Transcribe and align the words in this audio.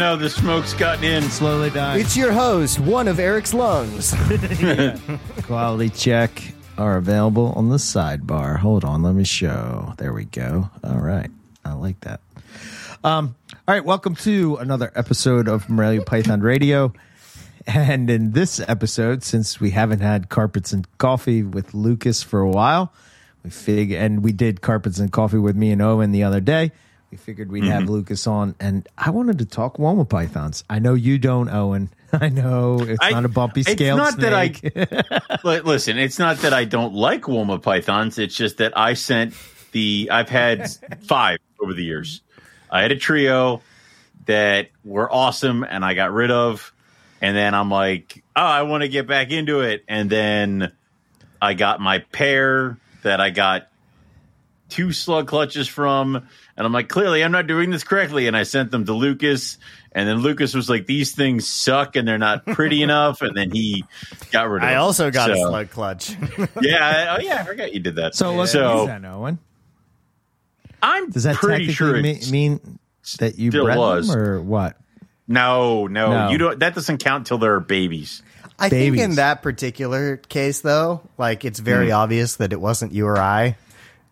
air 0.00 0.16
quality. 0.16 0.16
No, 0.16 0.16
the 0.16 0.30
smoke's 0.30 0.74
gotten 0.74 1.04
in. 1.04 1.22
Slowly 1.24 1.70
dying. 1.70 2.00
It's 2.00 2.16
your 2.16 2.32
host, 2.32 2.80
one 2.80 3.08
of 3.08 3.18
Eric's 3.18 3.54
lungs. 3.54 4.14
Quality 5.42 5.90
check 5.90 6.54
are 6.78 6.96
available 6.96 7.52
on 7.56 7.68
the 7.68 7.76
sidebar. 7.76 8.58
Hold 8.58 8.84
on, 8.84 9.02
let 9.02 9.14
me 9.14 9.24
show. 9.24 9.94
There 9.98 10.12
we 10.12 10.24
go. 10.24 10.70
All 10.82 10.98
right, 10.98 11.30
I 11.64 11.72
like 11.74 12.00
that. 12.00 12.20
Um, 13.02 13.34
all 13.68 13.74
right, 13.74 13.84
welcome 13.84 14.14
to 14.16 14.56
another 14.56 14.92
episode 14.94 15.48
of 15.48 15.68
Morelia 15.68 16.02
Python 16.02 16.40
Radio. 16.40 16.92
And 17.66 18.08
in 18.10 18.32
this 18.32 18.58
episode, 18.60 19.22
since 19.22 19.60
we 19.60 19.70
haven't 19.70 20.00
had 20.00 20.28
carpets 20.28 20.72
and 20.72 20.86
coffee 20.98 21.42
with 21.42 21.74
Lucas 21.74 22.22
for 22.22 22.40
a 22.40 22.48
while, 22.48 22.92
we 23.44 23.50
fig 23.50 23.92
and 23.92 24.24
we 24.24 24.32
did 24.32 24.60
carpets 24.60 24.98
and 24.98 25.12
coffee 25.12 25.38
with 25.38 25.56
me 25.56 25.70
and 25.70 25.82
Owen 25.82 26.10
the 26.10 26.24
other 26.24 26.40
day. 26.40 26.72
We 27.10 27.16
figured 27.16 27.50
we'd 27.50 27.64
have 27.64 27.82
mm-hmm. 27.82 27.90
Lucas 27.92 28.28
on, 28.28 28.54
and 28.60 28.88
I 28.96 29.10
wanted 29.10 29.38
to 29.40 29.44
talk 29.44 29.78
Woma 29.78 30.08
pythons. 30.08 30.62
I 30.70 30.78
know 30.78 30.94
you 30.94 31.18
don't, 31.18 31.48
Owen. 31.48 31.90
I 32.12 32.28
know 32.28 32.80
it's 32.80 33.02
I- 33.02 33.10
not 33.10 33.24
a 33.24 33.28
bumpy 33.28 33.62
it's 33.62 33.72
scale. 33.72 33.96
not 33.96 34.18
that 34.18 34.32
I- 34.32 34.52
snake. 34.52 35.44
Listen, 35.64 35.98
it's 35.98 36.20
not 36.20 36.38
that 36.38 36.54
I 36.54 36.64
don't 36.64 36.94
like 36.94 37.22
Woma 37.22 37.60
pythons. 37.60 38.18
It's 38.18 38.36
just 38.36 38.58
that 38.58 38.78
I 38.78 38.94
sent 38.94 39.34
the. 39.72 40.08
I've 40.12 40.28
had 40.28 40.70
five 41.02 41.38
over 41.60 41.74
the 41.74 41.82
years. 41.82 42.20
I 42.70 42.82
had 42.82 42.92
a 42.92 42.96
trio 42.96 43.60
that 44.26 44.70
were 44.84 45.12
awesome, 45.12 45.64
and 45.64 45.84
I 45.84 45.94
got 45.94 46.12
rid 46.12 46.30
of. 46.30 46.72
And 47.20 47.36
then 47.36 47.54
I'm 47.54 47.70
like, 47.70 48.22
oh, 48.36 48.40
I 48.40 48.62
want 48.62 48.82
to 48.82 48.88
get 48.88 49.08
back 49.08 49.30
into 49.32 49.60
it. 49.60 49.84
And 49.88 50.08
then 50.08 50.72
I 51.42 51.54
got 51.54 51.80
my 51.80 51.98
pair 51.98 52.78
that 53.02 53.20
I 53.20 53.30
got 53.30 53.69
two 54.70 54.92
slug 54.92 55.26
clutches 55.28 55.68
from, 55.68 56.16
and 56.16 56.66
I'm 56.66 56.72
like, 56.72 56.88
clearly 56.88 57.22
I'm 57.24 57.32
not 57.32 57.46
doing 57.46 57.70
this 57.70 57.84
correctly. 57.84 58.26
And 58.26 58.36
I 58.36 58.44
sent 58.44 58.70
them 58.70 58.84
to 58.86 58.92
Lucas, 58.92 59.58
and 59.92 60.08
then 60.08 60.18
Lucas 60.18 60.54
was 60.54 60.70
like, 60.70 60.86
these 60.86 61.14
things 61.14 61.48
suck 61.48 61.96
and 61.96 62.06
they're 62.08 62.16
not 62.18 62.46
pretty 62.46 62.82
enough. 62.84 63.20
And 63.22 63.36
then 63.36 63.50
he 63.50 63.84
got 64.30 64.48
rid 64.48 64.62
of 64.62 64.68
I 64.68 64.72
them. 64.72 64.82
also 64.82 65.10
got 65.10 65.30
a 65.30 65.36
slug 65.36 65.70
clutch. 65.70 66.10
yeah. 66.60 67.06
I- 67.10 67.16
Oh, 67.16 67.20
yeah. 67.20 67.36
I 67.40 67.44
forgot 67.44 67.72
you 67.74 67.80
did 67.80 67.96
that. 67.96 68.14
so 68.14 68.32
what 68.34 68.48
so 68.48 68.76
means 68.86 68.88
that, 68.88 69.04
Owen? 69.04 69.38
I'm 70.82 71.10
Does 71.10 71.24
that 71.24 71.36
pretty 71.36 71.66
technically 71.66 71.74
sure 71.74 72.00
me- 72.00 72.10
it 72.12 72.30
mean 72.30 72.78
that 73.18 73.38
you 73.38 73.50
still 73.50 73.64
bred 73.64 73.78
was. 73.78 74.08
them 74.08 74.18
or 74.18 74.40
what? 74.42 74.76
no, 75.28 75.86
no, 75.86 76.10
No. 76.10 76.30
you 76.30 76.38
don't. 76.38 76.58
That 76.60 76.74
doesn't 76.74 76.98
count 76.98 77.26
till 77.26 77.38
they're 77.38 77.60
babies. 77.60 78.22
I 78.58 78.68
think 78.68 78.98
in 78.98 79.14
that 79.14 79.42
particular 79.42 80.16
case, 80.18 80.60
though, 80.60 81.00
like 81.16 81.44
it's 81.46 81.58
very 81.60 81.88
Hmm. 81.88 81.94
obvious 81.96 82.36
that 82.36 82.52
it 82.52 82.60
wasn't 82.60 82.92
you 82.92 83.06
or 83.06 83.18
I. 83.18 83.56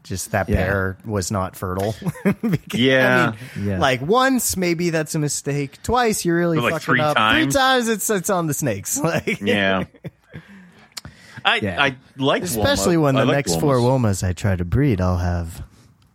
Just 0.09 0.31
that 0.33 0.49
Yeah. 0.49 0.57
pair 0.57 0.97
was 1.05 1.31
not 1.31 1.55
fertile. 1.55 1.95
Because, 2.43 2.81
Yeah. 2.81 3.33
I 3.55 3.59
mean, 3.59 3.69
Yeah. 3.69 3.79
like 3.79 4.01
once 4.01 4.57
maybe 4.57 4.91
that's 4.91 5.15
a 5.15 5.19
mistake. 5.19 5.83
Twice 5.83 6.25
you 6.25 6.35
really 6.35 6.57
But, 6.57 6.65
like, 6.65 6.73
fucked 6.75 6.85
three 6.87 7.01
it 7.01 7.05
up. 7.05 7.17
times? 7.17 7.53
Three 7.55 7.61
times 7.61 7.89
it's 7.89 8.09
it's 8.11 8.31
on 8.31 8.47
the 8.47 8.55
snakes. 8.55 8.99
Like 9.03 9.41
Yeah. 9.41 9.85
I 11.45 11.57
Yeah. 11.57 11.83
I 11.83 11.97
like 12.17 12.43
especially 12.43 12.97
Woma. 12.97 13.03
when 13.03 13.15
the 13.17 13.25
like 13.27 13.37
next 13.37 13.61
four 13.61 13.77
Womas. 13.77 14.23
womas 14.23 14.27
I 14.27 14.33
try 14.33 14.57
to 14.57 14.65
breed, 14.65 15.01
I'll 15.01 15.19
have 15.19 15.63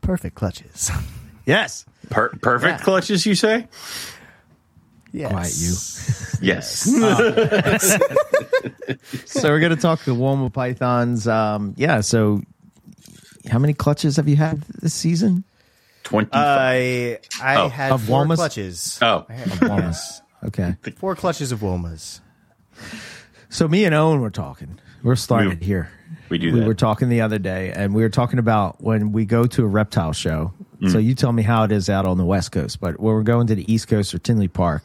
perfect 0.02 0.36
clutches. 0.36 0.92
Yes. 1.46 1.86
Per- 2.10 2.30
perfect 2.42 2.80
Yeah. 2.80 2.84
clutches. 2.86 3.26
You 3.26 3.36
say 3.36 3.68
yes. 5.12 5.30
Quiet 5.30 6.42
you. 6.42 6.48
yes. 6.48 6.90
so 9.26 9.50
we're 9.50 9.60
gonna 9.60 9.76
talk 9.76 10.04
the 10.06 10.16
Woma 10.16 10.52
pythons. 10.52 11.28
Um, 11.28 11.74
yeah. 11.78 12.02
So, 12.02 12.42
how 13.50 13.60
many 13.60 13.74
clutches 13.74 14.16
have 14.18 14.28
you 14.28 14.36
had 14.36 14.62
this 14.82 14.94
season? 14.94 15.44
Twenty. 16.04 16.30
I 16.34 17.20
I 17.42 17.56
Oh, 17.58 17.70
had 17.70 17.92
of 17.94 18.04
four 18.04 18.26
womas? 18.26 18.36
clutches. 18.36 19.00
oh, 19.02 19.26
I 19.30 19.34
had 19.34 19.48
Womas. 19.60 20.22
Okay. 20.46 20.76
four 20.98 21.16
clutches 21.16 21.52
of 21.54 21.60
womas. 21.62 22.20
So 23.50 23.68
me 23.68 23.86
and 23.86 23.94
Owen 23.96 24.20
were 24.20 24.30
talking. 24.30 24.80
We're 25.04 25.16
starting 25.16 25.60
We- 25.60 25.66
here. 25.66 25.90
we 26.30 26.38
do 26.38 26.52
We 26.54 26.60
that. 26.62 26.66
were 26.68 26.74
talking 26.74 27.10
the 27.10 27.22
other 27.22 27.40
day, 27.40 27.72
and 27.72 27.94
we 27.94 28.02
were 28.02 28.10
talking 28.10 28.40
about 28.40 28.82
when 28.84 29.12
we 29.12 29.26
go 29.26 29.46
to 29.46 29.64
a 29.64 29.68
reptile 29.68 30.14
show. 30.14 30.54
Mm. 30.82 30.92
So 30.92 30.98
you 30.98 31.14
tell 31.16 31.32
me 31.32 31.44
how 31.44 31.64
it 31.64 31.72
is 31.72 31.90
out 31.90 32.06
on 32.06 32.18
the 32.18 32.26
West 32.26 32.52
Coast, 32.52 32.80
but 32.82 33.00
when 33.00 33.14
we're 33.14 33.24
going 33.24 33.48
to 33.48 33.56
the 33.56 33.72
East 33.72 33.88
Coast 33.88 34.14
or 34.14 34.18
Tinley 34.20 34.48
Park, 34.48 34.84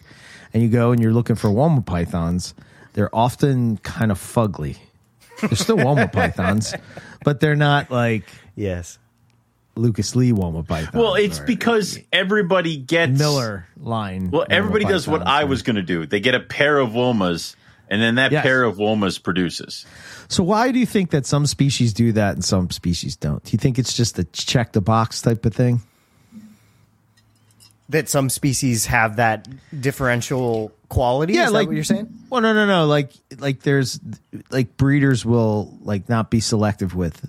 and 0.52 0.62
you 0.62 0.68
go 0.68 0.92
and 0.92 1.02
you're 1.02 1.12
looking 1.12 1.36
for 1.36 1.48
Woma 1.48 1.84
pythons, 1.84 2.54
they're 2.92 3.14
often 3.14 3.78
kind 3.78 4.10
of 4.12 4.18
fugly. 4.18 4.76
They're 5.40 5.54
still 5.56 5.76
Woma 5.78 6.12
pythons, 6.12 6.74
but 7.24 7.40
they're 7.40 7.56
not 7.56 7.90
like 7.90 8.24
Yes. 8.58 8.98
Lucas 9.76 10.16
Lee 10.16 10.32
Woma 10.32 10.66
pythons. 10.66 10.92
well, 10.94 11.14
it's 11.14 11.38
or 11.38 11.44
because 11.44 11.98
everybody 12.12 12.76
gets 12.76 13.16
Miller 13.16 13.68
line. 13.80 14.30
Well, 14.32 14.42
Woma 14.42 14.50
everybody 14.50 14.84
does 14.84 15.06
what 15.06 15.24
I 15.24 15.44
was 15.44 15.62
going 15.62 15.76
to 15.76 15.82
do. 15.82 16.04
They 16.06 16.18
get 16.18 16.34
a 16.34 16.40
pair 16.40 16.78
of 16.78 16.90
womas, 16.90 17.54
and 17.88 18.02
then 18.02 18.16
that 18.16 18.32
Yes. 18.32 18.42
pair 18.42 18.64
of 18.64 18.76
womas 18.78 19.22
produces. 19.22 19.86
So 20.26 20.42
why 20.42 20.72
do 20.72 20.80
you 20.80 20.86
think 20.86 21.10
that 21.10 21.26
some 21.26 21.46
species 21.46 21.92
do 21.94 22.10
that 22.12 22.34
and 22.34 22.44
some 22.44 22.70
species 22.70 23.14
don't? 23.14 23.42
Do 23.44 23.52
you 23.52 23.58
think 23.58 23.78
it's 23.78 23.94
just 23.96 24.18
a 24.18 24.24
check 24.24 24.72
the 24.72 24.80
box 24.80 25.22
type 25.22 25.46
of 25.46 25.54
thing? 25.54 25.80
That 27.90 28.08
some 28.08 28.28
species 28.28 28.86
have 28.86 29.16
that 29.16 29.48
differential 29.80 30.72
quality. 30.90 31.34
Yeah, 31.34 31.46
Is 31.46 31.52
like 31.52 31.62
that 31.62 31.68
what 31.68 31.74
you're 31.76 31.84
saying. 31.84 32.12
Well, 32.28 32.40
no, 32.42 32.52
no, 32.52 32.66
no. 32.66 32.86
Like, 32.86 33.12
like 33.38 33.60
there's 33.60 33.98
like 34.50 34.76
breeders 34.76 35.24
will 35.24 35.78
like 35.82 36.08
not 36.08 36.30
be 36.30 36.40
selective 36.40 36.94
with. 36.94 37.24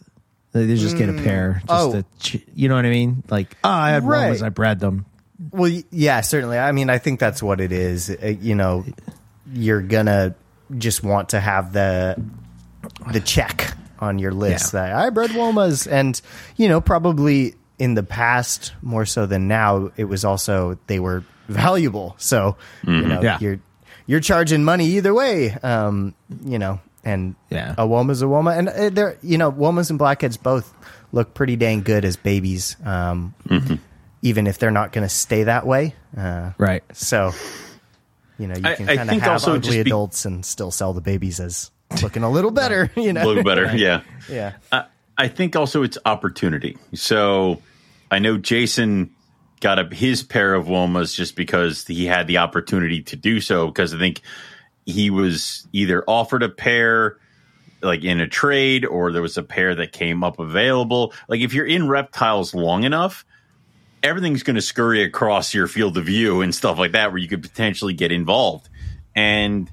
They 0.51 0.65
they 0.65 0.75
just 0.75 0.97
get 0.97 1.09
a 1.09 1.13
pair. 1.13 1.61
Just 1.67 1.69
Oh. 1.69 1.91
to 1.93 2.05
ch- 2.19 2.43
you 2.55 2.69
know 2.69 2.75
what 2.75 2.85
I 2.85 2.89
mean? 2.89 3.23
Like, 3.29 3.55
oh, 3.63 3.69
I 3.69 3.91
had 3.91 4.03
Right. 4.03 4.31
Womas, 4.33 4.41
I 4.43 4.49
bred 4.49 4.79
them. 4.79 5.05
Well, 5.51 5.71
yeah, 5.91 6.21
certainly. 6.21 6.57
I 6.57 6.71
mean, 6.71 6.89
I 6.89 6.97
think 6.97 7.19
that's 7.19 7.41
what 7.41 7.61
it 7.61 7.71
is. 7.71 8.09
Uh, 8.09 8.27
you 8.41 8.55
know, 8.55 8.83
you're 9.53 9.81
gonna 9.81 10.35
just 10.77 11.03
want 11.03 11.29
to 11.29 11.39
have 11.39 11.71
the 11.73 12.15
the 13.11 13.19
check 13.19 13.73
on 13.99 14.17
your 14.19 14.31
list 14.31 14.73
Yeah. 14.73 14.81
that 14.87 14.95
I 14.95 15.09
bred 15.11 15.31
womas, 15.31 15.87
and 15.89 16.19
you 16.57 16.67
know, 16.67 16.81
probably 16.81 17.55
in 17.77 17.93
the 17.93 18.03
past 18.03 18.73
more 18.81 19.05
so 19.05 19.25
than 19.25 19.47
now, 19.47 19.91
it 19.97 20.05
was 20.05 20.25
also 20.25 20.77
they 20.87 20.99
were 20.99 21.23
valuable. 21.47 22.15
So 22.17 22.57
you 22.85 23.01
know, 23.01 23.21
Yeah. 23.21 23.37
you're 23.39 23.59
you're 24.07 24.19
charging 24.19 24.63
money 24.63 24.85
either 24.97 25.13
way. 25.13 25.51
Um, 25.63 26.15
you 26.43 26.57
know, 26.59 26.79
and 27.09 27.35
Yeah. 27.49 27.75
a 27.77 27.85
woma's 27.87 28.21
a 28.21 28.25
woma, 28.25 28.57
and 28.57 28.69
uh, 28.69 28.89
they're 28.89 29.17
you 29.21 29.37
know, 29.37 29.51
womas 29.51 29.89
and 29.89 29.99
blackheads 29.99 30.37
both 30.37 30.73
look 31.11 31.33
pretty 31.33 31.55
dang 31.55 31.81
good 31.81 32.05
as 32.05 32.15
babies. 32.17 32.75
Um, 32.85 33.33
even 34.21 34.47
if 34.47 34.59
they're 34.59 34.71
not 34.71 34.91
going 34.91 35.03
to 35.05 35.09
stay 35.13 35.43
that 35.43 35.65
way. 35.65 35.95
Uh, 36.17 36.51
Right. 36.57 36.83
so, 36.93 37.31
you 38.37 38.47
know, 38.47 38.55
you 38.55 38.61
I- 38.65 38.75
can 38.75 38.85
kind 38.85 39.09
of 39.09 39.21
have 39.21 39.31
also 39.31 39.55
ugly 39.55 39.75
be- 39.83 39.89
adults 39.89 40.25
and 40.25 40.45
still 40.45 40.71
sell 40.71 40.93
the 40.93 41.01
babies 41.01 41.39
as 41.39 41.71
looking 42.03 42.23
a 42.23 42.29
little 42.29 42.51
better. 42.51 42.91
You 42.95 43.13
know, 43.13 43.23
A 43.23 43.27
little 43.27 43.43
better, 43.43 43.75
yeah. 43.75 44.01
yeah. 44.29 44.53
I, 44.71 44.85
I 45.17 45.27
think 45.29 45.55
also 45.55 45.83
it's 45.83 45.97
opportunity. 46.05 46.77
So 46.93 47.61
I 48.11 48.19
know 48.19 48.37
Jason 48.37 49.11
got 49.61 49.79
a, 49.79 49.83
his 49.95 50.21
pair 50.23 50.53
of 50.53 50.65
womas 50.67 51.15
just 51.15 51.35
because 51.35 51.85
he 51.87 52.05
had 52.05 52.27
the 52.27 52.37
opportunity 52.39 53.01
to 53.03 53.15
do 53.15 53.39
so. 53.41 53.67
Because 53.67 53.93
I 53.93 53.97
think 53.99 54.21
he 54.89 55.09
was 55.09 55.67
either 55.73 56.03
offered 56.07 56.43
a 56.43 56.49
pair 56.49 57.17
like 57.81 58.03
in 58.03 58.19
a 58.19 58.27
trade 58.27 58.85
or 58.85 59.11
there 59.11 59.21
was 59.21 59.37
a 59.37 59.43
pair 59.43 59.73
that 59.75 59.91
came 59.93 60.23
up 60.23 60.39
available. 60.39 61.13
Like 61.29 61.39
if 61.41 61.53
you're 61.53 61.65
in 61.65 61.87
reptiles 61.87 62.53
long 62.53 62.83
enough, 62.83 63.25
everything's 64.03 64.43
going 64.43 64.55
to 64.55 64.61
scurry 64.61 65.01
across 65.03 65.53
your 65.53 65.67
field 65.67 65.97
of 65.97 66.05
view 66.05 66.41
and 66.41 66.53
stuff 66.53 66.77
like 66.77 66.91
that 66.91 67.11
where 67.11 67.19
you 67.19 67.27
could 67.29 67.41
potentially 67.41 67.93
get 67.93 68.11
involved. 68.11 68.67
And 69.15 69.69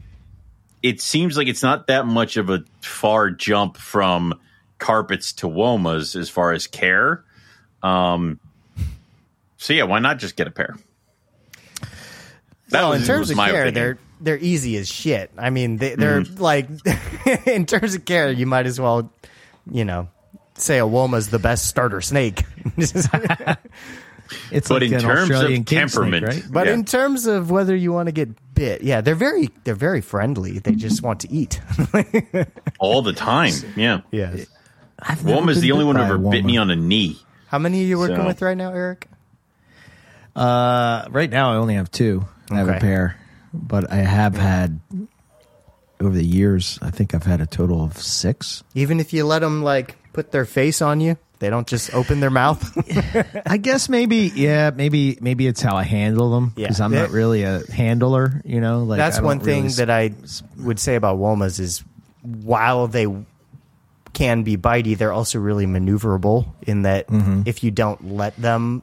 it 0.82 1.00
seems 1.00 1.36
like 1.36 1.48
it's 1.48 1.62
not 1.64 1.88
that 1.88 2.06
much 2.06 2.36
of 2.36 2.48
a 2.48 2.62
far 2.80 3.30
jump 3.30 3.76
from 3.76 4.38
carpets 4.78 5.32
to 5.32 5.46
womas 5.48 6.14
as 6.14 6.28
far 6.28 6.52
as 6.52 6.66
care. 6.68 7.24
Um, 7.82 8.38
so 9.56 9.72
yeah, 9.72 9.84
why 9.84 9.98
not 9.98 10.18
just 10.18 10.36
get 10.36 10.46
a 10.46 10.50
pair? 10.52 10.76
That 12.68 12.82
well, 12.82 12.90
was- 12.90 13.00
in 13.00 13.06
terms 13.06 13.30
of 13.30 13.36
my 13.36 13.50
care, 13.50 13.62
opinion. 13.62 13.74
they're 13.74 13.98
they're 14.20 14.38
easy 14.38 14.76
as 14.76 14.88
shit. 14.88 15.30
I 15.36 15.50
mean, 15.50 15.76
they, 15.78 15.94
they're 15.94 16.22
Mm-hmm. 16.22 16.42
like, 16.42 16.68
in 17.46 17.66
terms 17.66 17.94
of 17.94 18.04
care, 18.04 18.30
you 18.30 18.46
might 18.46 18.66
as 18.66 18.80
well, 18.80 19.12
you 19.70 19.84
know, 19.84 20.08
say 20.54 20.78
a 20.78 20.86
woma's 20.86 21.28
the 21.28 21.38
best 21.38 21.66
starter 21.66 22.00
snake. 22.00 22.44
It's 24.50 24.68
But 24.68 24.82
like 24.82 24.90
in 24.90 24.94
an 24.94 25.00
terms 25.02 25.30
of 25.30 25.36
Australian 25.36 25.62
king 25.62 25.88
snake, 25.88 25.92
temperament, 25.92 26.26
right? 26.26 26.42
But 26.50 26.66
Yeah. 26.66 26.72
in 26.74 26.84
terms 26.84 27.26
of 27.26 27.48
whether 27.52 27.76
you 27.76 27.92
want 27.92 28.06
to 28.08 28.12
get 28.12 28.30
bit, 28.56 28.82
yeah, 28.82 29.00
they're 29.00 29.14
very 29.14 29.50
they're 29.62 29.76
very 29.76 30.00
friendly. 30.00 30.58
They 30.58 30.72
just 30.72 31.00
want 31.00 31.20
to 31.20 31.30
eat. 31.30 31.60
all 32.80 33.02
the 33.02 33.12
time. 33.12 33.52
Yeah, 33.76 34.00
yes. 34.10 34.46
I've 34.98 35.24
never 35.24 35.36
woma's 35.40 35.58
been 35.58 35.62
the 35.62 35.72
only 35.72 35.84
one 35.84 35.94
who 35.94 36.02
ever 36.02 36.18
bit 36.18 36.44
me 36.44 36.56
on 36.56 36.70
a 36.72 36.76
knee. 36.76 37.20
How 37.46 37.60
many 37.60 37.84
are 37.84 37.86
you 37.86 37.98
working 38.00 38.16
So- 38.16 38.26
with 38.26 38.42
right 38.42 38.56
now, 38.56 38.72
Eric? 38.72 39.06
Uh, 40.34 41.06
right 41.10 41.30
now 41.30 41.52
I 41.52 41.56
only 41.56 41.74
have 41.74 41.90
two. 41.92 42.24
I 42.50 42.56
have 42.56 42.68
a 42.68 42.80
pair, 42.80 43.16
but 43.56 43.90
I 43.92 43.96
have 43.96 44.36
had 44.36 44.80
over 46.00 46.14
the 46.14 46.24
years. 46.24 46.78
I 46.82 46.90
think 46.90 47.14
I've 47.14 47.24
had 47.24 47.40
a 47.40 47.46
total 47.46 47.82
of 47.82 47.96
six. 47.98 48.62
Even 48.74 49.00
if 49.00 49.12
you 49.12 49.24
let 49.24 49.40
them 49.40 49.62
like 49.62 49.96
put 50.12 50.30
their 50.32 50.44
face 50.44 50.80
on 50.82 51.00
you, 51.00 51.16
They 51.38 51.50
don't 51.50 51.66
just 51.68 51.92
open 51.94 52.20
their 52.20 52.30
mouth. 52.30 52.60
I 53.46 53.56
guess 53.58 53.88
maybe 53.88 54.32
yeah, 54.34 54.70
maybe 54.74 55.18
maybe 55.20 55.46
it's 55.46 55.60
how 55.60 55.76
I 55.76 55.82
handle 55.84 56.30
them 56.32 56.52
Yeah. 56.56 56.66
because 56.68 56.80
I'm 56.80 56.92
not 56.94 57.10
really 57.10 57.42
a 57.44 57.60
handler. 57.70 58.40
You 58.44 58.60
know, 58.60 58.84
like 58.84 58.98
That's 58.98 59.20
one 59.20 59.40
thing 59.40 59.64
really- 59.64 59.74
that 59.74 59.90
I 59.90 60.12
would 60.58 60.78
say 60.80 60.94
about 60.96 61.18
Womas 61.18 61.60
is 61.60 61.84
while 62.22 62.88
they 62.88 63.06
can 64.14 64.42
be 64.44 64.56
bitey, 64.56 64.96
they're 64.96 65.12
also 65.12 65.38
really 65.38 65.66
maneuverable 65.66 66.46
in 66.66 66.82
that 66.82 67.06
Mm-hmm. 67.08 67.42
if 67.44 67.62
you 67.62 67.70
don't 67.70 68.12
let 68.16 68.34
them 68.36 68.82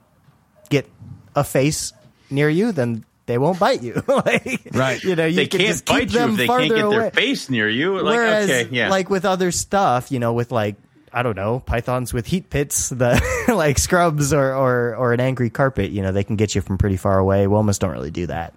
get 0.70 0.88
a 1.36 1.44
face 1.44 1.92
near 2.30 2.50
you, 2.50 2.72
then 2.72 3.04
they 3.26 3.38
won't 3.38 3.60
bite 3.60 3.82
you. 3.84 4.02
like, 4.08 4.68
Right. 4.74 5.04
You 5.04 5.16
know, 5.16 5.26
you 5.26 5.36
they 5.36 5.48
can 5.48 5.60
keep 5.60 5.86
bite 5.86 6.02
you 6.12 6.20
them 6.20 6.32
if 6.32 6.38
they 6.38 6.48
can't 6.48 6.70
get 6.70 6.84
away. 6.84 6.98
their 6.98 7.12
face 7.12 7.50
near 7.50 7.70
you. 7.70 7.96
Like, 7.96 8.16
Whereas, 8.16 8.50
okay, 8.50 8.70
yeah. 8.72 8.90
like 8.90 9.10
with 9.10 9.26
other 9.26 9.52
stuff, 9.52 10.12
you 10.12 10.20
know, 10.20 10.34
with 10.34 10.52
like 10.52 10.76
I 11.16 11.22
don't 11.22 11.36
know, 11.36 11.60
pythons 11.60 12.12
with 12.12 12.26
heat 12.26 12.50
pits, 12.50 12.90
the 12.90 13.22
like 13.56 13.78
scrubs 13.78 14.34
or, 14.34 14.54
or 14.56 14.96
or 14.96 15.14
an 15.14 15.20
angry 15.20 15.50
carpet, 15.50 15.92
you 15.92 16.02
know, 16.02 16.12
they 16.12 16.24
can 16.24 16.36
get 16.36 16.56
you 16.56 16.62
from 16.62 16.78
pretty 16.78 16.98
far 16.98 17.20
away. 17.20 17.46
Womas 17.46 17.80
don't 17.80 17.92
really 17.92 18.12
do 18.12 18.28
that. 18.28 18.54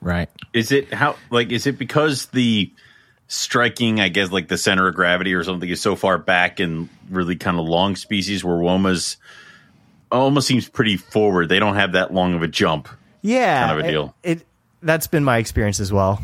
right. 0.00 0.28
Is 0.52 0.72
it 0.72 0.92
how 0.92 1.16
like 1.30 1.50
is 1.50 1.66
it 1.66 1.78
because 1.78 2.26
the 2.26 2.70
striking, 3.28 3.98
I 3.98 4.08
guess, 4.08 4.30
like 4.30 4.48
the 4.48 4.58
center 4.58 4.86
of 4.88 4.94
gravity 4.94 5.34
or 5.34 5.42
something 5.42 5.68
is 5.68 5.80
so 5.80 5.96
far 5.96 6.18
back 6.18 6.60
and 6.60 6.88
really 7.10 7.34
kind 7.36 7.58
of 7.58 7.66
long 7.66 7.96
species 7.96 8.44
where 8.44 8.56
womas 8.56 9.16
almost 10.12 10.46
seems 10.46 10.68
pretty 10.68 10.96
forward. 10.96 11.48
They 11.48 11.58
don't 11.58 11.74
have 11.74 11.92
that 11.92 12.12
long 12.14 12.34
of 12.34 12.42
a 12.42 12.48
jump. 12.48 12.88
Yeah, 13.26 13.66
Kind 13.66 13.80
of 13.80 13.84
a 13.86 13.90
deal. 13.90 14.14
It, 14.22 14.46
that's 14.82 15.06
been 15.06 15.24
my 15.24 15.38
experience 15.38 15.80
as 15.80 15.92
well. 15.92 16.22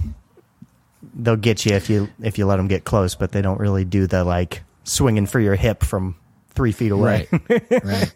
They'll 1.15 1.37
get 1.37 1.67
you 1.67 1.75
if 1.75 1.91
you 1.91 2.09
if 2.23 2.39
you 2.39 2.47
let 2.47 2.57
them 2.57 2.69
get 2.69 2.85
close, 2.85 3.15
but 3.15 3.33
they 3.33 3.43
don't 3.43 3.59
really 3.59 3.85
do 3.85 4.07
the 4.07 4.25
like 4.25 4.63
swinging 4.85 5.27
for 5.27 5.41
your 5.41 5.57
hip 5.57 5.83
from 5.83 6.15
three 6.51 6.71
feet 6.73 6.93
away. 6.93 7.29
Right. 7.49 7.65
right. 7.85 8.13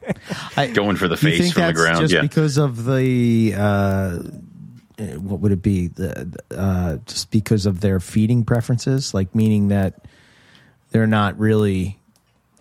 I, 0.56 0.66
Going 0.68 0.96
for 0.96 1.08
the 1.08 1.16
Do 1.16 1.28
you 1.28 1.32
face 1.36 1.42
think 1.42 1.54
from 1.54 1.66
the 1.66 1.72
ground. 1.72 2.00
Just 2.00 2.14
Yeah. 2.14 2.20
because 2.20 2.58
of 2.58 2.84
the 2.84 3.54
uh, 3.56 4.18
what 5.18 5.40
would 5.40 5.52
it 5.52 5.62
be? 5.62 5.88
The 5.88 6.32
uh, 6.50 6.96
just 7.06 7.30
because 7.30 7.66
of 7.66 7.80
their 7.80 7.98
feeding 7.98 8.44
preferences, 8.44 9.12
like 9.12 9.34
meaning 9.34 9.68
that 9.68 10.04
they're 10.90 11.06
not 11.08 11.38
really 11.38 11.98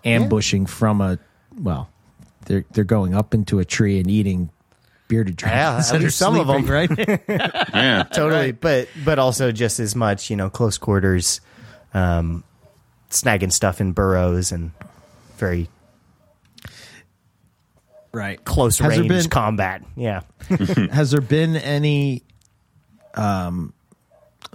ambushing 0.04 0.66
from 0.66 1.02
a 1.02 1.20
well, 1.60 1.88
they're 2.46 2.66
they're 2.72 2.84
going 2.84 3.14
up 3.14 3.34
into 3.34 3.60
a 3.60 3.66
tree 3.66 4.00
and 4.00 4.10
eating 4.10 4.50
bearded 5.08 5.42
Yeah, 5.42 5.48
dragons. 5.80 5.92
at 5.92 6.02
least 6.02 6.18
some 6.18 6.40
of 6.40 6.48
them. 6.48 6.66
right? 6.66 6.90
yeah. 7.28 8.04
totally. 8.12 8.52
But 8.52 8.88
but 9.04 9.20
also 9.20 9.52
just 9.52 9.80
as 9.80 9.96
much, 9.96 10.30
you 10.30 10.36
know, 10.36 10.50
close 10.50 10.78
quarters, 10.78 11.42
um, 11.94 12.44
snagging 13.10 13.52
stuff 13.52 13.80
in 13.82 13.92
burrows 13.94 14.52
and 14.52 14.72
very 15.38 15.70
right. 18.12 18.44
close 18.46 18.80
Has 18.80 18.98
range 18.98 19.10
been- 19.10 19.30
combat. 19.30 19.84
Yeah. 19.96 20.22
has 20.92 21.12
there 21.12 21.22
been 21.22 21.56
any 21.56 22.24
um 23.16 23.74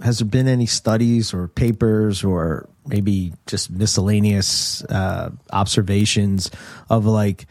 has 0.03 0.19
there 0.19 0.27
been 0.27 0.47
any 0.47 0.65
studies 0.65 1.33
or 1.33 1.47
papers 1.47 2.23
or 2.23 2.67
maybe 2.87 3.33
just 3.47 3.69
miscellaneous 3.69 4.83
uh 4.85 5.29
observations 5.51 6.49
of 6.89 7.05
like 7.05 7.45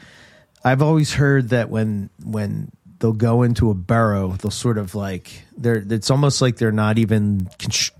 I've 0.64 0.82
always 0.82 1.12
heard 1.14 1.50
that 1.50 1.70
when 1.70 2.10
when 2.24 2.70
they'll 3.00 3.12
go 3.12 3.42
into 3.42 3.70
a 3.70 3.74
burrow 3.74 4.28
they'll 4.40 4.50
sort 4.50 4.78
of 4.78 4.94
like 4.94 5.42
they're 5.58 5.84
it's 5.90 6.10
almost 6.10 6.40
like 6.40 6.56
they're 6.56 6.70
not 6.72 6.96
even 6.98 7.40
constr- 7.58 7.90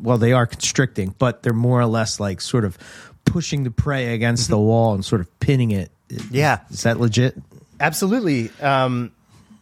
well 0.00 0.18
they 0.18 0.32
are 0.32 0.46
constricting 0.46 1.14
but 1.18 1.42
they're 1.42 1.52
more 1.52 1.80
or 1.80 1.86
less 1.86 2.18
like 2.18 2.40
sort 2.40 2.64
of 2.64 2.76
pushing 3.24 3.62
the 3.64 3.70
prey 3.70 4.14
against 4.14 4.48
the 4.48 4.58
wall 4.58 4.94
and 4.94 5.04
sort 5.04 5.20
of 5.20 5.38
pinning 5.40 5.70
it 5.70 5.90
Yeah. 6.30 6.60
is 6.70 6.82
that 6.82 6.98
legit 6.98 7.36
Absolutely. 7.80 8.50
Um, 8.60 9.12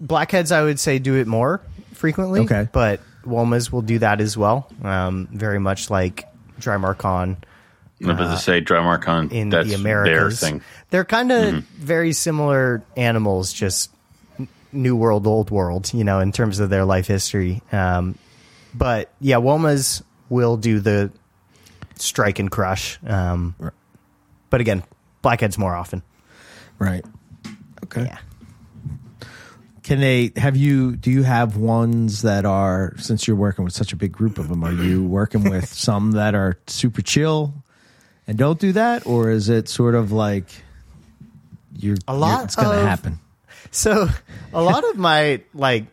blackheads, 0.00 0.50
I 0.50 0.62
would 0.62 0.80
say, 0.80 0.98
do 0.98 1.16
it 1.16 1.26
more 1.26 1.60
frequently. 1.92 2.40
Okay. 2.40 2.66
But 2.72 3.00
womas 3.26 3.70
will 3.70 3.82
do 3.82 3.98
that 3.98 4.22
as 4.22 4.38
well. 4.38 4.70
Um, 4.82 5.28
very 5.32 5.58
much 5.58 5.90
like 5.90 6.24
Drymarchon 6.58 7.36
I'm 8.02 8.10
about 8.10 8.32
to 8.34 8.38
say 8.38 8.62
Drymarchon. 8.62 9.32
in 9.32 9.50
that's 9.50 9.68
the 9.68 9.74
Americas. 9.74 10.40
their 10.40 10.50
thing. 10.50 10.62
They're 10.88 11.04
kind 11.04 11.30
of 11.30 11.54
very 11.64 12.12
similar 12.14 12.82
animals, 12.96 13.52
just 13.52 13.90
n- 13.90 13.95
new 14.76 14.94
world, 14.96 15.26
old 15.26 15.50
world, 15.50 15.92
you 15.94 16.04
know, 16.04 16.20
in 16.20 16.32
terms 16.32 16.58
of 16.60 16.70
their 16.70 16.84
life 16.84 17.06
history. 17.06 17.62
Um, 17.72 18.16
but 18.74 19.10
yeah, 19.20 19.36
womas 19.36 20.02
will 20.28 20.56
do 20.56 20.80
the 20.80 21.10
strike 21.96 22.38
and 22.38 22.50
crush. 22.50 22.98
Um, 23.06 23.54
but 24.50 24.60
again, 24.60 24.82
blackheads 25.22 25.58
more 25.58 25.74
often. 25.74 26.02
right 26.78 27.04
okay 27.84 28.04
Yeah. 28.04 28.18
Can 29.82 30.00
they 30.00 30.32
have 30.36 30.56
you? 30.56 30.96
Do 30.96 31.12
you 31.12 31.22
have 31.22 31.56
ones 31.56 32.22
that 32.22 32.44
are 32.44 32.94
since 32.98 33.28
you're 33.28 33.36
working 33.36 33.64
with 33.64 33.72
such 33.72 33.92
a 33.92 33.96
big 33.96 34.10
group 34.10 34.36
of 34.36 34.48
them? 34.48 34.64
Are 34.64 34.72
you 34.72 35.04
working 35.18 35.48
with 35.48 35.72
some 35.72 36.10
that 36.12 36.34
are 36.34 36.58
super 36.66 37.02
chill 37.02 37.54
and 38.26 38.36
don't 38.36 38.58
do 38.58 38.72
that, 38.72 39.06
or 39.06 39.30
is 39.30 39.48
it 39.48 39.68
sort 39.68 39.94
of 39.94 40.10
like 40.10 40.48
you're 41.78 41.98
A 42.08 42.16
lot 42.16 42.30
you're- 42.38 42.44
It's 42.46 42.56
going 42.56 42.76
to 42.80 42.84
happen. 42.84 43.20
So 43.76 44.08
a 44.54 44.62
lot 44.62 44.88
of 44.88 44.96
my 44.96 45.42
like 45.52 45.84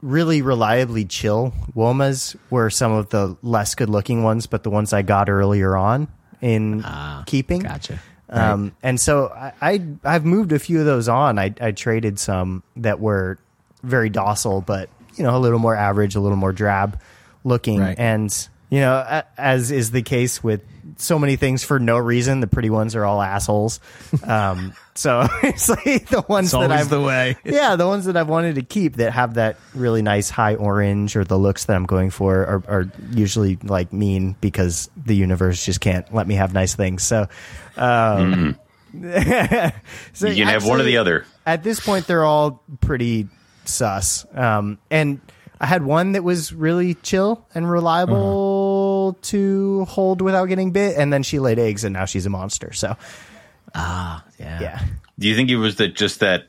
really 0.00 0.42
reliably 0.42 1.04
chill 1.04 1.52
womas 1.76 2.34
were 2.50 2.70
some 2.70 2.92
of 2.92 3.10
the 3.10 3.36
less 3.42 3.74
good 3.74 3.90
looking 3.90 4.22
ones, 4.22 4.46
but 4.46 4.62
the 4.62 4.70
ones 4.70 4.92
I 4.92 5.02
got 5.02 5.28
earlier 5.28 5.76
on 5.76 6.08
in 6.40 6.84
keeping. 7.26 7.60
Gotcha. 7.60 8.00
Um, 8.30 8.74
and 8.82 9.00
so 9.00 9.28
I, 9.28 9.52
I 9.60 9.86
I've 10.04 10.24
moved 10.24 10.52
a 10.52 10.58
few 10.58 10.80
of 10.80 10.86
those 10.86 11.08
on. 11.08 11.38
I, 11.38 11.54
I 11.60 11.72
traded 11.72 12.18
some 12.18 12.62
that 12.76 13.00
were 13.00 13.38
very 13.82 14.08
docile, 14.08 14.60
but 14.62 14.88
you 15.14 15.24
know 15.24 15.36
a 15.36 15.40
little 15.40 15.58
more 15.58 15.74
average, 15.74 16.14
a 16.14 16.20
little 16.20 16.36
more 16.36 16.52
drab 16.52 17.00
looking. 17.44 17.80
Right. 17.80 17.98
And 17.98 18.48
you 18.70 18.80
know, 18.80 19.22
as 19.36 19.70
is 19.70 19.90
the 19.90 20.02
case 20.02 20.42
with 20.42 20.62
so 20.98 21.18
many 21.18 21.36
things 21.36 21.64
for 21.64 21.78
no 21.78 21.96
reason, 21.96 22.40
the 22.40 22.46
pretty 22.46 22.70
ones 22.70 22.94
are 22.94 23.04
all 23.04 23.22
assholes. 23.22 23.80
Um, 24.24 24.74
so 24.94 25.26
it's 25.42 25.68
like 25.68 26.08
the 26.08 26.24
ones 26.28 26.52
It's 26.52 26.60
that 26.60 26.70
I've 26.70 26.90
the 26.90 27.00
way. 27.00 27.36
yeah, 27.44 27.76
the 27.76 27.86
ones 27.86 28.04
that 28.06 28.16
I've 28.16 28.28
wanted 28.28 28.56
to 28.56 28.62
keep 28.62 28.96
that 28.96 29.12
have 29.12 29.34
that 29.34 29.56
really 29.74 30.02
nice 30.02 30.28
high 30.28 30.56
orange 30.56 31.16
or 31.16 31.24
the 31.24 31.38
looks 31.38 31.64
that 31.66 31.76
I'm 31.76 31.86
going 31.86 32.10
for 32.10 32.36
are, 32.44 32.62
are 32.68 32.92
usually 33.12 33.56
like 33.62 33.92
mean 33.92 34.36
because 34.40 34.90
the 34.96 35.14
universe 35.14 35.64
just 35.64 35.80
can't 35.80 36.12
let 36.12 36.26
me 36.26 36.34
have 36.34 36.52
nice 36.52 36.74
things. 36.74 37.04
So, 37.04 37.28
um, 37.76 38.56
so 38.92 40.26
You 40.26 40.44
can 40.44 40.48
have 40.48 40.66
one 40.66 40.80
or 40.80 40.84
the 40.84 40.96
other. 40.96 41.24
At 41.46 41.62
this 41.62 41.80
point, 41.80 42.06
they're 42.06 42.24
all 42.24 42.62
pretty 42.80 43.28
sus. 43.64 44.26
Um, 44.34 44.78
and 44.90 45.20
I 45.60 45.66
had 45.66 45.82
one 45.82 46.12
that 46.12 46.24
was 46.24 46.52
really 46.52 46.94
chill 46.94 47.46
and 47.54 47.68
reliable 47.70 48.16
to 49.14 49.84
hold 49.86 50.20
without 50.22 50.46
getting 50.46 50.70
bit, 50.72 50.96
and 50.96 51.12
then 51.12 51.22
she 51.22 51.38
laid 51.38 51.58
eggs, 51.58 51.84
and 51.84 51.92
now 51.92 52.04
she's 52.04 52.26
a 52.26 52.30
monster. 52.30 52.72
So, 52.72 52.96
ah, 53.74 54.24
Yeah. 54.38 54.60
yeah. 54.60 54.82
Do 55.18 55.26
you 55.28 55.34
think 55.34 55.50
it 55.50 55.56
was 55.56 55.76
that 55.76 55.94
just 55.96 56.20
that? 56.20 56.44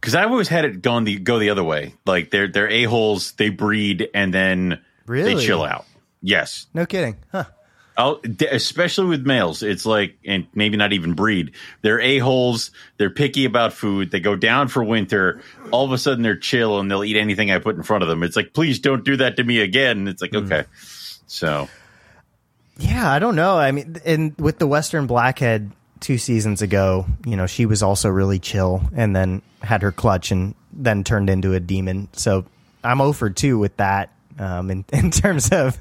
Because 0.00 0.14
I've 0.14 0.30
always 0.30 0.48
had 0.48 0.64
it 0.64 0.82
gone 0.82 1.04
the 1.04 1.18
go 1.18 1.38
the 1.38 1.50
other 1.50 1.62
way. 1.64 1.94
Like 2.06 2.30
they're 2.30 2.48
they're 2.48 2.68
a 2.70 2.84
holes, 2.84 3.32
they 3.32 3.50
breed, 3.50 4.08
and 4.14 4.32
then 4.34 4.80
Really? 5.06 5.34
they 5.36 5.44
chill 5.44 5.62
out. 5.64 5.84
Yes, 6.20 6.66
No 6.74 6.86
kidding. 6.86 7.16
Huh. 7.32 7.44
I'll, 7.96 8.20
especially 8.50 9.06
with 9.06 9.26
males, 9.26 9.62
it's 9.62 9.84
like, 9.84 10.16
and 10.24 10.46
maybe 10.54 10.76
not 10.76 10.92
even 10.92 11.12
breed. 11.12 11.52
They're 11.82 12.00
a 12.00 12.18
holes. 12.18 12.70
They're 12.96 13.10
picky 13.10 13.44
about 13.44 13.74
food. 13.74 14.10
They 14.10 14.20
go 14.20 14.34
down 14.34 14.68
for 14.68 14.82
winter. 14.82 15.42
All 15.70 15.84
of 15.84 15.92
a 15.92 15.98
sudden, 15.98 16.22
they're 16.22 16.36
chill 16.36 16.80
and 16.80 16.90
they'll 16.90 17.04
eat 17.04 17.16
anything 17.16 17.50
I 17.50 17.58
put 17.58 17.76
in 17.76 17.82
front 17.82 18.02
of 18.02 18.08
them. 18.08 18.22
It's 18.22 18.36
like, 18.36 18.54
please 18.54 18.78
don't 18.78 19.04
do 19.04 19.16
that 19.18 19.36
to 19.36 19.44
me 19.44 19.60
again. 19.60 20.08
It's 20.08 20.22
like, 20.22 20.34
okay, 20.34 20.64
so 21.26 21.68
Yeah, 22.78 23.10
I 23.10 23.18
don't 23.18 23.36
know. 23.36 23.58
I 23.58 23.72
mean, 23.72 23.96
and 24.04 24.34
with 24.38 24.58
the 24.58 24.66
Western 24.66 25.06
Blackhead 25.06 25.70
two 26.00 26.18
seasons 26.18 26.62
ago, 26.62 27.06
you 27.26 27.36
know, 27.36 27.46
she 27.46 27.66
was 27.66 27.82
also 27.82 28.08
really 28.08 28.38
chill 28.38 28.82
and 28.94 29.14
then 29.14 29.42
had 29.62 29.82
her 29.82 29.92
clutch 29.92 30.32
and 30.32 30.54
then 30.72 31.04
turned 31.04 31.28
into 31.30 31.52
a 31.52 31.60
demon. 31.60 32.08
So 32.12 32.46
I'm 32.82 33.00
over 33.00 33.30
two 33.30 33.58
with 33.58 33.76
that 33.76 34.10
um, 34.38 34.70
in, 34.70 34.84
in 34.92 35.10
terms 35.10 35.50
of 35.50 35.78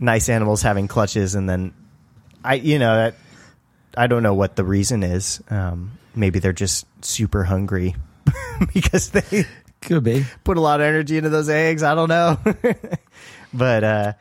nice 0.00 0.28
animals 0.28 0.62
having 0.62 0.88
clutches. 0.88 1.34
And 1.34 1.48
then 1.48 1.72
I, 2.42 2.54
you 2.54 2.78
know, 2.78 2.96
that, 2.96 3.14
I 3.96 4.06
don't 4.06 4.22
know 4.22 4.34
what 4.34 4.56
the 4.56 4.64
reason 4.64 5.02
is. 5.02 5.42
Um, 5.50 5.92
maybe 6.14 6.38
they're 6.38 6.52
just 6.52 6.86
super 7.04 7.44
hungry 7.44 7.94
because 8.74 9.10
they 9.10 9.44
Could 9.82 10.02
be. 10.02 10.24
put 10.42 10.56
a 10.56 10.60
lot 10.60 10.80
of 10.80 10.86
energy 10.86 11.16
into 11.18 11.28
those 11.28 11.48
eggs. 11.48 11.82
I 11.82 11.94
don't 11.94 12.08
know. 12.08 12.38
but 13.54 13.84
uh, 13.84 14.12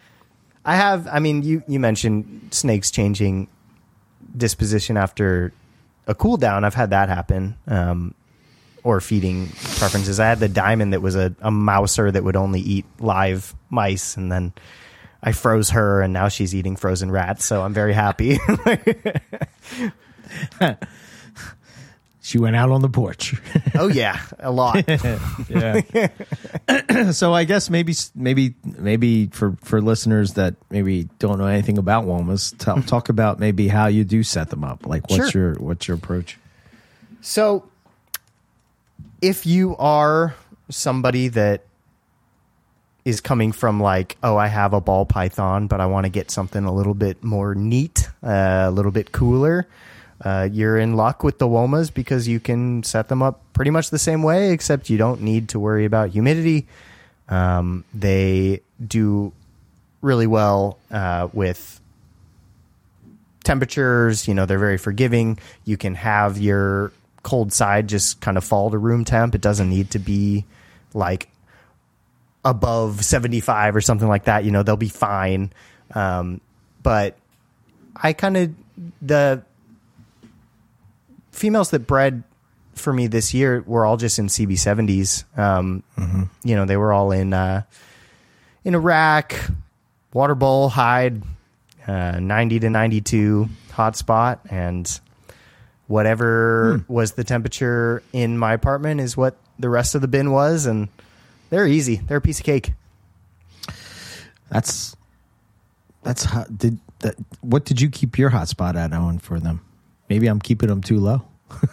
I 0.66 0.76
have, 0.76 1.08
I 1.08 1.20
mean, 1.20 1.44
you, 1.44 1.64
you 1.68 1.80
mentioned 1.80 2.50
snakes 2.52 2.92
changing 2.92 3.48
disposition 4.36 4.98
after 4.98 5.54
a 6.08 6.14
cool 6.14 6.38
down. 6.38 6.64
I've 6.64 6.76
had 6.76 6.90
that 6.92 7.10
happen. 7.10 7.56
Um, 7.68 8.14
or 8.84 9.02
feeding 9.02 9.48
preferences. 9.78 10.22
I 10.22 10.26
had 10.26 10.40
the 10.40 10.48
diamond 10.48 10.94
that 10.94 11.02
was 11.02 11.16
a, 11.16 11.36
a 11.42 11.52
mouser 11.52 12.10
that 12.10 12.24
would 12.24 12.38
only 12.38 12.62
eat 12.62 12.86
live 13.00 13.54
mice, 13.70 14.16
and 14.16 14.32
then 14.32 14.54
I 15.22 15.32
froze 15.34 15.72
her, 15.72 16.02
and 16.02 16.14
now 16.14 16.30
she's 16.30 16.56
eating 16.56 16.76
frozen 16.76 17.12
rats. 17.12 17.46
So 17.46 17.62
I'm 17.62 17.74
very 17.74 17.94
happy. 17.94 18.40
She 22.30 22.38
went 22.38 22.56
out 22.56 22.70
on 22.70 22.82
the 22.84 22.90
porch. 22.90 23.34
oh 23.74 23.88
yeah, 23.88 24.22
a 24.38 24.52
lot. 24.52 24.88
yeah. 25.50 25.82
so 27.12 27.34
I 27.34 27.44
guess 27.44 27.72
maybe 27.72 27.96
maybe 28.14 28.54
maybe 28.64 29.26
for 29.28 29.56
for 29.64 29.82
listeners 29.82 30.34
that 30.34 30.54
maybe 30.70 31.10
don't 31.18 31.40
know 31.40 31.48
anything 31.48 31.80
about 31.80 32.06
Womas, 32.06 32.56
talk, 32.56 32.78
mm-hmm. 32.78 32.86
talk 32.86 33.10
about 33.10 33.40
maybe 33.40 33.68
how 33.68 33.88
you 33.88 34.04
do 34.04 34.22
set 34.22 34.52
them 34.52 34.64
up. 34.64 34.86
Like 34.86 35.10
what's 35.10 35.32
Sure. 35.32 35.54
your 35.54 35.56
what's 35.56 35.88
your 35.88 35.98
approach? 35.98 36.38
So, 37.22 37.68
if 39.24 39.48
you 39.48 39.76
are 39.78 40.36
somebody 40.70 41.30
that 41.30 41.64
is 43.06 43.22
coming 43.22 43.52
from 43.52 43.82
like, 43.82 44.18
oh, 44.24 44.38
I 44.38 44.48
have 44.48 44.74
a 44.74 44.82
ball 44.82 45.06
python, 45.06 45.68
but 45.68 45.80
I 45.82 45.86
want 45.86 46.06
to 46.06 46.10
get 46.10 46.32
something 46.32 46.66
a 46.66 46.74
little 46.74 46.94
bit 46.94 47.24
more 47.24 47.56
neat, 47.56 48.10
uh, 48.24 48.66
a 48.68 48.72
little 48.72 48.92
bit 48.92 49.12
cooler, 49.12 49.68
uh, 50.22 50.50
you're 50.52 50.78
in 50.78 50.96
luck 50.96 51.24
with 51.24 51.38
the 51.40 51.48
Womas 51.48 51.94
because 51.94 52.28
you 52.28 52.40
can 52.40 52.84
set 52.84 53.08
them 53.08 53.24
up 53.24 53.42
pretty 53.54 53.72
much 53.72 53.90
the 53.90 54.00
same 54.00 54.22
way, 54.22 54.52
except 54.52 54.90
you 54.90 54.98
don't 54.98 55.22
need 55.22 55.50
to 55.50 55.60
worry 55.60 55.86
about 55.86 56.10
humidity. 56.10 56.68
Um, 57.30 57.86
they 57.94 58.62
do 58.86 59.32
really 60.02 60.28
well 60.28 60.78
uh, 60.92 61.30
with 61.32 61.80
temperatures. 63.44 64.28
You 64.28 64.34
know, 64.34 64.46
they're 64.46 64.60
very 64.60 64.78
forgiving. 64.78 65.40
You 65.64 65.78
can 65.78 65.96
have 65.96 66.38
your 66.38 66.92
cold 67.24 67.54
side 67.54 67.88
just 67.88 68.20
kind 68.20 68.38
of 68.38 68.44
fall 68.44 68.72
to 68.72 68.78
room 68.78 69.06
temp. 69.06 69.36
It 69.36 69.42
doesn't 69.42 69.70
need 69.70 69.92
to 69.92 70.00
be 70.00 70.46
like 70.94 71.30
above 72.46 73.04
75 73.04 73.76
or 73.76 73.82
something 73.82 74.08
like 74.08 74.26
that. 74.26 74.44
You 74.46 74.52
know, 74.52 74.64
they'll 74.64 74.78
be 74.78 74.90
fine. 74.90 75.52
Um, 75.94 76.42
but 76.82 77.18
I 77.96 78.14
kind 78.14 78.38
of, 78.38 78.52
the 79.02 79.44
females 81.32 81.72
that 81.72 81.80
bred 81.88 82.24
for 82.74 82.94
me 82.94 83.08
this 83.08 83.34
year 83.34 83.64
were 83.66 83.86
all 83.86 83.98
just 83.98 84.20
in 84.20 84.28
CB70s. 84.28 85.26
Um, 85.38 85.84
You 86.44 86.56
know, 86.56 86.66
they 86.66 86.78
were 86.78 86.94
all 86.94 87.12
in, 87.12 87.34
uh, 87.34 87.64
in 88.64 88.76
a 88.76 88.80
rack, 88.80 89.36
water 90.14 90.36
bowl, 90.36 90.70
hide, 90.70 91.22
uh, 91.88 92.20
90 92.20 92.60
to 92.62 92.70
92 92.70 93.50
hot 93.72 93.96
spot 93.96 94.42
and 94.50 95.00
whatever 95.88 96.84
was 96.88 97.14
the 97.14 97.24
temperature 97.24 98.04
in 98.14 98.38
my 98.38 98.54
apartment 98.54 99.02
is 99.02 99.18
what 99.18 99.38
the 99.58 99.70
rest 99.70 99.96
of 99.96 100.02
the 100.02 100.08
bin 100.08 100.32
was 100.32 100.66
and 100.68 100.88
they're 101.50 101.68
easy 101.68 101.98
they're 102.08 102.18
a 102.18 102.22
piece 102.22 102.40
of 102.40 102.46
cake 102.46 102.74
That's 104.50 104.96
that's 106.02 106.24
how, 106.24 106.46
did 106.46 106.80
that. 107.00 107.16
What 107.42 107.66
did 107.66 107.82
you 107.82 107.90
keep 107.90 108.18
your 108.18 108.30
hotspot 108.32 108.76
at, 108.76 108.94
Owen, 108.94 109.20
for 109.20 109.40
them? 109.40 109.62
Maybe 110.10 110.28
I'm 110.28 110.40
keeping 110.40 110.70
them 110.70 110.82
too 110.82 110.98
low. 111.00 111.22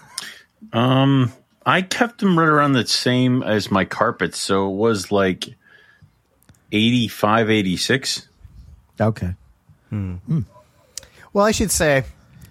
Um, 0.73 1.33
I 1.65 1.81
kept 1.81 2.19
them 2.21 2.37
right 2.39 2.49
around 2.49 2.73
the 2.73 2.85
same 2.87 3.43
as 3.43 3.71
my 3.71 3.85
carpets, 3.87 4.37
so 4.37 4.69
it 4.69 4.75
was 4.75 5.11
like 5.13 5.47
85, 6.73 7.49
86. 7.51 8.29
Okay. 9.01 9.35
Hmm. 9.89 10.15
Hmm. 10.17 10.41
well 11.33 11.45
i 11.47 11.53
should 11.53 11.71
say 11.71 12.05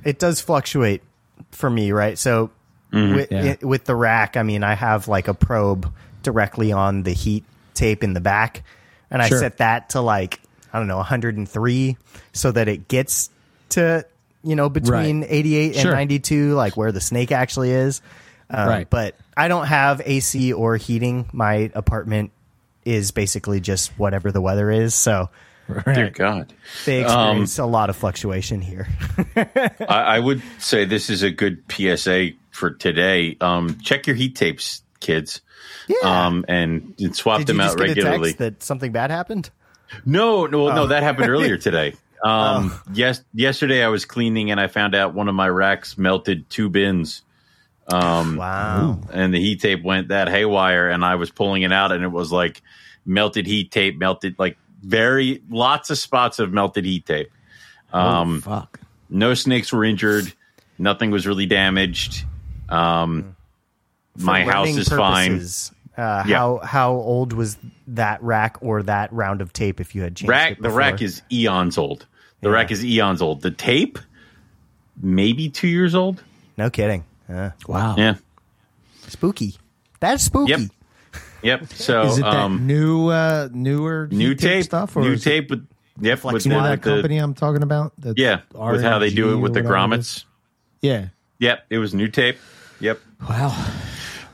it 0.06 0.18
does 0.18 0.40
fluctuate 0.40 1.04
for 1.52 1.70
me 1.70 1.92
right 1.92 2.18
so 2.18 2.50
mm-hmm. 2.94 3.16
with, 3.16 3.32
Yeah. 3.32 3.44
it- 3.44 3.64
with 3.64 3.84
the 3.84 3.94
rack 3.96 4.38
i 4.38 4.44
mean 4.44 4.64
i 4.64 4.74
have 4.74 5.10
like 5.10 5.28
a 5.28 5.34
probe 5.34 5.92
directly 6.26 6.72
on 6.74 7.04
the 7.04 7.14
heat 7.14 7.44
tape 7.74 8.04
in 8.04 8.14
the 8.14 8.20
back 8.20 8.64
and 9.10 9.22
i 9.22 9.30
Sure. 9.30 9.40
set 9.40 9.58
that 9.60 9.90
to 9.92 10.02
like 10.02 10.42
i 10.74 10.78
don't 10.80 10.88
know 10.88 10.98
103 10.98 11.98
so 12.34 12.52
that 12.52 12.68
it 12.68 12.88
gets 12.90 13.30
to 13.70 14.06
you 14.44 14.56
know 14.56 14.70
between 14.70 15.22
Right. 15.22 15.32
88 15.32 15.72
and 15.76 15.82
Sure. 15.82 15.92
92 15.94 16.54
like 16.56 16.76
where 16.76 16.92
the 16.92 17.02
snake 17.02 17.32
actually 17.32 17.72
is 17.72 18.02
um, 18.50 18.68
Right. 18.68 18.90
but 18.90 19.16
i 19.38 19.48
don't 19.48 19.68
have 19.68 20.02
ac 20.06 20.52
or 20.54 20.78
heating 20.78 21.30
my 21.32 21.72
apartment 21.76 22.32
is 22.86 23.12
basically 23.12 23.60
just 23.60 23.92
whatever 23.98 24.32
the 24.32 24.42
weather 24.42 24.70
is 24.72 24.94
so 24.96 25.30
Dear 25.86 26.12
God. 26.12 26.54
they 26.86 27.02
experience 27.02 27.58
a 27.58 27.66
lot 27.66 27.90
of 27.90 27.96
fluctuation 27.96 28.62
here 28.62 28.88
I, 29.36 29.76
I 29.88 30.20
would 30.20 30.42
say 30.60 30.86
this 30.86 31.10
is 31.10 31.24
a 31.24 31.32
good 31.32 31.64
PSA 31.72 32.30
for 32.52 32.70
today. 32.72 33.36
Um, 33.42 33.80
check 33.82 34.08
your 34.08 34.16
heat 34.16 34.36
tapes, 34.38 34.82
kids. 35.00 35.42
Yeah. 35.88 35.98
Um, 36.26 36.46
and, 36.48 36.94
and 37.00 37.16
swap 37.16 37.40
did 37.40 37.48
them 37.48 37.60
out 37.60 37.66
just 37.66 37.78
get 37.78 37.86
a 37.86 37.90
regularly. 37.90 38.32
that 38.34 38.64
something 38.64 38.92
bad 38.92 39.12
happened 39.12 39.50
No, 40.06 40.46
no, 40.46 40.70
Oh. 40.70 40.76
no, 40.76 40.88
that 40.88 41.04
happened 41.04 41.30
earlier 41.30 41.58
today. 41.58 41.94
Um, 42.24 42.74
yes, 42.92 43.22
yesterday 43.36 43.84
I 43.84 43.90
was 43.90 44.06
cleaning 44.06 44.50
and 44.50 44.60
I 44.60 44.66
found 44.66 44.96
out 44.96 45.14
one 45.14 45.28
of 45.28 45.36
my 45.36 45.48
racks 45.48 45.96
melted 45.96 46.50
two 46.50 46.70
bins. 46.70 47.22
Um, 47.88 48.38
wow 48.38 49.00
and 49.14 49.32
the 49.32 49.40
heat 49.40 49.62
tape 49.62 49.84
went 49.84 50.08
that 50.08 50.28
haywire 50.28 50.90
and 50.90 51.06
I 51.06 51.16
was 51.16 51.30
pulling 51.30 51.62
it 51.62 51.72
out 51.72 51.92
and 51.92 52.04
it 52.04 52.08
was 52.08 52.32
like 52.32 52.64
melted 53.06 53.46
heat 53.46 53.70
tape, 53.70 54.00
melted 54.00 54.40
like 54.40 54.58
very 54.82 55.44
lots 55.52 55.92
of 55.92 56.00
spots 56.00 56.40
of 56.40 56.52
melted 56.52 56.84
heat 56.86 57.06
tape. 57.06 57.30
Um, 57.94 58.38
oh, 58.38 58.50
fuck. 58.50 58.80
no 59.08 59.36
snakes 59.36 59.72
were 59.72 59.84
injured, 59.84 60.34
nothing 60.80 61.12
was 61.12 61.28
really 61.28 61.46
damaged. 61.46 62.26
Um, 62.70 63.36
my 64.18 64.44
For 64.46 64.52
house 64.52 64.66
running 64.68 64.78
is 64.80 64.90
fine. 64.90 65.32
purposes, 65.32 65.72
Uh, 65.98 66.24
Yeah. 66.28 66.38
How 66.38 66.60
how 66.64 66.92
old 66.94 67.32
was 67.34 67.58
that 67.88 68.22
rack 68.22 68.58
or 68.62 68.84
that 68.84 69.14
round 69.14 69.40
of 69.42 69.54
tape 69.54 69.80
if 69.80 69.96
you 69.96 70.02
had 70.02 70.16
changed 70.18 70.30
Rack 70.30 70.52
it 70.54 70.62
the 70.62 70.70
rack 70.70 71.02
is 71.02 71.22
eons 71.32 71.78
old. 71.78 72.06
The 72.42 72.50
Yeah. 72.50 72.56
rack 72.56 72.72
is 72.72 72.84
eons 72.84 73.22
old. 73.22 73.42
The 73.42 73.52
tape, 73.52 73.98
maybe 75.02 75.50
two 75.50 75.68
years 75.70 75.96
old. 75.96 76.22
no 76.58 76.70
kidding 76.70 77.04
uh, 77.30 77.52
Wow. 77.68 77.96
Yeah. 77.98 78.16
spooky 79.08 79.56
that's 80.00 80.24
spooky 80.24 80.52
Yep. 80.52 80.62
Yep. 81.44 81.68
So 81.74 82.02
Is 82.08 82.18
it 82.18 82.22
that 82.24 82.34
um, 82.36 82.68
new, 82.68 83.08
uh, 83.10 83.48
newer 83.54 84.08
new 84.12 84.30
heat 84.30 84.40
tape 84.40 84.64
stuff, 84.66 84.96
or 84.98 85.02
new 85.02 85.16
tape 85.16 85.50
with 85.50 85.66
yep 86.02 86.24
with 86.26 86.46
You 86.46 86.52
know 86.52 86.64
that 86.64 86.82
the- 86.82 86.90
company 86.90 87.18
I'm 87.20 87.34
talking 87.34 87.64
about? 87.64 87.94
That's 87.98 88.18
yeah 88.20 88.42
with 88.54 88.82
how 88.84 89.00
they 89.00 89.12
do 89.12 89.32
it 89.34 89.38
with 89.38 89.54
the 89.54 89.62
whatever 89.64 89.94
it 89.94 89.98
is? 90.00 90.08
grommets. 90.08 90.26
Yeah. 90.82 91.08
Yep, 91.40 91.66
it 91.70 91.78
was 91.78 91.94
new 91.94 92.08
tape. 92.10 92.38
Yep. 92.82 93.00
Wow. 93.30 93.56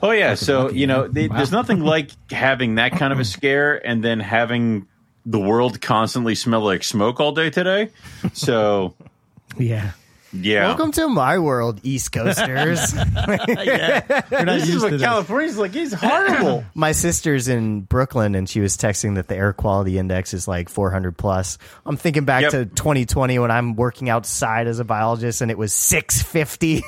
Oh 0.01 0.12
yeah, 0.12 0.34
so 0.36 0.63
lucky, 0.65 0.79
you 0.79 0.88
know, 0.88 1.08
they, 1.08 1.27
Wow. 1.27 1.38
there's 1.38 1.51
nothing 1.51 1.81
like 1.86 2.10
having 2.31 2.75
that 2.75 2.93
kind 2.93 3.13
of 3.13 3.20
a 3.20 3.25
scare 3.25 3.86
and 3.86 4.03
then 4.03 4.20
having 4.20 4.88
the 5.25 5.39
world 5.39 5.79
constantly 5.81 6.34
smell 6.36 6.62
like 6.62 6.84
smoke 6.84 7.20
all 7.20 7.31
day 7.34 7.50
today. 7.50 7.89
So 8.34 8.96
Yeah. 9.58 9.91
yeah, 10.34 10.65
welcome 10.67 10.93
to 10.93 11.10
my 11.10 11.38
world 11.39 11.81
east 11.84 12.13
coasters 12.13 12.93
We're 13.27 13.36
not 13.36 14.27
this 14.29 14.70
is 14.70 14.81
what. 14.81 14.98
California's 14.98 15.58
like. 15.58 15.75
It's 15.75 15.93
horrible. 15.93 16.63
my 16.74 16.93
sister's 16.93 17.50
in 17.50 17.81
brooklyn 17.81 18.34
and 18.36 18.48
she 18.50 18.62
was 18.62 18.77
texting 18.77 19.15
that 19.15 19.27
the 19.27 19.36
air 19.36 19.51
quality 19.51 19.98
index 20.00 20.34
is 20.34 20.48
like 20.48 20.70
400 20.70 21.17
plus 21.17 21.58
i'm 21.86 21.98
thinking 21.98 22.24
back 22.24 22.43
Yep. 22.43 22.51
to 22.51 22.65
2020 22.65 23.39
when 23.39 23.51
i'm 23.51 23.75
working 23.75 24.10
outside 24.10 24.67
as 24.67 24.79
a 24.79 24.86
biologist 24.86 25.41
and 25.41 25.51
it 25.51 25.58
was 25.58 25.74
650 25.74 26.81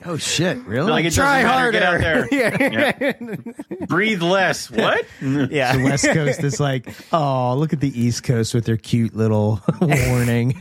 Oh 0.04 0.16
shit! 0.16 0.58
Really? 0.64 0.90
like 0.90 1.04
it 1.04 1.12
Try 1.12 1.42
doesn't 1.42 1.50
harder. 1.58 1.72
Get 1.72 1.82
out 1.82 2.00
there. 2.00 2.28
Yeah. 2.32 3.86
Breathe 3.86 4.22
less. 4.22 4.68
What? 4.70 5.04
yeah 5.20 5.76
the 5.76 5.84
West 5.84 6.06
Coast 6.08 6.42
is 6.42 6.58
like, 6.58 6.88
oh, 7.12 7.54
look 7.56 7.72
at 7.72 7.80
the 7.80 8.00
East 8.00 8.24
Coast 8.24 8.52
with 8.54 8.64
their 8.64 8.76
cute 8.76 9.14
little 9.14 9.60
warning. 9.80 10.56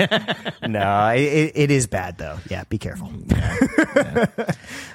no 0.68 1.08
it, 1.16 1.52
it 1.56 1.72
is 1.72 1.88
bad 1.88 2.18
though 2.18 2.38
yeah 2.50 2.64
be 2.70 2.78
careful 2.78 3.12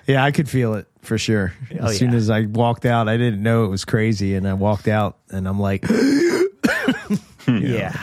yeah, 0.07 0.23
I 0.25 0.31
could 0.31 0.49
feel 0.49 0.75
it 0.75 0.87
for 1.03 1.19
sure. 1.19 1.53
Oh, 1.73 1.87
as 1.87 1.91
Oh, 1.91 1.93
soon 1.93 2.11
yeah. 2.13 2.17
as 2.17 2.31
I 2.31 2.43
walked 2.43 2.87
out, 2.87 3.09
I 3.09 3.17
didn't 3.17 3.43
know 3.43 3.65
it 3.65 3.69
was 3.69 3.85
crazy, 3.85 4.35
and 4.37 4.47
I 4.47 4.55
walked 4.55 4.87
out, 4.89 5.19
and 5.31 5.49
I'm 5.49 5.59
like, 5.59 5.85
Yeah. 7.49 7.97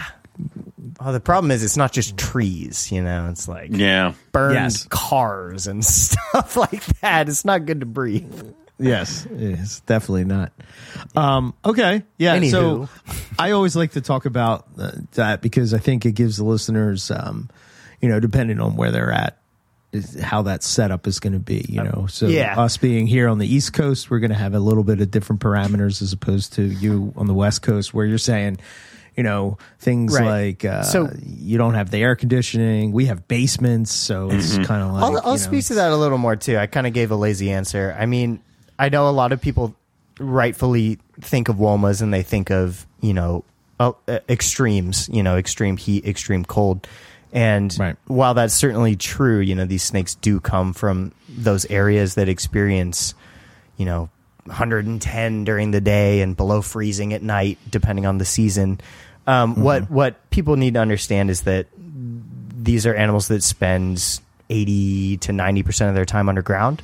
Oh, 1.06 1.12
the 1.12 1.20
problem 1.20 1.52
is 1.52 1.64
it's 1.64 1.76
not 1.78 1.92
just 1.92 2.18
trees, 2.18 2.92
you 2.92 3.04
know. 3.04 3.28
It's 3.30 3.48
like 3.48 3.70
Yeah. 3.72 4.14
burned 4.32 4.56
Yes. 4.56 4.86
cars 4.90 5.68
and 5.68 5.84
stuff 5.86 6.56
like 6.56 6.86
that. 7.02 7.28
It's 7.30 7.44
not 7.46 7.66
good 7.66 7.82
to 7.82 7.86
breathe. 7.86 8.54
yes, 8.80 9.26
it's 9.32 9.82
definitely 9.82 10.26
not. 10.26 10.52
Um, 11.16 11.54
okay, 11.66 12.04
yeah. 12.18 12.40
So 12.50 12.88
I 13.38 13.52
always 13.52 13.76
like 13.76 13.92
to 13.92 14.02
talk 14.02 14.26
about 14.26 14.66
uh, 14.78 14.92
that 15.14 15.42
because 15.42 15.74
I 15.74 15.78
think 15.78 16.06
it 16.06 16.14
gives 16.14 16.38
the 16.38 16.44
listeners, 16.46 17.12
um, 17.12 17.50
you 18.02 18.10
know, 18.10 18.20
depending 18.20 18.60
on 18.60 18.76
where 18.76 18.92
they're 18.92 19.12
at, 19.12 19.38
is 19.92 20.20
how 20.20 20.42
that 20.44 20.64
setup 20.64 21.06
is 21.06 21.20
going 21.20 21.34
to 21.34 21.40
be. 21.40 21.66
You 21.70 21.84
know, 21.84 22.08
so 22.10 22.28
yeah. 22.28 22.60
us 22.60 22.78
being 22.78 23.08
here 23.08 23.28
on 23.28 23.38
the 23.40 23.48
East 23.48 23.74
Coast, 23.74 24.10
we're 24.10 24.20
going 24.20 24.32
to 24.32 24.38
have 24.38 24.54
a 24.56 24.60
little 24.60 24.84
bit 24.84 25.02
of 25.02 25.12
different 25.12 25.42
parameters 25.42 26.02
as 26.02 26.14
opposed 26.14 26.54
to 26.54 26.64
you 26.64 27.14
on 27.16 27.28
the 27.28 27.34
West 27.34 27.62
Coast, 27.62 27.94
where 27.94 28.06
you're 28.06 28.18
saying. 28.18 28.58
You 29.16 29.24
know 29.24 29.58
things 29.80 30.14
Right. 30.18 30.26
like 30.26 30.66
uh, 30.66 30.84
So- 30.84 31.10
you 31.24 31.58
don't 31.58 31.76
have 31.76 31.92
the 31.92 31.98
air 32.00 32.16
conditioning. 32.16 32.92
We 32.92 33.06
have 33.06 33.28
basements, 33.28 33.92
so 33.94 34.30
it's 34.32 34.58
kind 34.58 34.82
of 34.82 34.92
like 34.94 35.04
I'll, 35.04 35.18
I'll 35.18 35.24
you 35.24 35.24
know, 35.24 35.38
speak 35.38 35.66
to 35.66 35.76
that 35.76 35.92
a 35.92 35.98
little 35.98 36.18
more 36.18 36.36
too. 36.36 36.58
I 36.58 36.66
kind 36.68 36.88
of 36.88 36.94
gave 36.94 37.12
a 37.12 37.16
lazy 37.16 37.52
answer. 37.52 37.96
I 38.00 38.06
mean, 38.08 38.40
I 38.80 38.90
know 38.90 39.08
a 39.08 39.12
lot 39.12 39.32
of 39.32 39.40
people 39.42 39.76
rightfully 40.20 41.00
think 41.22 41.50
of 41.50 41.58
Womas 41.58 42.02
and 42.02 42.14
they 42.14 42.24
think 42.24 42.50
of 42.52 42.86
you 43.02 43.14
know 43.14 43.44
uh, 43.80 43.92
uh, 44.08 44.20
extremes, 44.30 45.10
you 45.12 45.24
know, 45.24 45.38
extreme 45.38 45.78
heat, 45.78 46.06
extreme 46.06 46.46
cold. 46.46 46.88
And 47.32 47.76
Right. 47.80 47.96
while 48.06 48.36
that's 48.36 48.54
certainly 48.54 48.96
true, 48.96 49.40
you 49.40 49.56
know, 49.56 49.66
these 49.66 49.82
snakes 49.84 50.14
do 50.16 50.40
come 50.40 50.72
from 50.74 51.12
those 51.28 51.66
areas 51.66 52.14
that 52.16 52.30
experience, 52.30 53.16
you 53.76 53.86
know, 53.86 54.10
110 54.46 55.44
during 55.44 55.72
the 55.72 55.82
day 55.82 56.22
and 56.22 56.36
below 56.36 56.62
freezing 56.62 57.14
at 57.14 57.22
night, 57.22 57.58
depending 57.70 58.06
on 58.06 58.18
the 58.18 58.26
season. 58.26 58.80
Um, 59.26 59.62
What 59.62 59.90
what 59.90 60.30
people 60.30 60.58
need 60.58 60.74
to 60.74 60.82
understand 60.82 61.30
is 61.30 61.44
that 61.44 61.68
these 61.76 62.86
are 62.86 62.94
animals 62.94 63.28
that 63.30 63.44
spend 63.44 64.20
80 64.50 65.18
to 65.18 65.34
90 65.34 65.64
percent 65.64 65.90
of 65.90 65.96
their 65.96 66.06
time 66.06 66.30
underground, 66.30 66.82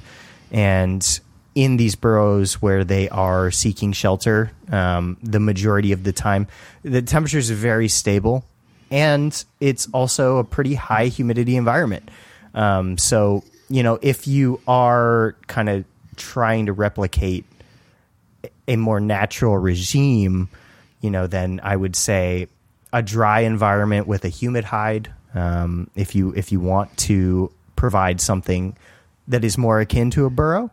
and 0.51 1.19
in 1.55 1.77
these 1.77 1.95
burrows 1.95 2.61
where 2.61 2.83
they 2.85 3.09
are 3.09 3.51
seeking 3.51 3.91
shelter, 3.91 4.51
um, 4.71 5.17
the 5.21 5.39
majority 5.39 5.91
of 5.91 6.03
the 6.03 6.13
time, 6.13 6.47
the 6.83 7.01
temperatures 7.01 7.51
are 7.51 7.55
very 7.55 7.89
stable, 7.89 8.45
and 8.89 9.43
it's 9.59 9.89
also 9.91 10.37
a 10.37 10.43
pretty 10.43 10.75
high 10.75 11.07
humidity 11.07 11.57
environment. 11.57 12.09
Um, 12.53 12.97
so 12.97 13.43
you 13.69 13.83
know, 13.83 13.99
if 14.01 14.27
you 14.27 14.61
are 14.67 15.35
kind 15.47 15.69
of 15.69 15.85
trying 16.19 16.67
to 16.67 16.73
replicate 16.73 17.45
a 18.67 18.75
more 18.75 18.99
natural 18.99 19.57
regime, 19.57 20.49
you 21.01 21.09
know, 21.09 21.27
then 21.27 21.59
I 21.63 21.75
would 21.75 21.95
say 21.95 22.47
a 22.93 23.01
dry 23.01 23.41
environment 23.41 24.07
with 24.07 24.25
a 24.25 24.29
humid 24.29 24.63
hide. 24.63 25.11
Um, 25.33 25.89
if 25.95 26.15
you 26.15 26.33
if 26.35 26.51
you 26.51 26.59
want 26.59 26.95
to 27.09 27.51
provide 27.75 28.19
something 28.21 28.75
that 29.27 29.43
is 29.43 29.57
more 29.57 29.79
akin 29.79 30.11
to 30.11 30.25
a 30.25 30.29
burrow. 30.29 30.69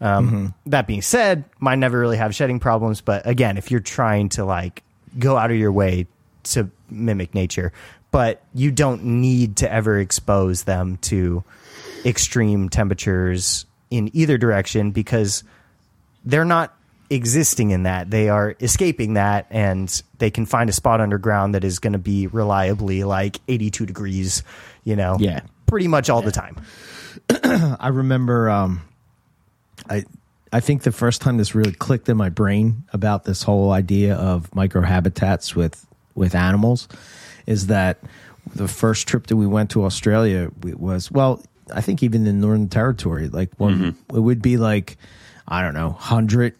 Um, 0.00 0.54
That 0.66 0.86
being 0.86 1.02
said, 1.02 1.44
mine 1.58 1.80
never 1.80 1.98
really 1.98 2.16
have 2.16 2.34
shedding 2.34 2.58
problems. 2.58 3.00
But 3.00 3.26
again, 3.26 3.56
if 3.56 3.70
you're 3.70 3.80
trying 3.80 4.30
to 4.30 4.44
like 4.44 4.82
go 5.18 5.36
out 5.36 5.50
of 5.50 5.56
your 5.56 5.72
way 5.72 6.06
to 6.44 6.70
mimic 6.88 7.34
nature, 7.34 7.72
but 8.10 8.42
you 8.54 8.70
don't 8.70 9.04
need 9.04 9.56
to 9.58 9.72
ever 9.72 9.98
expose 9.98 10.64
them 10.64 10.96
to 11.02 11.44
extreme 12.04 12.68
temperatures 12.68 13.66
in 13.90 14.10
either 14.14 14.38
direction 14.38 14.90
because 14.92 15.42
they're 16.24 16.44
not 16.44 16.74
existing 17.10 17.70
in 17.70 17.82
that. 17.82 18.10
They 18.10 18.28
are 18.28 18.54
escaping 18.60 19.14
that 19.14 19.46
and 19.50 20.02
they 20.18 20.30
can 20.30 20.46
find 20.46 20.70
a 20.70 20.72
spot 20.72 21.00
underground 21.00 21.54
that 21.54 21.64
is 21.64 21.78
going 21.80 21.94
to 21.94 21.98
be 21.98 22.28
reliably 22.28 23.02
like 23.04 23.38
82 23.48 23.84
degrees, 23.86 24.42
you 24.84 24.94
know, 24.94 25.16
Yeah. 25.18 25.40
pretty 25.66 25.88
much 25.88 26.08
all 26.08 26.22
the 26.22 26.30
time. 26.30 26.56
I 27.42 27.88
remember 27.88 28.48
um 28.48 28.82
I 29.88 30.04
I 30.52 30.60
think 30.60 30.82
the 30.82 30.92
first 30.92 31.20
time 31.20 31.36
this 31.38 31.54
really 31.54 31.72
clicked 31.72 32.08
in 32.08 32.16
my 32.16 32.28
brain 32.28 32.84
about 32.92 33.24
this 33.24 33.42
whole 33.42 33.72
idea 33.72 34.14
of 34.14 34.48
microhabitats 34.52 35.54
with 35.56 35.84
with 36.14 36.34
animals 36.36 36.86
is 37.46 37.66
that 37.68 37.98
the 38.54 38.68
first 38.68 39.08
trip 39.08 39.26
that 39.28 39.36
we 39.36 39.46
went 39.46 39.70
to 39.70 39.84
Australia 39.84 40.50
was 40.62 41.10
well 41.10 41.42
I 41.72 41.80
think 41.80 42.02
even 42.02 42.26
in 42.26 42.40
Northern 42.40 42.68
Territory 42.68 43.28
like 43.28 43.50
one 43.58 43.96
it 44.12 44.18
would 44.20 44.42
be 44.42 44.56
like 44.56 44.96
I 45.48 45.62
don't 45.62 45.74
know 45.74 45.90
100 45.90 46.54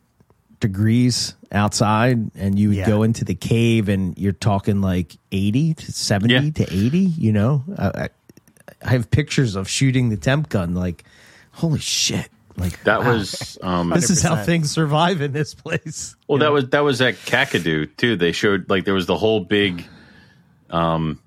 degrees 0.61 1.35
outside 1.52 2.31
and 2.37 2.59
you 2.59 2.69
would 2.69 2.76
Yeah. 2.79 2.87
go 2.87 3.02
into 3.02 3.25
the 3.25 3.35
cave 3.35 3.88
and 3.88 4.17
you're 4.19 4.33
talking 4.33 4.81
like 4.81 5.17
80 5.33 5.75
to 5.75 5.92
70 5.92 6.35
Yeah. 6.35 6.51
to 6.51 6.64
80 6.75 6.99
you 6.99 7.33
know 7.33 7.64
I, 7.79 7.87
I, 7.88 8.09
I 8.85 8.88
have 8.90 9.11
pictures 9.11 9.57
of 9.57 9.68
shooting 9.68 10.11
the 10.11 10.16
temp 10.16 10.49
gun 10.49 10.75
like 10.75 11.05
holy 11.53 11.81
shit 11.81 12.29
like 12.57 12.83
That 12.85 13.01
wow. 13.01 13.12
was 13.14 13.59
um, 13.62 13.88
this 13.90 14.11
is 14.11 14.23
how 14.23 14.37
things 14.44 14.70
survive 14.70 15.20
in 15.23 15.33
this 15.33 15.55
place 15.55 16.14
well. 16.29 16.38
That 16.38 16.53
was 16.53 16.68
that 16.70 16.81
was 16.81 17.01
at 17.01 17.14
Kakadu 17.14 17.88
too. 17.96 18.16
They 18.16 18.33
showed 18.33 18.68
like 18.68 18.85
there 18.85 18.92
was 18.94 19.07
the 19.07 19.16
whole 19.16 19.40
big 19.40 19.85
um 20.68 21.18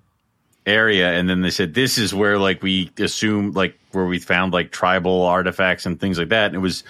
area, 0.66 1.12
and 1.12 1.30
then 1.30 1.42
they 1.42 1.50
said 1.52 1.74
this 1.74 1.98
is 1.98 2.14
where 2.14 2.38
like 2.38 2.62
we 2.62 2.92
assume 2.98 3.52
like 3.52 3.78
where 3.92 4.06
we 4.06 4.20
found 4.20 4.54
like 4.54 4.72
tribal 4.72 5.24
artifacts 5.24 5.86
and 5.86 6.00
things 6.00 6.18
like 6.18 6.30
that. 6.30 6.48
And 6.48 6.56
it 6.56 6.60
was 6.60 6.84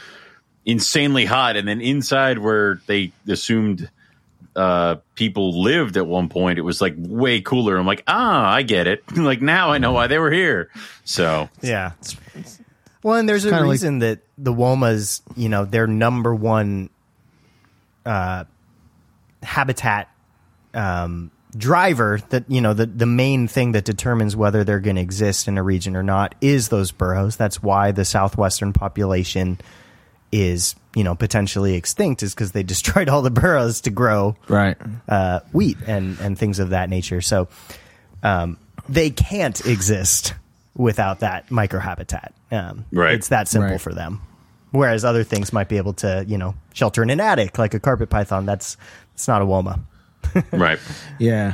insanely 0.66 1.26
hot, 1.26 1.56
and 1.56 1.68
then 1.68 1.82
inside 1.82 2.38
where 2.40 2.82
they 2.88 3.12
assumed 3.28 3.90
uh 4.56 4.98
people 5.16 5.64
lived 5.64 5.98
at 5.98 6.06
one 6.06 6.30
point, 6.30 6.60
it 6.60 6.62
was 6.62 6.80
like 6.82 6.94
way 6.98 7.42
cooler. 7.42 7.76
I'm 7.78 7.88
like, 7.88 8.04
ah, 8.08 8.52
I 8.52 8.62
get 8.62 8.86
it. 8.88 9.04
like 9.18 9.42
now 9.42 9.72
I 9.72 9.80
know 9.80 9.92
why 9.92 10.08
they 10.08 10.20
were 10.20 10.32
here. 10.32 10.70
So 11.04 11.50
Yeah. 11.62 11.94
Well, 13.02 13.18
and 13.18 13.28
there's 13.28 13.44
a 13.46 13.50
kinda 13.50 13.66
like- 13.66 13.72
reason 13.72 14.00
that 14.00 14.20
the 14.38 14.54
Womas, 14.54 15.22
you 15.36 15.50
know, 15.50 15.66
their 15.66 15.88
number 15.88 16.34
one 16.34 16.90
uh, 18.06 18.46
habitat 19.42 20.10
um, 20.74 21.32
driver, 21.58 22.20
that 22.30 22.44
you 22.50 22.62
know, 22.62 22.74
the 22.74 22.86
the 22.86 23.06
main 23.06 23.48
thing 23.48 23.74
that 23.74 23.86
determines 23.86 24.36
whether 24.36 24.64
they're 24.64 24.80
going 24.80 24.96
to 24.98 25.02
exist 25.02 25.48
in 25.48 25.58
a 25.58 25.64
region 25.64 25.96
or 25.96 26.04
not 26.04 26.36
is 26.42 26.70
those 26.70 26.92
burrows. 26.92 27.36
That's 27.36 27.62
why 27.62 27.92
the 27.92 28.06
southwestern 28.06 28.74
population 28.74 29.60
is, 30.32 30.76
you 30.96 31.04
know, 31.04 31.14
potentially 31.16 31.76
extinct, 31.76 32.24
is 32.24 32.34
because 32.34 32.52
they 32.54 32.64
destroyed 32.74 33.10
all 33.10 33.22
the 33.22 33.32
burrows 33.32 33.82
to 33.82 33.90
grow 33.92 34.36
right 34.48 34.78
uh, 35.08 35.42
wheat 35.52 35.78
and 35.88 36.20
and 36.20 36.38
things 36.38 36.60
of 36.60 36.70
that 36.70 36.90
nature. 36.90 37.22
So 37.22 37.48
um, 38.24 38.58
they 38.90 39.10
can't 39.10 39.64
exist 39.66 40.34
without 40.76 41.20
that 41.20 41.50
microhabitat. 41.50 42.32
Um, 42.52 42.86
Right. 42.92 43.14
It's 43.14 43.28
that 43.30 43.48
simple 43.48 43.72
Right. 43.72 43.82
for 43.82 43.94
them. 43.94 44.22
Whereas 44.72 45.06
other 45.06 45.24
things 45.24 45.54
might 45.54 45.70
be 45.70 45.78
able 45.78 45.94
to, 45.96 46.26
you 46.28 46.40
know, 46.40 46.56
shelter 46.74 47.04
in 47.04 47.12
an 47.12 47.20
attic 47.20 47.60
like 47.60 47.76
a 47.76 47.80
carpet 47.80 48.10
python. 48.10 48.48
That's 48.48 48.76
it's 49.14 49.28
not 49.28 49.44
a 49.44 49.46
woma. 49.46 49.82
right. 50.52 50.80
yeah 51.20 51.54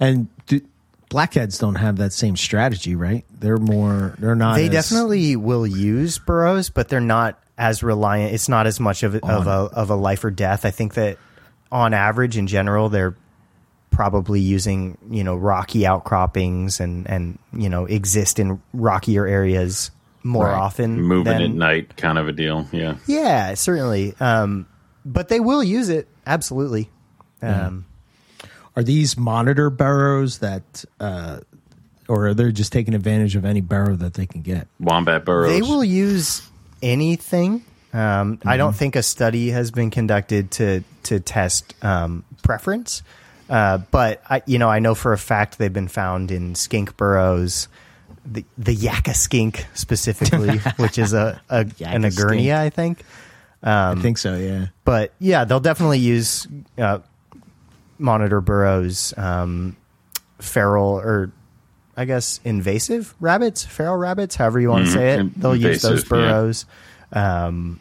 and 0.00 0.28
do, 0.46 0.60
blackheads 1.08 1.58
don't 1.58 1.76
have 1.76 1.96
that 1.96 2.12
same 2.12 2.36
strategy 2.36 2.94
right 2.96 3.24
they're 3.38 3.56
more 3.58 4.14
they're 4.18 4.34
not 4.34 4.56
They 4.56 4.66
as- 4.66 4.70
definitely 4.90 5.36
will 5.36 5.66
use 5.66 6.18
burrows, 6.18 6.70
but 6.70 6.88
they're 6.88 7.00
not 7.00 7.40
as 7.56 7.82
reliant. 7.84 8.34
It's 8.34 8.48
not 8.48 8.66
as 8.66 8.80
much 8.80 9.02
of 9.04 9.14
a, 9.14 9.24
of 9.24 9.46
a 9.46 9.50
of 9.50 9.90
a 9.90 9.94
life 9.94 10.24
or 10.24 10.30
death. 10.32 10.64
I 10.64 10.70
think 10.70 10.94
that 10.94 11.18
on 11.70 11.94
average, 11.94 12.36
in 12.36 12.46
general, 12.48 12.88
they're 12.88 13.14
probably 13.90 14.40
using 14.40 14.98
you 15.10 15.22
know 15.22 15.36
rocky 15.36 15.86
outcroppings 15.86 16.80
and 16.80 17.08
and 17.08 17.38
you 17.52 17.68
know 17.68 17.84
exist 17.84 18.38
in 18.40 18.60
rockier 18.72 19.26
areas 19.26 19.92
more 20.24 20.46
Right. 20.46 20.58
often. 20.58 21.00
Moving 21.00 21.32
than- 21.32 21.42
at 21.42 21.50
night, 21.50 21.96
kind 21.96 22.18
of 22.18 22.26
a 22.26 22.32
deal. 22.32 22.66
Yeah. 22.72 22.96
Yeah, 23.06 23.54
certainly. 23.54 24.14
Um, 24.18 24.66
but 25.04 25.28
they 25.28 25.38
will 25.38 25.62
use 25.62 25.90
it 25.90 26.08
absolutely. 26.26 26.90
Um, 27.44 27.86
are 28.76 28.82
these 28.82 29.16
monitor 29.16 29.70
burrows 29.70 30.38
that 30.38 30.84
uh 30.98 31.40
or 32.08 32.28
are 32.28 32.34
they 32.34 32.52
just 32.52 32.72
taking 32.72 32.94
advantage 32.94 33.36
of 33.36 33.44
any 33.44 33.60
burrow 33.60 33.96
that 33.96 34.14
they 34.14 34.26
can 34.26 34.42
get 34.42 34.68
Wombat 34.80 35.24
burrows. 35.24 35.50
They 35.50 35.62
will 35.62 35.84
use 35.84 36.42
anything. 36.82 37.64
Um, 37.92 38.40
I 38.44 38.56
don't 38.56 38.74
think 38.74 38.96
a 38.96 39.02
study 39.02 39.50
has 39.50 39.70
been 39.70 39.90
conducted 39.90 40.50
to 40.52 40.82
to 41.04 41.20
test 41.20 41.74
um, 41.84 42.24
preference, 42.42 43.02
uh, 43.48 43.78
but 43.78 44.20
I, 44.28 44.42
you 44.46 44.58
know, 44.58 44.68
I 44.68 44.80
know 44.80 44.94
for 44.96 45.12
a 45.12 45.18
fact 45.18 45.58
they've 45.58 45.72
been 45.72 45.88
found 45.88 46.32
in 46.32 46.56
skink 46.56 46.96
burrows, 46.96 47.68
the 48.26 48.44
the 48.58 48.74
yakka 48.74 49.14
skink 49.14 49.66
specifically, 49.74 50.58
which 50.76 50.98
is 50.98 51.12
a, 51.12 51.40
a 51.48 51.58
an 51.60 51.70
Yakka 51.70 52.12
skink. 52.12 52.14
Egernia, 52.14 52.56
I 52.56 52.70
think. 52.70 53.04
i 53.62 53.94
think 53.94 54.18
so 54.18 54.36
yeah 54.36 54.66
But 54.84 55.12
yeah, 55.20 55.44
they'll 55.44 55.60
definitely 55.60 56.00
use 56.00 56.46
uh, 56.76 56.98
monitor 57.98 58.40
burrows, 58.40 59.14
um, 59.16 59.76
feral 60.40 60.88
or 61.00 61.32
I 61.96 62.04
guess 62.06 62.40
invasive 62.44 63.14
rabbits, 63.20 63.64
feral 63.64 63.96
rabbits, 63.96 64.34
however 64.34 64.58
you 64.60 64.68
want 64.70 64.86
to 64.86 64.90
say 64.92 65.14
it. 65.20 65.40
They'll 65.40 65.54
use 65.54 65.82
those 65.82 66.02
Invasive, 66.02 66.10
yeah. 66.10 66.16
burrows. 66.32 66.66
Um, 67.12 67.80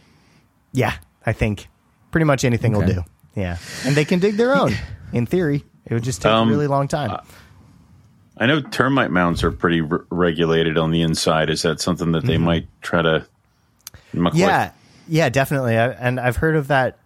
yeah, 0.71 0.93
I 1.25 1.33
think 1.33 1.67
pretty 2.11 2.25
much 2.25 2.45
anything 2.45 2.73
will 2.73 2.85
do. 2.85 3.03
Yeah, 3.35 3.57
and 3.85 3.95
they 3.95 4.05
can 4.05 4.19
dig 4.19 4.35
their 4.37 4.55
own. 4.55 4.73
In 5.13 5.25
theory, 5.25 5.63
it 5.85 5.93
would 5.93 6.03
just 6.03 6.21
take 6.21 6.31
Um, 6.31 6.47
a 6.47 6.51
really 6.51 6.67
long 6.67 6.87
time. 6.87 7.19
I 8.37 8.45
know 8.47 8.61
termite 8.61 9.11
mounds 9.11 9.43
are 9.43 9.51
pretty 9.51 9.81
re- 9.81 9.99
regulated 10.09 10.77
on 10.77 10.89
the 10.91 11.01
inside. 11.03 11.49
Is 11.51 11.61
that 11.63 11.79
something 11.79 12.11
that 12.13 12.23
they 12.25 12.37
might 12.37 12.67
try 12.81 13.01
to? 13.03 13.25
muck 14.13 14.33
with? 14.33 14.41
Yeah, 14.41 14.71
yeah, 15.07 15.29
definitely. 15.29 15.77
I, 15.77 15.89
and 15.89 16.19
I've 16.19 16.37
heard 16.37 16.55
of 16.55 16.67
that 16.69 16.97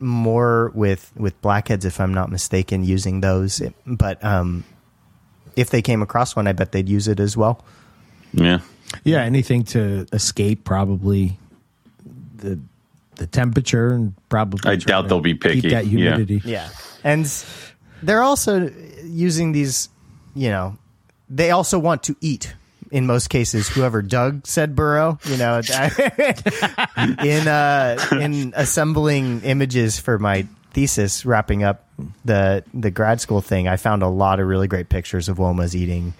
more 0.00 0.70
with 0.74 1.12
with 1.16 1.40
blackheads, 1.40 1.84
if 1.84 2.00
I'm 2.00 2.12
not 2.14 2.30
mistaken, 2.30 2.84
using 2.84 3.20
those. 3.20 3.60
It- 3.60 3.74
but 3.86 4.22
um, 4.24 4.64
if 5.56 5.70
they 5.70 5.82
came 5.82 6.02
across 6.02 6.34
one, 6.36 6.46
I 6.46 6.52
bet 6.52 6.72
they'd 6.72 6.88
use 6.88 7.08
it 7.08 7.20
as 7.20 7.36
well. 7.36 7.64
yeah. 8.32 8.58
yeah 9.04 9.22
anything 9.22 9.62
to 9.64 10.06
escape 10.12 10.64
probably 10.64 11.38
the 12.36 12.58
the 13.16 13.26
temperature 13.28 13.94
and 13.94 14.12
probably 14.28 14.68
I 14.70 14.76
doubt 14.76 15.08
they'll 15.08 15.20
be 15.20 15.34
picky. 15.34 15.60
keep 15.62 15.70
that 15.70 15.86
Yeah. 15.86 15.90
humidity 16.16 16.42
Yeah, 16.44 16.68
and 17.04 17.24
they're 18.02 18.22
also 18.22 18.70
using 19.04 19.52
these. 19.52 19.88
You 20.34 20.50
know, 20.50 20.76
they 21.30 21.50
also 21.52 21.78
want 21.78 22.02
to 22.04 22.16
eat. 22.20 22.54
In 22.94 23.06
most 23.06 23.28
cases, 23.28 23.66
whoever 23.68 24.02
dug 24.02 24.46
said 24.46 24.76
burrow, 24.76 25.18
you 25.24 25.36
know, 25.36 25.60
in 27.24 27.48
uh, 27.48 27.96
in 28.12 28.52
assembling 28.56 29.42
images 29.42 29.98
for 29.98 30.18
my 30.18 30.46
thesis, 30.72 31.26
wrapping 31.26 31.64
up 31.64 31.88
the 32.24 32.62
the 32.72 32.92
grad 32.92 33.20
school 33.20 33.40
thing, 33.40 33.66
I 33.66 33.76
found 33.78 34.02
a 34.04 34.08
lot 34.08 34.38
of 34.38 34.46
really 34.46 34.68
great 34.68 34.88
pictures 34.88 35.28
of 35.28 35.38
womas 35.38 35.74
eating, 35.74 36.14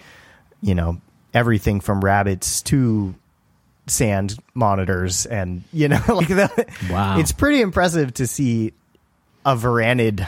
you 0.61 0.75
know, 0.75 0.99
everything 1.33 1.79
from 1.79 2.01
rabbits 2.03 2.61
to 2.63 3.15
sand 3.87 4.37
monitors, 4.53 5.25
and 5.25 5.63
you 5.71 5.87
know, 5.87 6.01
like 6.09 6.27
the, 6.27 6.65
Wow. 6.89 7.19
it's 7.19 7.31
pretty 7.31 7.61
impressive 7.61 8.13
to 8.15 8.27
see 8.27 8.73
a 9.45 9.55
varanid 9.55 10.27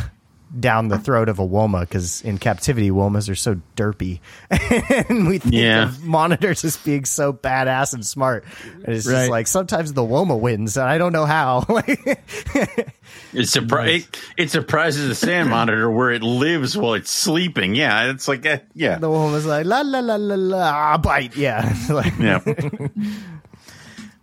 down 0.59 0.87
the 0.87 0.97
throat 0.97 1.27
of 1.27 1.39
a 1.39 1.45
woma 1.47 1.81
because 1.81 2.21
in 2.21 2.37
captivity 2.37 2.89
womas 2.89 3.29
are 3.29 3.35
so 3.35 3.59
derpy 3.75 4.19
and 5.09 5.27
we 5.27 5.39
think 5.39 5.53
Yeah. 5.53 5.83
of 5.83 6.03
monitors 6.05 6.63
as 6.63 6.77
being 6.77 7.03
so 7.03 7.33
badass 7.33 7.93
and 7.93 8.05
smart 8.05 8.45
and 8.85 8.95
it's 8.95 9.05
Right. 9.05 9.13
just 9.13 9.29
like 9.29 9.47
sometimes 9.47 9.91
the 9.91 10.03
woma 10.03 10.39
wins 10.39 10.77
and 10.77 10.87
i 10.87 10.97
don't 10.97 11.11
know 11.11 11.25
how 11.25 11.65
like 11.67 11.87
It, 13.33 13.41
surpri- 13.43 13.97
it, 14.07 14.21
it 14.37 14.51
surprises 14.51 15.07
the 15.09 15.15
sand 15.15 15.49
monitor 15.57 15.91
where 15.91 16.11
it 16.11 16.23
lives 16.23 16.77
while 16.77 16.93
it's 16.93 17.11
sleeping. 17.11 17.75
Yeah, 17.75 18.09
it's 18.11 18.27
like, 18.27 18.45
eh, 18.45 18.59
yeah. 18.73 18.97
the 18.99 19.09
woma's 19.09 19.45
like 19.45 19.65
la 19.65 19.81
la 19.81 19.99
la 19.99 20.15
la 20.15 20.35
la 20.35 20.57
ah, 20.93 20.97
bite 20.97 21.35
yeah 21.35 21.73
like, 21.89 22.17
Yeah. 22.19 22.39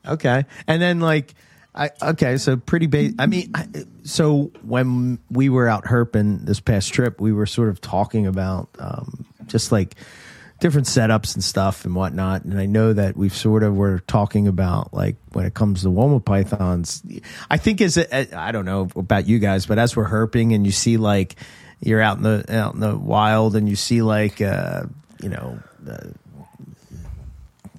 Okay, 0.07 0.45
and 0.67 0.83
then 0.83 1.01
like, 1.01 1.35
I 1.75 1.91
okay, 2.01 2.37
so 2.37 2.57
pretty 2.57 2.87
base. 2.87 3.15
I 3.19 3.27
mean, 3.27 3.51
I, 3.55 3.67
so 4.05 4.53
when 4.63 5.19
we 5.31 5.49
were 5.49 5.69
out 5.69 5.85
herping 5.85 6.47
this 6.47 6.61
past 6.61 6.93
trip, 6.93 7.21
we 7.21 7.33
were 7.33 7.47
sort 7.47 7.69
of 7.69 7.81
talking 7.81 8.27
about 8.27 8.69
um, 8.79 9.27
just 9.47 9.73
like 9.73 9.97
different 10.61 10.87
setups 10.87 11.35
and 11.35 11.43
stuff 11.43 11.85
and 11.85 11.97
whatnot. 11.97 12.45
And 12.45 12.59
I 12.59 12.67
know 12.67 12.93
that 12.93 13.17
we've 13.17 13.35
sort 13.35 13.65
of 13.65 13.75
were 13.75 13.99
talking 14.01 14.47
about 14.47 14.95
like 14.95 15.17
when 15.33 15.47
it 15.47 15.55
comes 15.55 15.83
to 15.83 15.89
Woma 15.89 16.25
pythons. 16.25 17.03
I 17.51 17.57
think 17.57 17.81
is 17.81 17.97
it. 17.97 18.33
I 18.33 18.53
don't 18.53 18.65
know 18.65 18.89
about 18.95 19.27
you 19.27 19.41
guys, 19.41 19.67
but 19.67 19.79
as 19.79 19.97
we're 19.97 20.09
herping 20.09 20.55
and 20.55 20.65
you 20.65 20.73
see 20.73 20.97
like 20.97 21.35
you're 21.81 22.01
out 22.01 22.19
in 22.19 22.23
the 22.23 22.57
out 22.57 22.75
in 22.75 22.81
the 22.81 22.97
wild 22.97 23.57
and 23.57 23.69
you 23.69 23.77
see 23.77 24.03
like 24.03 24.41
uh, 24.41 24.85
you 25.21 25.29
know. 25.29 25.59
Uh, 25.89 26.11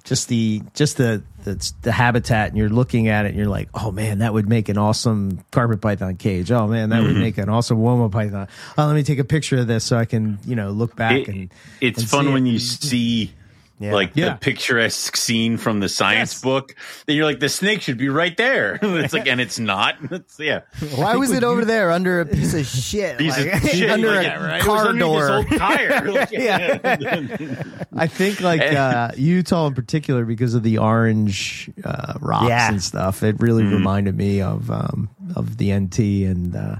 just 0.06 0.28
the 0.28 0.62
just 0.72 0.96
the, 0.96 1.22
the 1.46 1.72
the 1.82 1.92
habitat 1.92 2.48
and 2.48 2.58
you're 2.58 2.68
looking 2.68 3.08
at 3.08 3.24
it 3.24 3.28
and 3.28 3.38
you're 3.38 3.48
like 3.48 3.68
oh 3.72 3.92
man 3.92 4.18
that 4.18 4.34
would 4.34 4.48
make 4.48 4.68
an 4.68 4.76
awesome 4.76 5.44
carpet 5.52 5.80
python 5.80 6.16
cage. 6.16 6.50
Oh 6.50 6.66
man 6.66 6.90
that 6.90 7.02
would 7.02 7.12
mm-hmm. 7.12 7.20
make 7.20 7.38
an 7.38 7.48
awesome 7.48 7.78
woma 7.78 8.10
python. 8.10 8.48
Oh 8.76 8.86
let 8.86 8.94
me 8.94 9.04
take 9.04 9.20
a 9.20 9.24
picture 9.24 9.58
of 9.58 9.66
this 9.66 9.84
so 9.84 9.96
i 9.96 10.04
can 10.04 10.38
you 10.44 10.56
know 10.56 10.70
look 10.70 10.96
back 10.96 11.20
It- 11.20 11.28
and 11.28 11.50
it's 11.80 12.00
and 12.00 12.10
fun 12.10 12.32
when 12.32 12.46
it. 12.46 12.50
you 12.50 12.58
mm-hmm. 12.58 12.86
see 12.86 13.32
Yeah. 13.78 13.92
like 13.92 14.12
Yeah. 14.14 14.30
the 14.30 14.34
picturesque 14.36 15.16
scene 15.16 15.58
from 15.58 15.80
the 15.80 15.88
science 15.88 16.32
Yes. 16.34 16.40
book. 16.42 16.74
Then 17.06 17.14
you're 17.16 17.26
like, 17.26 17.40
the 17.40 17.48
snake 17.50 17.82
should 17.82 17.98
be 17.98 18.08
right 18.08 18.34
there. 18.36 18.78
it's 18.82 19.12
like, 19.12 19.26
and 19.26 19.40
it's 19.40 19.58
not. 19.58 19.96
It's, 20.10 20.38
yeah, 20.40 20.60
why 20.94 21.16
was 21.16 21.30
it 21.30 21.44
over 21.44 21.64
there 21.64 21.90
under 21.90 22.20
a 22.20 22.26
piece 22.26 22.54
of 22.54 22.64
shit 22.66 23.18
Piece 23.18 23.36
of 23.36 23.44
shit, 23.70 23.90
under 23.90 24.08
like, 24.08 24.20
a 24.20 24.22
yeah, 24.22 24.46
right. 24.46 24.62
It 24.64 24.66
was 24.68 24.82
car 24.82 24.92
door 24.94 25.44
tire. 25.44 26.10
Like, 26.10 26.30
Yeah. 26.30 27.62
i 27.94 28.06
think 28.06 28.40
like 28.40 28.60
uh 28.62 29.10
utah 29.16 29.66
in 29.66 29.74
particular 29.74 30.24
because 30.24 30.54
of 30.54 30.62
the 30.62 30.78
orange 30.78 31.70
uh 31.84 32.14
rocks 32.20 32.48
Yeah. 32.48 32.68
and 32.68 32.82
stuff 32.82 33.22
it 33.22 33.36
really 33.40 33.64
reminded 33.64 34.16
me 34.16 34.40
of 34.42 34.70
um 34.70 35.08
of 35.34 35.56
the 35.58 35.72
nt 35.78 35.98
and 35.98 36.54
uh 36.56 36.76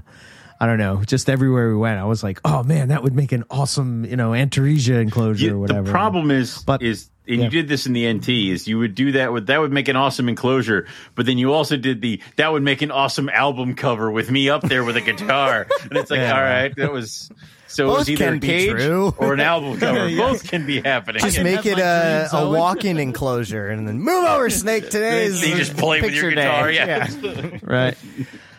I 0.59 0.65
don't 0.65 0.77
know. 0.79 1.03
Just 1.05 1.29
everywhere 1.29 1.69
we 1.69 1.75
went, 1.75 1.99
I 1.99 2.05
was 2.05 2.23
like, 2.23 2.39
"Oh 2.43 2.63
man, 2.63 2.87
that 2.89 3.03
would 3.03 3.15
make 3.15 3.31
an 3.31 3.43
awesome, 3.49 4.05
you 4.05 4.15
know, 4.15 4.31
Antaresia 4.31 5.01
enclosure 5.01 5.45
You- 5.45 5.55
or 5.55 5.59
whatever." 5.59 5.83
The 5.83 5.91
problem 5.91 6.31
is, 6.31 6.57
But- 6.63 6.81
is 6.81 7.09
and 7.29 7.39
yeah. 7.39 7.43
you 7.43 7.49
did 7.49 7.67
this 7.67 7.85
in 7.85 7.91
the 7.93 8.07
NT 8.07 8.29
is 8.51 8.67
you 8.69 8.79
would 8.79 8.95
do 8.95 9.11
that 9.11 9.33
with 9.33 9.47
that 9.47 9.59
would 9.59 9.71
make 9.73 9.89
an 9.89 9.97
awesome 9.97 10.29
enclosure, 10.29 10.87
but 11.13 11.25
then 11.25 11.37
you 11.37 11.53
also 11.53 11.75
did 11.75 12.01
the 12.01 12.21
that 12.37 12.51
would 12.53 12.63
make 12.63 12.81
an 12.81 12.89
awesome 12.89 13.27
album 13.29 13.75
cover 13.75 14.09
with 14.09 14.31
me 14.31 14.49
up 14.49 14.61
there 14.63 14.83
with 14.85 14.95
a 14.95 15.01
guitar, 15.01 15.67
and 15.83 15.97
it's 15.97 16.09
like, 16.09 16.21
Yeah. 16.21 16.33
all 16.35 16.41
right, 16.41 16.73
that 16.77 16.91
was 16.91 17.29
so 17.67 17.83
it 17.83 17.87
Both 17.89 17.97
was 17.99 18.09
either 18.11 18.25
can 18.25 18.33
a 18.35 18.39
be 18.39 18.47
cage 18.47 18.69
true. 18.71 19.13
or 19.17 19.33
an 19.33 19.41
album 19.41 19.77
cover. 19.79 20.07
Yeah. 20.07 20.17
Both 20.31 20.47
can 20.49 20.65
be 20.65 20.79
happening. 20.79 21.21
just 21.21 21.43
make 21.43 21.65
it 21.65 21.77
a, 21.77 22.29
a 22.31 22.49
walk-in 22.49 22.97
enclosure 22.97 23.67
and 23.67 23.85
then 23.85 23.99
move 23.99 24.23
over 24.23 24.49
snake 24.49 24.89
today's 24.89 25.45
you 25.45 25.53
just 25.57 25.75
play 25.75 25.99
with 26.01 26.13
your 26.13 26.31
picture 26.31 26.41
guitar. 26.41 26.71
day. 26.71 26.75
Yeah. 26.75 27.59
right? 27.61 27.97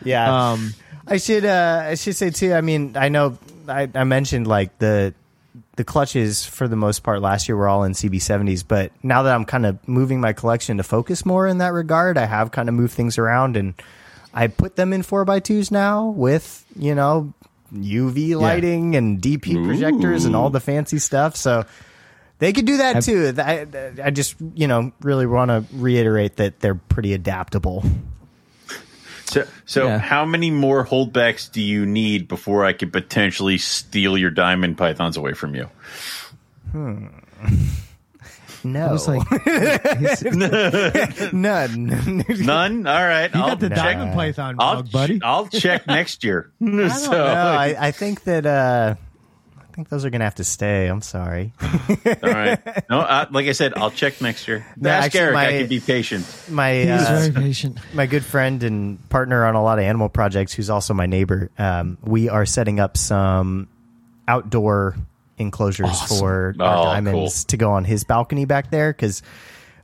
Yeah. 0.04 0.50
Um, 0.50 0.74
I 1.08 1.16
should 1.16 1.44
uh 1.44 1.82
I 1.86 1.94
should 1.94 2.16
say 2.16 2.30
too, 2.30 2.52
I 2.52 2.60
mean, 2.60 2.96
I 2.96 3.08
know 3.08 3.38
I, 3.66 3.88
I 3.94 4.04
mentioned 4.04 4.46
like 4.46 4.78
the 4.78 5.14
the 5.76 5.84
clutches 5.84 6.44
for 6.44 6.68
the 6.68 6.76
most 6.76 7.02
part 7.02 7.22
last 7.22 7.48
year 7.48 7.56
were 7.56 7.68
all 7.68 7.84
in 7.84 7.92
CB70s, 7.92 8.64
but 8.66 8.92
now 9.02 9.22
that 9.22 9.34
I'm 9.34 9.44
kind 9.44 9.64
of 9.64 9.86
moving 9.88 10.20
my 10.20 10.32
collection 10.32 10.76
to 10.78 10.82
focus 10.82 11.24
more 11.24 11.46
in 11.46 11.58
that 11.58 11.72
regard, 11.72 12.18
I 12.18 12.26
have 12.26 12.50
kind 12.50 12.68
of 12.68 12.74
moved 12.74 12.92
things 12.94 13.16
around 13.16 13.56
and 13.56 13.74
I 14.34 14.48
put 14.48 14.76
them 14.76 14.92
in 14.92 15.02
4x2s 15.02 15.70
now 15.70 16.06
with, 16.08 16.64
you 16.76 16.94
know, 16.94 17.32
UV 17.72 18.36
lighting 18.36 18.96
and 18.96 19.20
DP 19.20 19.64
projectors 19.66 20.24
and 20.24 20.34
all 20.36 20.50
the 20.50 20.60
fancy 20.60 20.98
stuff. 20.98 21.36
So 21.36 21.64
they 22.38 22.52
could 22.52 22.66
do 22.66 22.78
that 22.78 23.02
too. 23.02 23.34
I, 23.38 23.66
I 24.02 24.10
just, 24.10 24.36
you 24.54 24.66
know, 24.66 24.92
really 25.00 25.26
want 25.26 25.50
to 25.50 25.64
reiterate 25.74 26.36
that 26.36 26.60
they're 26.60 26.74
pretty 26.74 27.14
adaptable. 27.14 27.84
So, 29.30 29.46
so 29.66 29.86
Yeah. 29.86 29.98
how 29.98 30.24
many 30.24 30.50
more 30.50 30.86
holdbacks 30.86 31.50
do 31.52 31.60
you 31.60 31.84
need 31.86 32.28
before 32.28 32.64
I 32.64 32.72
could 32.72 32.92
potentially 32.92 33.58
steal 33.58 34.16
your 34.16 34.30
diamond 34.30 34.78
pythons 34.78 35.16
away 35.16 35.34
from 35.34 35.54
you? 35.54 35.68
No. 38.64 38.86
I 38.88 38.92
was 38.92 39.08
like, 39.08 39.30
None. 41.32 42.24
None. 42.28 42.86
All 42.86 43.06
right. 43.06 43.34
you 43.34 43.40
I'll 43.40 43.48
got 43.50 43.60
the 43.60 43.68
check. 43.68 43.76
diamond 43.78 44.14
python 44.14 44.56
I'll, 44.58 44.76
bug, 44.82 44.92
buddy. 44.92 45.20
I'll 45.22 45.46
check 45.48 45.86
next 45.86 46.24
year. 46.24 46.50
so, 46.60 46.66
No, 46.66 47.24
I, 47.24 47.76
I 47.78 47.90
think 47.92 48.24
that 48.24 48.46
uh, 48.46 48.94
I 48.98 49.02
think 49.78 49.90
those 49.90 50.04
are 50.04 50.10
gonna 50.10 50.24
have 50.24 50.34
to 50.34 50.44
stay. 50.44 50.88
I'm 50.88 51.02
sorry. 51.02 51.52
all 51.62 51.68
right. 52.24 52.58
No, 52.90 52.98
uh, 52.98 53.26
like 53.30 53.46
I 53.46 53.52
said, 53.52 53.74
I'll 53.76 53.92
check 53.92 54.20
next 54.20 54.48
year. 54.48 54.66
No, 54.76 54.90
Ask 54.90 55.06
actually, 55.06 55.20
Eric. 55.20 55.36
I 55.36 55.58
can 55.58 55.68
be 55.68 55.78
patient. 55.78 56.26
My 56.50 56.74
He's 56.74 56.88
uh, 56.88 57.28
very 57.30 57.44
patient. 57.44 57.78
my 57.94 58.06
good 58.06 58.24
friend 58.24 58.64
and 58.64 59.08
partner 59.08 59.44
on 59.46 59.54
a 59.54 59.62
lot 59.62 59.78
of 59.78 59.84
animal 59.84 60.08
projects, 60.08 60.52
who's 60.52 60.68
also 60.68 60.94
my 60.94 61.06
neighbor. 61.06 61.52
Um, 61.58 61.96
we 62.02 62.28
are 62.28 62.44
setting 62.44 62.80
up 62.80 62.96
some 62.96 63.68
outdoor 64.26 64.96
enclosures 65.38 66.02
for 66.18 66.56
our 66.58 66.80
Oh, 66.80 66.84
diamonds 66.86 67.44
to 67.44 67.56
go 67.56 67.70
on 67.70 67.84
his 67.84 68.02
balcony 68.02 68.44
back 68.46 68.72
there 68.72 68.92
because. 68.92 69.22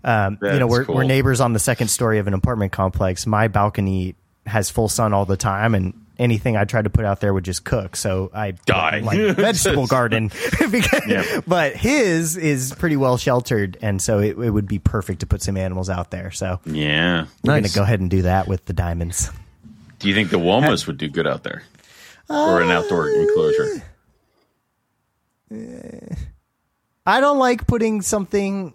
Um, 0.06 0.36
you 0.42 0.58
know, 0.58 0.66
we're, 0.66 0.84
cool. 0.84 0.96
we're 0.96 1.04
neighbors 1.04 1.40
on 1.40 1.54
the 1.54 1.58
second 1.58 1.88
story 1.88 2.18
of 2.18 2.26
an 2.26 2.34
apartment 2.34 2.72
complex. 2.72 3.26
My 3.26 3.48
balcony 3.48 4.16
has 4.44 4.68
full 4.68 4.90
sun 4.90 5.14
all 5.14 5.24
the 5.24 5.38
time, 5.38 5.74
and 5.74 6.03
anything 6.18 6.56
I 6.56 6.64
tried 6.64 6.82
to 6.84 6.90
put 6.90 7.04
out 7.04 7.20
there 7.20 7.34
would 7.34 7.44
just 7.44 7.64
cook. 7.64 7.96
So 7.96 8.30
I 8.34 8.52
Die. 8.52 9.00
like 9.00 9.18
vegetable 9.36 9.86
garden. 9.86 10.28
because, 10.70 11.02
Yeah. 11.06 11.40
But 11.46 11.74
his 11.76 12.36
is 12.36 12.72
pretty 12.78 12.96
well 12.96 13.16
sheltered, 13.16 13.76
and 13.82 14.00
so 14.00 14.18
it, 14.20 14.38
it 14.38 14.50
would 14.50 14.68
be 14.68 14.78
perfect 14.78 15.20
to 15.20 15.26
put 15.26 15.42
some 15.42 15.56
animals 15.56 15.90
out 15.90 16.10
there. 16.10 16.30
So 16.30 16.60
Yeah. 16.66 17.26
we're 17.42 17.60
Nice. 17.60 17.74
gonna 17.74 17.80
go 17.80 17.82
ahead 17.84 18.00
and 18.00 18.10
do 18.10 18.22
that 18.22 18.46
with 18.48 18.64
the 18.66 18.72
diamonds. 18.72 19.30
Do 19.98 20.08
you 20.08 20.14
think 20.14 20.30
the 20.30 20.38
Womas 20.38 20.86
would 20.86 20.98
do 20.98 21.08
good 21.08 21.26
out 21.26 21.42
there? 21.44 21.62
or 22.30 22.60
an 22.62 22.70
outdoor 22.70 23.04
uh, 23.10 23.20
enclosure? 23.20 23.82
Eh. 25.52 26.14
I 27.06 27.20
don't 27.20 27.38
like 27.38 27.66
putting 27.66 28.00
something. 28.02 28.72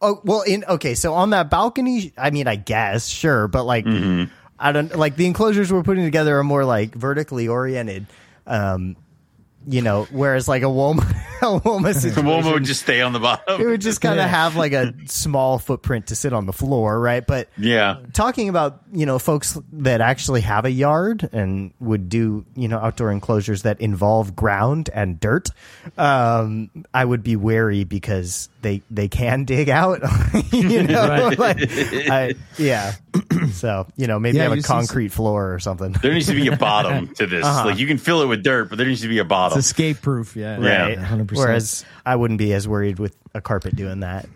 Oh 0.00 0.20
well, 0.24 0.42
in 0.42 0.64
okay, 0.64 0.94
so 0.94 1.14
on 1.14 1.30
that 1.30 1.48
balcony, 1.48 2.12
I 2.18 2.30
mean, 2.30 2.48
I 2.48 2.56
guess 2.56 3.06
sure, 3.06 3.46
but 3.46 3.64
like, 3.64 3.84
mm-hmm. 3.84 4.32
I 4.62 4.70
don't 4.70 4.96
like 4.96 5.16
the 5.16 5.26
enclosures 5.26 5.72
we're 5.72 5.82
putting 5.82 6.04
together 6.04 6.38
are 6.38 6.44
more 6.44 6.64
like 6.64 6.94
vertically 6.94 7.48
oriented. 7.48 8.06
Um, 8.46 8.96
you 9.66 9.82
know, 9.82 10.06
whereas 10.10 10.46
like 10.46 10.62
a 10.62 10.66
Woma, 10.66 11.04
The 11.82 12.22
woma 12.22 12.52
would 12.52 12.64
just 12.64 12.82
stay 12.82 13.00
on 13.00 13.12
the 13.12 13.18
bottom. 13.18 13.60
It 13.60 13.66
would 13.66 13.80
just 13.80 14.00
kind 14.00 14.18
of 14.18 14.24
yeah. 14.24 14.28
have 14.28 14.56
like 14.56 14.72
a 14.72 14.94
small 15.06 15.58
footprint 15.58 16.08
to 16.08 16.16
sit 16.16 16.32
on 16.32 16.46
the 16.46 16.52
floor, 16.52 16.98
right? 16.98 17.26
But 17.26 17.48
yeah, 17.58 17.98
talking 18.12 18.48
about 18.48 18.82
you 18.92 19.06
know 19.06 19.18
folks 19.18 19.58
that 19.72 20.00
actually 20.00 20.42
have 20.42 20.64
a 20.64 20.70
yard 20.70 21.28
and 21.32 21.72
would 21.80 22.08
do 22.08 22.44
you 22.54 22.68
know 22.68 22.78
outdoor 22.78 23.10
enclosures 23.10 23.62
that 23.62 23.80
involve 23.80 24.36
ground 24.36 24.90
and 24.94 25.18
dirt, 25.18 25.48
um, 25.98 26.70
I 26.94 27.04
would 27.04 27.24
be 27.24 27.34
wary 27.34 27.84
because 27.84 28.48
they 28.62 28.82
they 28.90 29.08
can 29.08 29.44
dig 29.44 29.68
out. 29.68 30.00
you 30.52 30.84
know, 30.84 31.08
right. 31.08 31.38
like, 31.38 31.58
I, 31.60 32.34
yeah. 32.56 32.92
so 33.52 33.86
you 33.96 34.06
know 34.06 34.18
maybe 34.18 34.38
yeah, 34.38 34.44
have 34.44 34.58
a 34.58 34.62
concrete 34.62 35.08
floor 35.08 35.52
or 35.52 35.58
something. 35.58 35.92
There 35.92 36.14
needs 36.14 36.26
to 36.26 36.34
be 36.34 36.46
a 36.46 36.56
bottom 36.56 37.12
to 37.14 37.26
this. 37.26 37.44
Uh-huh. 37.44 37.66
Like 37.66 37.78
you 37.78 37.86
can 37.86 37.98
fill 37.98 38.22
it 38.22 38.26
with 38.26 38.42
dirt, 38.42 38.68
but 38.68 38.78
there 38.78 38.86
needs 38.86 39.02
to 39.02 39.08
be 39.08 39.18
a 39.18 39.24
bottom. 39.24 39.58
It's 39.58 39.66
escape 39.66 40.00
proof, 40.00 40.36
yeah, 40.36 40.56
right. 40.56 40.92
Yeah 40.92 41.22
percent. 41.32 41.48
Whereas 41.48 41.84
I 42.04 42.16
wouldn't 42.16 42.38
be 42.38 42.52
as 42.52 42.66
worried 42.68 42.98
with 42.98 43.16
a 43.34 43.40
carpet 43.40 43.76
doing 43.76 44.00
that. 44.00 44.28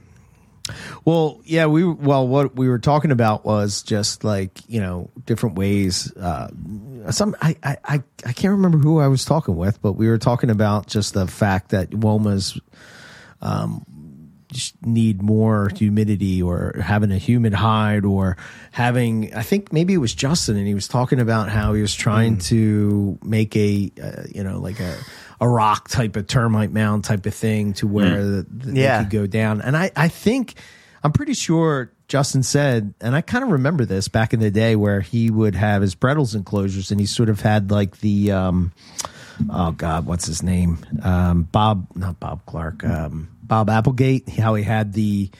Well, 1.04 1.40
yeah, 1.44 1.66
we 1.66 1.84
well 1.84 2.26
what 2.26 2.56
we 2.56 2.68
were 2.68 2.78
talking 2.78 3.12
about 3.12 3.44
was 3.44 3.82
just 3.82 4.24
like 4.24 4.50
you 4.68 4.80
know 4.80 5.10
different 5.24 5.56
ways. 5.56 6.12
Uh, 6.16 6.48
some 7.10 7.36
I, 7.40 7.56
I 7.62 8.02
I 8.24 8.32
can't 8.32 8.52
remember 8.52 8.78
who 8.78 8.98
I 8.98 9.06
was 9.08 9.24
talking 9.24 9.56
with, 9.56 9.80
but 9.80 9.92
we 9.92 10.08
were 10.08 10.18
talking 10.18 10.50
about 10.50 10.88
just 10.88 11.14
the 11.14 11.26
fact 11.26 11.70
that 11.70 11.90
womas 11.90 12.60
um, 13.40 13.84
need 14.82 15.22
more 15.22 15.70
humidity 15.76 16.42
or 16.42 16.74
having 16.82 17.12
a 17.12 17.18
humid 17.18 17.52
hide 17.52 18.04
or 18.04 18.36
having 18.70 19.34
i 19.34 19.42
think 19.42 19.72
maybe 19.72 19.92
it 19.92 19.98
was 19.98 20.14
justin 20.14 20.56
and 20.56 20.66
he 20.66 20.74
was 20.74 20.88
talking 20.88 21.20
about 21.20 21.48
how 21.48 21.74
he 21.74 21.82
was 21.82 21.94
trying 21.94 22.36
mm. 22.36 22.44
to 22.44 23.18
make 23.22 23.54
a 23.56 23.90
uh, 24.02 24.22
you 24.32 24.42
know 24.42 24.58
like 24.58 24.78
a 24.80 24.96
a 25.40 25.48
rock 25.48 25.88
type 25.88 26.16
of 26.16 26.26
termite 26.26 26.72
mound 26.72 27.04
type 27.04 27.26
of 27.26 27.34
thing 27.34 27.72
to 27.74 27.86
where 27.86 28.24
the, 28.24 28.46
the, 28.48 28.72
Yeah. 28.72 28.98
they 28.98 29.04
could 29.04 29.10
go 29.12 29.26
down 29.26 29.60
and 29.60 29.76
I 29.76 29.90
I 29.96 30.08
think 30.08 30.54
I'm 31.04 31.12
pretty 31.12 31.34
sure 31.34 31.92
Justin 32.08 32.42
said, 32.44 32.94
and 33.00 33.14
I 33.16 33.20
kind 33.20 33.42
of 33.44 33.50
remember 33.50 33.84
this 33.84 34.06
back 34.08 34.32
in 34.32 34.38
the 34.40 34.50
day 34.50 34.76
where 34.76 35.00
he 35.00 35.28
would 35.30 35.54
have 35.56 35.82
his 35.82 35.94
Bredl's 35.96 36.34
enclosures 36.36 36.90
and 36.92 37.00
he 37.00 37.06
sort 37.06 37.28
of 37.28 37.40
had 37.40 37.70
like 37.72 37.98
the, 37.98 38.30
um, 38.32 38.72
oh 39.50 39.72
God, 39.72 40.06
what's 40.06 40.26
his 40.26 40.40
name? 40.42 40.78
Um, 41.02 41.42
Bob, 41.50 41.88
not 41.96 42.20
Bob 42.20 42.46
Clark, 42.46 42.84
um, 42.84 43.28
Bob 43.42 43.68
Applegate, 43.68 44.28
how 44.28 44.54
he 44.54 44.62
had 44.62 44.92
the, 44.92 45.30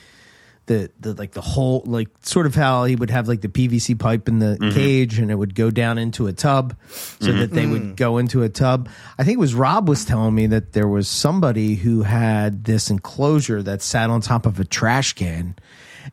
the, 0.66 0.90
the 0.98 1.14
like 1.14 1.32
the 1.32 1.40
whole 1.40 1.82
like 1.86 2.08
sort 2.22 2.44
of 2.44 2.54
how 2.54 2.84
he 2.84 2.96
would 2.96 3.10
have 3.10 3.28
like 3.28 3.40
the 3.40 3.48
PVC 3.48 3.98
pipe 3.98 4.28
in 4.28 4.40
the 4.40 4.58
mm-hmm. 4.60 4.70
cage 4.70 5.18
and 5.18 5.30
it 5.30 5.36
would 5.36 5.54
go 5.54 5.70
down 5.70 5.96
into 5.96 6.26
a 6.26 6.32
tub 6.32 6.76
so 6.90 7.28
mm-hmm. 7.28 7.38
that 7.38 7.52
they 7.52 7.66
would 7.66 7.82
mm. 7.82 7.96
go 7.96 8.18
into 8.18 8.42
a 8.42 8.48
tub. 8.48 8.88
I 9.16 9.24
think 9.24 9.36
it 9.36 9.40
was 9.40 9.54
Rob 9.54 9.88
was 9.88 10.04
telling 10.04 10.34
me 10.34 10.48
that 10.48 10.72
there 10.72 10.88
was 10.88 11.08
somebody 11.08 11.76
who 11.76 12.02
had 12.02 12.64
this 12.64 12.90
enclosure 12.90 13.62
that 13.62 13.80
sat 13.80 14.10
on 14.10 14.20
top 14.20 14.44
of 14.44 14.58
a 14.58 14.64
trash 14.64 15.12
can 15.12 15.54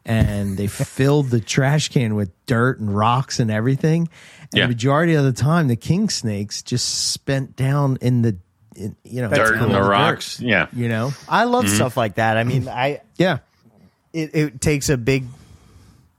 and 0.06 0.56
they 0.56 0.68
filled 0.68 1.30
the 1.30 1.40
trash 1.40 1.90
can 1.90 2.14
with 2.14 2.32
dirt 2.46 2.80
and 2.80 2.96
rocks 2.96 3.40
and 3.40 3.50
everything. 3.50 4.08
And 4.52 4.60
Yeah. 4.60 4.64
the 4.66 4.70
majority 4.70 5.16
of 5.16 5.26
the 5.26 5.34
time 5.34 5.68
the 5.68 5.76
king 5.76 6.10
snakes 6.10 6.62
just 6.62 7.12
spent 7.12 7.56
down 7.56 7.98
in 8.02 8.22
the 8.22 8.38
in, 8.76 8.96
you 9.04 9.22
know 9.22 9.30
Dirt 9.30 9.56
and 9.58 9.72
the 9.72 9.78
in 9.78 9.84
rocks. 9.84 10.40
Yeah. 10.40 10.68
you 10.74 10.90
know 10.90 11.12
I 11.28 11.46
love 11.46 11.66
mm-hmm. 11.66 11.76
stuff 11.76 11.98
like 11.98 12.16
that. 12.16 12.38
I 12.38 12.44
mean, 12.44 12.68
I 12.68 13.02
yeah 13.18 13.40
it, 14.14 14.36
it 14.36 14.62
takes 14.62 14.90
a 14.90 14.98
big 14.98 15.26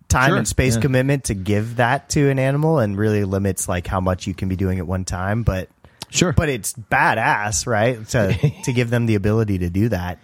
time 0.08 0.30
Sure, 0.30 0.36
and 0.38 0.48
space 0.48 0.74
yeah. 0.74 0.82
commitment 0.82 1.24
to 1.24 1.34
give 1.34 1.76
that 1.76 2.10
to 2.10 2.28
an 2.28 2.38
animal 2.38 2.78
and 2.78 2.96
really 2.98 3.24
limits 3.24 3.68
like 3.68 3.86
how 3.86 4.00
much 4.00 4.26
you 4.26 4.34
can 4.34 4.48
be 4.48 4.56
doing 4.56 4.78
at 4.78 4.86
one 4.86 5.04
time 5.04 5.42
but 5.42 5.68
sure 6.10 6.32
but 6.32 6.48
it's 6.48 6.74
badass 6.74 7.66
right 7.66 8.06
to 8.08 8.52
to 8.64 8.72
give 8.72 8.90
them 8.90 9.06
the 9.06 9.14
ability 9.14 9.58
to 9.58 9.70
do 9.70 9.88
that 9.88 10.18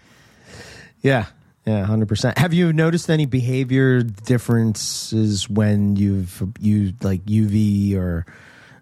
Yeah, 1.03 1.27
yeah, 1.65 1.85
hundred 1.85 2.09
percent. 2.09 2.37
Have 2.39 2.53
you 2.53 2.73
noticed 2.73 3.09
any 3.09 3.25
behavior 3.27 4.03
differences 4.03 5.49
when 5.49 5.97
you've 5.97 6.43
used 6.61 7.03
like 7.05 7.25
UV 7.25 7.97
or 7.97 8.27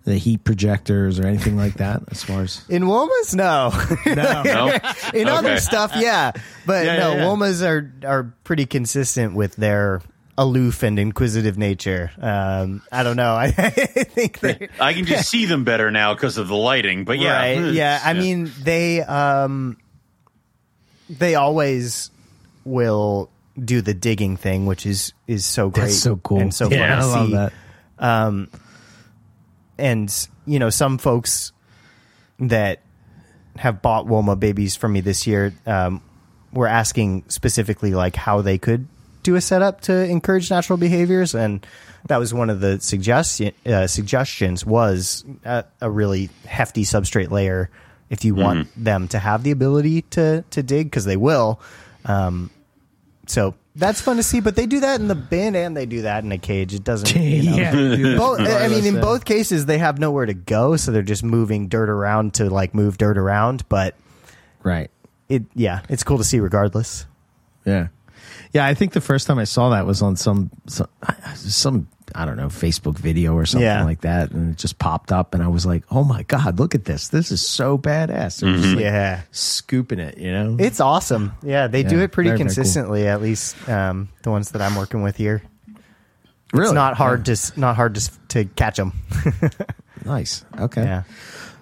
the 0.09 0.17
heat 0.19 0.43
projectors 0.45 1.21
or 1.21 1.27
anything 1.27 1.57
like 1.57 1.75
that? 1.75 2.03
As 2.11 2.23
far 2.25 2.43
as 2.43 2.65
in 2.69 2.85
womas 2.85 3.35
no 3.35 3.71
no, 4.15 4.43
No. 4.43 4.79
in 5.15 5.29
other 5.29 5.59
stuff 5.61 5.93
yeah 5.97 6.33
but 6.67 6.85
Yeah, 6.87 6.97
no 6.97 7.11
yeah, 7.13 7.17
yeah. 7.19 7.25
womas 7.25 7.63
are 7.67 7.93
are 8.09 8.35
pretty 8.45 8.67
consistent 8.67 9.35
with 9.35 9.57
their 9.57 10.01
aloof 10.39 10.83
and 10.85 10.99
inquisitive 11.01 11.59
nature 11.59 12.13
um 12.23 12.81
i 12.93 13.03
don't 13.03 13.17
know 13.17 13.35
i, 13.35 13.47
I 13.59 13.71
think 13.71 14.39
they 14.39 14.69
I 14.81 14.95
can 14.95 15.05
just 15.05 15.29
see 15.29 15.47
them 15.47 15.65
better 15.65 15.91
now 15.91 16.15
because 16.15 16.39
of 16.39 16.47
the 16.49 16.55
lighting. 16.57 17.05
But 17.05 17.19
yeah, 17.19 17.33
Right. 17.39 17.73
Yeah. 17.75 18.01
I 18.03 18.13
mean, 18.15 18.51
they 18.63 19.03
um, 19.03 19.77
they 21.11 21.35
always 21.35 22.11
will 22.65 23.31
do 23.63 23.81
the 23.81 23.95
digging 23.95 24.37
thing, 24.37 24.67
which 24.67 24.87
is 24.87 25.13
is 25.27 25.45
so 25.45 25.71
great. 25.71 25.85
That's 25.87 25.99
so 25.99 26.17
cool. 26.17 26.41
and 26.41 26.55
so 26.55 26.71
yeah, 26.71 26.99
I 26.99 27.01
fun 27.01 27.03
to 27.03 27.07
love 27.09 27.27
see. 27.27 27.35
that. 27.35 27.53
And 29.79 30.13
you 30.47 30.59
know, 30.59 30.71
some 30.71 30.99
folks 30.99 31.53
that 32.41 32.81
have 33.57 33.83
bought 33.83 34.07
Woma 34.07 34.39
babies 34.39 34.77
from 34.77 34.93
me 34.93 35.01
this 35.01 35.27
year 35.27 35.53
um, 35.67 36.01
were 36.53 36.67
asking 36.67 37.25
specifically 37.29 37.95
like 37.95 38.17
how 38.17 38.43
they 38.43 38.59
could 38.59 38.87
do 39.23 39.35
a 39.35 39.41
setup 39.41 39.81
to 39.83 40.05
encourage 40.05 40.51
natural 40.51 40.77
behaviors, 40.77 41.35
and 41.35 41.67
that 42.07 42.19
was 42.19 42.33
one 42.33 42.51
of 42.51 42.61
the 42.61 42.81
suggestion 42.81 43.53
uh, 43.67 43.87
suggestions 43.87 44.65
was 44.65 45.25
a, 45.45 45.65
a 45.81 45.91
really 45.91 46.31
hefty 46.47 46.85
substrate 46.85 47.31
layer 47.31 47.69
if 48.11 48.25
you 48.25 48.35
want 48.35 48.69
them 48.77 49.07
to 49.09 49.19
have 49.19 49.43
the 49.43 49.51
ability 49.51 50.03
to 50.03 50.45
to 50.51 50.63
dig 50.63 50.87
because 50.87 51.05
they 51.05 51.17
will. 51.17 51.61
Um, 52.05 52.51
so 53.27 53.55
that's 53.79 54.01
fun 54.01 54.17
to 54.17 54.23
see, 54.23 54.41
but 54.41 54.57
they 54.57 54.67
do 54.67 54.81
that 54.81 55.01
in 55.01 55.07
the 55.07 55.15
bin 55.15 55.55
and 55.55 55.77
they 55.77 55.87
do 55.87 56.03
that 56.03 56.25
in 56.25 56.33
a 56.33 56.39
cage. 56.39 56.75
It 56.75 56.83
doesn't. 56.83 57.15
You 57.15 57.43
know, 57.51 57.57
yeah, 57.57 58.17
both, 58.17 58.41
I 58.41 58.67
mean, 58.69 58.85
in 58.85 59.01
both 59.01 59.25
cases, 59.25 59.67
they 59.67 59.79
have 59.79 59.99
nowhere 59.99 60.27
to 60.27 60.35
go, 60.35 60.77
so 60.77 60.91
they're 60.91 61.03
just 61.03 61.23
moving 61.23 61.69
dirt 61.69 61.89
around 61.89 62.35
to 62.35 62.51
like 62.51 62.75
move 62.75 62.99
dirt 62.99 63.17
around. 63.17 63.69
But 63.69 63.95
right. 64.65 64.91
it, 65.29 65.45
yeah, 65.55 65.83
it's 65.89 66.03
cool 66.03 66.19
to 66.19 66.25
see 66.25 66.41
regardless. 66.41 67.07
Yeah, 67.65 67.89
yeah. 68.53 68.67
I 68.67 68.75
think 68.75 68.93
the 68.93 69.01
first 69.01 69.27
time 69.27 69.39
I 69.39 69.45
saw 69.45 69.71
that 69.71 69.87
was 69.87 70.03
on 70.03 70.17
some 70.17 70.51
some, 70.67 70.89
some 71.35 71.89
I 72.15 72.25
don't 72.25 72.37
know 72.37 72.49
Facebook 72.49 72.99
video 72.99 73.35
or 73.35 73.47
something 73.47 73.65
Yeah. 73.67 73.85
like 73.85 74.01
that, 74.03 74.31
and 74.31 74.53
it 74.53 74.59
just 74.59 74.79
popped 74.79 75.13
up, 75.13 75.35
and 75.35 75.43
I 75.43 75.49
was 75.49 75.65
like, 75.67 75.85
"Oh 75.91 76.05
my 76.05 76.23
god, 76.25 76.59
look 76.59 76.75
at 76.75 76.85
this! 76.85 77.09
This 77.09 77.31
is 77.31 77.47
so 77.47 77.77
badass!" 77.79 78.41
Just 78.41 78.75
like 78.75 78.81
Yeah, 78.85 79.23
scooping 79.31 79.99
it, 79.99 80.19
you 80.19 80.33
know. 80.33 80.57
it's 80.59 80.81
awesome. 80.81 81.33
Yeah, 81.43 81.67
they 81.67 81.83
do 81.83 82.01
it 82.01 82.13
pretty 82.13 82.31
very, 82.31 82.39
very 82.39 82.49
cool. 82.49 82.55
consistently. 82.55 83.07
At 83.09 83.21
least 83.23 83.69
um, 83.69 84.09
the 84.23 84.31
ones 84.31 84.51
that 84.53 84.63
I'm 84.63 84.75
working 84.77 85.03
with 85.03 85.17
here. 85.17 85.43
really 86.53 86.67
It's 86.67 86.73
not 86.75 86.97
hard 86.97 87.25
to 87.27 87.37
not 87.57 87.77
hard 87.77 87.95
to 87.97 88.11
to 88.29 88.45
catch 88.45 88.77
them. 88.77 88.93
Nice. 90.05 90.45
Okay. 90.59 90.85
yeah. 90.85 91.03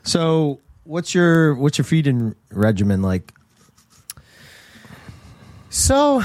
So, 0.04 0.61
what's 0.85 1.14
your 1.14 1.54
what's 1.54 1.78
your 1.78 1.85
feeding 1.87 2.35
regimen 2.52 3.00
like? 3.02 3.32
So, 5.70 6.22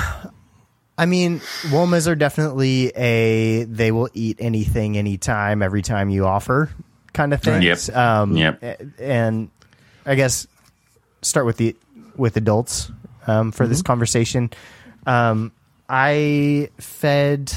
I 0.97 1.05
mean, 1.05 1.39
womas 1.69 2.07
are 2.07 2.15
definitely 2.15 2.91
a 2.95 3.63
they 3.63 3.91
will 3.91 4.09
eat 4.13 4.37
anything, 4.39 4.97
anytime, 4.97 5.61
every 5.61 5.81
time 5.81 6.09
you 6.09 6.25
offer 6.25 6.69
kind 7.13 7.33
of 7.33 7.41
thing. 7.41 7.61
Yep. 7.61 7.95
Um, 7.95 8.37
Yep. 8.37 8.81
And 8.99 9.49
I 10.05 10.15
guess 10.15 10.47
start 11.21 11.45
with 11.45 11.57
the 11.57 11.75
with 12.15 12.37
adults 12.37 12.91
um, 13.27 13.51
for 13.51 13.67
this 13.67 13.81
conversation. 13.81 14.49
Um, 15.05 15.51
I 15.89 16.69
fed 16.77 17.51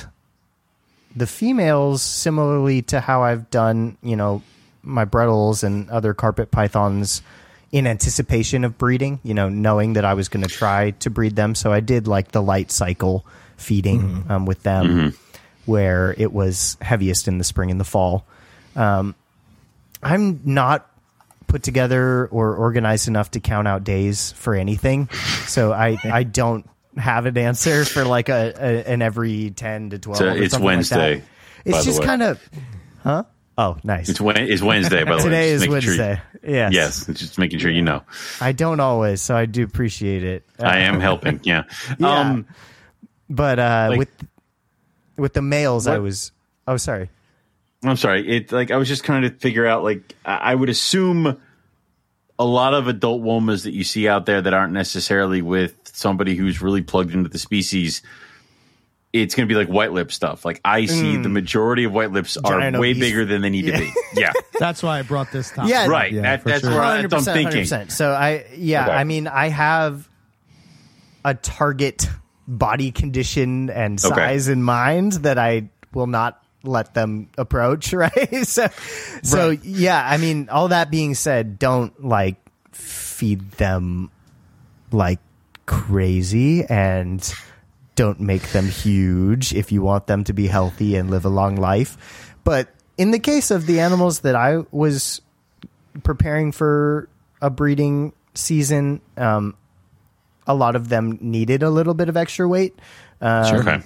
the 1.14 1.26
females 1.26 2.02
similarly 2.02 2.82
to 2.82 3.00
how 3.00 3.22
I've 3.22 3.50
done, 3.50 3.96
you 4.02 4.16
know, 4.16 4.42
my 4.82 5.04
Bredl's 5.04 5.62
and 5.62 5.88
other 5.90 6.14
carpet 6.14 6.50
pythons 6.50 7.22
in 7.74 7.88
anticipation 7.88 8.62
of 8.62 8.78
breeding, 8.78 9.18
you 9.24 9.34
know, 9.34 9.48
knowing 9.48 9.94
that 9.94 10.04
I 10.04 10.14
was 10.14 10.28
going 10.28 10.44
to 10.44 10.48
try 10.48 10.92
to 10.92 11.10
breed 11.10 11.34
them. 11.34 11.56
So 11.56 11.72
I 11.72 11.80
did 11.80 12.06
like 12.06 12.30
the 12.30 12.40
light 12.40 12.70
cycle 12.70 13.26
feeding 13.56 14.26
um, 14.28 14.46
with 14.46 14.62
them 14.62 15.12
where 15.66 16.14
it 16.16 16.32
was 16.32 16.76
heaviest 16.80 17.26
in 17.26 17.38
the 17.38 17.42
spring 17.42 17.72
and 17.72 17.80
the 17.80 17.84
fall. 17.84 18.26
Um, 18.76 19.16
I'm 20.04 20.40
not 20.44 20.88
put 21.48 21.64
together 21.64 22.28
or 22.28 22.54
organized 22.54 23.08
enough 23.08 23.32
to 23.32 23.40
count 23.40 23.66
out 23.66 23.82
days 23.82 24.30
for 24.30 24.54
anything. 24.54 25.08
So 25.46 25.72
I, 25.72 25.98
I 26.04 26.22
don't 26.22 26.70
have 26.96 27.26
an 27.26 27.36
answer 27.36 27.84
for 27.84 28.04
like 28.04 28.28
a, 28.28 28.54
a 28.56 28.92
an 28.92 29.02
every 29.02 29.50
10 29.50 29.90
to 29.90 29.98
12. 29.98 30.16
So 30.16 30.26
or 30.26 30.30
it's 30.30 30.52
something 30.52 30.64
like 30.64 30.86
that. 30.86 30.98
Wednesday, 31.00 31.24
it's 31.64 31.84
just 31.84 32.04
kind 32.04 32.22
of, 32.22 32.40
huh? 33.02 33.24
Oh, 33.56 33.76
nice. 33.84 34.08
It's, 34.08 34.20
it's 34.20 34.62
Wednesday, 34.62 35.04
by 35.04 35.12
the 35.12 35.16
way. 35.18 35.22
Today 35.24 35.50
is 35.50 35.60
making 35.62 35.80
sure 35.80 35.94
you- 35.94 36.00
Wednesday. 36.00 36.22
yes. 36.44 36.72
yes, 36.72 37.06
just 37.06 37.38
making 37.38 37.60
sure 37.60 37.70
you 37.70 37.82
know. 37.82 38.02
I 38.40 38.52
don't 38.52 38.80
always, 38.80 39.22
so 39.22 39.36
I 39.36 39.46
do 39.46 39.62
appreciate 39.62 40.24
it. 40.24 40.44
I 40.58 40.78
am 40.80 41.00
helping. 41.00 41.40
Yeah. 41.44 41.64
Yeah. 41.98 42.18
Um, 42.20 42.46
But 43.30 43.58
uh, 43.58 43.86
Like- 43.90 43.98
with 43.98 44.08
with 45.16 45.32
the 45.34 45.42
males, 45.42 45.86
I 45.86 45.92
What- 45.94 46.02
was. 46.02 46.32
Oh, 46.66 46.76
sorry. 46.76 47.10
I'm 47.84 47.96
sorry. 47.96 48.26
It 48.26 48.50
like 48.50 48.70
I 48.70 48.76
was 48.76 48.88
just 48.88 49.04
trying 49.04 49.22
to 49.22 49.30
figure 49.30 49.66
out. 49.66 49.84
Like 49.84 50.14
I 50.24 50.36
I 50.52 50.54
would 50.54 50.68
assume 50.70 51.38
a 52.38 52.44
lot 52.44 52.74
of 52.74 52.88
adult 52.88 53.22
womas 53.22 53.62
that 53.64 53.72
you 53.74 53.84
see 53.84 54.08
out 54.08 54.26
there 54.26 54.40
that 54.42 54.52
aren't 54.54 54.72
necessarily 54.72 55.42
with 55.42 55.74
somebody 55.92 56.34
who's 56.34 56.60
really 56.62 56.82
plugged 56.82 57.12
into 57.14 57.28
the 57.28 57.38
species. 57.38 58.02
It's 59.14 59.36
going 59.36 59.48
to 59.48 59.54
be 59.54 59.56
like 59.56 59.68
white 59.68 59.92
lip 59.92 60.10
stuff. 60.10 60.44
Like 60.44 60.60
I 60.64 60.86
see 60.86 61.16
the 61.16 61.28
mm. 61.28 61.32
majority 61.32 61.84
of 61.84 61.92
white 61.92 62.10
lips 62.10 62.36
are 62.36 62.58
Giant 62.58 62.80
way 62.80 62.90
obese- 62.90 63.00
bigger 63.00 63.24
than 63.24 63.42
they 63.42 63.50
need 63.50 63.66
to 63.66 63.78
be. 63.78 63.92
Yeah, 64.14 64.32
That's 64.58 64.82
why 64.82 64.98
I 64.98 65.02
brought 65.02 65.30
this 65.30 65.50
topic. 65.52 65.70
Yeah, 65.70 65.86
right. 65.86 66.12
Yeah, 66.12 66.22
that, 66.22 66.42
that's 66.42 66.60
sure. 66.62 66.70
where 66.70 66.80
I, 66.82 67.02
that's 67.02 67.12
what 67.12 67.28
I'm 67.28 67.34
thinking. 67.34 67.62
100%. 67.62 67.92
So 67.92 68.10
I, 68.10 68.44
yeah, 68.56 68.86
Okay. 68.86 68.92
I 68.92 69.04
mean, 69.04 69.28
I 69.28 69.50
have 69.50 70.08
a 71.24 71.34
target 71.34 72.08
body 72.48 72.90
condition 72.90 73.70
and 73.70 74.04
Okay. 74.04 74.14
size 74.14 74.48
in 74.48 74.64
mind 74.64 75.12
that 75.12 75.38
I 75.38 75.68
will 75.92 76.08
not 76.08 76.42
let 76.64 76.94
them 76.94 77.28
approach. 77.38 77.92
Right. 77.94 78.44
so, 78.46 78.66
so 79.22 79.48
Right. 79.50 79.64
yeah, 79.64 80.04
I 80.04 80.16
mean, 80.16 80.48
all 80.48 80.68
that 80.68 80.90
being 80.90 81.14
said, 81.14 81.60
don't 81.60 82.04
like 82.04 82.34
feed 82.72 83.48
them 83.52 84.10
like 84.90 85.20
crazy 85.66 86.64
and 86.64 87.32
don't 87.96 88.20
make 88.20 88.42
them 88.52 88.66
huge 88.66 89.54
if 89.54 89.70
you 89.72 89.82
want 89.82 90.06
them 90.06 90.24
to 90.24 90.32
be 90.32 90.46
healthy 90.48 90.96
and 90.96 91.10
live 91.10 91.24
a 91.24 91.28
long 91.28 91.56
life. 91.56 92.34
But 92.44 92.68
in 92.98 93.10
the 93.10 93.18
case 93.18 93.50
of 93.50 93.66
the 93.66 93.80
animals 93.80 94.20
that 94.20 94.34
I 94.34 94.58
was 94.70 95.20
preparing 96.02 96.52
for 96.52 97.08
a 97.40 97.50
breeding 97.50 98.12
season, 98.34 99.00
um, 99.16 99.54
a 100.46 100.54
lot 100.54 100.76
of 100.76 100.88
them 100.88 101.18
needed 101.20 101.62
a 101.62 101.70
little 101.70 101.94
bit 101.94 102.08
of 102.08 102.16
extra 102.16 102.48
weight. 102.48 102.78
Um, 103.20 103.56
Okay. 103.56 103.82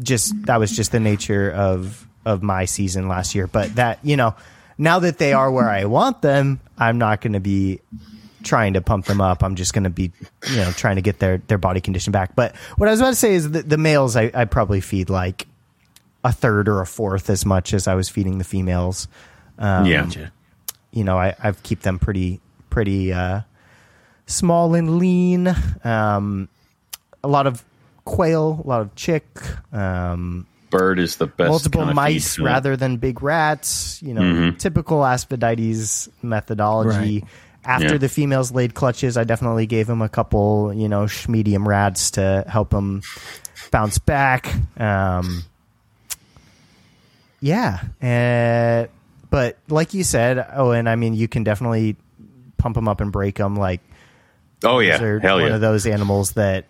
just 0.00 0.34
that 0.46 0.58
was 0.60 0.74
just 0.76 0.92
the 0.92 1.00
nature 1.00 1.50
of 1.50 2.06
of 2.24 2.42
my 2.42 2.66
season 2.66 3.08
last 3.08 3.34
year. 3.34 3.46
But 3.46 3.74
that 3.76 3.98
you 4.04 4.16
know, 4.16 4.34
now 4.76 4.98
that 5.00 5.18
they 5.18 5.32
are 5.32 5.50
where 5.50 5.68
I 5.68 5.86
want 5.86 6.20
them, 6.22 6.60
I'm 6.76 6.98
not 6.98 7.20
going 7.22 7.32
to 7.32 7.40
be 7.40 7.80
trying 8.42 8.74
to 8.74 8.80
pump 8.80 9.06
them 9.06 9.20
up. 9.20 9.42
I'm 9.42 9.54
just 9.56 9.72
going 9.74 9.84
to 9.84 9.90
be 9.90 10.12
you 10.50 10.56
know 10.56 10.70
trying 10.72 10.96
to 10.96 11.02
get 11.02 11.18
their 11.18 11.38
their 11.48 11.58
body 11.58 11.80
condition 11.80 12.12
back. 12.12 12.34
But 12.36 12.54
what 12.76 12.88
I 12.88 12.92
was 12.92 13.00
about 13.00 13.10
to 13.10 13.16
say 13.16 13.34
is 13.34 13.50
that 13.52 13.68
the 13.68 13.78
males 13.78 14.16
I, 14.16 14.30
I 14.34 14.44
probably 14.44 14.80
feed 14.80 15.10
like 15.10 15.46
a 16.24 16.32
third 16.32 16.68
or 16.68 16.80
a 16.80 16.86
fourth 16.86 17.30
as 17.30 17.44
much 17.46 17.72
as 17.72 17.86
I 17.88 17.94
was 17.94 18.08
feeding 18.08 18.38
the 18.38 18.44
females. 18.44 19.08
Um, 19.58 19.86
yeah. 19.86 20.08
you 20.92 21.04
know, 21.04 21.18
I, 21.18 21.34
I 21.42 21.52
keep 21.52 21.80
them 21.82 21.98
pretty 21.98 22.40
pretty 22.70 23.12
uh, 23.12 23.40
small 24.26 24.74
and 24.74 24.98
lean. 24.98 25.54
Um, 25.84 26.48
a 27.24 27.28
lot 27.28 27.46
of 27.46 27.64
quail, 28.04 28.60
a 28.64 28.66
lot 28.68 28.80
of 28.80 28.94
chick, 28.94 29.26
um, 29.72 30.46
Bird 30.70 30.98
is 30.98 31.16
the 31.16 31.26
best. 31.26 31.48
multiple 31.48 31.80
kind 31.80 31.90
of 31.90 31.96
mice 31.96 32.36
feed 32.36 32.44
rather 32.44 32.76
than 32.76 32.98
big 32.98 33.22
rats. 33.22 34.02
You 34.02 34.14
know, 34.14 34.20
Mm-hmm. 34.20 34.56
typical 34.58 34.98
Aspidites 35.04 36.08
methodology. 36.22 37.20
Right. 37.20 37.24
After 37.68 37.92
Yeah. 37.92 37.98
the 37.98 38.08
females 38.08 38.50
laid 38.50 38.72
clutches, 38.74 39.18
I 39.18 39.24
definitely 39.24 39.66
gave 39.66 39.86
them 39.86 40.00
a 40.00 40.08
couple, 40.08 40.72
you 40.74 40.88
know, 40.88 41.06
medium 41.28 41.68
rats 41.68 42.12
to 42.12 42.42
help 42.48 42.70
them 42.70 43.02
bounce 43.70 43.98
back. 43.98 44.50
Um, 44.80 45.44
yeah, 47.40 47.80
uh, 48.02 48.90
but 49.30 49.58
like 49.68 49.94
you 49.94 50.02
said, 50.02 50.44
oh, 50.54 50.70
and 50.72 50.88
I 50.88 50.96
mean, 50.96 51.14
you 51.14 51.28
can 51.28 51.44
definitely 51.44 51.96
pump 52.56 52.74
them 52.74 52.88
up 52.88 53.00
and 53.00 53.12
break 53.12 53.36
them. 53.36 53.54
Like 53.54 53.80
Oh 54.64 54.80
yeah, 54.80 54.96
they're 54.98 55.20
hell 55.20 55.36
one 55.38 55.48
yeah. 55.48 55.54
of 55.54 55.60
those 55.60 55.86
animals 55.86 56.32
that 56.32 56.64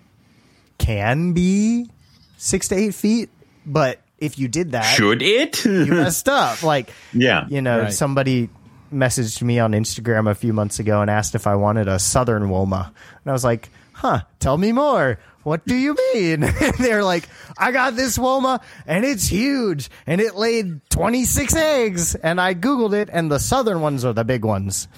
can 0.76 1.32
be 1.32 1.88
six 2.36 2.68
to 2.68 2.74
eight 2.74 2.94
feet, 2.94 3.30
but 3.64 4.00
if 4.18 4.38
you 4.38 4.48
did 4.48 4.72
that, 4.72 4.82
Should 4.96 5.22
it? 5.22 5.64
you 5.64 5.86
messed 5.94 6.28
up. 6.28 6.62
Like, 6.62 6.92
Yeah. 7.14 7.46
you 7.48 7.62
know, 7.62 7.82
Right. 7.82 7.92
somebody 7.92 8.50
messaged 8.92 9.42
me 9.42 9.58
on 9.58 9.72
Instagram 9.72 10.30
a 10.30 10.34
few 10.34 10.52
months 10.52 10.78
ago 10.78 11.00
and 11.00 11.10
asked 11.10 11.34
if 11.34 11.46
I 11.46 11.54
wanted 11.56 11.88
a 11.88 11.98
Southern 11.98 12.44
Woma, 12.44 12.86
and 12.86 13.26
I 13.26 13.32
was 13.32 13.44
like, 13.44 13.70
"Huh? 13.92 14.20
Tell 14.40 14.56
me 14.58 14.72
more." 14.72 15.18
What 15.44 15.64
do 15.64 15.74
you 15.76 15.96
mean? 16.12 16.40
They're 16.78 17.02
like, 17.04 17.26
I 17.56 17.72
got 17.72 17.96
this 17.96 18.18
Woma 18.18 18.60
and 18.86 19.02
it's 19.02 19.26
huge 19.26 19.88
and 20.06 20.20
it 20.20 20.34
laid 20.34 20.82
26 20.90 21.56
eggs. 21.56 22.14
And 22.16 22.38
I 22.38 22.54
Googled 22.54 22.92
it 22.92 23.08
and 23.10 23.30
the 23.30 23.38
southern 23.38 23.80
ones 23.80 24.04
are 24.04 24.12
the 24.12 24.24
big 24.24 24.44
ones. 24.44 24.88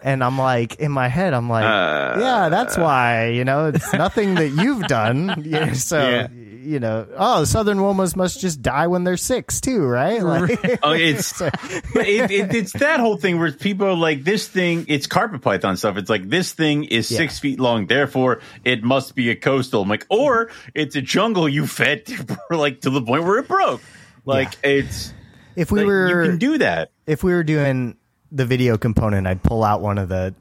And 0.00 0.22
I'm 0.22 0.38
like, 0.38 0.76
in 0.76 0.92
my 0.92 1.08
head, 1.08 1.34
I'm 1.34 1.50
like, 1.50 1.64
Uh, 1.64 2.20
yeah, 2.20 2.48
that's 2.50 2.76
why, 2.78 3.28
you 3.30 3.44
know, 3.44 3.66
it's 3.68 3.92
nothing 3.92 4.36
that 4.36 4.50
you've 4.50 4.84
done. 4.86 5.42
Yeah, 5.44 5.72
so, 5.72 5.98
Yeah. 6.08 6.28
You 6.60 6.78
know, 6.80 7.06
oh, 7.16 7.44
Southern 7.44 7.78
Womas 7.78 8.14
must 8.16 8.40
just 8.40 8.60
die 8.62 8.86
when 8.86 9.04
they're 9.04 9.16
six 9.16 9.60
too, 9.60 9.84
right? 9.84 10.22
Like, 10.22 10.78
Oh, 10.82 10.92
it's 10.92 11.40
it, 11.40 12.30
it, 12.30 12.54
it's 12.54 12.72
that 12.74 13.00
whole 13.00 13.16
thing 13.16 13.38
where 13.38 13.50
people 13.52 13.86
are 13.86 13.94
like 13.94 14.24
this 14.24 14.46
thing. 14.46 14.84
It's 14.88 15.06
carpet 15.06 15.40
python 15.42 15.76
stuff. 15.76 15.96
It's 15.96 16.10
like 16.10 16.28
this 16.28 16.52
thing 16.52 16.84
is 16.84 17.10
Yeah. 17.10 17.18
six 17.18 17.38
feet 17.38 17.58
long, 17.58 17.86
therefore 17.86 18.40
it 18.64 18.82
must 18.82 19.14
be 19.14 19.30
a 19.30 19.36
coastal. 19.36 19.82
I'm 19.82 19.88
like, 19.88 20.06
or 20.10 20.50
it's 20.74 20.96
a 20.96 21.02
jungle 21.02 21.48
you 21.48 21.66
fed 21.66 22.04
like 22.50 22.82
to 22.82 22.90
the 22.90 23.02
point 23.02 23.24
where 23.24 23.38
it 23.38 23.48
broke. 23.48 23.80
Like 24.24 24.52
it's 24.62 25.12
if 25.56 25.72
we 25.72 25.80
like, 25.80 25.86
were, 25.86 26.22
you 26.24 26.30
can 26.30 26.38
do 26.38 26.58
that. 26.58 26.90
if 27.06 27.22
we 27.24 27.32
were 27.32 27.42
doing 27.44 27.96
the 28.30 28.44
video 28.46 28.76
component, 28.78 29.26
I'd 29.26 29.42
pull 29.42 29.64
out 29.64 29.80
one 29.80 29.98
of 29.98 30.08
the 30.08 30.34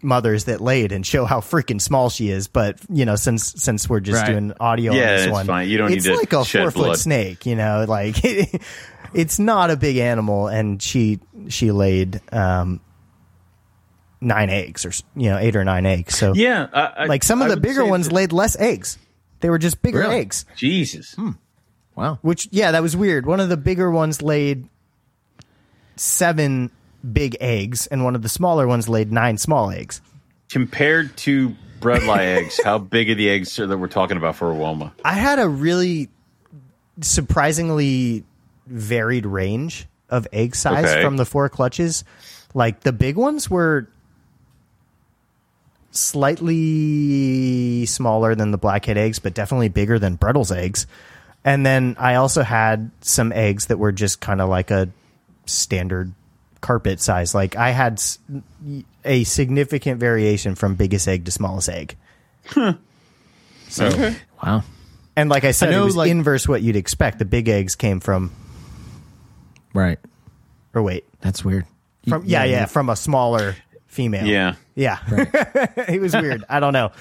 mothers 0.00 0.44
that 0.44 0.60
laid 0.60 0.92
and 0.92 1.04
show 1.04 1.24
how 1.24 1.40
freaking 1.40 1.80
small 1.80 2.08
she 2.10 2.30
is. 2.30 2.46
But 2.48 2.78
you 2.88 3.04
know, 3.04 3.16
since 3.16 3.52
since 3.62 3.88
we're 3.88 4.00
just 4.00 4.22
Right. 4.22 4.30
doing 4.32 4.52
audio 4.60 4.92
Yeah, 4.92 5.00
on 5.00 5.06
this 5.16 5.22
it's 5.24 5.32
one, 5.32 5.46
fine. 5.46 5.68
You 5.68 5.78
don't 5.78 5.92
it's 5.92 6.04
need 6.04 6.12
to 6.12 6.16
like 6.18 6.32
a 6.32 6.44
shed 6.44 6.62
four 6.62 6.70
foot 6.70 6.98
snake. 6.98 7.46
You 7.46 7.56
know, 7.56 7.84
like 7.88 8.16
it's 9.14 9.38
not 9.38 9.70
a 9.70 9.76
big 9.76 9.96
animal, 9.96 10.46
and 10.48 10.80
she 10.80 11.18
she 11.48 11.72
laid 11.72 12.20
um, 12.32 12.80
nine 14.20 14.50
eggs 14.50 14.84
or 14.86 14.92
you 15.16 15.30
know 15.30 15.38
eight 15.38 15.56
or 15.56 15.64
nine 15.64 15.86
eggs. 15.86 16.16
So 16.16 16.32
Yeah, 16.34 16.66
I, 16.72 16.80
I- 16.82 17.04
like 17.06 17.24
some 17.24 17.40
of 17.42 17.46
I 17.50 17.54
the 17.54 17.60
bigger 17.60 17.84
ones 17.84 18.08
that- 18.08 18.14
laid 18.14 18.32
less 18.32 18.56
eggs. 18.58 18.98
They 19.40 19.50
were 19.50 19.58
just 19.58 19.82
bigger 19.82 20.00
Really? 20.00 20.16
eggs. 20.16 20.44
Jesus, 20.56 21.14
Wow. 21.94 22.18
Which 22.22 22.48
yeah, 22.52 22.72
that 22.72 22.82
was 22.82 22.96
weird. 22.96 23.26
One 23.26 23.40
of 23.40 23.48
the 23.48 23.56
bigger 23.56 23.90
ones 23.90 24.20
laid 24.22 24.68
seven 25.96 26.70
big 27.12 27.36
eggs, 27.40 27.86
and 27.88 28.04
one 28.04 28.14
of 28.14 28.22
the 28.22 28.28
smaller 28.28 28.66
ones 28.66 28.88
laid 28.88 29.10
nine 29.12 29.38
small 29.38 29.70
eggs. 29.70 30.00
compared 30.50 31.16
to 31.18 31.54
Bredli 31.80 32.18
eggs, 32.38 32.60
how 32.64 32.78
big 32.78 33.10
are 33.10 33.14
the 33.14 33.28
eggs 33.30 33.54
that 33.56 33.76
we're 33.78 33.86
talking 33.88 34.16
about 34.16 34.36
for 34.36 34.50
a 34.52 34.54
Woma? 34.54 34.92
I 35.04 35.12
had 35.14 35.38
a 35.38 35.48
really 35.48 36.08
surprisingly 37.00 38.24
varied 38.66 39.24
range 39.26 39.86
of 40.10 40.26
egg 40.32 40.56
size 40.56 40.84
Okay. 40.86 41.02
from 41.02 41.16
the 41.16 41.24
four 41.24 41.48
clutches. 41.48 42.02
Like 42.54 42.80
the 42.80 42.92
big 42.92 43.16
ones 43.16 43.48
were 43.50 43.88
slightly 46.48 47.86
smaller 47.86 48.34
than 48.34 48.50
the 48.50 48.58
blackhead 48.58 48.96
eggs, 48.98 49.18
but 49.18 49.34
definitely 49.34 49.68
bigger 49.68 49.98
than 49.98 50.16
Bredl's 50.16 50.50
eggs. 50.52 50.86
And 51.44 51.64
then 51.64 51.96
I 51.98 52.16
also 52.16 52.42
had 52.42 52.90
some 53.00 53.32
eggs 53.32 53.66
that 53.66 53.78
were 53.78 53.92
just 53.92 54.20
kind 54.20 54.40
of 54.40 54.48
like 54.48 54.70
a 54.70 54.88
standard 55.46 56.12
carpet 56.60 57.00
size. 57.00 57.34
Like 57.34 57.56
I 57.56 57.70
had 57.70 58.02
a 59.04 59.24
significant 59.24 60.00
variation 60.00 60.54
from 60.54 60.74
biggest 60.74 61.06
egg 61.08 61.24
to 61.26 61.30
smallest 61.30 61.68
egg. 61.68 61.96
So, 63.68 64.14
Wow. 64.42 64.64
and 65.16 65.28
like 65.28 65.44
I 65.44 65.50
said, 65.50 65.68
I 65.68 65.72
know, 65.72 65.82
it 65.82 65.84
was 65.86 65.96
like- 65.96 66.10
inverse 66.10 66.48
what 66.48 66.62
you'd 66.62 66.76
expect. 66.76 67.18
The 67.18 67.24
big 67.24 67.48
eggs 67.48 67.74
came 67.76 68.00
from, 68.00 68.30
Right. 69.74 69.98
or 70.74 70.82
wait, 70.82 71.04
That's 71.20 71.44
weird. 71.44 71.66
from 72.08 72.24
yeah, 72.24 72.44
yeah, 72.44 72.64
from 72.64 72.88
a 72.88 72.96
smaller 72.96 73.56
female. 73.86 74.24
Yeah, 74.26 74.54
yeah. 74.74 74.98
it 75.88 76.00
was 76.00 76.14
weird. 76.14 76.44
I 76.48 76.60
don't 76.60 76.72
know, 76.72 76.92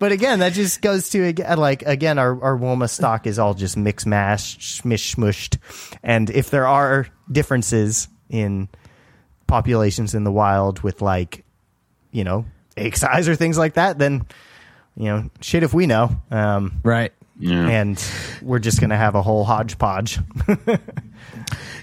but 0.00 0.10
again, 0.10 0.40
that 0.40 0.52
just 0.52 0.82
goes 0.82 1.10
to 1.10 1.32
uh, 1.44 1.56
like 1.56 1.82
again, 1.82 2.18
our 2.18 2.42
our 2.42 2.58
Woma 2.58 2.90
stock 2.90 3.26
is 3.28 3.38
all 3.38 3.54
just 3.54 3.76
mix 3.76 4.04
mash, 4.06 4.58
smish 4.58 5.14
smushed, 5.14 5.58
and 6.02 6.28
if 6.30 6.50
there 6.50 6.66
are 6.66 7.06
differences 7.30 8.08
in 8.28 8.68
populations 9.50 10.14
in 10.14 10.24
the 10.24 10.32
wild 10.32 10.80
with 10.80 11.02
like, 11.02 11.44
you 12.12 12.24
know, 12.24 12.44
egg 12.76 12.96
size 13.04 13.28
or 13.28 13.34
things 13.36 13.58
like 13.58 13.74
that, 13.74 13.98
then 13.98 14.24
you 14.96 15.04
know, 15.06 15.30
shit 15.40 15.62
if 15.62 15.74
we 15.74 15.86
know. 15.86 16.10
Um, 16.30 16.80
Right. 16.82 17.12
yeah. 17.38 17.66
and 17.68 18.02
we're 18.42 18.58
just 18.58 18.80
gonna 18.80 18.96
have 18.96 19.14
a 19.14 19.22
whole 19.22 19.44
hodgepodge. 19.44 20.18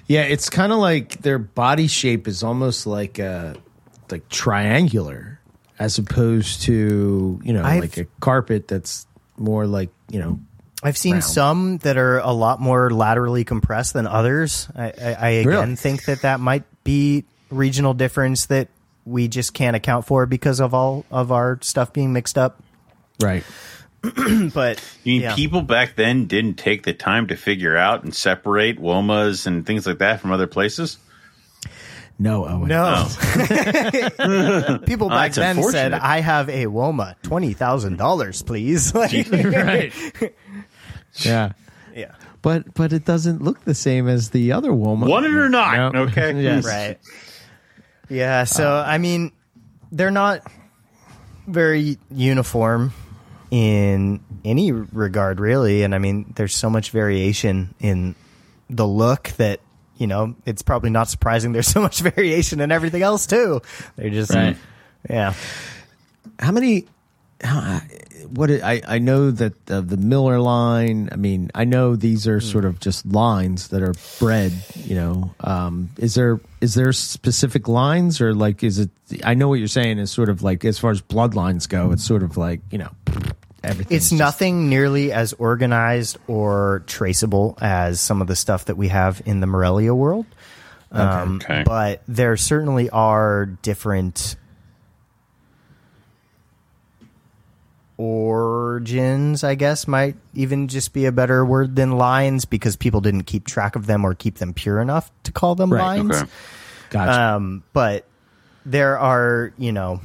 Yeah, 0.09 0.21
it's 0.21 0.49
kind 0.49 0.71
of 0.71 0.79
like 0.79 1.17
their 1.21 1.37
body 1.37 1.87
shape 1.87 2.29
is 2.29 2.41
almost 2.41 2.87
like 2.87 3.19
a 3.19 3.55
like 4.09 4.29
triangular 4.29 5.37
as 5.79 5.97
opposed 5.97 6.61
to, 6.61 7.41
you 7.43 7.51
know, 7.51 7.61
I've- 7.63 7.81
like 7.81 7.97
a 7.97 8.05
carpet 8.21 8.69
that's 8.69 9.05
more 9.37 9.67
like, 9.67 9.89
you 10.09 10.19
know, 10.19 10.39
I've 10.81 10.95
seen 10.97 11.13
Round. 11.15 11.23
some 11.25 11.77
that 11.79 11.97
are 11.97 12.19
a 12.19 12.31
lot 12.31 12.61
more 12.61 12.89
laterally 12.89 13.43
compressed 13.43 13.91
than 13.93 14.07
others. 14.07 14.69
I, 14.77 14.83
I, 14.85 15.13
I 15.19 15.29
again 15.29 15.45
Really? 15.47 15.75
think 15.75 16.05
that 16.05 16.21
that 16.21 16.39
might 16.39 16.63
be 16.85 17.25
regional 17.49 17.93
difference 17.93 18.45
that 18.47 18.67
we 19.05 19.27
just 19.27 19.53
can't 19.53 19.75
account 19.75 20.05
for 20.05 20.25
because 20.25 20.59
of 20.59 20.73
all 20.73 21.05
of 21.11 21.31
our 21.31 21.59
stuff 21.61 21.93
being 21.93 22.13
mixed 22.13 22.37
up. 22.37 22.61
right. 23.21 23.43
But 24.53 24.81
You 25.03 25.13
mean 25.13 25.21
yeah. 25.21 25.35
people 25.35 25.61
back 25.63 25.95
then 25.95 26.25
didn't 26.27 26.53
take 26.55 26.83
the 26.83 26.93
time 26.93 27.27
to 27.27 27.35
figure 27.35 27.75
out 27.75 28.03
and 28.03 28.13
separate 28.13 28.79
womas 28.79 29.47
and 29.47 29.65
things 29.65 29.87
like 29.87 29.97
that 29.97 30.21
from 30.21 30.31
other 30.31 30.45
places? 30.47 30.97
No, 32.19 32.45
Owen. 32.47 32.67
no, 32.67 33.05
oh. 33.07 34.79
people 34.85 35.09
back 35.09 35.33
that's 35.33 35.57
then 35.57 35.61
said, 35.63 35.93
"I 35.93 36.19
have 36.19 36.49
a 36.49 36.65
Woma, 36.65 37.15
twenty 37.21 37.53
thousand 37.53 37.97
dollars, 37.97 38.41
please." 38.41 38.91
Like, 38.95 39.27
right. 39.31 39.93
yeah. 41.19 41.51
yeah, 41.95 42.11
But 42.41 42.73
but 42.73 42.91
it 42.93 43.05
doesn't 43.05 43.43
look 43.43 43.63
the 43.65 43.75
same 43.75 44.07
as 44.07 44.31
the 44.31 44.51
other 44.51 44.73
woman. 44.73 45.09
Want 45.09 45.25
it 45.27 45.33
or 45.33 45.47
not? 45.49 45.93
No. 45.93 46.01
Okay. 46.03 46.41
Yes. 46.41 46.65
right. 46.65 46.97
Yeah, 48.09 48.45
so 48.45 48.69
uh, 48.69 48.83
I 48.87 48.97
mean, 48.97 49.31
they're 49.91 50.11
not 50.11 50.41
very 51.47 51.97
uniform 52.11 52.93
in 53.51 54.21
any 54.45 54.71
regard, 54.71 55.39
really. 55.39 55.83
And 55.83 55.93
I 55.95 55.97
mean, 55.99 56.33
there's 56.35 56.55
so 56.55 56.69
much 56.69 56.91
variation 56.91 57.73
in 57.79 58.15
the 58.69 58.87
look 58.87 59.29
that 59.37 59.59
you 59.97 60.07
know 60.07 60.35
it's 60.45 60.61
probably 60.61 60.89
not 60.89 61.07
surprising. 61.09 61.51
There's 61.53 61.67
so 61.71 61.81
much 61.81 62.01
variation 62.01 62.59
in 62.61 62.71
everything 62.71 63.01
else 63.01 63.27
too. 63.27 63.61
They're 63.95 64.09
just 64.09 64.33
Right. 64.33 64.57
yeah. 65.09 65.33
How 66.39 66.51
many? 66.51 66.85
How, 67.43 67.81
what 68.29 68.49
I 68.51 68.81
I 68.87 68.99
know 68.99 69.31
that 69.31 69.53
uh, 69.71 69.81
the 69.81 69.97
Miller 69.97 70.39
line. 70.39 71.09
I 71.11 71.15
mean, 71.15 71.49
I 71.55 71.63
know 71.65 71.95
these 71.95 72.27
are 72.27 72.39
sort 72.41 72.65
of 72.65 72.79
just 72.79 73.05
lines 73.05 73.69
that 73.69 73.81
are 73.81 73.93
bred. 74.19 74.53
You 74.75 74.95
know, 74.95 75.35
um, 75.41 75.89
is 75.97 76.15
there 76.15 76.39
is 76.61 76.73
there 76.75 76.91
specific 76.93 77.67
lines 77.67 78.19
or 78.21 78.33
like 78.33 78.63
is 78.63 78.79
it? 78.79 78.89
I 79.23 79.33
know 79.33 79.47
what 79.47 79.59
you're 79.59 79.67
saying 79.67 79.99
is 79.99 80.11
sort 80.11 80.29
of 80.29 80.41
like 80.43 80.65
as 80.65 80.77
far 80.79 80.91
as 80.91 81.01
bloodlines 81.01 81.67
go, 81.69 81.91
it's 81.91 82.03
sort 82.03 82.23
of 82.23 82.37
like 82.37 82.61
you 82.71 82.77
know 82.77 82.89
everything's 83.63 83.95
it's 84.03 84.09
just- 84.09 84.19
nothing 84.19 84.69
nearly 84.69 85.11
as 85.11 85.33
organized 85.33 86.17
or 86.27 86.83
traceable 86.87 87.57
as 87.61 87.99
some 88.01 88.21
of 88.21 88.27
the 88.27 88.35
stuff 88.35 88.65
that 88.65 88.77
we 88.77 88.87
have 88.89 89.21
in 89.25 89.39
the 89.39 89.47
Morelia 89.47 89.93
world. 89.95 90.25
Um, 90.91 91.35
Okay. 91.43 91.63
But 91.65 92.01
there 92.07 92.37
certainly 92.37 92.89
are 92.89 93.45
different 93.61 94.37
origins, 97.97 99.43
I 99.43 99.55
guess, 99.55 99.87
might 99.87 100.15
even 100.33 100.67
just 100.67 100.93
be 100.93 101.05
a 101.05 101.11
better 101.11 101.43
word 101.45 101.75
than 101.75 101.97
lines 101.97 102.45
because 102.45 102.75
people 102.75 103.01
didn't 103.01 103.23
keep 103.23 103.45
track 103.45 103.75
of 103.75 103.87
them 103.87 104.05
or 104.05 104.13
keep 104.13 104.35
them 104.35 104.53
pure 104.53 104.79
enough 104.79 105.11
to 105.23 105.31
call 105.31 105.55
them 105.55 105.73
Right, 105.73 105.97
lines. 105.97 106.15
Okay. 106.15 106.31
Gotcha. 106.89 107.21
Um, 107.21 107.63
but 107.73 108.05
there 108.65 108.97
are, 108.97 109.51
you 109.57 109.71
know, 109.71 109.99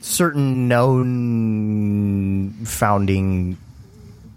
certain 0.00 0.68
known 0.68 2.52
founding 2.64 3.56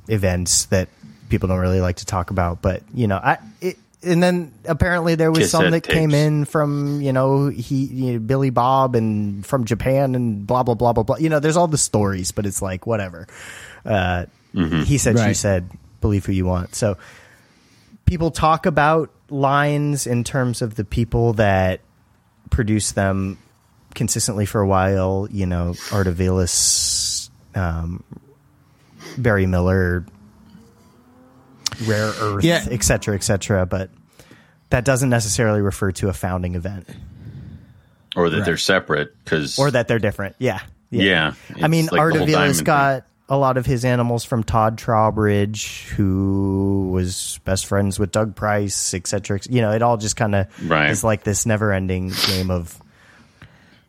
events 0.08 0.66
that 0.66 0.88
people 1.30 1.50
don't 1.50 1.60
really 1.60 1.82
like 1.82 1.98
to 1.98 2.06
talk 2.06 2.30
about. 2.30 2.62
But 2.62 2.84
you 2.94 3.08
know, 3.08 3.18
I 3.18 3.38
it, 3.60 3.78
and 4.04 4.22
then 4.22 4.54
apparently 4.66 5.16
there 5.16 5.32
was 5.32 5.50
some 5.52 5.64
Cassette 5.66 5.84
that 5.84 5.94
came 5.94 6.14
in 6.14 6.46
from 6.46 7.02
you 7.02 7.12
know 7.14 7.48
he 7.50 7.86
you 7.86 8.14
know, 8.14 8.20
Billy 8.20 8.50
Bob 8.52 8.96
and 8.96 9.46
from 9.46 9.66
Japan 9.66 10.16
and 10.16 10.46
blah 10.46 10.64
blah 10.64 10.76
blah 10.76 10.94
blah 10.94 11.04
blah. 11.04 11.18
You 11.18 11.30
know, 11.30 11.40
there's 11.40 11.58
all 11.58 11.68
the 11.68 11.78
stories, 11.78 12.32
but 12.32 12.46
it's 12.46 12.62
like 12.62 12.86
whatever. 12.86 13.28
Uh, 13.86 14.26
He 14.86 14.98
said, 14.98 15.16
she 15.28 15.34
said, 15.36 15.70
believe 16.02 16.26
who 16.26 16.32
you 16.32 16.46
want. 16.46 16.74
So 16.74 16.98
people 18.06 18.32
talk 18.32 18.66
about 18.66 19.12
lines 19.30 20.08
in 20.08 20.24
terms 20.24 20.62
of 20.62 20.76
the 20.76 20.84
people 20.86 21.34
that 21.34 21.82
produce 22.50 22.94
them 22.94 23.38
consistently 23.94 24.46
for 24.46 24.62
a 24.62 24.68
while. 24.68 25.28
You 25.30 25.46
know, 25.46 25.74
Artavilis, 25.90 27.30
um, 27.56 28.04
Barry 29.18 29.46
Miller, 29.46 30.06
Rare 31.86 32.12
Earth, 32.20 32.44
Yeah. 32.44 32.66
et 32.70 32.84
cetera, 32.84 33.16
et 33.16 33.24
cetera. 33.24 33.66
But 33.66 33.90
that 34.70 34.84
doesn't 34.86 35.10
necessarily 35.10 35.62
refer 35.62 35.92
to 35.94 36.10
a 36.10 36.14
founding 36.14 36.56
event 36.56 36.88
Or 38.16 38.30
that 38.30 38.38
Right. 38.38 38.46
they're 38.46 38.58
separate 38.58 39.14
because 39.24 39.60
or 39.60 39.70
that 39.72 39.88
they're 39.88 40.00
different. 40.00 40.36
Yeah. 40.40 40.60
Yeah, 40.90 41.04
yeah 41.04 41.64
I 41.64 41.68
mean, 41.68 41.84
it's 41.86 41.92
like 41.94 42.12
the 42.14 42.18
whole 42.20 42.28
Artavilis 42.28 42.32
diamond 42.34 42.66
got 42.66 43.04
a 43.30 43.38
lot 43.38 43.58
of 43.58 43.66
his 43.66 43.84
animals 43.86 44.24
from 44.24 44.42
Todd 44.44 44.78
Trowbridge, 44.78 45.86
who 45.98 46.90
was 46.94 47.40
best 47.46 47.66
friends 47.66 48.00
with 48.00 48.12
Doug 48.12 48.36
Price, 48.36 48.94
et 48.94 49.06
cetera. 49.06 49.38
et- 49.38 49.52
You 49.52 49.62
know, 49.62 49.72
it 49.72 49.82
all 49.82 49.98
just 49.98 50.16
kind 50.16 50.34
of 50.34 50.48
Right. 50.68 50.90
is 50.90 51.04
like 51.04 51.24
this 51.26 51.46
never 51.46 51.74
ending 51.74 52.12
game 52.28 52.50
of 52.50 52.82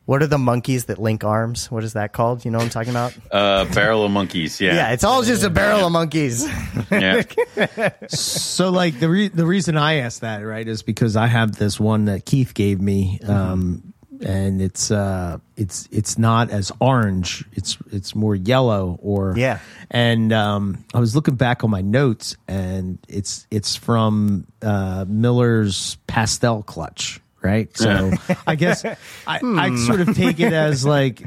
what 0.09 0.23
are 0.23 0.27
the 0.27 0.39
monkeys 0.39 0.87
that 0.87 0.99
link 0.99 1.23
arms? 1.23 1.71
What 1.71 1.85
is 1.85 1.93
that 1.93 2.15
called? 2.15 2.43
You 2.47 2.51
know 2.51 2.57
what 2.59 2.65
I'm 2.65 2.71
talking 2.71 2.91
about? 2.97 3.13
uh, 3.31 3.67
barrel 3.75 4.05
of 4.07 4.11
monkeys. 4.11 4.59
Yeah, 4.59 4.75
Yeah, 4.75 4.93
it's 4.93 5.05
all 5.05 5.23
just 5.23 5.45
a 5.45 5.51
barrel 5.51 5.85
of 5.85 5.93
monkeys. 5.93 6.49
yeah. 6.91 7.23
so 8.09 8.71
like 8.71 8.99
the 9.01 9.09
re- 9.09 9.29
the 9.29 9.45
reason 9.45 9.77
I 9.77 9.97
asked 9.97 10.23
that 10.23 10.39
right 10.41 10.67
is 10.67 10.83
because 10.83 11.15
I 11.17 11.27
have 11.27 11.57
this 11.57 11.79
one 11.79 12.07
that 12.07 12.25
Keith 12.25 12.55
gave 12.55 12.81
me, 12.81 13.21
um, 13.27 13.93
and 14.25 14.61
it's 14.63 14.91
uh 14.91 15.39
it's 15.57 15.89
it's 15.93 16.17
not 16.19 16.51
as 16.51 16.73
orange. 16.81 17.45
It's 17.53 17.77
it's 17.93 18.15
more 18.15 18.35
yellow 18.35 18.99
or 19.03 19.35
Yeah. 19.37 19.59
And 19.91 20.33
um, 20.33 20.85
I 20.95 21.01
was 21.01 21.15
looking 21.15 21.37
back 21.37 21.65
on 21.65 21.71
my 21.71 21.83
notes, 21.83 22.35
and 22.49 22.99
it's 23.09 23.47
it's 23.51 23.77
from 23.77 24.47
uh, 24.63 25.05
Miller's 25.07 25.97
pastel 26.07 26.63
clutch, 26.63 27.21
right? 27.43 27.75
So 27.77 28.13
I 28.47 28.55
guess 28.55 28.85
I, 28.85 28.97
I 29.27 29.39
hmm. 29.39 29.77
sort 29.77 30.01
of 30.01 30.17
take 30.17 30.41
it 30.41 30.53
as 30.53 30.85
like 30.85 31.23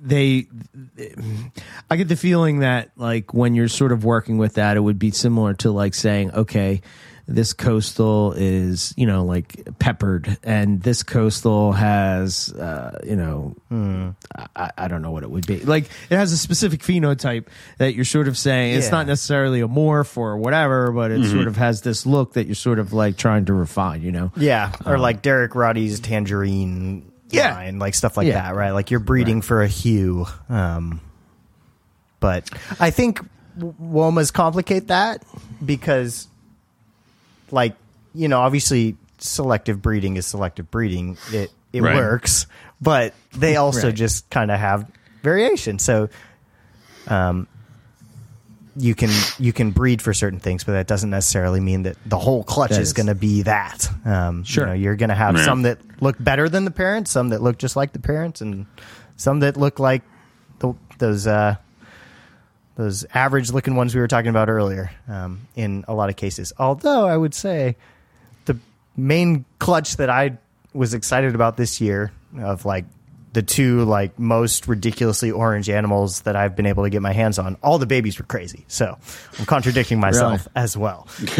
they 0.00 0.46
I 1.90 1.96
get 1.96 2.08
the 2.08 2.16
feeling 2.16 2.60
that 2.60 2.90
like 2.96 3.34
when 3.34 3.54
you're 3.54 3.68
sort 3.68 3.92
of 3.92 4.04
working 4.04 4.38
with 4.38 4.54
that, 4.54 4.76
it 4.76 4.80
would 4.80 4.98
be 4.98 5.10
similar 5.10 5.54
to 5.54 5.70
like 5.70 5.94
saying, 5.94 6.32
okay, 6.32 6.82
this 7.30 7.52
coastal 7.52 8.32
is 8.32 8.94
you 8.96 9.04
know 9.06 9.22
like 9.24 9.68
peppered, 9.78 10.38
and 10.42 10.82
this 10.82 11.02
coastal 11.02 11.72
has 11.72 12.50
uh, 12.54 12.98
you 13.06 13.16
know 13.16 13.54
I, 14.56 14.70
I 14.78 14.88
don't 14.88 15.02
know 15.02 15.10
what 15.10 15.22
it 15.24 15.30
would 15.30 15.46
be. 15.46 15.60
Like 15.60 15.84
it 16.08 16.16
has 16.16 16.32
a 16.32 16.38
specific 16.38 16.80
phenotype 16.80 17.46
that 17.76 17.94
you're 17.94 18.06
sort 18.06 18.28
of 18.28 18.38
saying 18.38 18.76
it's 18.78 18.90
not 18.90 19.06
necessarily 19.06 19.60
a 19.60 19.68
morph 19.68 20.16
or 20.16 20.38
whatever, 20.38 20.90
but 20.90 21.10
it 21.10 21.24
sort 21.30 21.46
of 21.48 21.56
has 21.56 21.82
this 21.82 22.06
look 22.06 22.32
that 22.32 22.46
you're 22.46 22.54
sort 22.54 22.78
of 22.78 22.92
like 22.94 23.16
trying 23.18 23.44
to 23.44 23.52
refine. 23.52 24.00
You 24.02 24.12
know? 24.12 24.32
yeah, 24.36 24.72
or 24.86 24.98
like 24.98 25.20
Derek 25.20 25.54
Roddy's 25.54 26.00
tangerine 26.00 27.12
Yeah. 27.30 27.54
line, 27.54 27.78
like 27.78 27.94
stuff 27.94 28.16
like 28.16 28.26
Yeah. 28.26 28.34
that, 28.42 28.54
right? 28.56 28.70
Like 28.70 28.90
you're 28.90 29.00
breeding 29.00 29.42
for 29.42 29.60
a 29.62 29.68
hue. 29.68 30.26
Um, 30.48 31.02
but 32.20 32.48
I 32.80 32.90
think 32.90 33.20
w- 33.58 33.74
womas 33.80 34.32
complicate 34.32 34.86
that 34.88 35.22
because, 35.64 36.27
like, 37.50 37.76
you 38.14 38.28
know, 38.28 38.40
obviously 38.40 38.96
selective 39.18 39.82
breeding 39.82 40.16
is 40.16 40.26
selective 40.26 40.70
breeding. 40.70 41.16
It 41.32 41.50
it 41.72 41.82
Right. 41.82 41.96
works, 41.96 42.46
but 42.80 43.14
they 43.36 43.56
also 43.56 43.88
Right. 43.88 43.94
just 43.96 44.28
kind 44.30 44.50
of 44.50 44.58
have 44.58 44.86
variation. 45.22 45.78
So, 45.78 46.08
um, 47.08 47.46
you 48.76 48.94
can 48.94 49.10
you 49.38 49.52
can 49.52 49.72
breed 49.72 50.00
for 50.00 50.14
certain 50.14 50.38
things, 50.38 50.62
but 50.64 50.72
that 50.72 50.86
doesn't 50.86 51.10
necessarily 51.10 51.58
mean 51.60 51.82
that 51.82 51.96
the 52.06 52.18
whole 52.18 52.44
clutch 52.44 52.70
That 52.70 52.80
is 52.80 52.88
is- 52.88 52.92
going 52.94 53.08
to 53.08 53.14
be 53.14 53.42
that. 53.42 53.90
Um, 54.04 54.44
Sure. 54.44 54.64
you 54.64 54.68
know, 54.68 54.74
you're 54.74 54.96
going 54.96 55.08
to 55.08 55.16
have 55.16 55.36
Yeah. 55.36 55.44
some 55.44 55.62
that 55.62 55.78
look 56.00 56.16
better 56.20 56.48
than 56.48 56.64
the 56.64 56.70
parents, 56.70 57.10
some 57.10 57.30
that 57.30 57.42
look 57.42 57.58
just 57.58 57.74
like 57.76 57.92
the 57.92 57.98
parents, 57.98 58.40
and 58.40 58.66
some 59.16 59.40
that 59.40 59.56
look 59.56 59.78
like 59.80 60.02
the, 60.60 60.74
those 60.98 61.26
uh, 61.26 61.56
those 62.78 63.04
average 63.12 63.50
looking 63.50 63.74
ones 63.74 63.92
we 63.92 64.00
were 64.00 64.06
talking 64.06 64.30
about 64.30 64.48
earlier. 64.48 64.90
Um, 65.08 65.40
in 65.56 65.84
a 65.88 65.94
lot 65.94 66.08
of 66.10 66.16
cases, 66.16 66.52
although 66.58 67.06
I 67.06 67.16
would 67.16 67.34
say 67.34 67.74
the 68.44 68.56
main 68.96 69.44
clutch 69.58 69.96
that 69.96 70.08
I 70.08 70.38
was 70.72 70.94
excited 70.94 71.34
about 71.34 71.56
this 71.56 71.80
year 71.80 72.12
of 72.40 72.64
like 72.64 72.84
the 73.32 73.42
two 73.42 73.84
like 73.84 74.16
most 74.18 74.68
ridiculously 74.68 75.30
orange 75.32 75.68
animals 75.68 76.20
that 76.22 76.36
I've 76.36 76.54
been 76.56 76.66
able 76.66 76.84
to 76.84 76.90
get 76.90 77.02
my 77.02 77.12
hands 77.12 77.38
on. 77.38 77.56
All 77.64 77.78
the 77.78 77.86
babies 77.86 78.16
were 78.18 78.24
crazy, 78.24 78.64
so 78.68 78.96
I'm 79.40 79.44
contradicting 79.44 79.98
myself 79.98 80.46
Really? 80.54 80.64
as 80.64 80.76
well. 80.76 81.08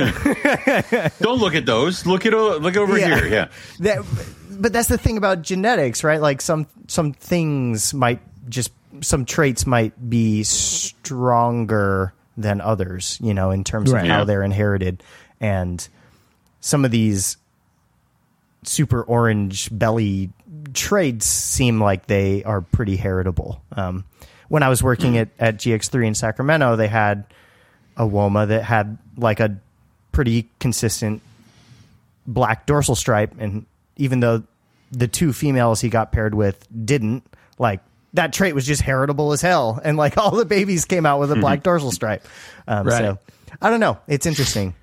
Don't 1.20 1.38
look 1.38 1.54
at 1.54 1.64
those. 1.66 2.04
Look 2.04 2.26
at 2.26 2.32
look 2.32 2.76
over 2.76 2.98
Yeah. 2.98 3.14
here. 3.20 3.26
Yeah, 3.28 3.48
That, 3.80 4.04
but 4.50 4.72
that's 4.72 4.88
the 4.88 4.98
thing 4.98 5.16
about 5.16 5.42
genetics, 5.42 6.02
right? 6.04 6.20
Like 6.20 6.40
some 6.40 6.66
some 6.88 7.12
things 7.12 7.94
might 7.94 8.20
just 8.48 8.70
some 9.00 9.24
traits 9.24 9.66
might 9.66 10.08
be 10.10 10.42
stronger 10.42 12.12
than 12.36 12.60
others, 12.60 13.18
you 13.22 13.34
know, 13.34 13.50
in 13.50 13.64
terms 13.64 13.92
Right. 13.92 14.04
of 14.04 14.08
how 14.10 14.24
they're 14.24 14.42
inherited, 14.42 15.02
and 15.40 15.86
some 16.60 16.84
of 16.84 16.90
these 16.90 17.36
super 18.64 19.02
orange 19.02 19.68
belly 19.76 20.30
traits 20.74 21.26
seem 21.26 21.80
like 21.80 22.06
they 22.06 22.42
are 22.44 22.60
pretty 22.60 22.96
heritable. 22.96 23.62
Um, 23.72 24.04
when 24.48 24.62
I 24.62 24.68
was 24.68 24.82
working 24.82 25.16
at, 25.18 25.28
at 25.38 25.56
GX3 25.58 26.06
in 26.08 26.14
Sacramento, 26.14 26.76
they 26.76 26.88
had 26.88 27.24
a 27.96 28.02
Woma 28.04 28.48
that 28.48 28.64
had 28.64 28.98
like 29.16 29.40
a 29.40 29.56
pretty 30.12 30.48
consistent 30.58 31.22
black 32.26 32.66
dorsal 32.66 32.94
stripe, 32.94 33.34
and 33.38 33.66
even 33.96 34.20
though 34.20 34.42
the 34.90 35.08
two 35.08 35.32
females 35.32 35.80
he 35.80 35.88
got 35.88 36.12
paired 36.12 36.34
with 36.34 36.66
didn't, 36.84 37.24
like 37.58 37.80
that 38.14 38.32
trait 38.32 38.54
was 38.54 38.66
just 38.66 38.82
heritable 38.82 39.32
as 39.32 39.40
hell, 39.42 39.80
and 39.82 39.96
like 39.96 40.16
all 40.18 40.30
the 40.36 40.44
babies 40.44 40.84
came 40.84 41.06
out 41.06 41.20
with 41.20 41.32
a 41.32 41.36
black 41.36 41.62
dorsal 41.64 41.92
stripe. 41.92 42.26
Um, 42.66 42.86
Right. 42.86 42.98
So 42.98 43.18
I 43.60 43.70
don't 43.70 43.80
know, 43.80 43.98
it's 44.06 44.26
interesting. 44.26 44.74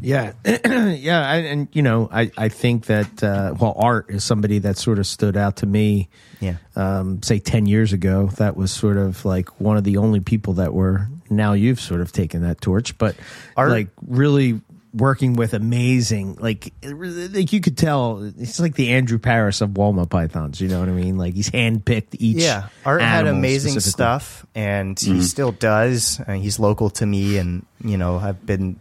Yeah, 0.00 0.32
yeah, 0.44 1.26
I, 1.26 1.36
and 1.36 1.68
you 1.72 1.80
know, 1.82 2.08
I 2.12 2.30
I 2.36 2.48
think 2.48 2.86
that 2.86 3.22
uh, 3.22 3.54
well, 3.58 3.74
Art 3.78 4.06
is 4.10 4.24
somebody 4.24 4.58
that 4.60 4.76
sort 4.76 4.98
of 4.98 5.06
stood 5.06 5.36
out 5.36 5.56
to 5.56 5.66
me. 5.66 6.08
Yeah. 6.40 6.56
um, 6.76 7.22
say 7.22 7.38
ten 7.38 7.66
years 7.66 7.92
ago, 7.92 8.26
that 8.36 8.56
was 8.56 8.70
sort 8.70 8.96
of 8.98 9.24
like 9.24 9.60
one 9.60 9.76
of 9.76 9.84
the 9.84 9.96
only 9.98 10.20
people 10.20 10.54
that 10.54 10.74
were. 10.74 11.08
Now 11.30 11.52
you've 11.54 11.80
sort 11.80 12.00
of 12.00 12.12
taken 12.12 12.42
that 12.42 12.60
torch, 12.60 12.98
but 12.98 13.16
Art- 13.56 13.70
like 13.70 13.88
really 14.06 14.60
working 14.94 15.34
with 15.34 15.54
amazing, 15.54 16.36
like 16.36 16.72
like 16.82 17.52
you 17.52 17.60
could 17.60 17.76
tell, 17.76 18.22
it's 18.38 18.60
like 18.60 18.74
the 18.74 18.92
Andrew 18.92 19.18
Paris 19.18 19.60
of 19.60 19.70
Woma 19.70 20.08
pythons. 20.08 20.60
You 20.60 20.68
know 20.68 20.80
what 20.80 20.88
I 20.88 20.92
mean? 20.92 21.18
Like 21.18 21.34
he's 21.34 21.50
handpicked 21.50 22.16
each. 22.18 22.42
Yeah, 22.42 22.68
Art 22.84 23.02
had 23.02 23.26
amazing 23.26 23.80
stuff, 23.80 24.46
and 24.54 24.98
he 24.98 25.12
mm-hmm. 25.12 25.20
still 25.20 25.52
does. 25.52 26.20
And 26.26 26.40
he's 26.40 26.58
local 26.58 26.90
to 26.90 27.06
me, 27.06 27.38
and 27.38 27.66
you 27.82 27.98
know, 27.98 28.18
I've 28.18 28.44
been 28.46 28.78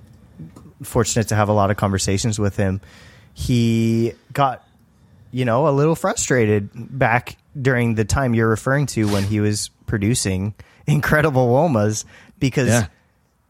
fortunate 0.83 1.29
to 1.29 1.35
have 1.35 1.49
a 1.49 1.53
lot 1.53 1.71
of 1.71 1.77
conversations 1.77 2.39
with 2.39 2.55
him. 2.55 2.81
He 3.33 4.13
got, 4.31 4.67
you 5.31 5.45
know, 5.45 5.67
a 5.67 5.71
little 5.71 5.95
frustrated 5.95 6.69
back 6.73 7.37
during 7.59 7.95
the 7.95 8.05
time 8.05 8.35
you're 8.35 8.49
referring 8.49 8.85
to 8.87 9.07
when 9.07 9.23
he 9.23 9.39
was 9.39 9.69
producing 9.87 10.53
incredible 10.87 11.47
womas 11.47 12.05
because 12.39 12.67
Yeah. 12.67 12.87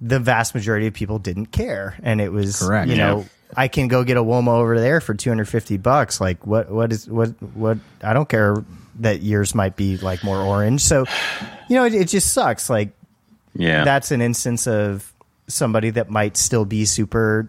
The 0.06 0.20
vast 0.20 0.54
majority 0.54 0.88
of 0.88 0.94
people 0.94 1.18
didn't 1.18 1.48
care, 1.48 1.96
and 2.04 2.20
it 2.20 2.32
was 2.32 2.60
Correct. 2.60 2.90
You 2.90 2.98
know, 2.98 3.20
Yeah. 3.20 3.26
I 3.56 3.68
can 3.70 3.88
go 3.88 4.04
get 4.04 4.18
a 4.18 4.24
Woma 4.24 4.50
over 4.60 4.80
there 4.80 5.00
for 5.00 5.14
250 5.14 5.78
bucks. 5.78 6.20
Like 6.20 6.46
what 6.46 6.70
what 6.70 6.92
is 6.92 7.08
what 7.08 7.30
what 7.56 7.78
I 8.04 8.12
don't 8.14 8.28
care 8.28 8.56
that 9.00 9.22
yours 9.22 9.56
might 9.56 9.76
be 9.76 9.98
like 9.98 10.24
more 10.24 10.38
orange. 10.40 10.82
So, 10.82 11.06
you 11.70 11.76
know, 11.76 11.86
it, 11.86 11.94
it 11.94 12.08
just 12.10 12.34
sucks. 12.34 12.70
Like 12.70 12.90
Yeah. 13.56 13.84
that's 13.86 14.12
an 14.12 14.22
instance 14.22 14.68
of 14.68 15.12
somebody 15.48 15.92
that 15.92 16.10
might 16.10 16.36
still 16.38 16.66
be 16.66 16.86
super 16.86 17.48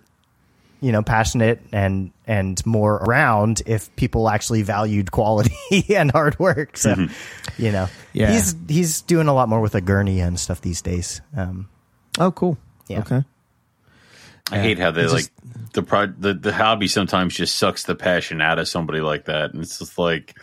you 0.80 0.92
know 0.92 1.02
passionate 1.02 1.60
and 1.72 2.10
and 2.26 2.64
more 2.66 2.96
around 2.96 3.62
if 3.64 3.94
people 3.96 4.28
actually 4.28 4.60
valued 4.62 5.10
quality 5.10 5.54
and 5.94 6.10
hard 6.10 6.38
work 6.38 6.76
so 6.76 7.06
you 7.56 7.70
know 7.72 7.88
Yeah. 8.12 8.32
he's 8.32 8.54
he's 8.68 9.00
doing 9.02 9.28
a 9.28 9.32
lot 9.32 9.48
more 9.48 9.60
with 9.60 9.72
Egernia 9.72 10.26
and 10.26 10.38
stuff 10.38 10.60
these 10.60 10.82
days 10.82 11.22
um 11.36 11.68
Oh, 12.18 12.30
cool. 12.32 12.56
Yeah. 12.88 13.00
Okay. 13.00 13.24
I 14.50 14.58
hate 14.58 14.78
how 14.78 14.90
they 14.90 15.02
It's 15.02 15.12
like 15.12 15.22
just- 15.22 15.72
the 15.72 15.82
pro 15.82 16.06
the, 16.06 16.34
the 16.34 16.52
hobby 16.52 16.86
sometimes 16.86 17.34
just 17.34 17.56
sucks 17.56 17.84
the 17.84 17.94
passion 17.94 18.40
out 18.40 18.58
of 18.58 18.68
somebody 18.68 19.00
like 19.00 19.24
that. 19.24 19.52
And 19.52 19.62
it's 19.62 19.78
just 19.78 19.98
like, 19.98 20.38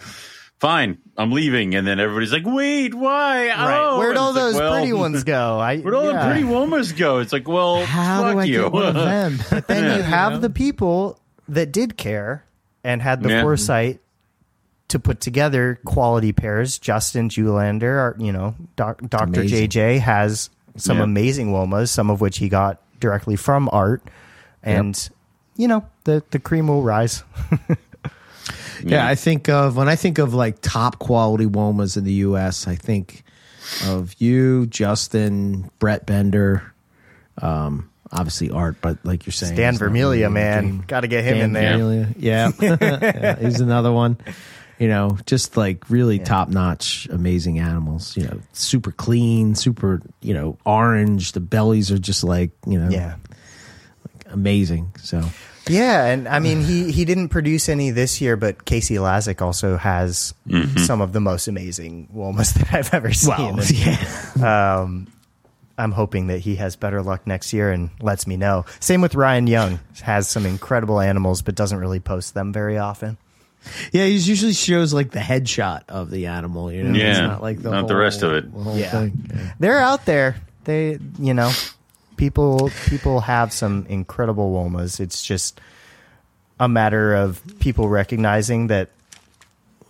fine, 0.60 0.98
I'm 1.18 1.32
leaving. 1.32 1.76
And 1.76 1.86
then 1.88 2.00
everybody's 2.00 2.34
like, 2.34 2.46
wait, 2.46 2.94
why? 2.94 3.50
Oh. 3.56 4.00
where'd 4.00 4.18
all 4.18 4.30
it's 4.32 4.36
like, 4.36 4.44
those 4.44 4.56
well, 4.56 4.74
pretty 4.74 4.94
ones 4.94 5.24
go 5.24 5.60
i 5.60 5.78
Where'd 5.78 5.96
all 5.96 6.06
yeah. 6.12 6.26
the 6.26 6.32
pretty 6.32 6.48
womas 6.48 6.98
go? 6.98 7.20
It's 7.20 7.32
like, 7.32 7.48
well, 7.48 7.86
How 7.86 8.22
fuck 8.24 8.34
do 8.34 8.40
I 8.40 8.44
you. 8.46 8.62
get 8.64 8.72
one 8.72 8.86
of 8.88 8.94
them? 8.96 9.40
But 9.50 9.68
then 9.68 9.98
you 9.98 10.04
have 10.04 10.42
the 10.42 10.50
people 10.50 11.20
that 11.48 11.72
did 11.72 11.96
care 11.98 12.44
and 12.84 13.02
had 13.02 13.22
the 13.24 13.30
Yeah. 13.30 13.42
foresight 13.44 14.00
to 14.90 15.00
put 15.00 15.22
together 15.22 15.80
quality 15.86 16.34
pairs. 16.34 16.78
Justin 16.80 17.30
Julander, 17.30 17.98
our, 17.98 18.16
you 18.20 18.34
know, 18.34 18.56
doc, 18.76 19.00
Dr. 19.08 19.44
JJ 19.44 20.00
has 20.00 20.50
some 20.78 20.98
Yeah. 20.98 21.04
amazing 21.04 21.52
womas, 21.52 21.90
some 21.90 22.10
of 22.10 22.22
which 22.22 22.38
he 22.38 22.50
got 22.50 22.80
directly 23.00 23.36
from 23.36 23.70
art. 23.72 24.04
And, 24.64 25.10
you 25.58 25.68
know, 25.68 25.86
the, 26.04 26.24
the 26.32 26.40
cream 26.40 26.68
will 26.68 26.84
rise. 26.84 27.24
Yeah, 28.84 29.08
I 29.08 29.14
think 29.14 29.48
of 29.48 29.78
when 29.78 29.88
I 29.88 29.96
think 29.96 30.18
of 30.18 30.34
like 30.34 30.60
top 30.62 30.98
quality 30.98 31.46
womas 31.46 31.98
in 31.98 32.04
the 32.04 32.14
U.S. 32.14 32.68
I 32.68 32.74
think 32.76 33.24
of 33.86 34.16
you, 34.18 34.66
Justin, 34.66 35.70
Brett 35.78 36.08
Bender, 36.08 36.74
um, 37.40 37.92
obviously 38.12 38.50
Art, 38.50 38.78
but 38.82 38.98
like 39.04 39.28
you're 39.28 39.34
saying, 39.34 39.56
Dan 39.56 39.76
it's 39.76 39.84
Vermelia, 39.84 39.94
really 40.24 40.28
man. 40.30 40.84
Got 40.88 41.02
to 41.02 41.08
get 41.08 41.24
him 41.24 41.36
Dan 41.36 41.44
in 41.46 41.54
there. 41.54 41.78
Vermelia, 41.78 42.16
yeah, 42.18 42.52
yeah, 42.60 43.36
he's 43.40 43.60
another 43.62 43.92
one. 43.92 44.18
You 44.82 44.88
know, 44.88 45.18
just 45.28 45.58
like 45.58 45.88
really 45.92 46.18
top 46.18 46.50
notch, 46.50 47.08
amazing 47.12 47.60
animals. 47.60 48.18
You 48.18 48.24
know, 48.24 48.40
super 48.54 48.92
clean, 48.92 49.54
super 49.54 50.02
you 50.22 50.34
know 50.34 50.58
orange. 50.66 51.34
The 51.34 51.40
bellies 51.40 51.92
are 51.92 52.00
just 52.00 52.24
like 52.24 52.50
you 52.66 52.80
know 52.80 52.90
Yeah. 52.90 53.16
amazing. 54.32 54.92
So 55.00 55.22
Yeah, 55.70 56.06
and 56.06 56.28
I 56.28 56.40
mean 56.40 56.62
he 56.64 56.92
he 56.92 57.06
didn't 57.06 57.30
produce 57.30 57.70
any 57.70 57.92
this 57.92 58.22
year, 58.22 58.36
but 58.38 58.66
Casey 58.66 58.96
Lazick 58.96 59.42
also 59.42 59.78
has 59.78 60.34
some 60.78 61.02
of 61.02 61.14
the 61.14 61.22
most 61.22 61.48
amazing 61.48 62.10
womas 62.16 62.54
that 62.58 62.74
I've 62.74 62.94
ever 62.94 63.14
seen. 63.14 63.30
well, 63.38 63.60
And, 63.60 63.72
yeah. 63.72 64.82
um, 64.82 65.08
I'm 65.78 65.92
hoping 65.92 66.28
that 66.28 66.40
he 66.40 66.56
has 66.56 66.76
better 66.76 67.02
luck 67.02 67.26
next 67.26 67.54
year 67.54 67.72
and 67.72 67.90
lets 68.02 68.28
me 68.28 68.36
know. 68.38 68.66
Same 68.80 69.02
with 69.02 69.16
Ryan 69.16 69.48
Young, 69.48 69.80
has 70.02 70.28
some 70.28 70.46
incredible 70.46 71.00
animals, 71.00 71.42
but 71.42 71.56
doesn't 71.56 71.78
really 71.78 72.00
post 72.00 72.34
them 72.34 72.52
very 72.54 72.78
often. 72.78 73.18
Yeah, 73.92 74.06
he 74.06 74.14
usually 74.18 74.54
shows 74.54 74.94
like 74.94 75.12
the 75.12 75.20
headshot 75.20 75.84
of 75.90 76.10
the 76.10 76.28
animal. 76.28 76.72
You 76.72 76.84
know, 76.84 76.98
Yeah, 76.98 77.10
it's 77.12 77.20
not 77.20 77.42
like 77.42 77.62
the 77.62 77.72
not 77.72 77.88
the 77.88 77.96
rest 77.96 78.24
of 78.24 78.34
it. 78.34 78.52
the 78.54 78.60
whole 78.64 78.78
Yeah. 78.78 78.90
thing. 78.92 79.30
Yeah. 79.34 79.54
They're 79.60 79.80
out 79.80 80.06
there. 80.06 80.36
They, 80.64 80.98
you 81.20 81.34
know, 81.34 81.52
people 82.18 82.70
people 82.88 83.22
have 83.22 83.54
some 83.54 83.86
incredible 83.88 84.52
womas. 84.52 85.00
It's 85.00 85.24
just 85.24 85.60
a 86.60 86.68
matter 86.68 87.14
of 87.16 87.42
people 87.60 87.88
recognizing 87.90 88.68
that 88.68 88.90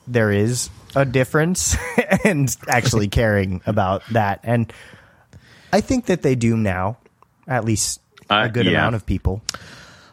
there 0.07 0.31
is 0.31 0.69
a 0.95 1.05
difference 1.05 1.75
and 2.25 2.55
actually 2.67 3.07
caring 3.07 3.61
about 3.65 4.03
that. 4.11 4.39
And 4.43 4.71
I 5.71 5.79
think 5.81 6.07
that 6.07 6.21
they 6.21 6.35
do 6.35 6.57
now, 6.57 6.97
at 7.47 7.63
least 7.65 8.01
a 8.29 8.33
Uh, 8.33 8.47
good 8.47 8.65
yeah. 8.65 8.71
amount 8.73 8.95
of 8.95 9.05
people. 9.05 9.41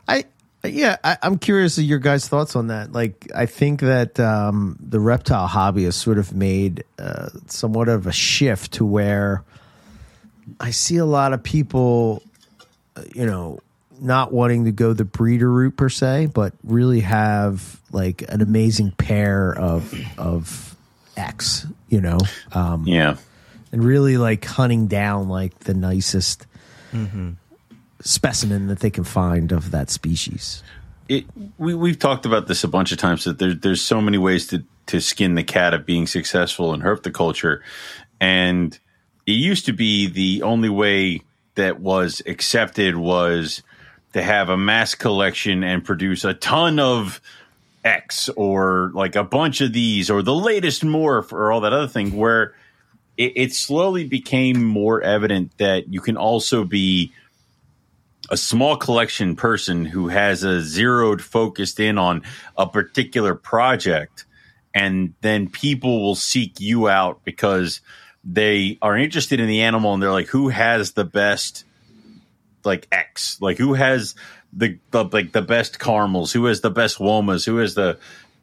I 0.07 0.25
yeah, 0.73 0.97
I, 1.05 1.17
I'm 1.23 1.39
curious 1.39 1.79
of 1.79 1.85
your 1.85 1.99
guys' 1.99 2.29
thoughts 2.29 2.57
on 2.57 2.69
that. 2.69 2.93
Like, 2.93 3.31
I 3.35 3.47
think 3.47 3.81
that 3.81 4.19
um, 4.21 4.77
the 4.81 5.01
reptile 5.01 5.47
hobby 5.47 5.85
has 5.85 5.97
sort 5.97 6.19
of 6.19 6.33
made 6.35 6.85
uh, 6.99 7.29
somewhat 7.47 7.89
of 7.89 8.07
a 8.07 8.13
shift 8.13 8.73
to 8.75 8.85
where 8.85 9.43
I 10.61 10.71
see 10.71 10.97
a 10.97 11.05
lot 11.05 11.33
of 11.33 11.43
people, 11.43 12.23
uh, 12.97 13.03
you 13.15 13.27
know, 13.27 13.61
not 14.01 14.33
wanting 14.33 14.65
to 14.67 14.73
go 14.73 14.93
the 14.93 15.05
breeder 15.05 15.51
route 15.51 15.77
per 15.77 15.89
se, 15.89 16.27
but 16.27 16.53
really 16.63 17.01
have 17.01 17.81
like 17.91 18.23
an 18.29 18.41
amazing 18.41 18.93
pair 18.93 19.53
of 19.53 19.93
of 20.17 20.77
X, 21.17 21.67
you 21.89 22.01
know, 22.01 22.19
um, 22.53 22.85
Yeah. 22.87 23.17
and 23.73 23.83
really 23.85 24.17
like 24.17 24.45
hunting 24.45 24.87
down 24.87 25.29
like 25.29 25.59
the 25.61 25.75
nicest 25.75 26.47
specimen 28.01 28.69
that 28.69 28.81
they 28.81 28.91
can 28.91 29.05
find 29.05 29.53
of 29.53 29.71
that 29.71 29.91
species. 29.91 30.63
it, 31.09 31.25
we 31.59 31.75
we've 31.75 31.99
talked 31.99 32.27
about 32.27 32.47
this 32.47 32.65
a 32.65 32.69
bunch 32.69 32.93
of 32.93 32.99
times 32.99 33.25
that 33.25 33.39
there, 33.39 33.55
there's 33.55 33.83
so 33.83 34.01
many 34.01 34.19
ways 34.19 34.47
to 34.49 34.65
to 34.87 35.01
skin 35.01 35.35
the 35.35 35.45
cat 35.45 35.75
of 35.75 35.85
being 35.85 36.07
successful 36.07 36.73
in 36.73 36.81
herpetoculture, 36.81 37.61
and 38.21 38.79
it 39.27 39.33
used 39.33 39.67
to 39.67 39.73
be 39.73 40.07
the 40.07 40.43
only 40.43 40.69
way 40.69 41.23
that 41.57 41.81
was 41.81 42.23
accepted 42.27 42.97
was 42.97 43.63
to 44.13 44.23
have 44.23 44.49
a 44.49 44.57
mass 44.57 44.95
collection 44.95 45.63
and 45.63 45.85
produce 45.85 46.25
a 46.25 46.33
ton 46.35 46.79
of 46.79 47.21
X 47.85 48.29
or 48.31 48.91
like 48.95 49.17
a 49.17 49.25
bunch 49.25 49.61
of 49.61 49.73
these 49.73 50.09
or 50.09 50.23
the 50.23 50.35
latest 50.35 50.83
morph 50.83 51.33
or 51.33 51.53
all 51.53 51.61
that 51.61 51.73
other 51.73 51.89
thing 51.89 52.17
where 52.17 52.55
it, 53.17 53.33
it 53.35 53.53
slowly 53.53 54.05
became 54.05 54.65
more 54.65 55.03
evident 55.03 55.53
that 55.59 55.93
you 55.93 56.01
can 56.01 56.17
also 56.17 56.65
be 56.65 57.13
a 58.29 58.37
small 58.37 58.77
collection 58.77 59.37
person 59.37 59.85
who 59.85 60.09
has 60.09 60.43
a 60.43 60.61
zeroed 60.61 61.23
focused 61.23 61.81
in 61.81 61.99
on 61.99 62.23
a 62.57 62.67
particular 62.67 63.35
project 63.35 64.27
and 64.75 65.15
then 65.23 65.49
people 65.49 66.03
will 66.03 66.15
seek 66.15 66.61
you 66.61 66.89
out 66.89 67.25
because 67.25 67.81
they 68.25 68.79
are 68.83 68.97
interested 68.97 69.41
in 69.41 69.49
the 69.49 69.63
animal 69.63 69.95
and 69.95 70.03
they're 70.03 70.13
like 70.13 70.27
who 70.27 70.49
has 70.49 70.93
the 70.93 71.05
best 71.05 71.65
like 72.65 72.87
x? 72.93 73.41
Like 73.41 73.57
who 73.57 73.75
has 73.75 74.15
the, 74.53 74.79
the 74.91 75.05
like 75.05 75.33
the 75.33 75.43
best 75.43 75.79
caramels 75.79 76.33
who 76.33 76.47
has 76.47 76.61
the 76.61 76.71
best 76.71 76.99
womas? 76.99 77.47
Who 77.47 77.57
has 77.59 77.75
the 77.75 77.99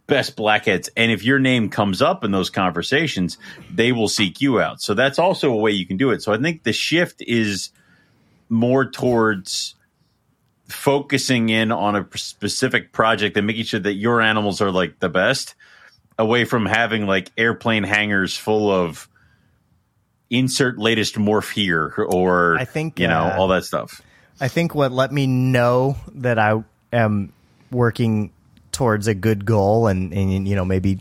best 0.07 0.36
blackheads? 0.36 0.89
And 0.97 1.11
if 1.11 1.23
your 1.23 1.39
name 1.39 1.69
comes 1.69 2.01
up 2.01 2.23
in 2.23 2.31
those 2.31 2.49
conversations 2.49 3.38
they 3.71 3.91
will 3.91 4.07
seek 4.07 4.41
you 4.41 4.59
out. 4.59 4.81
So 4.81 4.95
that's 4.95 5.19
also 5.19 5.51
a 5.51 5.57
way 5.57 5.71
you 5.71 5.86
can 5.86 5.97
do 5.97 6.09
it. 6.09 6.23
So 6.23 6.33
i 6.33 6.38
think 6.38 6.63
the 6.63 6.73
shift 6.73 7.21
is 7.21 7.69
more 8.49 8.89
towards 8.89 9.75
focusing 10.67 11.49
in 11.49 11.71
on 11.71 11.95
a 11.95 12.07
specific 12.17 12.91
project 12.91 13.37
and 13.37 13.45
making 13.45 13.65
sure 13.65 13.79
that 13.79 13.93
your 13.93 14.21
animals 14.21 14.61
are 14.61 14.71
like 14.71 14.99
the 14.99 15.09
best 15.09 15.55
away 16.17 16.45
from 16.45 16.65
having 16.65 17.05
like 17.05 17.31
airplane 17.37 17.83
hangars 17.83 18.35
full 18.35 18.71
of 18.71 19.07
insert 20.29 20.77
latest 20.77 21.15
morph 21.15 21.51
here 21.51 21.93
or 22.09 22.57
I 22.57 22.65
think, 22.65 22.99
you 22.99 23.07
know 23.07 23.25
uh, 23.25 23.35
all 23.37 23.49
that 23.49 23.63
stuff. 23.63 24.01
I 24.39 24.47
think 24.47 24.73
what 24.73 24.91
let 24.91 25.11
me 25.11 25.27
know 25.27 25.97
that 26.15 26.39
I 26.39 26.63
am 26.91 27.31
working 27.71 28.31
towards 28.71 29.07
a 29.07 29.13
good 29.13 29.45
goal 29.45 29.87
and, 29.87 30.13
and 30.13 30.47
you 30.47 30.55
know 30.55 30.65
maybe 30.65 30.99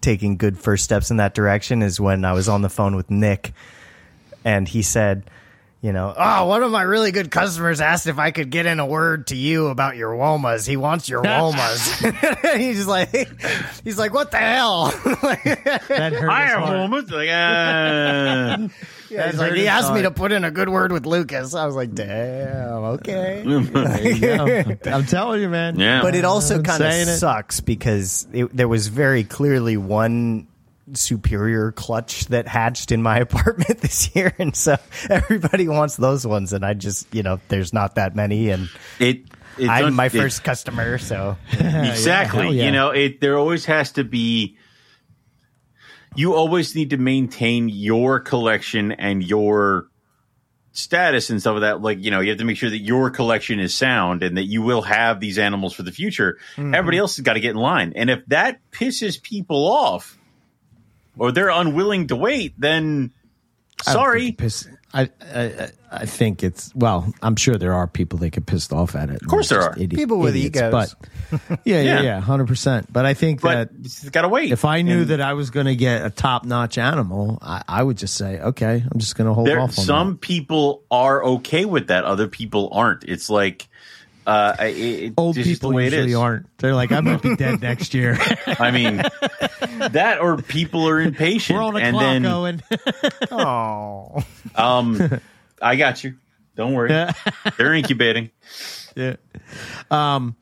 taking 0.00 0.36
good 0.36 0.58
first 0.58 0.84
steps 0.84 1.10
in 1.10 1.16
that 1.18 1.34
direction 1.34 1.82
is 1.82 2.00
when 2.00 2.24
I 2.24 2.32
was 2.32 2.48
on 2.48 2.62
the 2.62 2.68
phone 2.68 2.96
with 2.96 3.10
Nick 3.10 3.52
and 4.44 4.68
he 4.68 4.82
said, 4.82 5.28
you 5.86 5.92
know, 5.92 6.12
oh, 6.16 6.46
one 6.46 6.64
of 6.64 6.72
my 6.72 6.82
really 6.82 7.12
good 7.12 7.30
customers 7.30 7.80
asked 7.80 8.08
if 8.08 8.18
I 8.18 8.32
could 8.32 8.50
get 8.50 8.66
in 8.66 8.80
a 8.80 8.86
word 8.86 9.28
to 9.28 9.36
you 9.36 9.68
about 9.68 9.96
your 9.96 10.16
womas. 10.16 10.66
He 10.66 10.76
wants 10.76 11.08
your 11.08 11.22
womas. 11.22 12.56
he's 12.58 12.88
like, 12.88 13.14
he's 13.84 13.96
like, 13.96 14.12
what 14.12 14.32
the 14.32 14.38
hell? 14.38 14.86
That 15.86 16.12
hurt 16.12 16.28
I 16.28 16.46
have 16.46 16.58
heart. 16.58 16.76
moments 16.76 17.10
like 17.12 17.28
uh, 17.28 18.68
Yeah, 19.08 19.30
he's 19.30 19.38
like, 19.38 19.52
he 19.52 19.60
his 19.60 19.68
asked 19.68 19.94
me 19.94 20.02
to 20.02 20.10
put 20.10 20.32
in 20.32 20.42
a 20.42 20.50
good 20.50 20.68
word 20.68 20.90
with 20.90 21.06
Lucas. 21.06 21.54
I 21.54 21.66
was 21.66 21.76
like, 21.76 21.94
damn, 21.94 22.82
okay. 22.98 23.44
There 23.46 24.12
you 24.12 24.20
go. 24.74 24.90
I'm 24.90 25.06
telling 25.06 25.40
you, 25.40 25.48
man. 25.48 25.78
yeah 25.78 26.02
but 26.02 26.16
it 26.16 26.24
also 26.24 26.62
kind 26.62 26.82
of 26.82 26.90
saying 26.92 27.08
it. 27.08 27.18
sucks 27.18 27.60
because 27.60 28.26
it, 28.32 28.56
there 28.56 28.66
was 28.66 28.88
very 28.88 29.22
clearly 29.22 29.76
one 29.76 30.48
superior 30.94 31.72
clutch 31.72 32.26
that 32.26 32.46
hatched 32.46 32.92
in 32.92 33.02
my 33.02 33.18
apartment 33.20 33.80
this 33.80 34.14
year 34.14 34.32
and 34.38 34.54
so 34.54 34.76
everybody 35.10 35.66
wants 35.68 35.96
those 35.96 36.26
ones 36.26 36.52
and 36.52 36.64
i 36.64 36.74
just 36.74 37.12
you 37.14 37.22
know 37.22 37.40
there's 37.48 37.72
not 37.72 37.96
that 37.96 38.14
many 38.14 38.50
and 38.50 38.68
it, 39.00 39.22
it 39.58 39.68
i'm 39.68 39.94
my 39.94 40.06
it- 40.06 40.12
first 40.12 40.44
customer 40.44 40.96
so 40.98 41.36
exactly 41.52 42.50
yeah. 42.58 42.66
you 42.66 42.70
know 42.72 42.90
it 42.90 43.20
there 43.20 43.36
always 43.36 43.64
has 43.64 43.92
to 43.92 44.04
be 44.04 44.56
you 46.14 46.34
always 46.34 46.74
need 46.74 46.90
to 46.90 46.96
maintain 46.96 47.68
your 47.68 48.20
collection 48.20 48.92
and 48.92 49.22
your 49.24 49.88
status 50.72 51.30
and 51.30 51.40
stuff 51.40 51.56
of 51.56 51.60
that 51.62 51.80
like 51.80 51.98
you 52.04 52.10
know 52.10 52.20
you 52.20 52.28
have 52.30 52.38
to 52.38 52.44
make 52.44 52.56
sure 52.58 52.68
that 52.70 52.78
your 52.78 53.08
collection 53.10 53.58
is 53.58 53.74
sound 53.74 54.22
and 54.22 54.36
that 54.36 54.44
you 54.44 54.60
will 54.62 54.82
have 54.82 55.20
these 55.20 55.38
animals 55.38 55.72
for 55.74 55.82
the 55.82 55.92
future 55.92 56.38
Mm-hmm. 56.56 56.74
everybody 56.74 56.98
else 56.98 57.16
has 57.16 57.24
got 57.24 57.32
to 57.32 57.40
get 57.40 57.50
in 57.52 57.56
line 57.56 57.94
and 57.96 58.10
if 58.10 58.24
that 58.26 58.60
pisses 58.70 59.20
people 59.20 59.66
off 59.66 60.15
or 61.16 61.32
they're 61.32 61.48
unwilling 61.50 62.06
to 62.08 62.16
wait, 62.16 62.54
then 62.58 63.12
sorry. 63.82 64.26
think 64.26 64.38
piss- 64.38 64.68
I, 64.94 65.10
I 65.34 65.70
I 65.92 66.06
think 66.06 66.42
it's 66.42 66.74
well. 66.74 67.12
I'm 67.22 67.36
sure 67.36 67.56
there 67.56 67.74
are 67.74 67.86
people 67.86 68.18
that 68.20 68.30
get 68.30 68.46
pissed 68.46 68.72
off 68.72 68.94
at 68.94 69.10
it. 69.10 69.20
Of 69.22 69.28
course 69.28 69.48
there 69.50 69.60
are. 69.62 69.74
People 69.74 70.18
with 70.18 70.34
egos. 70.36 70.70
but 70.70 70.94
yeah, 71.64 71.80
yeah, 71.80 71.82
Yeah. 71.82 72.00
yeah, 72.02 72.20
hundred 72.20 72.48
percent. 72.48 72.90
But 72.92 73.04
I 73.04 73.12
think 73.14 73.40
But 73.42 73.70
that 73.70 73.80
it's 73.84 74.08
gotta 74.08 74.28
wait. 74.28 74.52
if 74.52 74.64
I 74.64 74.82
knew 74.82 75.00
And 75.02 75.08
that 75.10 75.20
I 75.20 75.34
was 75.34 75.50
going 75.50 75.66
to 75.66 75.76
get 75.76 76.04
a 76.06 76.10
top 76.10 76.44
notch 76.44 76.78
animal, 76.78 77.38
I, 77.42 77.62
I 77.68 77.82
would 77.82 77.98
just 77.98 78.14
say, 78.14 78.40
okay, 78.40 78.82
I'm 78.90 78.98
just 78.98 79.16
going 79.16 79.26
to 79.28 79.34
hold 79.34 79.46
there, 79.48 79.60
off 79.60 79.78
on 79.78 79.84
some 79.84 80.16
people 80.18 80.82
are 80.90 81.22
okay 81.24 81.64
with 81.66 81.88
that, 81.88 82.04
other 82.04 82.28
people 82.28 82.70
aren't. 82.72 83.04
It's 83.04 83.28
like 83.30 83.68
uh, 84.26 84.56
it, 84.60 84.64
it. 84.76 85.14
Old 85.16 85.36
just 85.36 85.48
people 85.48 85.70
the 85.70 85.76
way 85.76 85.84
usually 85.84 86.10
is. 86.10 86.16
aren't. 86.16 86.58
They're 86.58 86.74
like, 86.74 86.90
I'm 86.92 87.04
going 87.04 87.18
to 87.18 87.28
be 87.30 87.36
dead 87.36 87.60
next 87.62 87.94
year. 87.94 88.18
I 88.46 88.70
mean, 88.70 88.96
that 89.92 90.18
or 90.20 90.36
people 90.38 90.88
are 90.88 91.00
impatient, 91.00 91.56
We're 91.58 91.64
on 91.64 91.76
a 91.76 91.78
and 91.78 91.94
clock, 91.94 92.02
then 92.02 92.26
Owen. 92.26 92.62
Oh, 93.30 94.24
um, 94.54 95.20
I 95.62 95.76
got 95.76 96.02
you. 96.04 96.16
Don't 96.56 96.72
worry, 96.72 96.88
they're 97.58 97.74
incubating. 97.74 98.30
yeah. 98.96 99.16
Um. 99.90 100.36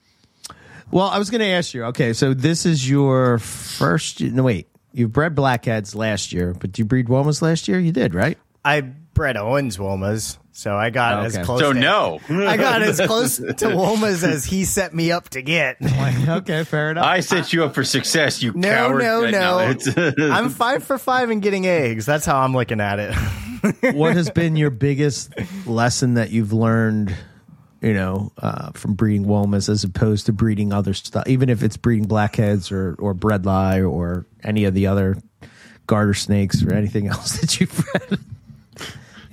Well, 0.91 1.09
I 1.09 1.18
was 1.18 1.28
going 1.30 1.41
to 1.41 1.49
ask 1.49 1.74
you. 1.74 1.85
Okay, 1.87 2.12
so 2.12 2.35
this 2.35 2.66
is 2.66 2.89
your 2.89 3.39
first. 3.39 4.20
No, 4.20 4.45
wait. 4.45 4.68
You 4.93 5.09
bred 5.09 5.35
blackheads 5.35 5.97
last 5.97 6.32
year, 6.32 6.55
but 6.55 6.78
you 6.78 6.85
breed 6.85 7.09
womas 7.09 7.43
last 7.43 7.66
year. 7.66 7.80
You 7.80 7.91
did, 7.91 8.14
right? 8.14 8.39
I 8.64 8.80
bred 8.82 9.37
Owens 9.37 9.76
Womas, 9.76 10.39
so 10.57 10.76
I 10.76 10.90
got 10.90 11.24
Okay. 11.26 11.38
as 11.38 11.44
close. 11.44 11.61
So 11.61 11.72
to, 11.72 11.78
no, 11.78 12.20
I 12.28 12.57
got 12.57 12.80
as 12.80 13.00
close 13.00 13.36
to 13.38 13.52
Womas 13.52 14.22
as 14.22 14.44
he 14.44 14.64
set 14.64 14.94
me 14.94 15.11
up 15.11 15.28
to 15.30 15.42
get. 15.42 15.76
okay, 16.28 16.62
fair 16.64 16.92
enough. 16.92 17.05
I 17.05 17.20
set 17.20 17.52
you 17.52 17.64
up 17.64 17.74
for 17.74 17.82
success. 17.82 18.40
You 18.40 18.52
No, 18.55 18.68
coward. 18.68 19.02
no, 19.02 19.30
no. 19.30 19.59
it's- 19.70 20.14
I'm 20.18 20.50
five 20.50 20.84
for 20.84 20.96
five 20.96 21.30
in 21.30 21.40
getting 21.40 21.66
eggs. 21.66 22.07
That's 22.07 22.24
how 22.24 22.38
I'm 22.40 22.55
looking 22.55 22.80
at 22.80 22.98
it. 23.00 23.94
what 23.94 24.14
has 24.14 24.30
been 24.30 24.55
your 24.57 24.70
biggest 24.70 25.32
lesson 25.66 26.14
that 26.14 26.30
you've 26.30 26.52
learned 26.52 27.14
you 27.80 27.94
know 27.94 28.30
uh, 28.38 28.70
from 28.72 28.94
breeding 28.94 29.24
womas 29.26 29.68
as 29.68 29.84
opposed 29.84 30.26
to 30.26 30.32
breeding 30.32 30.72
other 30.72 30.92
stuff 30.94 31.26
even 31.26 31.48
if 31.48 31.62
it's 31.62 31.76
breeding 31.78 32.07
blackheads 32.07 32.70
or 32.70 32.94
or 32.98 33.14
Bredli 33.14 33.90
or 33.90 34.26
any 34.42 34.64
of 34.64 34.74
the 34.74 34.86
other 34.86 35.16
garter 35.86 36.14
snakes 36.14 36.62
or 36.62 36.72
anything 36.74 37.09
else 37.09 37.38
that 37.40 37.59
you've 37.61 37.74
bred 37.92 38.18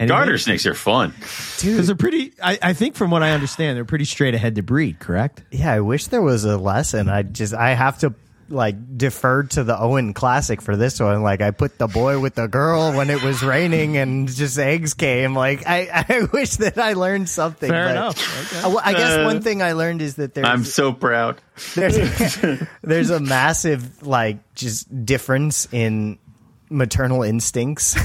Garter 0.08 0.38
snakes 0.38 0.66
are 0.66 0.74
fun. 0.74 1.14
because 1.20 1.88
they're 1.88 1.96
pretty 1.96 2.34
I, 2.44 2.58
I 2.62 2.74
think 2.74 2.96
from 2.96 3.12
what 3.12 3.24
i 3.24 3.32
understand 3.32 3.78
they're 3.78 3.86
pretty 3.86 4.06
straight 4.06 4.34
ahead 4.36 4.56
to 4.56 4.64
breed 4.64 5.00
correct 5.00 5.44
Yeah, 5.52 5.72
I 5.74 5.80
wish 5.82 6.08
there 6.08 6.22
was 6.22 6.44
a 6.46 6.58
lesson. 6.58 7.10
I 7.10 7.24
just 7.24 7.54
I 7.54 7.74
have 7.74 8.00
to 8.00 8.14
like 8.50 8.98
defer 8.98 9.44
to 9.44 9.64
the 9.64 9.80
Owen 9.80 10.14
Classic 10.14 10.62
for 10.62 10.76
this 10.76 11.00
one. 11.00 11.24
Like 11.24 11.40
I 11.40 11.52
put 11.52 11.78
the 11.78 11.88
boy 11.88 12.20
with 12.20 12.36
the 12.36 12.48
girl 12.48 12.92
when 12.92 13.10
it 13.10 13.24
was 13.24 13.42
raining 13.42 13.96
and 13.96 14.28
just 14.28 14.60
eggs 14.60 14.94
came. 14.94 15.34
Like 15.34 15.66
I, 15.66 16.06
I 16.10 16.28
wish 16.34 16.58
that 16.58 16.78
I 16.78 16.92
learned 16.94 17.30
something. 17.30 17.70
Fair 17.70 17.86
but- 17.86 17.92
enough. 17.92 18.54
Okay. 18.54 18.68
I, 18.78 18.90
I 18.90 18.94
guess 18.94 19.20
Uh, 19.20 19.24
one 19.24 19.42
thing 19.42 19.62
I 19.62 19.72
learned 19.72 20.02
is 20.02 20.16
that 20.16 20.34
there's 20.34 20.46
I'm 20.46 20.66
so 20.66 20.92
proud. 20.92 21.40
there's 21.76 21.96
there's 22.82 23.10
a 23.10 23.22
massive 23.22 24.06
like 24.06 24.54
just 24.54 25.06
difference 25.06 25.70
in 25.72 26.20
maternal 26.70 27.24
instincts 27.24 27.96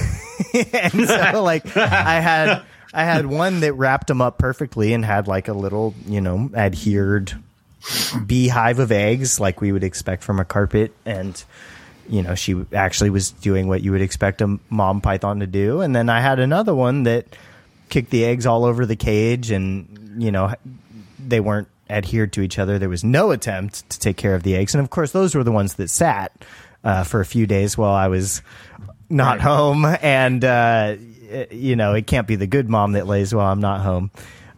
and 0.73 1.09
so 1.09 1.43
like 1.43 1.77
i 1.77 2.21
had 2.21 2.63
i 2.93 3.05
had 3.05 3.27
one 3.27 3.61
that 3.61 3.73
wrapped 3.75 4.07
them 4.09 4.21
up 4.21 4.39
perfectly 4.39 4.93
and 4.93 5.05
had 5.05 5.29
like 5.29 5.49
a 5.49 5.53
little 5.53 5.95
you 6.07 6.21
know 6.21 6.51
adhered 6.55 7.35
beehive 8.27 8.79
of 8.79 8.91
eggs 8.91 9.39
like 9.39 9.61
we 9.61 9.73
would 9.73 9.85
expect 9.85 10.23
from 10.25 10.41
a 10.41 10.45
carpet. 10.45 10.93
And 11.05 11.43
you 12.09 12.23
know 12.23 12.35
she 12.35 12.65
actually 12.73 13.11
was 13.11 13.33
doing 13.33 13.67
what 13.67 13.83
you 13.83 13.91
would 13.91 14.01
expect 14.01 14.41
a 14.41 14.59
mom 14.71 15.01
python 15.01 15.41
to 15.41 15.47
do. 15.47 15.81
And 15.81 15.95
then 15.95 16.09
i 16.09 16.21
had 16.21 16.39
another 16.39 16.75
one 16.75 17.03
that 17.05 17.27
kicked 17.89 18.11
the 18.11 18.25
eggs 18.25 18.47
all 18.47 18.65
over 18.65 18.87
the 18.87 18.97
cage 18.97 19.51
and 19.51 20.23
you 20.23 20.31
know 20.31 20.55
they 21.19 21.41
weren't 21.41 21.69
adhered 21.89 22.33
to 22.33 22.43
each 22.43 22.59
other. 22.59 22.79
There 22.79 22.89
was 22.89 23.05
no 23.05 23.31
attempt 23.31 23.89
to 23.91 23.99
take 23.99 24.17
care 24.17 24.35
of 24.35 24.43
the 24.43 24.57
eggs. 24.57 24.75
And 24.75 24.83
of 24.83 24.91
course 24.91 25.13
those 25.13 25.35
were 25.35 25.45
the 25.45 25.53
ones 25.53 25.75
that 25.75 25.91
sat 25.91 26.33
uh, 26.85 27.03
for 27.03 27.21
a 27.21 27.25
few 27.25 27.47
days 27.47 27.77
while 27.77 27.95
i 27.95 28.07
was 28.07 28.43
not 29.09 29.41
home 29.41 29.85
and 29.85 30.45
uh, 30.45 30.97
you 31.51 31.77
know 31.77 31.95
it 31.95 32.07
can't 32.07 32.27
be 32.27 32.37
the 32.37 32.47
good 32.47 32.69
mom 32.69 32.93
that 32.93 33.07
lays 33.07 33.35
while 33.35 33.51
i'm 33.51 33.61
not 33.61 33.81
home 33.81 34.11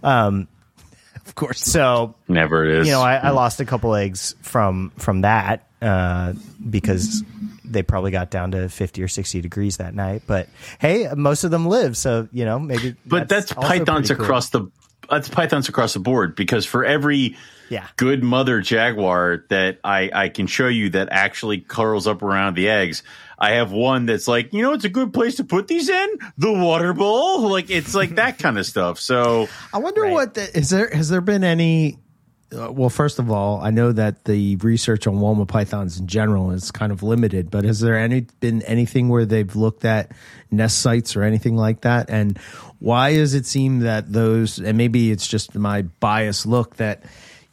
um, 0.03 0.49
of 1.27 1.35
course 1.35 1.61
so 1.61 2.15
Never 2.29 2.65
is. 2.65 2.87
you 2.87 2.93
know, 2.93 3.03
I, 3.03 3.17
I 3.17 3.31
lost 3.31 3.61
a 3.61 3.65
couple 3.65 3.95
eggs 3.95 4.35
from 4.43 4.91
from 4.97 5.23
that 5.23 5.67
uh, 5.83 6.33
because 6.69 7.23
they 7.65 7.83
probably 7.83 8.11
got 8.11 8.31
down 8.31 8.53
to 8.53 8.69
fifty 8.69 9.03
or 9.03 9.09
sixty 9.09 9.41
degrees 9.41 9.77
that 9.77 9.95
night. 9.95 10.23
But 10.27 10.49
hey, 10.79 11.09
most 11.15 11.45
of 11.45 11.51
them 11.51 11.67
live, 11.67 11.97
so 11.97 12.29
you 12.33 12.45
know 12.45 12.59
maybe. 12.59 12.95
but 13.07 13.29
that's, 13.29 13.53
also 13.53 13.69
pythons 13.69 14.07
pretty 14.09 14.15
cool. 14.19 14.25
across 14.25 14.51
the 14.51 14.71
that's 15.11 15.29
pythons 15.29 15.69
across 15.69 15.95
the 15.95 16.01
board 16.01 16.35
because 16.37 16.65
for 16.67 16.85
every 16.85 17.37
Yeah. 17.71 17.87
good 17.97 18.23
mother 18.23 18.61
jaguar 18.61 19.45
that 19.49 19.79
I 19.85 20.11
I 20.15 20.29
can 20.31 20.47
show 20.47 20.69
you 20.69 20.91
that 20.91 21.09
actually 21.11 21.59
curls 21.61 22.07
up 22.07 22.23
around 22.23 22.55
the 22.57 22.69
eggs. 22.69 23.03
I 23.39 23.53
have 23.53 23.71
one 23.71 24.07
that's 24.07 24.27
like, 24.27 24.53
you 24.53 24.63
know, 24.63 24.73
it's 24.73 24.85
a 24.85 24.89
good 24.89 25.13
place 25.13 25.37
to 25.37 25.45
put 25.45 25.69
these 25.69 25.89
in 25.89 26.09
the 26.39 26.53
water 26.53 26.93
bowl. 26.93 27.49
Like 27.49 27.71
it's 27.71 27.95
like 27.95 28.17
that 28.17 28.39
kind 28.39 28.59
of 28.59 28.67
stuff. 28.67 28.99
So 28.99 29.49
I 29.73 29.79
wonder 29.79 30.03
Right. 30.03 30.13
what 30.13 30.35
the, 30.35 30.57
is 30.59 30.71
there 30.71 30.91
has 30.91 31.09
there 31.09 31.21
been 31.21 31.45
any 31.45 31.99
uh, 32.51 32.73
well 32.73 32.89
first 32.91 33.19
of 33.19 33.31
all 33.31 33.61
I 33.61 33.71
know 33.71 33.93
that 33.93 34.25
the 34.25 34.57
research 34.57 35.07
on 35.07 35.17
Woma 35.17 35.47
pythons 35.47 36.01
in 36.01 36.07
general 36.07 36.51
is 36.51 36.71
kind 36.71 36.91
of 36.91 37.03
limited 37.03 37.51
but 37.51 37.65
has 37.65 37.79
there 37.81 37.97
any 37.99 38.23
been 38.41 38.63
anything 38.63 39.09
where 39.11 39.27
they've 39.27 39.55
looked 39.55 39.85
at 39.85 40.13
nest 40.51 40.79
sites 40.81 41.15
or 41.15 41.23
anything 41.25 41.57
like 41.57 41.83
that 41.83 42.09
and 42.09 42.39
why 42.79 43.13
does 43.13 43.35
it 43.35 43.45
seem 43.45 43.81
that 43.81 44.11
those 44.13 44.59
and 44.59 44.79
maybe 44.79 45.11
it's 45.11 45.29
just 45.29 45.55
my 45.55 45.83
biased 45.83 46.47
look 46.47 46.77
that 46.77 47.03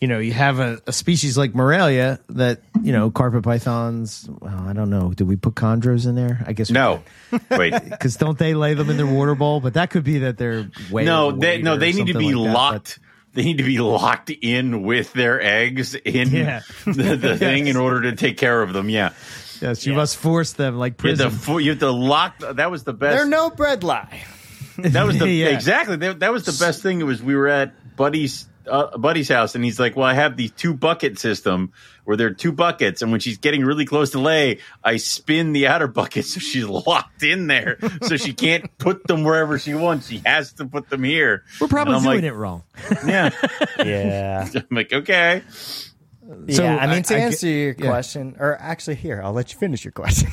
you 0.05 0.09
know 0.09 0.19
you 0.19 0.33
have 0.33 0.59
a, 0.59 0.79
a 0.85 0.93
species 0.93 1.35
like 1.35 1.55
Morelia 1.55 2.19
that 2.29 2.61
you 2.83 2.91
know 2.91 3.09
carpet 3.09 3.41
pythons 3.43 4.29
well 4.29 4.59
I 4.67 4.73
don't 4.73 4.91
know 4.91 5.13
do 5.13 5.25
we 5.25 5.35
put 5.35 5.55
chondros 5.55 6.05
in 6.05 6.13
there 6.13 6.43
I 6.45 6.53
guess 6.53 6.69
no, 6.69 7.01
wait, 7.49 7.73
because 7.89 8.15
don't 8.15 8.37
they 8.37 8.53
lay 8.53 8.75
them 8.75 8.91
in 8.91 8.97
their 8.97 9.07
water 9.07 9.33
bowl 9.33 9.61
but 9.61 9.73
that 9.73 9.89
could 9.89 10.03
be 10.03 10.19
that 10.19 10.37
they're 10.37 10.69
way 10.91 11.05
no, 11.05 11.31
they 11.31 11.59
no, 11.59 11.75
they 11.75 11.91
need 11.91 12.05
to 12.13 12.19
be 12.19 12.35
like 12.35 12.45
that, 12.45 12.53
but- 12.53 12.53
locked. 12.53 12.99
They 13.33 13.43
need 13.43 13.57
to 13.57 13.63
be 13.65 13.79
locked 13.79 14.29
in 14.29 14.83
with 14.83 15.11
their 15.11 15.41
eggs 15.41 15.93
in 15.95 16.29
Yeah. 16.29 16.61
the, 16.85 17.17
the 17.17 17.35
thing 17.37 17.65
in 17.67 17.75
order 17.75 18.03
to 18.09 18.15
take 18.15 18.37
care 18.37 18.61
of 18.61 18.71
them. 18.71 18.87
Yeah, 18.89 19.11
Yes, 19.59 19.85
you 19.85 19.93
must 19.93 20.15
force 20.15 20.53
them 20.53 20.77
like 20.77 21.03
you 21.03 21.09
have, 21.09 21.17
prison. 21.17 21.55
to, 21.55 21.59
you 21.59 21.71
have 21.71 21.79
to 21.79 21.91
lock. 21.91 22.37
That 22.39 22.71
was 22.71 22.85
the 22.85 22.93
best. 22.93 23.17
They're 23.17 23.25
no 23.25 23.49
bread 23.49 23.83
lie. 23.83 24.23
That 24.77 25.05
was 25.05 25.19
the 25.19 25.27
Yeah. 25.43 25.47
exactly 25.47 25.97
that, 25.97 26.19
that 26.21 26.31
was 26.31 26.45
the 26.45 26.55
best 26.65 26.81
thing. 26.81 27.01
It 27.01 27.05
was 27.05 27.21
we 27.21 27.35
were 27.35 27.49
at 27.49 27.97
Buddy's 27.97 28.47
uh, 28.69 28.97
Buddy's 28.97 29.29
house, 29.29 29.55
and 29.55 29.63
he's 29.63 29.79
like, 29.79 29.95
"Well, 29.95 30.05
I 30.07 30.13
have 30.13 30.37
the 30.37 30.49
two 30.49 30.73
bucket 30.73 31.19
system 31.19 31.71
where 32.03 32.15
there 32.17 32.27
are 32.27 32.33
two 32.33 32.51
buckets, 32.51 33.01
and 33.01 33.11
when 33.11 33.19
she's 33.19 33.37
getting 33.37 33.63
really 33.65 33.85
close 33.85 34.11
to 34.11 34.19
lay, 34.19 34.59
I 34.83 34.97
spin 34.97 35.53
the 35.53 35.67
outer 35.67 35.87
bucket 35.87 36.25
so 36.25 36.39
she's 36.39 36.65
locked 36.65 37.23
in 37.23 37.47
there, 37.47 37.77
so 38.03 38.17
she 38.17 38.33
can't 38.33 38.75
put 38.77 39.07
them 39.07 39.23
wherever 39.23 39.57
she 39.59 39.73
wants. 39.73 40.07
She 40.07 40.21
has 40.25 40.53
to 40.53 40.65
put 40.65 40.89
them 40.89 41.03
here. 41.03 41.43
We're 41.59 41.67
probably 41.67 41.95
I'm 41.95 42.03
doing 42.03 42.15
like, 42.15 42.23
it 42.25 42.33
wrong. 42.33 42.63
Yeah, 43.05 43.29
Yeah, 43.79 44.47
I'm 44.55 44.65
like, 44.71 44.93
okay. 44.93 45.41
So, 46.49 46.63
yeah. 46.63 46.77
I 46.77 46.87
mean, 46.87 47.03
to 47.03 47.15
I- 47.15 47.19
I 47.19 47.21
answer 47.21 47.45
get- 47.45 47.53
your 47.53 47.75
yeah. 47.77 47.85
question, 47.87 48.35
or 48.39 48.57
actually, 48.59 48.95
here 48.95 49.21
I'll 49.23 49.33
let 49.33 49.53
you 49.53 49.59
finish 49.59 49.85
your 49.85 49.91
question. 49.91 50.29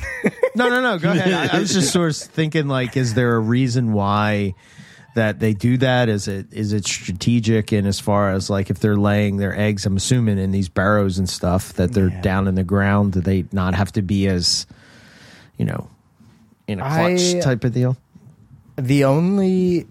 No, 0.55 0.69
no, 0.69 0.81
no. 0.81 0.97
Go 0.99 1.11
ahead. 1.11 1.31
I, 1.51 1.57
I 1.57 1.59
was 1.59 1.73
just 1.73 1.91
sort 1.93 2.09
of 2.11 2.17
thinking, 2.17 2.67
like, 2.67 2.95
is 2.97 3.13
there 3.15 3.35
a 3.35 3.39
reason 3.39 3.93
why 3.93 4.53
that 5.15 5.39
they 5.39 5.53
do 5.53 5.77
that? 5.77 6.09
Is 6.09 6.27
it 6.27 6.47
is 6.51 6.73
it 6.73 6.85
strategic? 6.85 7.71
And 7.71 7.87
as 7.87 7.99
far 7.99 8.31
as 8.31 8.49
like 8.49 8.69
if 8.69 8.79
they're 8.79 8.95
laying 8.97 9.37
their 9.37 9.57
eggs, 9.57 9.85
I'm 9.85 9.97
assuming 9.97 10.37
in 10.37 10.51
these 10.51 10.69
barrows 10.69 11.17
and 11.19 11.29
stuff 11.29 11.73
that 11.73 11.93
they're 11.93 12.09
Yeah. 12.09 12.21
down 12.21 12.47
in 12.47 12.55
the 12.55 12.63
ground. 12.63 13.13
Do 13.13 13.21
they 13.21 13.45
not 13.51 13.75
have 13.75 13.91
to 13.93 14.01
be 14.01 14.27
as, 14.27 14.65
you 15.57 15.65
know, 15.65 15.89
in 16.67 16.79
a 16.79 16.83
clutch 16.83 17.35
I- 17.35 17.39
type 17.39 17.63
of 17.63 17.73
deal? 17.73 17.97
the 18.75 19.03
only 19.03 19.85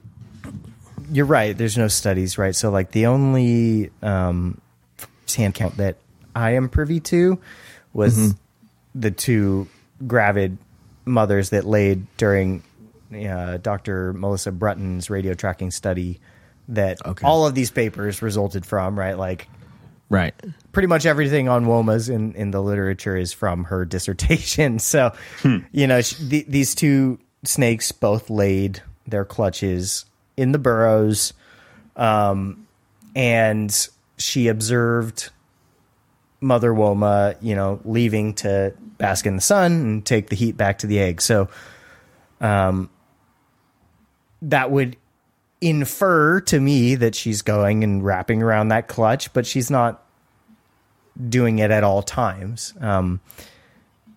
you're 1.12 1.24
right 1.26 1.56
there's 1.56 1.78
no 1.78 1.86
studies 1.86 2.36
right 2.36 2.56
so 2.56 2.68
like 2.68 2.90
the 2.90 3.06
only 3.06 3.90
um 4.02 4.60
hand 5.36 5.54
count 5.54 5.76
that 5.76 5.96
i 6.34 6.52
am 6.52 6.68
privy 6.68 6.98
to 6.98 7.38
was 7.92 8.34
the 8.94 9.12
two 9.12 9.68
gravid 10.04 10.58
mothers 11.04 11.50
that 11.50 11.64
laid 11.64 12.04
during 12.16 12.60
uh, 13.14 13.56
dr 13.58 14.12
melissa 14.14 14.50
Bruton's 14.52 15.10
radio 15.10 15.34
tracking 15.34 15.70
study 15.70 16.20
that 16.68 17.04
Okay. 17.06 17.26
all 17.26 17.46
of 17.46 17.54
these 17.54 17.70
papers 17.70 18.22
resulted 18.22 18.64
from 18.66 18.98
right 18.98 19.18
like 19.18 19.48
Right. 20.08 20.34
pretty 20.72 20.88
much 20.88 21.06
everything 21.06 21.48
on 21.48 21.64
womas 21.64 22.10
in, 22.10 22.34
in 22.34 22.50
the 22.50 22.60
literature 22.62 23.16
is 23.16 23.32
from 23.32 23.64
her 23.64 23.84
dissertation. 23.86 24.78
So, 24.78 25.12
you 25.72 25.86
know, 25.86 26.02
sh 26.02 26.16
the, 26.16 26.44
these 26.46 26.74
two 26.74 27.18
snakes 27.44 27.92
both 27.92 28.28
laid 28.28 28.82
their 29.06 29.24
clutches 29.24 30.04
in 30.36 30.52
the 30.52 30.58
burrows, 30.58 31.32
um, 31.96 32.66
and 33.16 33.88
she 34.18 34.48
observed 34.48 35.30
mother 36.42 36.72
Woma, 36.72 37.36
you 37.40 37.54
know, 37.54 37.80
leaving 37.86 38.34
to 38.34 38.74
bask 38.98 39.24
in 39.26 39.36
the 39.36 39.42
sun 39.42 39.72
and 39.72 40.04
take 40.04 40.28
the 40.28 40.36
heat 40.36 40.58
back 40.58 40.78
to 40.80 40.86
the 40.86 40.98
egg. 40.98 41.22
So, 41.22 41.48
um, 42.42 42.90
that 44.43 44.70
would 44.70 44.97
infer 45.61 46.40
to 46.40 46.61
me 46.61 46.97
that 46.97 47.14
she's 47.14 47.43
going 47.43 47.84
and 47.84 48.05
wrapping 48.05 48.43
around 48.43 48.68
that 48.68 48.88
clutch, 48.88 49.32
but 49.32 49.47
she's 49.47 49.70
not 49.70 50.05
doing 51.28 51.59
it 51.61 51.70
at 51.70 51.84
all 51.84 52.03
times. 52.03 52.74
Um, 52.80 53.20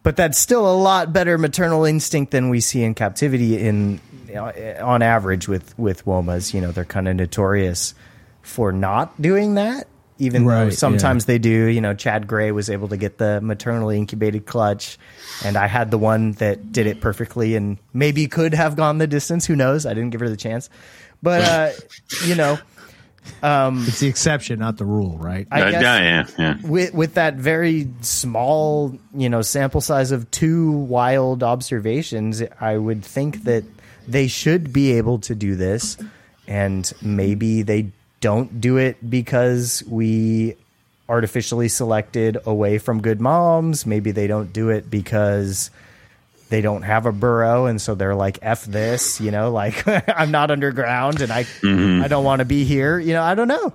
but 0.06 0.16
that's 0.16 0.38
still 0.38 0.72
a 0.72 0.76
lot 0.76 1.14
better 1.14 1.38
maternal 1.38 1.84
instinct 1.84 2.32
than 2.32 2.50
we 2.50 2.60
see 2.60 2.84
in 2.84 2.94
captivity 2.94 3.58
in 3.58 4.00
on 4.82 5.02
average 5.02 5.48
with 5.48 5.78
with 5.80 6.06
womas 6.06 6.54
you 6.54 6.60
know 6.60 6.72
they're 6.72 6.84
kind 6.84 7.08
of 7.08 7.16
notorious 7.16 7.96
for 8.42 8.72
not 8.72 9.20
doing 9.22 9.56
that 9.56 9.88
even 10.18 10.46
though 10.46 10.66
Right, 10.66 10.74
sometimes 10.74 11.24
yeah. 11.24 11.34
they 11.34 11.40
do 11.40 11.50
you 11.66 11.82
know 11.82 11.94
chad 11.94 12.28
gray 12.28 12.52
was 12.52 12.70
able 12.70 12.88
to 12.90 12.98
get 12.98 13.18
the 13.18 13.42
maternally 13.42 13.98
incubated 13.98 14.46
clutch 14.46 14.98
and 15.44 15.58
i 15.58 15.68
had 15.68 15.92
the 15.92 15.98
one 15.98 16.32
that 16.34 16.72
did 16.72 16.88
it 16.88 17.02
perfectly 17.02 17.56
and 17.56 17.78
maybe 17.94 18.28
could 18.28 18.54
have 18.54 18.76
gone 18.76 18.98
the 18.98 19.08
distance 19.08 19.46
who 19.46 19.56
knows 19.56 19.86
i 19.86 19.94
didn't 19.94 20.12
give 20.12 20.22
her 20.22 20.30
the 20.30 20.38
chance 20.38 20.70
but 21.22 21.42
uh 21.42 21.70
you 22.26 22.36
know 22.36 22.58
um, 23.42 23.86
It's 23.88 24.00
the 24.02 24.08
exception, 24.08 24.60
not 24.60 24.78
the 24.78 24.86
rule, 24.86 25.18
right? 25.18 25.48
I 25.50 25.72
guess- 25.72 25.82
yeah, 25.82 26.00
yeah, 26.00 26.26
yeah. 26.62 26.68
with 26.68 26.94
with 26.94 27.16
that 27.16 27.34
very 27.38 27.88
small, 28.02 28.96
you 29.16 29.30
know, 29.30 29.42
sample 29.42 29.82
size 29.82 30.12
of 30.12 30.30
two 30.30 30.70
wild 30.72 31.42
observations, 31.42 32.44
I 32.62 32.78
would 32.78 33.04
think 33.04 33.44
that 33.46 33.64
they 34.08 34.28
should 34.28 34.72
be 34.72 34.92
able 34.94 35.18
to 35.22 35.34
do 35.34 35.56
this, 35.56 35.98
and 36.48 36.92
maybe 37.02 37.64
they 37.64 37.92
don't 38.22 38.60
do 38.62 38.78
it 38.78 38.98
because 39.10 39.84
we 39.88 40.56
artificially 41.08 41.68
selected 41.68 42.38
away 42.46 42.78
from 42.80 43.02
good 43.02 43.22
moms. 43.22 43.86
Maybe 43.86 44.12
they 44.12 44.28
don't 44.28 44.52
do 44.52 44.70
it 44.70 44.90
because 44.90 45.70
they 46.50 46.62
don't 46.62 46.84
have 46.84 47.06
a 47.06 47.12
burrow 47.12 47.66
and 47.66 47.82
so 47.82 47.96
they're 47.96 48.14
like 48.16 48.38
f 48.44 48.66
this 48.66 49.20
you 49.20 49.32
know 49.32 49.50
like 49.62 49.84
i'm 50.08 50.30
not 50.30 50.52
underground 50.52 51.20
and 51.20 51.32
i 51.32 51.44
i 51.64 52.08
don't 52.08 52.24
want 52.24 52.38
to 52.40 52.46
be 52.46 52.64
here 52.64 53.00
you 53.00 53.14
know 53.14 53.24
i 53.24 53.34
don't 53.34 53.48
know 53.48 53.74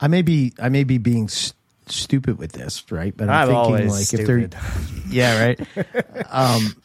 I 0.00 0.06
may 0.08 0.22
be 0.22 0.52
I 0.60 0.68
may 0.68 0.84
be 0.84 0.98
being 0.98 1.26
st- 1.28 1.54
stupid 1.88 2.36
with 2.38 2.52
this, 2.52 2.84
right? 2.92 3.16
But 3.16 3.28
I'm, 3.30 3.48
I'm 3.48 3.64
thinking 3.72 3.88
like 3.90 4.04
stupid. 4.04 4.54
if 4.54 4.60
they're 4.60 5.08
yeah, 5.10 5.42
right. 5.46 5.60
Um, 6.30 6.76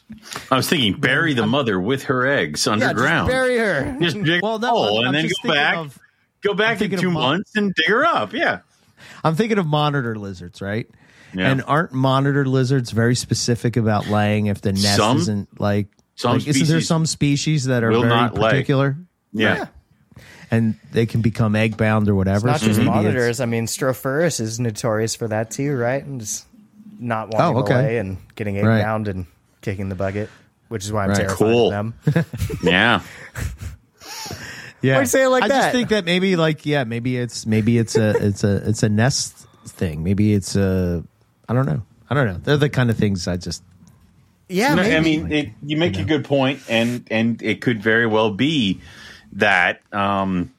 I 0.50 0.56
was 0.56 0.66
thinking 0.68 0.94
bury 0.98 1.34
the 1.34 1.46
mother 1.46 1.78
with 1.78 2.04
her 2.04 2.26
eggs 2.26 2.66
underground. 2.66 3.28
bury 3.28 3.58
her 3.58 3.96
Just 4.00 4.20
dig 4.22 4.42
Well, 4.42 4.56
a 4.56 4.60
no, 4.60 4.68
hole 4.70 4.98
I'm- 5.04 5.08
and 5.08 5.16
I'm 5.18 5.22
then 5.24 5.30
go 5.44 5.52
back. 5.52 5.76
of- 5.76 5.98
go 6.42 6.54
back 6.54 6.80
in 6.80 6.90
two 6.90 7.08
of 7.08 7.12
mon- 7.12 7.22
months 7.22 7.56
and 7.56 7.74
dig 7.74 7.88
her 7.88 8.04
up. 8.04 8.32
Yeah. 8.32 8.60
I'm 9.24 9.34
thinking 9.36 9.58
of 9.58 9.66
monitor 9.66 10.16
lizards, 10.16 10.60
right? 10.62 10.88
Yeah. 11.34 11.50
And 11.50 11.62
aren't 11.66 11.92
monitor 11.92 12.44
lizards 12.46 12.90
very 12.90 13.14
specific 13.16 13.76
about 13.76 14.06
laying 14.08 14.46
if 14.46 14.60
the 14.60 14.72
nest 14.72 14.96
Some- 14.96 15.16
isn't 15.18 15.60
like 15.60 15.86
some 16.14 16.38
like, 16.38 16.46
isn't 16.46 16.68
there 16.68 16.80
some 16.82 17.06
species 17.06 17.64
that 17.64 17.82
are 17.82 17.90
will 17.90 18.02
very 18.02 18.14
not 18.14 18.34
lay. 18.34 18.50
particular 18.50 18.96
Yeah. 19.32 19.66
and 20.50 20.74
they 20.92 21.06
can 21.06 21.22
become 21.22 21.56
egg 21.56 21.78
bound 21.78 22.08
or 22.10 22.14
whatever? 22.14 22.46
not 22.48 22.60
So 22.60 22.66
just 22.66 22.78
maybe 22.78 22.90
it's- 22.90 23.04
monitors 23.04 23.40
i 23.40 23.46
mean 23.46 23.66
Strophurus 23.66 24.38
is 24.40 24.60
notorious 24.60 25.14
for 25.16 25.26
that 25.28 25.50
too 25.50 25.74
right 25.74 26.04
and 26.04 26.20
just 26.20 26.44
not 27.00 27.30
wanting 27.32 27.56
Oh, 27.56 27.60
okay. 27.60 27.72
to 27.72 27.78
lay 27.80 27.96
and 27.98 28.18
getting 28.36 28.58
egg 28.58 28.64
Right. 28.66 28.82
bound 28.82 29.08
and 29.08 29.24
kicking 29.62 29.88
the 29.88 29.94
bucket 29.94 30.28
which 30.68 30.84
is 30.84 30.92
why 30.92 31.04
i'm 31.04 31.08
Right. 31.10 31.16
terrified 31.20 31.38
Cool. 31.38 31.72
of 31.72 31.72
them 31.72 32.26
Yeah. 32.62 33.00
Yeah, 34.82 34.96
Why'd 34.98 35.08
say 35.08 35.24
it 35.24 35.28
like 35.28 35.44
I 35.44 35.48
that? 35.48 35.60
just 35.60 35.72
think 35.72 35.88
that 35.90 36.04
maybe 36.04 36.36
like 36.36 36.66
yeah, 36.66 36.84
maybe 36.84 37.16
it's 37.16 37.46
maybe 37.46 37.78
it's 37.78 37.96
a 37.96 38.10
it's 38.26 38.42
a 38.44 38.68
it's 38.68 38.82
a 38.82 38.88
nest 38.88 39.46
thing. 39.66 40.02
Maybe 40.02 40.34
it's 40.34 40.56
a 40.56 41.04
I 41.48 41.54
don't 41.54 41.66
know. 41.66 41.82
I 42.10 42.14
don't 42.14 42.26
know. 42.26 42.38
They're 42.42 42.56
the 42.56 42.68
kind 42.68 42.90
of 42.90 42.96
things 42.96 43.26
I 43.28 43.36
just 43.36 43.62
yeah 44.48 44.74
No, 44.74 44.82
maybe. 44.82 44.96
I 44.96 45.00
mean, 45.00 45.32
it, 45.32 45.48
you 45.64 45.76
make 45.76 45.98
a 45.98 46.04
good 46.04 46.24
point, 46.24 46.60
and 46.68 47.06
and 47.10 47.40
it 47.42 47.60
could 47.62 47.82
very 47.82 48.06
well 48.06 48.30
be 48.32 48.80
that. 49.34 49.80
Um, 49.92 50.52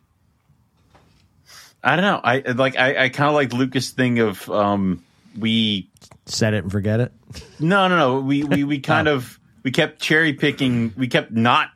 I 1.83 1.95
don't 1.97 2.05
know. 2.05 2.21
I 2.23 2.39
like. 2.53 2.77
I, 2.77 3.05
I 3.05 3.09
kind 3.09 3.27
of 3.27 3.35
like 3.35 3.51
Lucas' 3.51 3.91
thing 3.91 4.19
of 4.19 4.49
um, 4.49 5.03
we. 5.37 5.89
set 6.25 6.53
it 6.53 6.63
and 6.63 6.71
forget 6.71 7.01
it. 7.01 7.11
No, 7.59 7.87
no, 7.89 7.97
no. 7.97 8.19
We 8.21 8.45
we 8.45 8.63
we 8.63 8.79
kind 8.93 9.07
of 9.09 9.37
we 9.63 9.71
kept 9.71 9.99
cherry 10.01 10.31
picking. 10.33 10.93
We 10.95 11.07
kept 11.07 11.31
not 11.31 11.69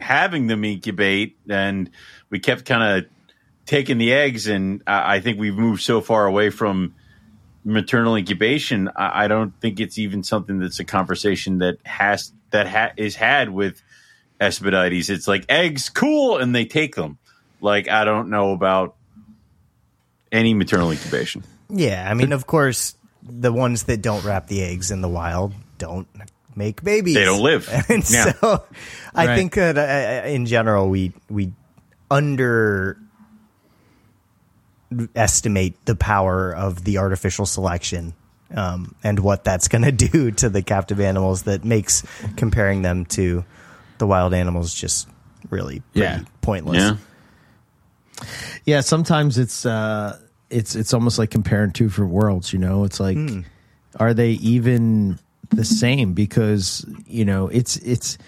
having 0.00 0.46
them 0.46 0.64
incubate, 0.64 1.36
and 1.48 1.90
we 2.30 2.38
kept 2.38 2.64
kind 2.64 2.98
of 3.04 3.10
taking 3.66 3.98
the 3.98 4.12
eggs. 4.12 4.46
And 4.46 4.82
I, 4.86 5.16
I 5.16 5.20
think 5.20 5.38
we've 5.38 5.54
moved 5.56 5.82
so 5.82 6.00
far 6.00 6.26
away 6.26 6.50
from 6.50 6.94
maternal 7.64 8.16
incubation. 8.16 8.88
I, 8.96 9.24
I 9.24 9.28
don't 9.28 9.52
think 9.60 9.80
it's 9.80 9.98
even 9.98 10.22
something 10.22 10.58
that's 10.58 10.80
a 10.80 10.84
conversation 10.84 11.58
that 11.58 11.78
has 11.84 12.32
that 12.50 12.66
ha- 12.68 12.92
is 12.96 13.14
had 13.16 13.50
with 13.50 13.82
Aspidites. 14.40 15.10
It's 15.10 15.28
like 15.28 15.44
eggs, 15.48 15.88
cool, 15.88 16.38
and 16.38 16.54
they 16.54 16.64
take 16.64 16.94
them. 16.94 17.18
Like 17.60 17.88
I 17.88 18.04
don't 18.04 18.30
know 18.30 18.52
about 18.52 18.94
any 20.30 20.52
maternal 20.54 20.90
incubation. 20.90 21.42
yeah 21.70 22.06
i 22.08 22.12
mean 22.12 22.32
of 22.32 22.46
course 22.46 22.94
the 23.22 23.50
ones 23.50 23.84
that 23.84 24.02
don't 24.02 24.22
wrap 24.24 24.46
the 24.46 24.62
eggs 24.62 24.90
in 24.90 25.00
the 25.00 25.08
wild 25.08 25.54
don't 25.78 26.06
make 26.58 26.82
babies 26.82 27.14
They 27.14 27.24
don't 27.24 27.40
live. 27.42 27.68
and 27.88 28.02
Yeah. 28.10 28.32
so 28.32 28.64
i 29.14 29.26
Right. 29.26 29.34
think 29.36 29.54
that 29.54 29.78
uh, 29.78 30.28
in 30.28 30.44
general 30.44 30.90
we 30.90 31.12
we 31.30 31.52
under 32.10 32.98
estimate 35.14 35.74
the 35.84 35.94
power 35.94 36.54
of 36.54 36.84
the 36.84 36.98
artificial 36.98 37.44
selection 37.46 38.14
um, 38.54 38.94
and 39.04 39.18
what 39.20 39.44
that's 39.44 39.68
going 39.72 39.82
to 39.84 39.92
do 39.92 40.30
to 40.32 40.48
the 40.48 40.62
captive 40.62 41.00
animals 41.00 41.42
that 41.42 41.64
makes 41.64 42.02
comparing 42.36 42.82
them 42.82 43.04
to 43.04 43.44
the 43.98 44.06
wild 44.06 44.32
animals 44.34 44.72
just 44.74 45.06
really 45.50 45.80
pretty 45.92 46.06
Yeah. 46.06 46.20
pointless 46.40 46.82
Yeah. 46.82 46.96
Yeah, 48.64 48.80
sometimes 48.80 49.38
it's 49.38 49.64
uh 49.64 50.18
it's 50.50 50.74
it's 50.74 50.92
almost 50.92 51.18
like 51.20 51.30
comparing 51.30 51.70
two 51.70 51.84
different 51.84 52.10
worlds, 52.10 52.52
you 52.52 52.58
know? 52.58 52.82
It's 52.82 52.98
like 52.98 53.16
are 53.96 54.12
they 54.12 54.32
even 54.32 55.20
the 55.50 55.64
same 55.64 56.12
because, 56.12 56.84
you 57.06 57.24
know, 57.24 57.48
it's 57.48 57.76
it's 57.78 58.18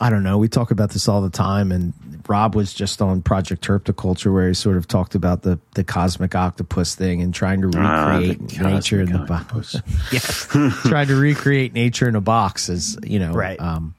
I 0.00 0.10
don't 0.10 0.22
know, 0.24 0.38
we 0.38 0.48
talk 0.48 0.70
about 0.72 0.90
this 0.90 1.08
all 1.08 1.22
the 1.22 1.30
time 1.30 1.70
and 1.70 1.92
Rob 2.28 2.54
was 2.54 2.72
just 2.72 3.00
on 3.02 3.22
Project 3.22 3.64
Herpetoculture 3.66 4.32
where 4.32 4.48
he 4.48 4.54
sort 4.54 4.76
of 4.76 4.86
talked 4.88 5.14
about 5.14 5.42
the 5.42 5.58
the 5.74 5.84
cosmic 5.84 6.34
octopus 6.34 6.94
thing 6.94 7.20
and 7.22 7.32
trying 7.32 7.60
to 7.62 7.70
Ah, 7.78 8.18
the 8.18 8.28
recreate 8.30 8.62
nature 8.62 9.00
in 9.00 9.12
the 9.12 9.18
cosmic 9.26 9.28
box. 9.52 9.76
yes. 10.12 10.46
trying 10.84 11.08
to 11.08 11.16
recreate 11.16 11.72
nature 11.72 12.08
in 12.08 12.16
a 12.16 12.20
box 12.20 12.68
is, 12.68 12.98
you 13.04 13.18
know, 13.18 13.32
Right. 13.32 13.60
um 13.60 13.94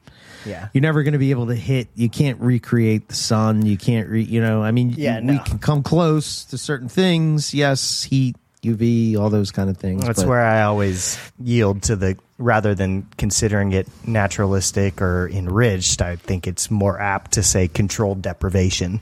yeah 0.46 0.68
you're 0.74 0.82
never 0.82 1.02
going 1.04 1.12
to 1.14 1.18
be 1.18 1.30
able 1.30 1.46
to 1.46 1.54
hit 1.54 1.88
you 1.94 2.10
can't 2.10 2.38
recreate 2.38 3.08
the 3.08 3.14
sun 3.14 3.64
you 3.64 3.78
can't 3.78 4.10
re 4.10 4.22
you 4.22 4.42
know 4.42 4.62
i 4.62 4.72
mean 4.72 4.90
Yeah, 4.94 5.18
you- 5.20 5.26
we 5.28 5.38
can 5.38 5.58
come 5.58 5.82
close 5.82 6.44
to 6.46 6.58
certain 6.58 6.90
things 6.90 7.54
yes 7.54 8.02
heat 8.02 8.36
uv 8.64 9.16
all 9.18 9.30
those 9.30 9.50
kind 9.50 9.68
of 9.70 9.76
things 9.76 10.04
That's 10.04 10.20
but- 10.22 10.28
where 10.28 10.44
I 10.44 10.62
always 10.62 11.18
yield 11.42 11.82
to 11.84 11.96
the 11.96 12.16
rather 12.38 12.74
than 12.74 13.06
considering 13.16 13.72
it 13.72 13.86
naturalistic 14.06 15.00
or 15.00 15.28
enriched. 15.28 16.02
I 16.02 16.16
think 16.16 16.46
it's 16.46 16.70
more 16.70 17.00
apt 17.00 17.32
to 17.32 17.42
say 17.42 17.68
controlled 17.68 18.22
deprivation. 18.22 19.00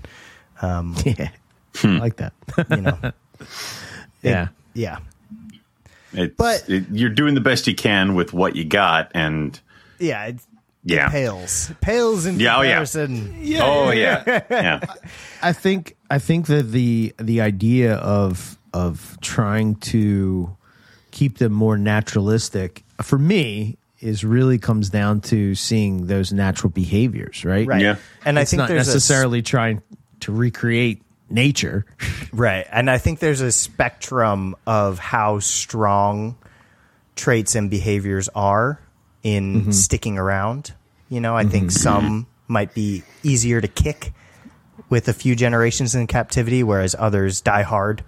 Um, 0.61 0.95
yeah 1.05 1.31
I 1.83 1.87
like 1.99 2.17
that 2.17 2.33
you 2.71 2.77
know, 2.83 2.99
yeah 4.23 4.49
yeah, 4.75 4.99
It's, 6.13 6.35
But- 6.37 6.65
it, 6.69 6.85
you're 6.91 7.11
doing 7.11 7.35
the 7.35 7.41
best 7.41 7.67
you 7.67 7.75
can 7.75 8.15
with 8.15 8.33
what 8.33 8.57
you 8.57 8.65
got, 8.65 9.11
and 9.15 9.59
yeah. 9.99 10.27
It, 10.27 10.37
yeah, 10.85 11.09
pales, 11.11 11.71
pales 11.81 12.27
in 12.27 12.41
Yeah, 12.41 12.57
oh, 12.59 12.63
yeah. 12.63 12.69
comparison. 12.71 13.35
oh 13.61 13.91
yeah, 13.93 14.41
yeah. 14.51 14.81
i 15.41 15.53
think 15.53 15.95
i 16.11 16.19
think 16.19 16.47
that 16.49 16.73
the 16.73 17.15
the 17.19 17.41
idea 17.41 17.95
of 17.95 18.59
of 18.73 19.19
trying 19.21 19.77
to 19.77 20.57
keep 21.11 21.39
them 21.39 21.53
more 21.53 21.77
naturalistic 21.77 22.85
for 23.03 23.19
me 23.19 23.77
is 24.01 24.25
really 24.25 24.59
comes 24.59 24.91
down 24.91 25.21
to 25.21 25.55
seeing 25.55 26.07
those 26.07 26.33
natural 26.33 26.71
behaviors 26.71 27.45
right 27.45 27.67
Right. 27.67 27.83
Yeah. 27.83 27.97
And 28.25 28.39
I 28.39 28.45
think 28.45 28.59
not 28.59 28.69
there's 28.69 28.89
a 28.89 28.91
s- 28.91 28.95
necessarily 28.95 29.43
trying 29.43 29.83
to 30.21 30.33
recreate 30.33 31.03
nature 31.29 31.85
Right. 32.33 32.67
And 32.73 32.91
I 32.91 32.99
think 32.99 33.19
there's 33.19 33.43
a 33.43 33.53
spectrum 33.53 34.57
of 34.67 34.99
how 34.99 35.39
strong 35.41 36.37
traits 37.15 37.55
and 37.55 37.71
behaviors 37.71 38.29
are 38.35 38.81
in 39.23 39.61
mm-hmm. 39.61 39.71
sticking 39.71 40.19
around. 40.19 40.73
You 41.11 41.21
know, 41.21 41.37
I 41.37 41.45
think 41.45 41.65
mm-hmm. 41.65 41.79
some 41.79 42.27
might 42.49 42.75
be 42.75 43.03
easier 43.23 43.61
to 43.61 43.69
kick 43.69 44.13
with 44.89 45.09
a 45.09 45.13
few 45.13 45.37
generations 45.37 45.95
in 45.95 46.07
captivity, 46.07 46.63
whereas 46.63 46.97
others 46.99 47.43
die 47.43 47.63
hard. 47.63 48.03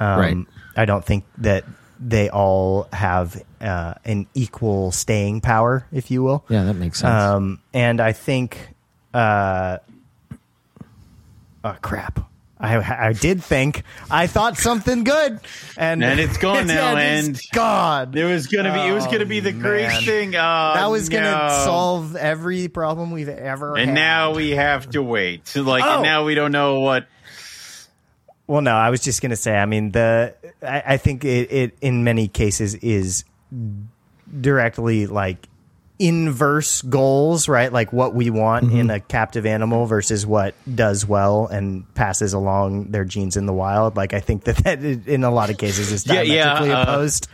Um, 0.00 0.18
Right. 0.18 0.36
I 0.76 0.84
don't 0.86 1.04
think 1.04 1.24
that 1.38 1.64
they 2.00 2.30
all 2.30 2.88
have 2.92 3.40
uh, 3.60 3.94
an 4.06 4.26
equal 4.34 4.90
staying 4.92 5.42
power, 5.42 5.86
if 5.92 6.10
you 6.10 6.22
will. 6.22 6.44
yeah 6.48 6.64
that 6.64 6.74
makes 6.74 7.00
sense 7.00 7.12
Um, 7.22 7.60
and 7.74 8.00
I 8.00 8.12
think, 8.12 8.56
uh, 9.12 9.76
oh 11.64 11.76
crap, 11.82 12.20
I, 12.58 13.08
I 13.08 13.12
did 13.12 13.42
think 13.42 13.82
I 14.10 14.26
thought 14.26 14.56
something 14.56 15.04
good, 15.04 15.40
and 15.76 16.02
And 16.04 16.20
it's 16.20 16.36
gone 16.38 16.66
now, 16.68 16.96
it's 16.96 17.26
and- 17.28 17.40
God, 17.52 18.16
It 18.16 18.24
was 18.24 18.46
gonna 18.46 18.72
be. 18.72 18.80
It 18.80 18.92
was 18.92 19.06
gonna 19.06 19.26
be 19.26 19.40
the 19.40 19.52
great 19.52 19.90
thing. 20.04 20.34
Oh, 20.36 20.72
that 20.74 20.90
was 20.90 21.08
gonna 21.10 21.30
no. 21.48 21.62
solve 21.64 22.16
every 22.16 22.68
problem 22.68 23.10
we've 23.10 23.28
ever. 23.28 23.76
And 23.76 23.90
had. 23.90 23.94
now 23.94 24.34
we 24.34 24.50
have 24.50 24.88
to 24.90 25.02
wait. 25.02 25.54
Like 25.56 25.84
Oh. 25.84 26.02
now 26.02 26.24
we 26.24 26.34
don't 26.34 26.52
know 26.52 26.80
what. 26.80 27.06
Well, 28.50 28.62
no, 28.62 28.74
I 28.74 28.90
was 28.90 29.00
just 29.00 29.22
going 29.22 29.30
to 29.30 29.36
say. 29.36 29.56
I 29.56 29.64
mean, 29.64 29.92
the 29.92 30.34
I, 30.60 30.82
I 30.84 30.96
think 30.96 31.24
it, 31.24 31.52
it 31.52 31.78
in 31.80 32.02
many 32.02 32.26
cases 32.26 32.74
is 32.74 33.22
directly 34.40 35.06
like 35.06 35.46
inverse 36.00 36.82
goals, 36.82 37.46
right? 37.48 37.72
Like 37.72 37.92
what 37.92 38.12
we 38.12 38.28
want 38.30 38.66
Mm-hmm. 38.66 38.76
in 38.76 38.90
a 38.90 38.98
captive 38.98 39.46
animal 39.46 39.86
versus 39.86 40.26
what 40.26 40.54
does 40.74 41.06
well 41.06 41.46
and 41.46 41.92
passes 41.94 42.32
along 42.32 42.90
their 42.90 43.04
genes 43.04 43.36
in 43.36 43.46
the 43.46 43.52
wild. 43.52 43.94
Like 43.96 44.14
I 44.14 44.20
think 44.20 44.44
that 44.44 44.56
that 44.64 44.82
in 44.82 45.22
a 45.22 45.30
lot 45.30 45.50
of 45.50 45.56
cases 45.58 45.92
is 45.92 46.04
Yeah, 46.04 46.22
yeah, 46.22 46.44
diametrically 46.44 46.72
uh, 46.72 46.82
opposed. 46.82 47.28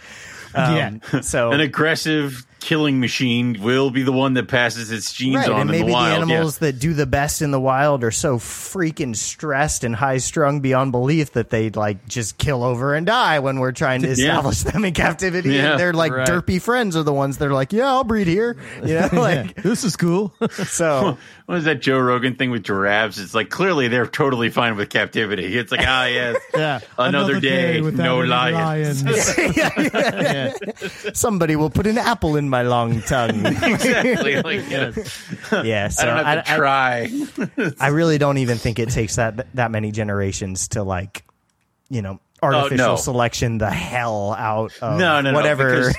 Um, 0.55 0.77
Yeah. 0.77 1.21
So 1.23 1.51
An 1.51 1.61
aggressive 1.61 2.45
killing 2.67 2.99
machine 2.99 3.57
will 3.63 3.91
be 3.93 4.03
the 4.03 4.11
one 4.11 4.35
that 4.35 4.49
passes 4.49 4.91
its 4.91 5.13
genes 5.13 5.37
Right, 5.37 5.49
on 5.51 5.61
and 5.61 5.71
in 5.71 5.77
maybe 5.77 5.87
the 5.87 5.93
wild. 5.93 6.11
the 6.11 6.17
animals 6.33 6.59
that 6.59 6.81
do 6.81 6.95
the 6.95 7.07
best 7.07 7.41
in 7.41 7.53
the 7.53 7.61
wild 7.61 8.03
are 8.03 8.11
so 8.11 8.39
freaking 8.39 9.15
stressed 9.15 9.85
and 9.85 9.95
high 9.95 10.19
strung 10.19 10.59
beyond 10.61 10.91
belief 10.91 11.31
that 11.35 11.51
they 11.51 11.71
like 11.71 12.09
just 12.09 12.39
kill 12.39 12.65
over 12.65 12.97
and 12.97 13.07
die 13.07 13.39
when 13.39 13.61
we're 13.61 13.71
trying 13.71 14.03
to 14.03 14.09
Yeah. 14.09 14.13
establish 14.13 14.63
them 14.65 14.85
in 14.85 14.95
captivity. 14.95 15.51
Yeah, 15.51 15.71
and 15.73 15.81
they're 15.81 15.93
like 15.93 16.11
right. 16.11 16.27
derpy 16.27 16.61
friends 16.61 16.97
are 16.97 17.05
the 17.05 17.13
ones 17.13 17.39
that 17.39 17.47
are 17.47 17.55
like, 17.55 17.73
yeah, 17.73 17.87
I'll 17.87 18.03
breed 18.03 18.27
here. 18.27 18.57
You 18.85 18.95
know, 18.99 19.09
like 19.13 19.55
this 19.63 19.85
is 19.85 19.95
cool. 19.97 20.35
so. 20.51 21.17
What 21.47 21.59
is 21.59 21.65
that 21.67 21.81
Joe 21.81 22.01
Rogan 22.01 22.35
thing 22.35 22.51
with 22.51 22.65
giraffes? 22.65 23.19
It's 23.19 23.33
like 23.33 23.51
clearly 23.51 23.87
they're 23.87 24.09
totally 24.09 24.51
fine 24.51 24.75
with 24.77 24.91
captivity. 24.91 25.57
It's 25.57 25.71
like 25.71 25.87
ah 25.87 26.07
yes, 26.07 26.37
yeah, 26.53 26.81
Another 26.99 27.39
day, 27.39 27.81
without 27.81 28.03
no 28.05 28.19
any 28.23 28.29
lions. 28.31 29.05
Yeah. 29.57 30.53
Somebody 31.15 31.55
will 31.55 31.71
put 31.71 31.87
an 31.87 31.99
apple 31.99 32.35
in 32.37 32.49
my 32.49 32.56
long 32.63 33.01
tongue. 33.03 33.45
exactly. 33.47 34.43
Like 34.43 34.69
you 34.71 34.93
yeah, 35.65 35.89
so 35.89 36.03
I 36.03 36.07
don't 36.07 36.25
have 36.25 36.45
to 36.45 36.53
I, 36.53 36.57
try. 36.57 37.73
I 37.81 37.89
really 37.89 38.19
don't 38.19 38.39
even 38.39 38.59
think 38.59 38.79
it 38.79 38.91
takes 38.91 39.17
that 39.17 39.47
that 39.55 39.71
many 39.71 39.91
generations 39.93 40.69
to 40.69 40.83
like, 40.83 41.25
you 41.89 42.03
know, 42.03 42.21
artificial 42.43 42.85
Oh, 42.87 42.91
no. 42.91 42.97
selection 42.97 43.59
the 43.59 43.71
hell 43.71 44.35
out 44.35 44.73
of 44.83 44.99
No, 44.99 45.21
no, 45.21 45.31
no, 45.31 45.37
whatever. 45.37 45.93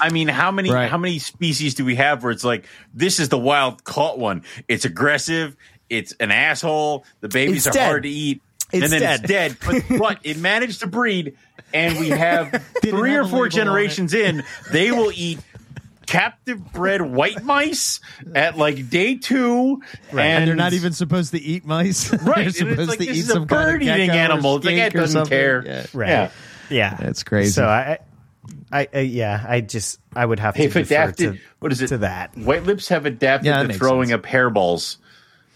I 0.00 0.08
mean, 0.10 0.28
how 0.28 0.50
many 0.50 0.70
Right. 0.70 0.90
how 0.90 0.98
many 0.98 1.18
species 1.18 1.74
do 1.74 1.84
we 1.84 1.96
have 1.96 2.22
where 2.22 2.32
it's 2.32 2.44
like 2.44 2.66
this 2.94 3.18
is 3.20 3.28
the 3.28 3.38
wild 3.38 3.84
caught 3.84 4.18
one? 4.18 4.42
It's 4.68 4.84
aggressive. 4.84 5.56
It's 5.88 6.12
an 6.18 6.30
asshole. 6.32 7.04
The 7.20 7.28
babies 7.28 7.66
It's 7.66 7.68
are 7.68 7.78
dead. 7.78 7.86
hard 7.86 8.02
to 8.04 8.08
eat. 8.08 8.42
It's 8.72 8.82
and 8.84 8.92
then 8.92 9.00
dead. 9.00 9.20
it's 9.20 9.28
dead. 9.28 9.56
But, 9.64 9.98
but 9.98 10.18
it 10.24 10.38
managed 10.38 10.80
to 10.80 10.86
breed, 10.86 11.36
and 11.72 11.98
we 11.98 12.08
have 12.10 12.50
three 12.82 13.12
have 13.12 13.26
or 13.26 13.28
four 13.28 13.48
generations 13.48 14.12
in. 14.14 14.42
They 14.72 14.90
will 14.90 15.12
eat 15.14 15.38
captive 16.06 16.72
bred 16.72 17.02
white 17.02 17.42
mice 17.42 18.00
at 18.34 18.56
like 18.56 18.88
day 18.90 19.16
two, 19.16 19.82
and, 20.10 20.20
and 20.20 20.48
they're 20.48 20.54
not 20.54 20.72
even 20.72 20.92
supposed 20.92 21.32
to 21.32 21.40
eat 21.40 21.64
mice. 21.64 22.12
right. 22.12 22.22
they're 22.22 22.34
and 22.36 22.46
it's 22.46 22.58
supposed 22.58 22.88
like, 22.90 22.98
to 22.98 23.06
this 23.06 23.16
eat 23.16 23.20
is 23.20 23.30
a 23.30 23.32
some 23.34 23.46
kind 23.46 23.60
of 23.60 23.66
bird 23.74 23.82
eating 23.82 24.10
animal. 24.10 24.56
It's 24.56 24.66
like 24.66 24.74
it 24.76 24.92
doesn't 24.92 25.12
something. 25.20 25.30
care. 25.36 25.62
Yeah. 25.64 25.86
Right. 25.92 26.08
Yeah. 26.08 26.30
Yeah, 26.68 26.96
That's 26.96 27.22
crazy. 27.22 27.52
So 27.52 27.64
I, 27.64 28.00
I, 28.72 28.88
I 28.92 28.98
yeah, 29.00 29.44
I 29.48 29.60
just 29.60 30.00
I 30.16 30.26
would 30.26 30.40
have 30.40 30.54
to 30.54 30.62
They've 30.62 30.72
defer 30.72 30.80
adapted. 30.94 31.34
to, 31.34 31.40
what 31.60 31.70
is 31.70 31.80
it? 31.80 31.88
to 31.88 31.98
that. 31.98 32.36
White 32.36 32.64
lips 32.64 32.88
have 32.88 33.06
adapted 33.06 33.46
Yeah, 33.46 33.62
to 33.62 33.72
throwing 33.72 34.08
sense. 34.08 34.24
up 34.24 34.26
hairballs 34.28 34.96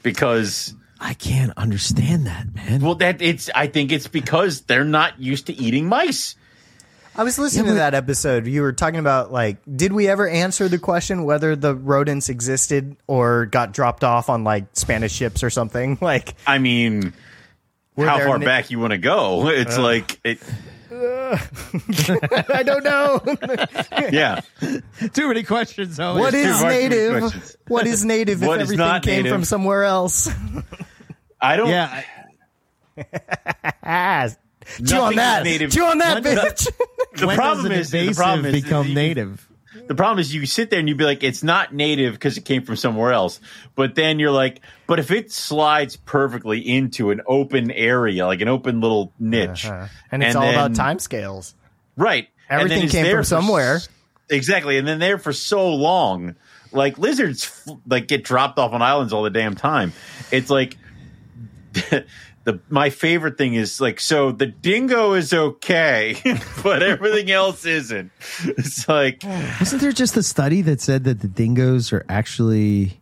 because 0.04 0.72
I 1.00 1.14
can't 1.14 1.52
understand 1.56 2.26
that, 2.26 2.54
man. 2.54 2.80
Well, 2.82 2.96
that 2.96 3.22
it's. 3.22 3.48
I 3.54 3.66
think 3.68 3.90
it's 3.90 4.06
because 4.06 4.60
they're 4.62 4.84
not 4.84 5.18
used 5.20 5.46
to 5.46 5.54
eating 5.54 5.86
mice. 5.86 6.36
I 7.16 7.24
was 7.24 7.38
listening 7.38 7.66
Yeah, 7.66 7.72
to 7.72 7.78
that 7.78 7.94
episode. 7.94 8.46
You 8.46 8.62
were 8.62 8.72
talking 8.72 9.00
about 9.00 9.32
like, 9.32 9.56
did 9.74 9.92
we 9.92 10.08
ever 10.08 10.28
answer 10.28 10.68
the 10.68 10.78
question 10.78 11.24
whether 11.24 11.56
the 11.56 11.74
rodents 11.74 12.28
existed 12.28 12.96
or 13.06 13.46
got 13.46 13.72
dropped 13.72 14.04
off 14.04 14.28
on 14.28 14.44
like 14.44 14.66
Spanish 14.74 15.12
ships 15.12 15.42
or 15.42 15.50
something? 15.50 15.98
Like, 16.02 16.34
I 16.46 16.58
mean, 16.58 17.12
how 17.96 18.18
far 18.18 18.38
na- 18.38 18.44
back 18.44 18.70
you 18.70 18.78
want 18.78 18.92
to 18.92 18.98
go? 18.98 19.48
It's 19.50 19.76
uh. 19.78 19.82
like, 19.82 20.20
it, 20.22 20.38
I 20.92 22.62
don't 22.64 22.84
know. 22.84 23.20
yeah. 24.12 24.40
Too 25.12 25.28
many 25.28 25.42
questions. 25.42 25.98
Oh, 25.98 26.16
what 26.18 26.32
There's 26.32 26.56
is 26.56 26.60
too 26.60 26.68
native? 26.68 27.56
What 27.68 27.86
is 27.86 28.04
native 28.04 28.42
if 28.42 28.48
What 28.48 28.60
is 28.60 28.66
everything 28.66 28.86
not 28.86 29.02
came 29.02 29.16
native? 29.24 29.32
from 29.32 29.44
somewhere 29.44 29.84
else? 29.84 30.28
I 31.42 31.56
don't. 31.56 31.68
Yeah, 31.68 32.02
ah, 33.82 34.28
chew 34.78 34.84
Nothing 34.84 34.98
on 35.00 35.14
that. 35.16 35.44
native. 35.44 35.70
Chew 35.72 35.84
on 35.84 35.98
that, 35.98 36.22
When- 36.24 36.36
bitch. 36.36 36.68
The 37.16 37.26
when 37.26 37.36
problem 37.36 37.68
does 37.72 37.92
an 37.92 38.00
is 38.00 38.16
the 38.16 38.22
problem 38.22 38.46
is 38.46 38.62
become 38.62 38.86
you- 38.88 38.94
native. 38.94 39.46
The 39.88 39.94
problem 39.96 40.20
is 40.20 40.32
you 40.32 40.46
sit 40.46 40.70
there 40.70 40.78
and 40.78 40.88
you'd 40.88 40.96
be 40.98 41.04
like, 41.04 41.24
it's 41.24 41.42
not 41.42 41.74
native 41.74 42.12
because 42.14 42.36
it 42.38 42.44
came 42.44 42.62
from 42.62 42.76
somewhere 42.76 43.12
else. 43.12 43.40
But 43.74 43.96
then 43.96 44.18
you're 44.20 44.30
like, 44.30 44.60
but 44.86 45.00
if 45.00 45.10
it 45.10 45.32
slides 45.32 45.96
perfectly 45.96 46.60
into 46.60 47.10
an 47.10 47.20
open 47.26 47.70
area, 47.72 48.26
like 48.26 48.40
an 48.40 48.48
open 48.48 48.80
little 48.80 49.12
niche, 49.18 49.66
Uh-huh. 49.66 49.86
And 50.12 50.22
it's 50.22 50.36
all 50.36 50.48
about 50.48 50.72
then- 50.74 50.96
timescales. 50.96 51.54
right? 51.96 52.28
Everything 52.48 52.88
came 52.88 53.04
there 53.04 53.16
from 53.18 53.24
somewhere. 53.24 53.74
s- 53.76 53.88
Exactly, 54.28 54.78
and 54.78 54.86
then 54.86 55.00
there 55.00 55.18
for 55.18 55.32
so 55.32 55.74
long, 55.74 56.36
like 56.70 56.96
lizards, 56.98 57.44
f- 57.66 57.74
like 57.88 58.06
get 58.06 58.22
dropped 58.22 58.58
off 58.60 58.72
on 58.72 58.80
islands 58.82 59.12
all 59.12 59.24
the 59.24 59.30
damn 59.30 59.56
time. 59.56 59.92
It's 60.30 60.48
like 60.50 60.76
the 62.44 62.60
my 62.68 62.90
favorite 62.90 63.36
thing 63.38 63.54
is 63.54 63.80
like 63.80 64.00
so 64.00 64.32
the 64.32 64.46
dingo 64.46 65.12
is 65.12 65.32
okay, 65.32 66.16
but 66.62 66.82
everything 66.82 67.30
else 67.30 67.64
isn't. 67.64 68.10
It's 68.44 68.88
like 68.88 69.22
Wasn't 69.60 69.80
there 69.80 69.92
just 69.92 70.16
a 70.16 70.22
study 70.22 70.62
that 70.62 70.80
said 70.80 71.04
that 71.04 71.20
the 71.20 71.28
dingoes 71.28 71.92
are 71.92 72.04
actually 72.08 73.00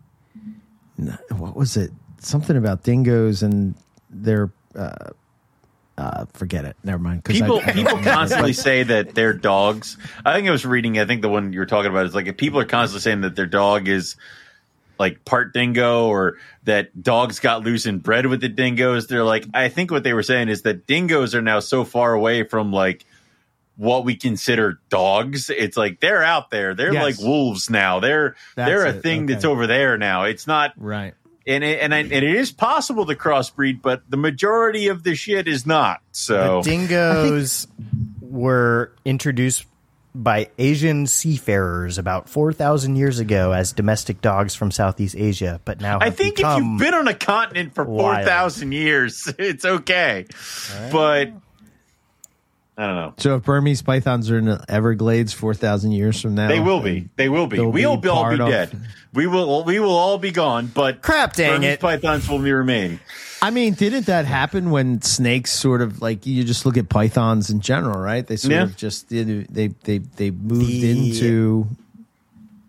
what 1.31 1.57
was 1.57 1.77
it? 1.77 1.93
Something 2.19 2.57
about 2.57 2.83
dingoes 2.83 3.43
and 3.43 3.75
their 4.11 4.51
uh, 4.75 5.11
uh, 5.97 6.27
forget 6.33 6.65
it. 6.65 6.77
Never 6.85 6.99
mind. 6.99 7.23
I- 7.27 7.33
people 7.33 7.61
I 7.61 7.67
don't 7.67 7.75
people 7.75 7.99
constantly 8.03 8.53
say 8.69 8.83
that 8.85 9.15
their 9.15 9.33
dogs. 9.33 9.97
I 10.25 10.35
think 10.35 10.49
I 10.49 10.51
was 10.51 10.67
reading. 10.67 10.99
I 10.99 11.05
think 11.05 11.23
the 11.23 11.29
one 11.29 11.53
you 11.53 11.61
were 11.61 11.67
talking 11.67 11.91
about 11.91 12.07
is 12.07 12.15
like 12.15 12.27
if 12.27 12.37
people 12.37 12.61
are 12.61 12.65
constantly 12.65 13.03
saying 13.03 13.21
that 13.23 13.37
their 13.37 13.47
dog 13.47 13.89
is 13.89 14.17
like 14.99 15.25
part 15.25 15.53
dingo 15.53 16.09
or 16.09 16.37
that 16.65 17.03
dogs 17.03 17.41
got 17.41 17.63
loose 17.65 17.87
and 17.87 18.03
bred 18.03 18.27
with 18.27 18.41
the 18.41 18.49
dingoes. 18.49 19.07
They're 19.07 19.25
like, 19.25 19.47
I 19.55 19.69
think 19.69 19.91
what 19.91 20.03
they 20.05 20.13
were 20.13 20.23
saying 20.23 20.49
is 20.49 20.63
that 20.63 20.87
dingoes 20.87 21.35
are 21.35 21.43
now 21.43 21.61
so 21.61 21.85
far 21.85 22.13
away 22.15 22.43
from 22.45 22.73
like 22.73 23.05
what 23.77 24.05
we 24.05 24.17
consider 24.17 24.81
dogs. 24.89 25.51
It's 25.51 25.77
like 25.77 26.01
they're 26.01 26.25
out 26.25 26.51
there. 26.51 26.75
They're 26.75 26.93
Yes. 26.93 27.03
like 27.03 27.19
wolves 27.27 27.71
now. 27.71 28.01
They're 28.01 28.35
That's 28.57 28.69
they're 28.69 28.87
a 28.87 28.91
it. 28.97 29.03
thing 29.03 29.27
that's 29.27 29.45
over 29.45 29.67
there 29.69 29.97
now. 29.97 30.25
It's 30.25 30.47
not 30.49 30.73
right. 30.77 31.15
and 31.47 31.63
it, 31.63 31.81
and, 31.81 31.95
I, 31.95 31.99
and 31.99 32.13
it 32.13 32.25
is 32.25 32.51
possible 32.51 33.07
to 33.07 33.15
crossbreed, 33.15 33.81
but 33.81 34.03
the 34.11 34.17
majority 34.17 34.89
of 34.89 35.05
the 35.05 35.15
shit 35.15 35.47
is 35.47 35.65
not. 35.65 36.01
So 36.11 36.61
The 36.63 36.71
dingoes 36.71 37.69
were 38.21 38.93
introduced 39.05 39.65
by 40.23 40.51
Asian 40.59 41.07
seafarers 41.07 41.97
about 41.97 42.29
4,000 42.29 42.97
years 42.97 43.19
ago 43.21 43.53
as 43.53 43.73
domestic 43.73 44.21
dogs 44.21 44.55
from 44.55 44.71
Southeast 44.71 45.15
Asia, 45.17 45.61
but 45.65 45.81
now 45.81 45.99
I 46.01 46.11
think 46.11 46.41
if 46.41 46.47
you've 46.57 46.79
been 46.79 46.95
on 46.95 47.07
a 47.09 47.15
continent 47.15 47.75
for 47.75 47.85
4,000 47.85 48.73
years, 48.73 49.33
it's 49.39 49.65
okay. 49.65 50.27
But 50.91 51.33
I 52.77 52.87
don't 52.87 52.95
know. 52.97 53.15
So 53.19 53.37
if 53.37 53.45
Burmese 53.45 53.83
pythons 53.83 54.31
are 54.31 54.39
in 54.39 54.45
the 54.47 54.65
Everglades 54.69 55.33
four 55.33 55.53
thousand 55.53 55.93
years 55.93 56.21
from 56.21 56.37
now, 56.37 56.47
They 56.47 56.61
will 56.61 56.81
be. 56.81 57.09
They 57.17 57.29
will 57.29 57.49
be. 57.49 57.59
We'll 57.59 57.73
be 57.73 57.81
be 57.81 57.85
all 57.85 57.97
be 57.97 58.09
part 58.09 58.41
of- 58.41 58.49
dead. 58.49 58.81
We 59.13 59.27
will. 59.27 59.65
We 59.65 59.81
will 59.81 59.97
all 59.97 60.19
be 60.19 60.31
gone. 60.31 60.67
But 60.73 61.03
Crap, 61.03 61.33
dang 61.35 61.55
Burmese 61.61 61.73
it. 61.75 61.81
pythons 61.81 62.29
will 62.29 62.39
remain. 62.39 63.01
I 63.41 63.51
mean, 63.51 63.75
didn't 63.75 64.07
that 64.07 64.25
happen 64.27 64.71
when 64.71 65.01
snakes 65.03 65.53
sort 65.53 65.81
of 65.83 66.03
like 66.03 66.27
you 66.27 66.43
just 66.45 66.67
look 66.67 66.77
at 66.77 66.89
pythons 66.89 67.51
in 67.51 67.61
general, 67.61 67.99
right? 68.01 68.27
They 68.27 68.37
sort 68.37 68.53
Yeah. 68.53 68.63
of 68.65 68.77
just 68.77 69.09
they 69.11 69.23
they 69.23 69.69
they, 69.69 69.99
they 69.99 70.31
moved 70.31 70.67
The- 70.67 70.91
into 70.91 71.69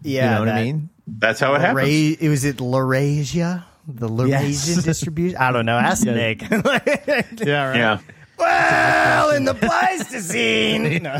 yeah, 0.03 0.25
you 0.25 0.31
know 0.35 0.39
what 0.41 0.49
I 0.49 0.63
mean? 0.63 0.89
That's 1.07 1.39
how 1.39 1.55
it 1.55 1.61
happens. 1.61 1.75
Laura- 1.89 2.17
it 2.19 2.29
was 2.29 2.45
it 2.45 2.57
Laurasia? 2.57 3.63
The 3.87 4.07
Laurasian 4.07 4.75
Yes. 4.75 4.83
distribution? 4.83 5.37
I 5.37 5.51
don't 5.51 5.65
know. 5.65 5.77
Ask 5.77 6.05
Yeah. 6.05 6.13
Nick. 6.13 6.41
Yeah, 7.39 7.63
right. 7.69 7.75
Yeah. 7.75 7.97
Well, 8.39 9.31
in 9.31 9.45
the 9.45 9.53
Pleistocene. 9.55 11.03
No. 11.03 11.15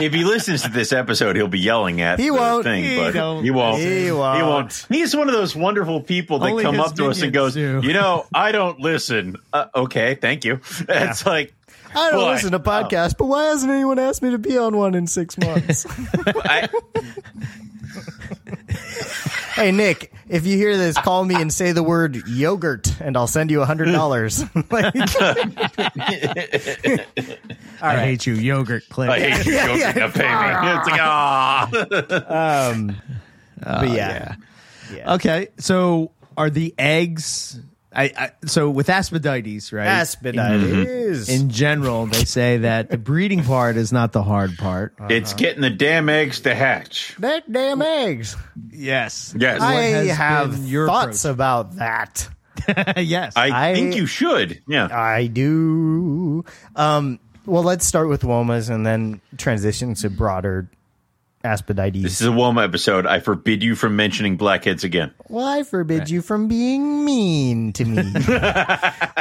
If 0.00 0.12
he 0.12 0.24
listens 0.24 0.62
to 0.62 0.68
this 0.68 0.92
episode, 0.92 1.36
he'll 1.36 1.48
be 1.48 1.58
yelling 1.58 2.00
at 2.00 2.18
He 2.18 2.26
the 2.26 2.34
won't. 2.34 2.64
thing, 2.64 2.84
He 2.84 2.96
but 2.96 3.12
don't. 3.12 3.42
he 3.44 3.50
won't. 3.50 3.80
He 3.80 4.10
won't. 4.12 4.36
He 4.36 4.42
won't. 4.42 4.86
He's 4.88 5.14
one 5.16 5.28
of 5.28 5.34
those 5.34 5.54
wonderful 5.56 6.00
people 6.00 6.38
that 6.40 6.50
Only 6.50 6.62
come 6.64 6.80
up 6.80 6.94
to 6.96 7.08
us 7.10 7.22
and 7.22 7.32
goes, 7.32 7.54
do. 7.54 7.80
"You 7.82 7.92
know, 7.92 8.26
I 8.34 8.52
don't 8.52 8.78
listen." 8.80 9.36
Uh, 9.52 9.66
okay, 9.74 10.14
thank 10.14 10.44
you. 10.44 10.60
It's 10.88 11.26
like 11.26 11.52
I 11.94 12.10
don't 12.10 12.20
Boy. 12.20 12.30
listen 12.32 12.52
to 12.52 12.60
podcasts, 12.60 13.16
but 13.16 13.26
why 13.26 13.44
hasn't 13.46 13.72
anyone 13.72 13.98
asked 13.98 14.22
me 14.22 14.30
to 14.30 14.38
be 14.38 14.56
on 14.56 14.76
one 14.76 14.94
in 14.94 15.06
six 15.06 15.36
months? 15.38 15.86
I, 16.26 16.68
hey, 19.60 19.72
Nick, 19.72 20.12
if 20.28 20.46
you 20.46 20.56
hear 20.56 20.76
this, 20.76 20.96
call 20.96 21.24
me 21.24 21.34
and 21.34 21.52
say 21.52 21.72
the 21.72 21.82
word 21.82 22.26
yogurt, 22.26 23.00
and 23.00 23.16
I'll 23.16 23.26
send 23.26 23.50
you 23.50 23.60
a 23.60 23.66
hundred 23.66 23.92
dollars. 23.92 24.44
Like, 24.70 24.94
I 27.82 27.96
hate 28.04 28.26
you, 28.26 28.34
yogurt 28.34 28.88
clip. 28.88 29.10
I 29.10 29.18
hate 29.18 29.46
you. 29.46 29.52
Yeah, 29.52 29.66
Don't 29.66 29.78
yeah. 29.78 30.10
pay 30.10 30.20
me. 30.20 30.78
It's 30.78 30.88
like, 30.88 31.00
ah. 31.00 32.70
um, 32.70 32.96
but 33.58 33.88
yeah, 33.88 34.36
yeah. 34.94 35.14
Okay, 35.14 35.48
so 35.58 36.12
are 36.36 36.50
the 36.50 36.74
eggs? 36.78 37.58
I, 37.92 38.04
I 38.16 38.30
so 38.46 38.70
with 38.70 38.88
aspidites, 38.88 39.72
right? 39.72 39.86
Aspidites. 39.86 41.28
in 41.28 41.50
general, 41.50 42.06
they 42.06 42.24
say 42.24 42.58
that 42.58 42.88
the 42.90 42.98
breeding 42.98 43.42
part 43.42 43.76
is 43.76 43.92
not 43.92 44.12
the 44.12 44.22
hard 44.22 44.56
part. 44.58 44.94
It's 45.08 45.34
getting 45.34 45.60
the 45.60 45.70
damn 45.70 46.08
eggs 46.08 46.40
to 46.40 46.54
hatch. 46.54 47.16
that 47.18 47.50
damn 47.50 47.82
eggs. 47.82 48.36
yes, 48.70 49.34
Yes. 49.36 49.60
I 49.60 49.74
have 50.14 50.58
your 50.68 50.86
thoughts 50.86 51.24
about 51.24 51.76
that. 51.76 52.28
yes. 52.96 53.32
I, 53.36 53.70
I- 53.70 53.74
think 53.74 53.96
you 53.96 54.06
should. 54.06 54.62
Yeah. 54.68 54.88
I 54.90 55.26
do. 55.26 56.44
Um, 56.76 57.18
well, 57.46 57.62
let's 57.64 57.86
start 57.86 58.08
with 58.08 58.22
womas 58.22 58.70
and 58.70 58.86
then 58.86 59.20
transition 59.36 59.94
to 59.94 60.10
broader 60.10 60.70
aspidites. 61.42 62.02
This 62.02 62.20
is 62.20 62.26
a 62.26 62.30
Woma 62.30 62.64
episode. 62.64 63.06
I 63.06 63.20
forbid 63.20 63.62
you 63.62 63.74
from 63.74 63.96
mentioning 63.96 64.36
blackheads 64.36 64.84
again. 64.84 65.12
well, 65.28 65.46
I 65.46 65.62
forbid 65.62 66.10
you 66.10 66.22
from 66.22 66.48
being 66.48 67.04
mean 67.04 67.72
to 67.74 67.84
me. 67.84 68.02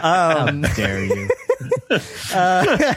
Um, 0.01 0.63
How 0.63 0.73
dare 0.75 1.03
you? 1.05 1.29
Uh, 2.33 2.93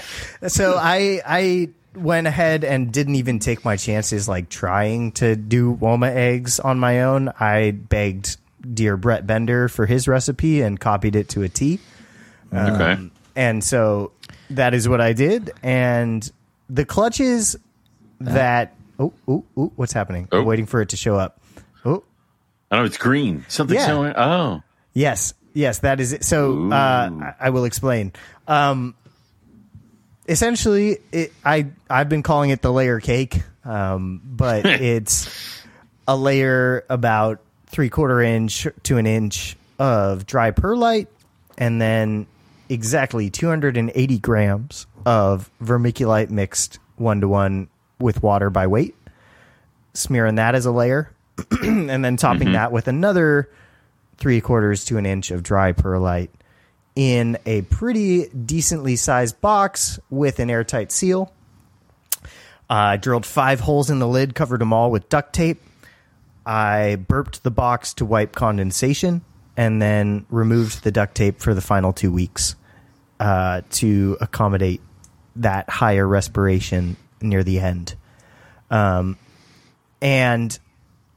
so 0.47 0.77
I 0.79 1.21
I 1.27 1.71
went 1.97 2.27
ahead 2.27 2.63
and 2.63 2.93
didn't 2.93 3.17
even 3.17 3.39
take 3.39 3.65
my 3.65 3.77
chances 3.77 4.29
like 4.29 4.49
trying 4.49 5.13
to 5.13 5.35
do 5.35 5.75
Woma 5.77 6.09
eggs 6.15 6.61
on 6.61 6.79
my 6.79 7.03
own. 7.03 7.31
I 7.41 7.73
begged 7.73 8.37
dear 8.73 8.97
Brett 8.97 9.27
Bender 9.27 9.69
for 9.69 9.87
his 9.87 10.07
recipe 10.07 10.61
and 10.61 10.79
copied 10.79 11.17
it 11.17 11.31
to 11.31 11.43
a 11.43 11.49
T. 11.49 11.81
Um, 12.53 12.73
okay. 12.75 13.11
And 13.35 13.65
so 13.65 14.13
that 14.51 14.75
is 14.75 14.89
what 14.89 15.01
I 15.01 15.13
did. 15.15 15.51
And 15.63 16.31
the 16.69 16.85
clutches 16.85 17.57
uh, 17.57 17.59
that 18.21 18.75
oh 18.99 19.13
oh 19.29 19.45
oh 19.57 19.73
what's 19.77 19.93
happening? 19.93 20.29
Oh. 20.33 20.41
I'm 20.41 20.45
waiting 20.47 20.67
for 20.67 20.81
it 20.81 20.91
to 20.91 20.97
show 20.97 21.17
up. 21.17 21.41
Oh 21.85 22.03
I 22.71 22.77
know 22.79 22.85
it's 22.85 22.99
green. 22.99 23.45
Something's 23.49 23.81
Yeah. 23.81 23.87
showing. 23.87 24.13
Oh. 24.17 24.63
Yes, 24.95 25.35
yes, 25.55 25.81
that 25.81 26.01
is 26.01 26.13
it. 26.13 26.25
So 26.25 26.71
uh, 26.71 26.75
I, 26.75 27.35
I 27.47 27.51
will 27.51 27.65
explain. 27.65 28.13
Um, 28.49 28.95
essentially, 30.29 30.99
it, 31.13 31.33
I 31.45 31.67
I've 31.89 32.09
been 32.09 32.23
calling 32.23 32.51
it 32.51 32.63
the 32.63 32.73
layer 32.73 33.01
cake, 33.01 33.43
um, 33.65 34.21
but 34.25 34.65
it's 34.67 35.63
a 36.07 36.17
layer 36.17 36.85
about 36.89 37.41
three 37.67 37.89
quarter 37.89 38.21
inch 38.21 38.67
to 38.85 38.99
an 38.99 39.07
inch 39.07 39.57
of 39.79 40.27
dry 40.27 40.51
perlite, 40.51 41.09
and 41.59 41.81
then 41.81 42.27
exactly 42.69 43.29
280 43.31 44.19
grams 44.19 44.87
of 45.05 45.51
vermiculite 45.63 46.31
mixed 46.31 46.79
one 46.97 47.21
to 47.21 47.29
one 47.29 47.69
with 48.03 48.23
water 48.23 48.51
by 48.51 48.67
weight. 48.67 48.95
Smearing 49.95 50.37
that 50.37 50.55
as 50.55 50.67
a 50.67 50.73
layer, 50.73 51.11
and 51.63 52.05
then 52.05 52.17
topping 52.17 52.53
that 52.53 52.73
with 52.73 52.89
another 52.89 53.49
three 54.17 54.41
quarters 54.41 54.85
to 54.87 54.99
an 54.99 55.07
inch 55.07 55.31
of 55.31 55.43
dry 55.43 55.73
perlite 55.73 56.31
in 56.95 57.39
a 57.47 57.63
pretty 57.63 58.29
decently 58.29 58.97
sized 58.97 59.41
box 59.41 59.99
with 60.11 60.39
an 60.39 60.51
airtight 60.51 60.93
seal. 60.93 61.33
I 62.69 62.97
drilled 62.97 63.27
five 63.27 63.61
holes 63.61 63.91
in 63.91 63.99
the 63.99 64.09
lid, 64.09 64.35
covered 64.35 64.61
them 64.61 64.73
all 64.73 64.91
with 64.91 65.09
duct 65.09 65.35
tape. 65.35 65.61
I 66.47 66.97
burped 66.97 67.43
the 67.43 67.51
box 67.51 67.95
to 67.95 68.05
wipe 68.05 68.35
condensation 68.35 69.23
and 69.57 69.81
then 69.81 70.27
removed 70.31 70.83
the 70.83 70.91
duct 70.91 71.15
tape 71.15 71.41
for 71.41 71.55
the 71.55 71.61
final 71.61 71.93
two 71.93 72.11
weeks 72.11 72.57
uh, 73.21 73.63
to 73.71 74.17
accommodate 74.21 74.81
that 75.37 75.69
higher 75.69 76.07
respiration 76.07 76.97
near 77.25 77.43
the 77.45 77.61
end. 77.61 77.95
Um, 78.71 79.17
and 80.01 80.59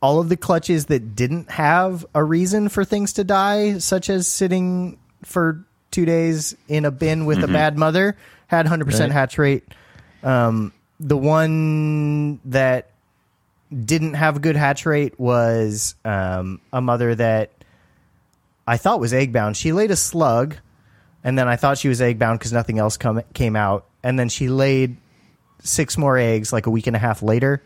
all 0.01 0.19
of 0.19 0.29
the 0.29 0.37
clutches 0.37 0.85
that 0.87 1.15
didn't 1.15 1.49
have 1.49 2.05
a 2.13 2.23
reason 2.23 2.69
for 2.69 2.83
things 2.85 3.13
to 3.13 3.23
die, 3.23 3.79
such 3.79 4.09
as 4.09 4.27
sitting 4.27 4.99
for 5.23 5.63
two 5.91 6.05
days 6.05 6.55
in 6.67 6.85
a 6.85 6.91
bin 6.91 7.25
with 7.25 7.43
a 7.43 7.47
bad 7.47 7.77
mother, 7.77 8.15
had 8.47 8.65
100% 8.67 8.99
Right. 8.99 9.11
hatch 9.11 9.37
rate. 9.37 9.63
Um, 10.23 10.73
the 10.99 11.17
one 11.17 12.39
that 12.45 12.89
didn't 13.73 14.13
have 14.13 14.35
a 14.35 14.39
good 14.39 14.55
hatch 14.55 14.85
rate 14.85 15.19
was 15.19 15.95
um, 16.05 16.61
a 16.71 16.81
mother 16.81 17.15
that 17.15 17.51
I 18.67 18.77
thought 18.77 18.99
was 18.99 19.13
egg 19.13 19.33
bound. 19.33 19.57
She 19.57 19.71
laid 19.71 19.91
a 19.91 19.95
slug, 19.95 20.57
and 21.23 21.37
then 21.37 21.47
I 21.47 21.55
thought 21.55 21.77
she 21.77 21.87
was 21.87 22.01
egg 22.01 22.19
bound 22.19 22.39
because 22.39 22.53
nothing 22.53 22.77
else 22.79 22.97
come, 22.97 23.21
came 23.33 23.55
out. 23.55 23.85
And 24.03 24.19
then 24.19 24.29
she 24.29 24.49
laid 24.49 24.97
six 25.59 25.97
more 25.97 26.17
eggs 26.17 26.53
like 26.53 26.65
a 26.65 26.69
week 26.69 26.87
and 26.87 26.95
a 26.95 26.99
half 26.99 27.21
later, 27.21 27.61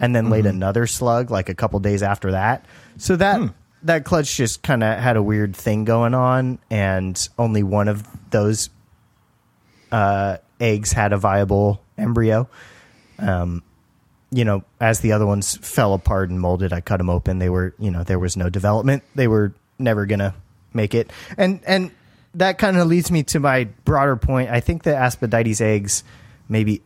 and 0.00 0.14
then 0.14 0.30
laid 0.30 0.46
another 0.46 0.86
slug 0.86 1.30
like 1.30 1.48
a 1.48 1.54
couple 1.54 1.78
days 1.80 2.02
after 2.02 2.32
that. 2.32 2.64
So 2.98 3.16
that 3.16 3.52
that 3.84 4.04
clutch 4.04 4.36
just 4.36 4.62
kind 4.62 4.82
of 4.82 4.98
had 4.98 5.16
a 5.16 5.22
weird 5.22 5.54
thing 5.54 5.84
going 5.84 6.14
on, 6.14 6.58
and 6.70 7.28
only 7.38 7.62
one 7.62 7.88
of 7.88 8.06
those 8.30 8.70
uh, 9.92 10.38
eggs 10.58 10.92
had 10.92 11.12
a 11.12 11.18
viable 11.18 11.82
embryo. 11.96 12.48
Um, 13.18 13.62
you 14.30 14.44
know, 14.44 14.64
as 14.80 15.00
the 15.00 15.12
other 15.12 15.26
ones 15.26 15.56
fell 15.58 15.94
apart 15.94 16.30
and 16.30 16.40
molded, 16.40 16.72
I 16.72 16.80
cut 16.80 16.96
them 16.96 17.08
open. 17.08 17.38
They 17.38 17.50
were, 17.50 17.74
you 17.78 17.90
know, 17.90 18.02
there 18.02 18.18
was 18.18 18.36
no 18.36 18.48
development. 18.48 19.04
They 19.14 19.28
were 19.28 19.54
never 19.78 20.06
gonna 20.06 20.34
make 20.72 20.94
it, 20.94 21.12
and 21.36 21.60
and 21.66 21.90
that 22.34 22.58
kind 22.58 22.76
of 22.76 22.88
leads 22.88 23.10
me 23.10 23.22
to 23.22 23.38
my 23.38 23.64
broader 23.84 24.16
point. 24.16 24.50
I 24.50 24.60
think 24.60 24.82
the 24.82 24.96
Aspidites 24.96 25.60
eggs 25.60 26.02
maybe 26.48 26.82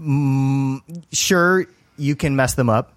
mm, 0.00 1.04
sure 1.12 1.66
you 1.96 2.16
can 2.16 2.36
mess 2.36 2.54
them 2.54 2.68
up, 2.68 2.92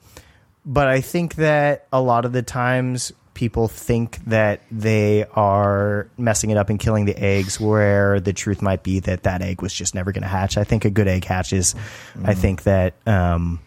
but 0.66 0.88
I 0.88 1.02
think 1.02 1.36
that 1.36 1.88
a 1.92 2.02
lot 2.02 2.26
of 2.26 2.34
the 2.34 2.42
times 2.42 3.14
people 3.34 3.70
think 3.70 4.18
that 4.26 4.62
they 4.70 5.24
are 5.34 6.10
messing 6.18 6.50
it 6.50 6.58
up 6.58 6.70
and 6.70 6.78
killing 6.78 7.06
the 7.06 7.18
eggs 7.18 7.58
where 7.58 8.20
the 8.20 8.34
truth 8.34 8.62
might 8.62 8.84
be 8.84 9.00
that 9.00 9.24
that 9.24 9.42
egg 9.42 9.62
was 9.62 9.74
just 9.74 9.96
never 9.96 10.12
going 10.12 10.24
to 10.24 10.28
hatch. 10.28 10.58
I 10.58 10.66
think 10.66 10.84
a 10.84 10.90
good 10.90 11.08
egg 11.08 11.24
hatches. 11.24 11.74
I 12.22 12.34
think 12.34 12.64
that 12.64 12.96
um, 13.08 13.62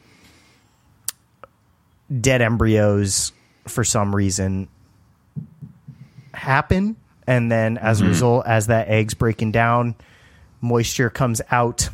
dead 2.20 2.42
embryos 2.42 3.32
for 3.66 3.82
some 3.82 4.14
reason 4.14 4.68
happen 6.34 6.96
and 7.26 7.50
then 7.50 7.78
as 7.78 8.00
a 8.00 8.04
result 8.06 8.46
as 8.46 8.66
that 8.66 8.88
egg's 8.88 9.14
breaking 9.14 9.52
down 9.52 9.94
moisture 10.60 11.08
comes 11.10 11.40
out 11.50 11.88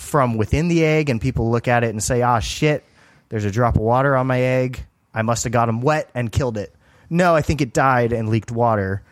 from 0.00 0.36
within 0.36 0.68
the 0.68 0.84
egg 0.84 1.10
and 1.10 1.20
people 1.20 1.50
look 1.50 1.68
at 1.68 1.84
it 1.84 1.90
and 1.90 2.02
say 2.02 2.22
ah 2.22 2.38
shit 2.38 2.84
there's 3.28 3.44
a 3.44 3.50
drop 3.50 3.76
of 3.76 3.82
water 3.82 4.16
on 4.16 4.26
my 4.26 4.40
egg 4.40 4.84
i 5.14 5.22
must 5.22 5.44
have 5.44 5.52
got 5.52 5.68
him 5.68 5.80
wet 5.80 6.10
and 6.14 6.32
killed 6.32 6.56
it 6.56 6.74
no 7.08 7.34
i 7.34 7.42
think 7.42 7.60
it 7.60 7.72
died 7.72 8.12
and 8.12 8.28
leaked 8.28 8.50
water 8.50 9.02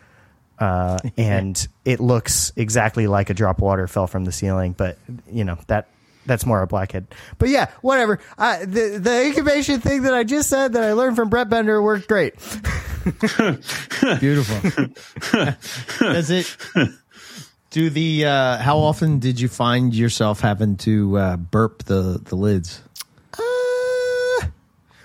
uh, 0.59 0.97
and 1.17 1.67
it 1.85 1.99
looks 2.01 2.51
exactly 2.57 3.07
like 3.07 3.29
a 3.29 3.33
drop 3.33 3.57
of 3.57 3.61
water 3.61 3.87
fell 3.87 4.07
from 4.07 4.25
the 4.25 4.31
ceiling 4.31 4.73
but 4.73 4.97
you 5.31 5.43
know 5.43 5.57
that 5.67 5.87
that's 6.25 6.45
more 6.45 6.61
a 6.61 6.67
blackhead 6.67 7.07
but 7.37 7.49
yeah 7.49 7.69
whatever 7.81 8.19
uh, 8.37 8.59
the, 8.59 8.99
the 9.01 9.25
incubation 9.25 9.79
thing 9.79 10.01
that 10.01 10.13
i 10.13 10.23
just 10.23 10.49
said 10.49 10.73
that 10.73 10.83
i 10.83 10.93
learned 10.93 11.15
from 11.15 11.29
brett 11.29 11.49
bender 11.49 11.81
worked 11.81 12.07
great 12.07 12.33
Beautiful. 14.19 14.91
Does 15.99 16.29
it? 16.29 16.57
Do 17.71 17.89
the? 17.89 18.25
Uh, 18.25 18.57
how 18.57 18.79
often 18.79 19.19
did 19.19 19.39
you 19.39 19.47
find 19.47 19.93
yourself 19.93 20.39
having 20.41 20.77
to 20.77 21.17
uh, 21.17 21.37
burp 21.37 21.83
the 21.83 22.19
the 22.23 22.35
lids? 22.35 22.81
Uh, 23.33 24.47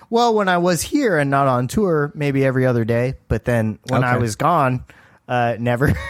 well, 0.08 0.34
when 0.34 0.48
I 0.48 0.58
was 0.58 0.80
here 0.80 1.18
and 1.18 1.30
not 1.30 1.46
on 1.46 1.68
tour, 1.68 2.10
maybe 2.14 2.44
every 2.44 2.64
other 2.66 2.84
day. 2.84 3.14
But 3.28 3.44
then 3.44 3.78
when 3.88 4.02
I 4.02 4.16
was 4.16 4.36
gone, 4.36 4.84
uh, 5.28 5.56
never. 5.58 5.92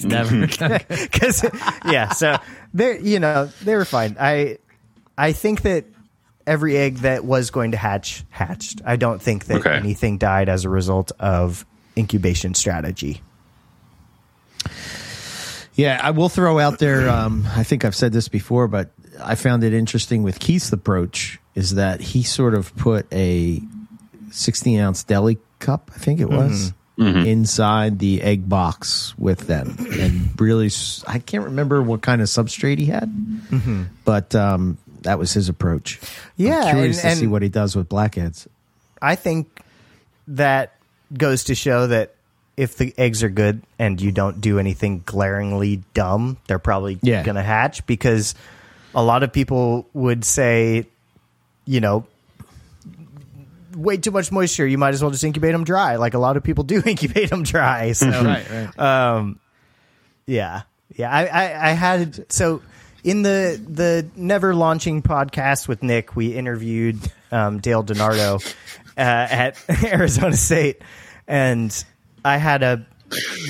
Never. 0.00 0.46
Because 0.88 1.44
yeah, 1.84 2.10
so 2.10 2.36
they 2.72 3.00
you 3.00 3.18
know 3.18 3.46
they 3.64 3.74
were 3.74 3.84
fine. 3.84 4.16
I 4.20 4.58
I 5.16 5.32
think 5.32 5.62
that 5.62 5.86
every 6.46 6.76
egg 6.76 6.98
that 6.98 7.24
was 7.24 7.50
going 7.50 7.72
to 7.72 7.76
hatch 7.76 8.22
hatched. 8.30 8.80
I 8.86 8.94
don't 8.94 9.20
think 9.20 9.46
that 9.46 9.56
Okay. 9.58 9.74
anything 9.74 10.16
died 10.18 10.48
as 10.48 10.64
a 10.64 10.68
result 10.68 11.10
of 11.18 11.66
incubation 11.96 12.54
strategy. 12.54 13.22
Yeah, 15.78 15.98
I 16.02 16.10
will 16.10 16.28
throw 16.28 16.58
out 16.58 16.78
there. 16.80 17.08
Um, 17.08 17.46
I 17.56 17.62
think 17.62 17.84
I've 17.84 17.94
said 17.94 18.12
this 18.12 18.28
before, 18.28 18.66
but 18.68 18.90
I 19.22 19.36
found 19.36 19.62
it 19.64 19.72
interesting 19.72 20.22
with 20.24 20.38
Keith's 20.40 20.72
approach 20.72 21.38
is 21.54 21.76
that 21.76 22.00
he 22.00 22.22
sort 22.24 22.54
of 22.54 22.76
put 22.76 23.06
a 23.12 23.62
16 24.32 24.78
ounce 24.80 25.04
deli 25.04 25.38
cup, 25.60 25.90
I 25.94 25.98
think 25.98 26.20
it 26.20 26.28
was, 26.28 26.72
inside 26.98 28.00
the 28.00 28.22
egg 28.22 28.48
box 28.48 29.16
with 29.16 29.46
them, 29.46 29.76
and 30.00 30.40
really, 30.40 30.68
I 31.06 31.20
can't 31.20 31.44
remember 31.44 31.80
what 31.80 32.02
kind 32.02 32.20
of 32.20 32.26
substrate 32.26 32.78
he 32.78 32.86
had, 32.86 33.08
but 34.04 34.34
um, 34.34 34.78
that 35.02 35.16
was 35.18 35.32
his 35.32 35.48
approach. 35.48 36.00
Yeah, 36.36 36.58
I'm 36.64 36.74
curious 36.74 37.04
and- 37.04 37.12
to 37.14 37.20
see 37.20 37.26
what 37.28 37.42
he 37.42 37.48
does 37.48 37.76
with 37.76 37.88
blackheads. 37.88 38.48
I 39.00 39.14
think 39.14 39.46
that 40.26 40.74
goes 41.16 41.44
to 41.44 41.54
show 41.54 41.86
that 41.86 42.14
if 42.58 42.76
the 42.76 42.92
eggs 42.98 43.22
are 43.22 43.28
good 43.30 43.62
and 43.78 44.00
you 44.00 44.12
don't 44.12 44.40
do 44.40 44.58
anything 44.58 45.02
glaringly 45.06 45.82
dumb, 45.94 46.36
they're 46.48 46.58
probably 46.58 46.98
Yeah. 47.02 47.22
going 47.22 47.36
to 47.36 47.42
hatch 47.42 47.86
because 47.86 48.34
a 48.94 49.02
lot 49.02 49.22
of 49.22 49.32
people 49.32 49.86
would 49.94 50.24
say, 50.24 50.86
you 51.64 51.80
know, 51.80 52.04
way 53.76 53.96
too 53.96 54.10
much 54.10 54.32
moisture, 54.32 54.66
you 54.66 54.78
might 54.78 54.94
as 54.94 55.02
well 55.02 55.10
just 55.10 55.24
incubate 55.24 55.52
them 55.52 55.64
dry. 55.64 55.96
Like 55.96 56.14
a 56.14 56.18
lot 56.18 56.36
of 56.36 56.42
people 56.42 56.64
do 56.64 56.82
incubate 56.86 57.30
them 57.30 57.42
dry. 57.42 57.92
So, 57.98 58.08
right, 58.10 58.46
right. 58.50 58.78
um, 58.78 59.38
yeah, 60.26 60.62
yeah. 60.96 61.10
I, 61.10 61.26
I, 61.26 61.68
I 61.70 61.72
had 61.72 62.30
so 62.32 62.60
in 63.04 63.22
the 63.22 63.60
the 63.68 64.06
never 64.16 64.54
launching 64.54 65.00
podcast 65.02 65.68
with 65.68 65.82
Nick, 65.82 66.16
we 66.16 66.34
interviewed 66.34 66.98
um, 67.30 67.60
Dale 67.60 67.84
DeNardo 67.84 68.44
uh, 68.96 69.00
at 69.00 69.56
Arizona 69.84 70.36
State, 70.36 70.82
and 71.26 71.72
I 72.28 72.36
had 72.36 72.62
a 72.62 72.86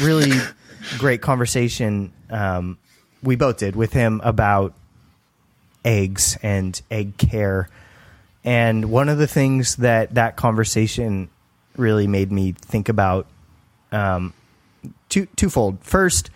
really 0.00 0.32
great 0.98 1.20
conversation. 1.20 2.12
Um, 2.30 2.78
we 3.22 3.34
both 3.34 3.58
did 3.58 3.74
with 3.74 3.92
him 3.92 4.20
about 4.22 4.72
eggs 5.84 6.38
and 6.42 6.80
egg 6.90 7.16
care. 7.16 7.68
And 8.44 8.90
one 8.90 9.08
of 9.08 9.18
the 9.18 9.26
things 9.26 9.76
that 9.76 10.14
that 10.14 10.36
conversation 10.36 11.28
really 11.76 12.06
made 12.06 12.30
me 12.30 12.52
think 12.52 12.88
about 12.88 13.26
um, 13.90 14.32
two 15.08 15.26
twofold. 15.34 15.78
First, 15.82 16.30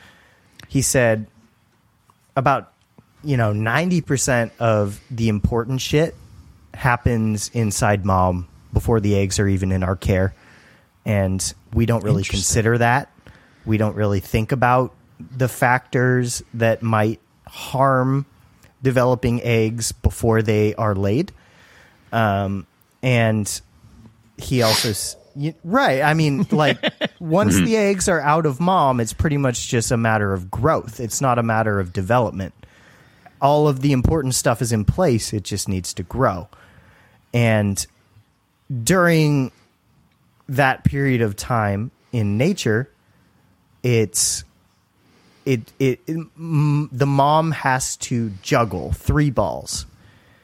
he 0.67 0.83
said 0.83 1.29
about 2.35 2.73
you 3.23 3.37
know 3.37 3.53
ninety 3.53 4.01
percent 4.01 4.53
of 4.59 5.01
the 5.11 5.29
important 5.29 5.81
shit 5.81 6.17
happens 6.75 7.51
inside 7.55 8.05
mom 8.05 8.49
before 8.73 8.99
the 9.01 9.17
eggs 9.17 9.39
are 9.39 9.47
even 9.47 9.71
in 9.71 9.83
our 9.83 9.97
care, 9.97 10.35
and 11.05 11.55
we 11.73 11.87
don't 11.87 12.05
really 12.05 12.25
consider 12.25 12.79
that. 12.79 13.11
We 13.65 13.77
don't 13.77 13.97
really 13.97 14.21
think 14.21 14.53
about 14.53 14.95
the 15.19 15.49
factors 15.49 16.43
that 16.55 16.83
might 16.83 17.21
harm 17.47 18.27
developing 18.83 19.43
eggs 19.43 19.93
before 19.93 20.43
they 20.43 20.75
are 20.75 20.95
laid. 20.95 21.33
Um, 22.13 22.67
and 23.03 23.61
he 24.37 24.63
also 24.63 24.91
s- 24.91 25.17
right. 25.65 26.03
I 26.03 26.15
mean, 26.15 26.47
like 26.51 26.79
once 27.21 27.55
the 27.55 27.77
eggs 27.77 28.09
are 28.09 28.21
out 28.21 28.47
of 28.47 28.59
mom, 28.61 29.01
it's 29.01 29.13
pretty 29.13 29.39
much 29.39 29.69
just 29.69 29.91
a 29.93 29.97
matter 29.97 30.33
of 30.33 30.51
growth. 30.51 30.99
It's 31.01 31.21
not 31.21 31.39
a 31.39 31.43
matter 31.43 31.79
of 31.79 31.93
development. 31.93 32.55
All 33.41 33.69
of 33.69 33.81
the 33.81 33.93
important 33.93 34.35
stuff 34.35 34.61
is 34.61 34.73
in 34.73 34.85
place. 34.85 35.33
It 35.33 35.45
just 35.45 35.69
needs 35.69 35.95
to 35.95 36.03
grow. 36.03 36.49
And 37.33 37.85
during 38.83 39.53
that 40.57 40.85
period 40.85 41.23
of 41.23 41.35
time 41.37 41.91
in 42.13 42.37
nature, 42.39 42.89
it's 43.83 44.45
it 45.45 45.61
it, 45.79 46.01
it 46.07 46.19
mm, 46.39 46.89
the 46.93 47.07
mom 47.07 47.51
has 47.53 47.97
to 47.97 48.31
juggle 48.43 48.93
three 48.93 49.31
balls. 49.31 49.87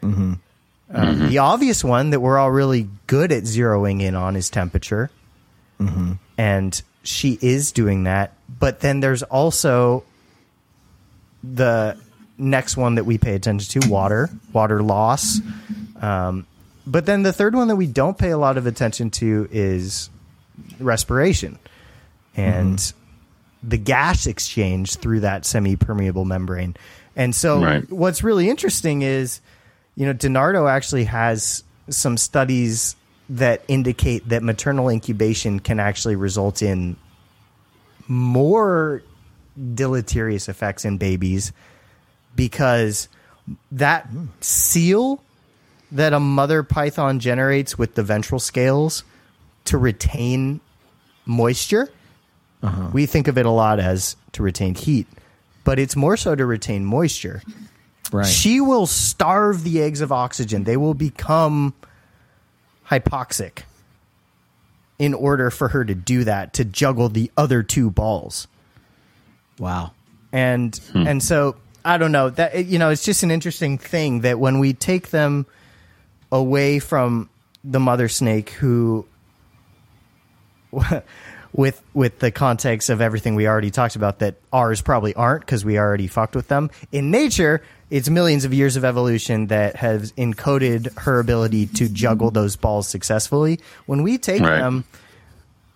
Um, 0.03 1.29
The 1.29 1.39
obvious 1.39 1.85
one 1.85 2.11
that 2.11 2.21
we're 2.21 2.39
all 2.39 2.51
really 2.51 2.89
good 3.07 3.31
at 3.31 3.43
zeroing 3.43 4.01
in 4.01 4.15
on 4.15 4.37
is 4.37 4.49
temperature, 4.51 5.11
and 6.39 6.83
she 7.03 7.39
is 7.43 7.73
doing 7.73 8.05
that. 8.05 8.33
But 8.49 8.81
then 8.81 9.01
there's 9.01 9.23
also 9.23 10.05
the 11.45 11.99
next 12.39 12.77
one 12.79 12.95
that 12.95 13.05
we 13.05 13.19
pay 13.19 13.35
attention 13.35 13.83
to: 13.83 13.89
water, 13.91 14.31
water 14.53 14.83
loss. 14.83 15.41
Um, 16.01 16.47
but 16.89 17.07
then 17.07 17.23
the 17.23 17.33
third 17.33 17.55
one 17.55 17.69
that 17.69 17.77
we 17.77 17.87
don't 17.87 18.17
pay 18.17 18.31
a 18.31 18.39
lot 18.39 18.57
of 18.57 18.67
attention 18.67 19.11
to 19.11 19.49
is 19.51 20.11
respiration, 20.81 21.59
and 22.35 22.79
mm-hmm. 22.79 23.69
the 23.69 23.79
gas 23.79 24.27
exchange 24.27 24.97
through 24.97 25.21
that 25.21 25.45
semi-permeable 25.45 26.25
membrane. 26.25 26.77
And 27.15 27.35
so 27.35 27.63
Right. 27.63 27.91
what's 27.91 28.23
really 28.23 28.49
interesting 28.49 29.03
is, 29.03 29.41
you 29.97 30.07
know, 30.07 30.15
DeNardo 30.15 30.71
actually 30.71 31.05
has 31.05 31.65
some 31.91 32.17
studies 32.17 32.97
that 33.29 33.63
indicate 33.69 34.29
that 34.29 34.43
maternal 34.43 34.89
incubation 34.89 35.61
can 35.61 35.81
actually 35.81 36.17
result 36.17 36.63
in 36.63 36.97
more 38.07 39.03
deleterious 39.75 40.49
effects 40.49 40.85
in 40.85 40.97
babies 40.97 41.53
because 42.35 43.09
that 43.73 44.07
hmm. 44.07 44.27
seal 44.41 45.23
that 45.93 46.13
a 46.13 46.21
mother 46.21 46.63
python 46.63 47.19
generates 47.19 47.79
with 47.79 47.95
the 47.95 48.03
ventral 48.03 48.39
scales 48.39 49.05
to 49.65 49.79
retain 49.79 50.61
moisture 51.25 51.91
uh-huh. 52.63 52.91
we 52.93 53.07
think 53.07 53.29
of 53.29 53.39
it 53.39 53.47
a 53.47 53.51
lot 53.51 53.79
as 53.79 54.17
to 54.33 54.43
retain 54.43 54.75
heat, 54.75 55.07
but 55.65 55.79
it's 55.79 55.95
more 55.95 56.17
so 56.17 56.35
to 56.35 56.45
retain 56.45 56.85
moisture. 56.85 57.43
Right. 58.13 58.27
She 58.27 58.61
will 58.61 58.87
starve 58.87 59.65
the 59.65 59.83
eggs 59.83 60.01
of 60.01 60.11
oxygen. 60.11 60.65
They 60.65 60.77
will 60.77 60.95
become 60.95 61.75
hypoxic 62.89 63.63
in 64.99 65.15
order 65.15 65.51
for 65.51 65.69
her 65.69 65.85
to 65.85 65.95
do 65.95 66.25
that, 66.25 66.55
to 66.55 66.65
juggle 66.65 67.09
the 67.09 67.31
other 67.37 67.63
two 67.63 67.91
balls. 67.91 68.49
wow. 69.59 69.93
And 70.31 70.77
hmm. 70.93 71.07
and 71.07 71.23
so 71.23 71.57
I 71.87 71.97
don't 71.97 72.13
know 72.13 72.29
that 72.29 72.67
you 72.67 72.79
know 72.79 72.91
it's 72.91 73.05
just 73.05 73.23
an 73.23 73.31
interesting 73.31 73.79
thing 73.79 74.21
that 74.21 74.39
when 74.39 74.59
we 74.59 74.75
take 74.75 75.09
them 75.09 75.47
away 76.31 76.79
from 76.79 77.29
the 77.65 77.81
mother 77.81 78.09
snake 78.09 78.51
who 78.51 79.07
with 81.53 81.83
with 81.95 82.19
the 82.19 82.31
context 82.31 82.91
of 82.91 83.01
everything 83.01 83.35
we 83.35 83.47
already 83.49 83.71
talked 83.71 83.97
about 83.97 84.19
that 84.19 84.37
ours 84.53 84.81
probably 84.83 85.15
aren't 85.15 85.41
because 85.45 85.65
we 85.65 85.79
already 85.79 86.07
fucked 86.07 86.37
with 86.37 86.49
them. 86.49 86.71
In 86.93 87.11
nature 87.11 87.63
it's 87.91 88.11
millions 88.11 88.45
of 88.45 88.53
years 88.53 88.77
of 88.77 88.85
evolution 88.85 89.47
that 89.47 89.77
has 89.77 90.13
encoded 90.13 90.97
her 90.99 91.19
ability 91.21 91.67
to 91.67 91.89
juggle 91.89 92.31
those 92.31 92.55
balls 92.57 92.87
successfully. 92.87 93.61
When 93.87 94.03
we 94.03 94.19
take 94.19 94.43
Right. 94.43 94.59
them 94.59 94.85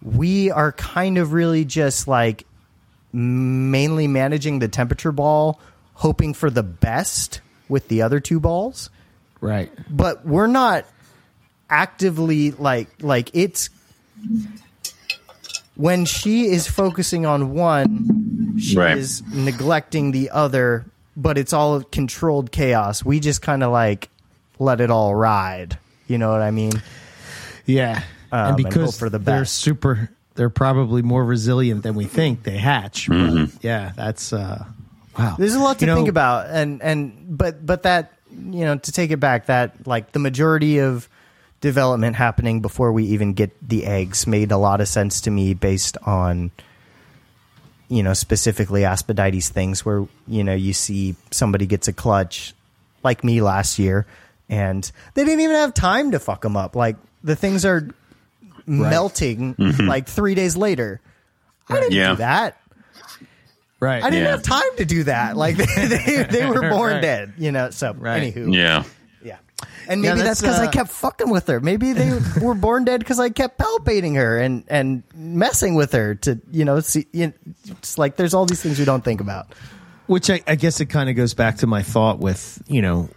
we 0.02 0.50
are 0.50 0.72
kind 0.72 1.16
of 1.16 1.32
really 1.32 1.64
just 1.64 2.06
like 2.06 2.44
mainly 3.12 4.08
managing 4.08 4.58
the 4.58 4.68
temperature 4.68 5.12
ball 5.12 5.58
hoping 5.94 6.34
for 6.34 6.50
the 6.50 6.62
best 6.62 7.40
with 7.68 7.88
the 7.88 8.02
other 8.02 8.20
two 8.20 8.40
balls 8.40 8.90
Right. 9.42 9.70
but 9.90 10.24
we're 10.24 10.46
not 10.46 10.86
actively 11.68 12.52
like 12.52 12.88
like 13.02 13.30
it's 13.34 13.68
when 15.74 16.04
she 16.04 16.46
is 16.46 16.66
focusing 16.68 17.26
on 17.26 17.52
one 17.54 18.56
she 18.58 18.76
Right. 18.76 18.96
is 18.98 19.22
neglecting 19.32 20.12
the 20.12 20.30
other 20.30 20.84
but 21.16 21.38
it's 21.38 21.52
all 21.52 21.82
controlled 21.82 22.52
chaos 22.52 23.04
we 23.04 23.20
just 23.20 23.42
kind 23.42 23.62
of 23.62 23.72
like 23.72 24.08
let 24.58 24.80
it 24.80 24.90
all 24.90 25.14
ride 25.14 25.78
you 26.06 26.18
know 26.18 26.30
what 26.30 26.42
i 26.42 26.50
mean 26.50 26.72
Yeah. 27.66 28.02
Um, 28.32 28.38
and 28.40 28.48
and 28.48 28.56
because 28.56 28.90
hope 28.92 28.94
for 28.98 29.10
the 29.10 29.18
they're 29.18 29.44
super, 29.44 30.08
they're 30.36 30.48
probably 30.50 31.02
more 31.02 31.22
resilient 31.24 31.82
than 31.82 31.94
we 31.94 32.06
think. 32.06 32.44
They 32.44 32.56
hatch. 32.56 33.06
But 33.06 33.50
yeah, 33.62 33.92
that's 33.94 34.32
uh, 34.32 34.64
wow. 35.18 35.36
There's 35.38 35.54
a 35.54 35.60
lot 35.60 35.78
to 35.78 35.84
You 35.84 35.86
know, 35.88 35.96
think 35.96 36.08
about, 36.08 36.46
and 36.48 36.80
and 36.82 37.36
but 37.36 37.64
but 37.66 37.82
that 37.82 38.10
you 38.32 38.64
know 38.64 38.76
to 38.78 38.92
take 38.92 39.10
it 39.10 39.20
back, 39.20 39.46
that 39.46 39.86
like 39.86 40.12
the 40.12 40.18
majority 40.18 40.78
of 40.78 41.08
development 41.60 42.16
happening 42.16 42.60
before 42.60 42.92
we 42.92 43.04
even 43.04 43.34
get 43.34 43.52
the 43.66 43.86
eggs 43.86 44.26
made 44.26 44.50
a 44.50 44.56
lot 44.56 44.80
of 44.80 44.88
sense 44.88 45.20
to 45.22 45.30
me 45.30 45.54
based 45.54 45.96
on 46.04 46.50
you 47.88 48.02
know 48.02 48.14
specifically 48.14 48.84
aspidites 48.84 49.48
things 49.48 49.84
where 49.84 50.06
you 50.26 50.42
know 50.42 50.54
you 50.54 50.72
see 50.72 51.14
somebody 51.30 51.66
gets 51.66 51.86
a 51.88 51.92
clutch 51.92 52.54
like 53.04 53.22
me 53.22 53.40
last 53.40 53.78
year 53.78 54.06
and 54.48 54.90
they 55.14 55.24
didn't 55.24 55.40
even 55.40 55.56
have 55.56 55.72
time 55.74 56.10
to 56.12 56.18
fuck 56.18 56.42
them 56.42 56.56
up. 56.56 56.74
Like 56.76 56.96
the 57.24 57.36
things 57.36 57.64
are 57.64 57.88
melting 58.66 59.54
mm-hmm. 59.54 59.86
like 59.88 60.06
three 60.08 60.34
days 60.34 60.56
later. 60.56 61.00
I 61.68 61.80
didn't 61.80 61.92
Yeah. 61.92 62.10
do 62.10 62.16
that 62.16 62.60
Right. 63.82 64.00
I 64.02 64.10
didn't 64.10 64.26
Yeah. 64.26 64.30
have 64.30 64.42
time 64.44 64.76
to 64.76 64.84
do 64.84 65.02
that. 65.04 65.36
Like 65.36 65.56
they, 65.76 65.86
they, 65.86 66.22
they 66.22 66.46
were 66.46 66.60
born 66.70 66.92
Right. 66.94 67.02
dead, 67.02 67.32
you 67.36 67.50
know. 67.50 67.70
So 67.70 67.92
Right. 67.92 68.32
anywho, 68.32 68.54
Yeah. 68.54 68.84
yeah. 69.24 69.38
And 69.88 70.00
maybe 70.02 70.18
that's 70.18 70.40
that's, 70.40 70.40
because 70.40 70.60
I 70.60 70.66
uh, 70.66 70.70
kept 70.70 70.90
fucking 70.90 71.28
with 71.28 71.48
her. 71.48 71.58
Maybe 71.58 71.92
they 71.92 72.16
were 72.40 72.54
born 72.54 72.84
dead 72.84 73.00
because 73.00 73.18
I 73.18 73.30
kept 73.30 73.58
palpating 73.58 74.14
her 74.14 74.38
and 74.38 74.62
and 74.68 75.02
messing 75.16 75.74
with 75.74 75.92
her 75.94 76.14
to 76.14 76.40
you 76.52 76.64
know 76.64 76.78
see. 76.78 77.06
You 77.12 77.26
know, 77.26 77.32
it's 77.70 77.98
like 77.98 78.14
there's 78.14 78.34
all 78.34 78.46
these 78.46 78.62
things 78.62 78.78
we 78.78 78.84
don't 78.84 79.02
think 79.04 79.20
about. 79.20 79.48
Which 80.06 80.30
I, 80.30 80.42
I 80.46 80.54
guess 80.54 80.80
it 80.80 80.86
kind 80.86 81.10
of 81.10 81.16
goes 81.16 81.34
back 81.34 81.56
to 81.58 81.66
my 81.66 81.82
thought 81.82 82.20
with 82.20 82.62
you 82.68 82.82
know, 82.82 83.08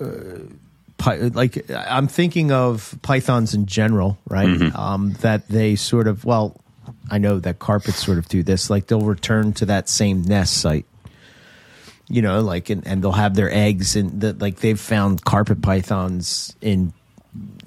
uh, 0.00 0.06
pi- 0.98 1.18
like 1.32 1.70
I'm 1.70 2.08
thinking 2.08 2.50
of 2.50 2.98
pythons 3.02 3.54
in 3.54 3.66
general, 3.66 4.18
right? 4.28 4.74
Um, 4.74 5.12
that 5.20 5.48
they 5.48 5.76
sort 5.76 6.08
of 6.08 6.24
well, 6.24 6.60
I 7.10 7.18
know 7.18 7.38
that 7.40 7.58
carpets 7.58 8.04
sort 8.04 8.18
of 8.18 8.28
do 8.28 8.42
this. 8.42 8.70
Like 8.70 8.86
they'll 8.86 9.00
return 9.00 9.52
to 9.54 9.66
that 9.66 9.88
same 9.88 10.22
nest 10.22 10.58
site, 10.58 10.86
you 12.08 12.22
know, 12.22 12.40
like 12.40 12.70
and, 12.70 12.86
and 12.86 13.02
they'll 13.02 13.12
have 13.12 13.34
their 13.34 13.52
eggs 13.52 13.96
and 13.96 14.20
the, 14.20 14.32
like 14.32 14.56
they've 14.56 14.80
found 14.80 15.24
carpet 15.24 15.62
pythons 15.62 16.56
in 16.60 16.92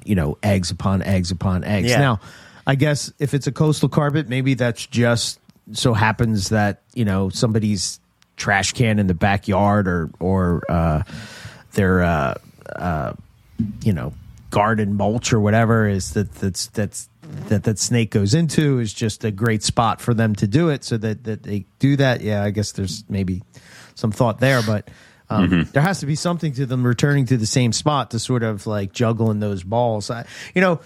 you 0.03 0.15
know 0.15 0.37
eggs 0.41 0.71
upon 0.71 1.01
eggs 1.01 1.31
upon 1.31 1.63
eggs. 1.63 1.89
Yeah. 1.89 1.99
Now, 1.99 2.19
I 2.65 2.75
guess 2.75 3.11
if 3.19 3.33
it's 3.33 3.47
a 3.47 3.51
coastal 3.51 3.89
carpet, 3.89 4.27
maybe 4.27 4.53
that's 4.53 4.85
just 4.85 5.39
so 5.73 5.93
happens 5.93 6.49
that 6.49 6.81
you 6.93 7.05
know 7.05 7.29
somebody's 7.29 7.99
trash 8.37 8.73
can 8.73 8.99
in 8.99 9.07
the 9.07 9.13
backyard 9.13 9.87
or 9.87 10.09
or 10.19 10.63
uh, 10.69 11.03
their 11.73 12.03
uh, 12.03 12.35
uh, 12.75 13.13
you 13.83 13.93
know 13.93 14.13
garden 14.49 14.95
mulch 14.95 15.33
or 15.33 15.39
whatever 15.39 15.87
is 15.87 16.13
that 16.13 16.33
that's 16.35 16.67
that's 16.67 17.09
that 17.47 17.63
that 17.63 17.79
snake 17.79 18.11
goes 18.11 18.33
into 18.33 18.79
is 18.79 18.93
just 18.93 19.23
a 19.23 19.31
great 19.31 19.63
spot 19.63 20.01
for 20.01 20.13
them 20.13 20.35
to 20.35 20.47
do 20.47 20.69
it. 20.69 20.83
So 20.83 20.97
that 20.97 21.23
that 21.23 21.43
they 21.43 21.65
do 21.79 21.95
that 21.97 22.21
yeah 22.21 22.43
i 22.43 22.49
guess 22.49 22.71
there's 22.71 23.03
maybe 23.07 23.43
some 23.95 24.11
thought 24.11 24.39
there 24.39 24.61
but 24.63 24.89
um, 25.29 25.67
there 25.73 25.81
has 25.81 25.99
to 25.99 26.05
be 26.05 26.15
something 26.15 26.53
to 26.53 26.65
them 26.65 26.85
returning 26.85 27.25
to 27.25 27.37
the 27.37 27.45
same 27.45 27.73
spot 27.73 28.11
to 28.11 28.19
sort 28.19 28.43
of 28.43 28.65
like 28.65 28.93
juggling 28.93 29.39
those 29.39 29.63
balls. 29.63 30.09
I, 30.09 30.25
you 30.55 30.61
know 30.61 30.79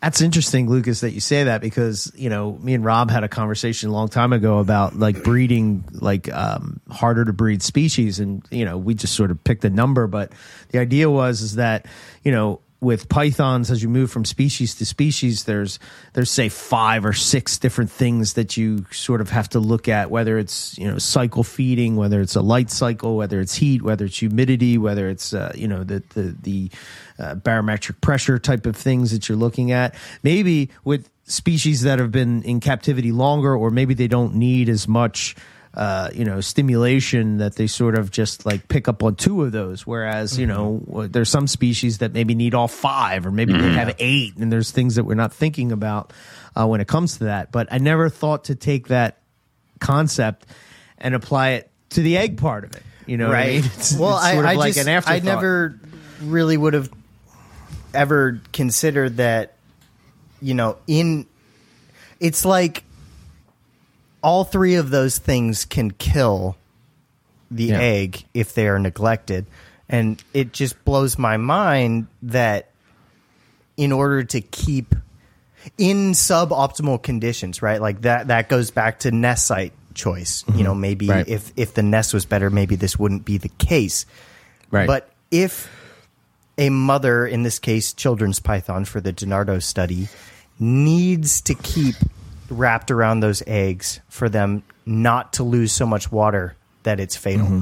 that's 0.00 0.20
interesting, 0.20 0.68
Lucas, 0.68 1.00
that 1.00 1.10
you 1.10 1.20
say 1.20 1.44
that 1.44 1.60
because 1.60 2.12
you 2.14 2.28
know 2.28 2.52
me 2.60 2.74
and 2.74 2.84
Rob 2.84 3.10
had 3.10 3.24
a 3.24 3.28
conversation 3.28 3.88
a 3.88 3.92
long 3.92 4.08
time 4.08 4.32
ago 4.32 4.58
about 4.58 4.96
like 4.96 5.24
breeding 5.24 5.84
like 5.92 6.32
um, 6.32 6.80
harder 6.90 7.24
to 7.24 7.32
breed 7.32 7.62
species, 7.62 8.20
and 8.20 8.44
you 8.50 8.64
know 8.64 8.78
we 8.78 8.94
just 8.94 9.14
sort 9.14 9.30
of 9.30 9.42
picked 9.42 9.64
a 9.64 9.70
number, 9.70 10.06
but 10.06 10.32
the 10.68 10.78
idea 10.78 11.10
was 11.10 11.40
is 11.40 11.56
that 11.56 11.86
you 12.22 12.30
know 12.30 12.60
with 12.80 13.08
pythons 13.08 13.70
as 13.70 13.82
you 13.82 13.88
move 13.88 14.10
from 14.10 14.24
species 14.24 14.76
to 14.76 14.86
species 14.86 15.44
there's 15.44 15.80
there's 16.12 16.30
say 16.30 16.48
five 16.48 17.04
or 17.04 17.12
six 17.12 17.58
different 17.58 17.90
things 17.90 18.34
that 18.34 18.56
you 18.56 18.86
sort 18.92 19.20
of 19.20 19.30
have 19.30 19.48
to 19.48 19.58
look 19.58 19.88
at 19.88 20.10
whether 20.10 20.38
it's 20.38 20.78
you 20.78 20.88
know 20.88 20.96
cycle 20.98 21.42
feeding 21.42 21.96
whether 21.96 22.20
it's 22.20 22.36
a 22.36 22.42
light 22.42 22.70
cycle 22.70 23.16
whether 23.16 23.40
it's 23.40 23.54
heat 23.54 23.82
whether 23.82 24.04
it's 24.04 24.18
humidity 24.18 24.78
whether 24.78 25.08
it's 25.08 25.34
uh, 25.34 25.52
you 25.54 25.66
know 25.66 25.82
the 25.82 26.02
the 26.14 26.36
the 26.42 26.70
uh, 27.18 27.34
barometric 27.34 28.00
pressure 28.00 28.38
type 28.38 28.66
of 28.66 28.76
things 28.76 29.10
that 29.10 29.28
you're 29.28 29.38
looking 29.38 29.72
at. 29.72 29.94
Maybe 30.22 30.70
with 30.84 31.10
species 31.24 31.82
that 31.82 31.98
have 31.98 32.12
been 32.12 32.42
in 32.42 32.60
captivity 32.60 33.12
longer 33.12 33.54
or 33.54 33.70
maybe 33.70 33.94
they 33.94 34.08
don't 34.08 34.34
need 34.34 34.68
as 34.68 34.88
much 34.88 35.36
uh, 35.78 36.10
you 36.12 36.24
know, 36.24 36.40
stimulation 36.40 37.38
that 37.38 37.54
they 37.54 37.68
sort 37.68 37.96
of 37.96 38.10
just 38.10 38.44
like 38.44 38.66
pick 38.66 38.88
up 38.88 39.04
on 39.04 39.14
two 39.14 39.44
of 39.44 39.52
those. 39.52 39.86
Whereas, 39.86 40.36
you 40.36 40.44
know, 40.44 40.82
there's 41.08 41.30
some 41.30 41.46
species 41.46 41.98
that 41.98 42.12
maybe 42.12 42.34
need 42.34 42.52
all 42.52 42.66
five 42.66 43.24
or 43.24 43.30
maybe 43.30 43.52
they 43.52 43.74
have 43.74 43.94
eight. 44.00 44.36
And 44.36 44.50
there's 44.50 44.72
things 44.72 44.96
that 44.96 45.04
we're 45.04 45.14
not 45.14 45.32
thinking 45.32 45.70
about 45.70 46.12
uh, 46.56 46.66
when 46.66 46.80
it 46.80 46.88
comes 46.88 47.18
to 47.18 47.24
that. 47.24 47.52
But 47.52 47.68
I 47.70 47.78
never 47.78 48.08
thought 48.08 48.44
to 48.44 48.56
take 48.56 48.88
that 48.88 49.18
concept 49.78 50.46
and 50.98 51.14
apply 51.14 51.50
it 51.50 51.70
to 51.90 52.02
the 52.02 52.16
egg 52.16 52.38
part 52.38 52.64
of 52.64 52.74
it. 52.74 52.82
You 53.06 53.16
know, 53.16 53.30
right 53.30 53.48
I 53.48 53.52
mean? 53.52 53.64
It's, 53.76 53.96
well, 53.96 54.16
it's 54.18 54.32
sort 54.32 54.46
I, 54.46 54.50
of 54.52 54.58
I 54.58 54.60
like 54.60 54.74
just, 54.74 55.08
I 55.08 55.20
never 55.20 55.78
really 56.20 56.56
would 56.56 56.74
have 56.74 56.90
ever 57.94 58.40
considered 58.52 59.18
that. 59.18 59.54
You 60.40 60.54
know, 60.54 60.76
in 60.88 61.26
it's 62.18 62.44
like 62.44 62.82
all 64.22 64.44
three 64.44 64.74
of 64.74 64.90
those 64.90 65.18
things 65.18 65.64
can 65.64 65.90
kill 65.92 66.56
the 67.50 67.64
Yeah. 67.64 67.78
egg 67.80 68.24
if 68.34 68.54
they 68.54 68.68
are 68.68 68.78
neglected, 68.78 69.46
and 69.88 70.22
it 70.34 70.52
just 70.52 70.84
blows 70.84 71.18
my 71.18 71.36
mind 71.36 72.06
that 72.22 72.70
in 73.76 73.92
order 73.92 74.24
to 74.24 74.40
keep 74.40 74.94
in 75.76 76.12
suboptimal 76.12 77.02
conditions, 77.02 77.62
right? 77.62 77.80
Like 77.80 78.02
that 78.02 78.28
that 78.28 78.48
goes 78.48 78.70
back 78.70 79.00
to 79.00 79.10
nest 79.10 79.46
site 79.46 79.72
choice. 79.94 80.44
You 80.54 80.62
know, 80.64 80.74
maybe 80.74 81.06
Mm-hmm. 81.06 81.16
Right. 81.18 81.28
if 81.28 81.52
if 81.56 81.74
the 81.74 81.82
nest 81.82 82.12
was 82.14 82.24
better, 82.26 82.50
maybe 82.50 82.76
this 82.76 82.98
wouldn't 82.98 83.24
be 83.24 83.38
the 83.38 83.48
case. 83.48 84.04
Right. 84.70 84.86
But 84.86 85.10
if 85.30 85.68
a 86.58 86.70
mother, 86.70 87.26
in 87.26 87.44
this 87.44 87.58
case, 87.58 87.92
children's 87.92 88.40
python 88.40 88.84
for 88.84 89.00
the 89.00 89.12
DeNardo 89.12 89.62
study, 89.62 90.08
needs 90.58 91.40
to 91.42 91.54
keep 91.54 91.94
wrapped 92.48 92.90
around 92.90 93.20
those 93.20 93.42
eggs 93.46 94.00
for 94.08 94.28
them 94.28 94.62
not 94.86 95.34
to 95.34 95.42
lose 95.42 95.72
so 95.72 95.86
much 95.86 96.10
water 96.10 96.56
that 96.82 97.00
it's 97.00 97.16
fatal. 97.16 97.46
Mm-hmm. 97.46 97.60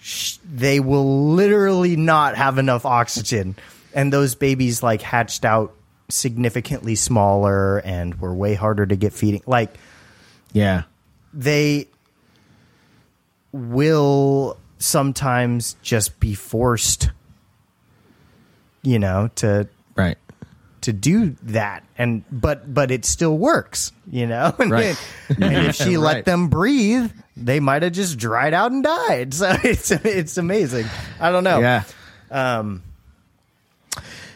Sh- 0.00 0.38
They 0.50 0.80
will 0.80 1.32
literally 1.32 1.96
not 1.96 2.36
have 2.36 2.58
enough 2.58 2.84
oxygen, 2.84 3.56
and 3.94 4.12
those 4.12 4.34
babies 4.34 4.82
like 4.82 5.02
hatched 5.02 5.44
out 5.44 5.74
significantly 6.10 6.94
smaller 6.94 7.78
and 7.78 8.18
were 8.20 8.34
way 8.34 8.54
harder 8.54 8.86
to 8.86 8.96
get 8.96 9.12
feeding. 9.12 9.42
Like 9.46 9.74
yeah. 10.52 10.84
they 11.34 11.88
will 13.52 14.56
sometimes 14.78 15.76
just 15.82 16.20
be 16.20 16.34
forced 16.34 17.10
you 18.82 18.98
know 18.98 19.28
to 19.34 19.68
Right. 19.96 20.16
To 20.82 20.92
do 20.92 21.30
that 21.42 21.82
and 21.96 22.24
but 22.30 22.72
but 22.72 22.90
it 22.90 23.04
still 23.04 23.36
works 23.36 23.92
you 24.10 24.26
know 24.26 24.54
and, 24.58 24.70
Right. 24.70 24.96
and 25.28 25.66
if 25.68 25.74
she 25.76 25.96
Right. 25.96 26.16
let 26.16 26.24
them 26.24 26.48
breathe 26.48 27.10
they 27.36 27.60
might 27.60 27.82
have 27.82 27.92
just 27.92 28.18
dried 28.18 28.54
out 28.54 28.70
and 28.72 28.82
died 28.84 29.34
so 29.40 29.56
it's 29.64 29.90
it's 29.90 30.36
amazing 30.38 30.86
i 31.20 31.30
don't 31.30 31.44
know 31.44 31.60
Yeah. 31.60 31.82
um 32.30 32.82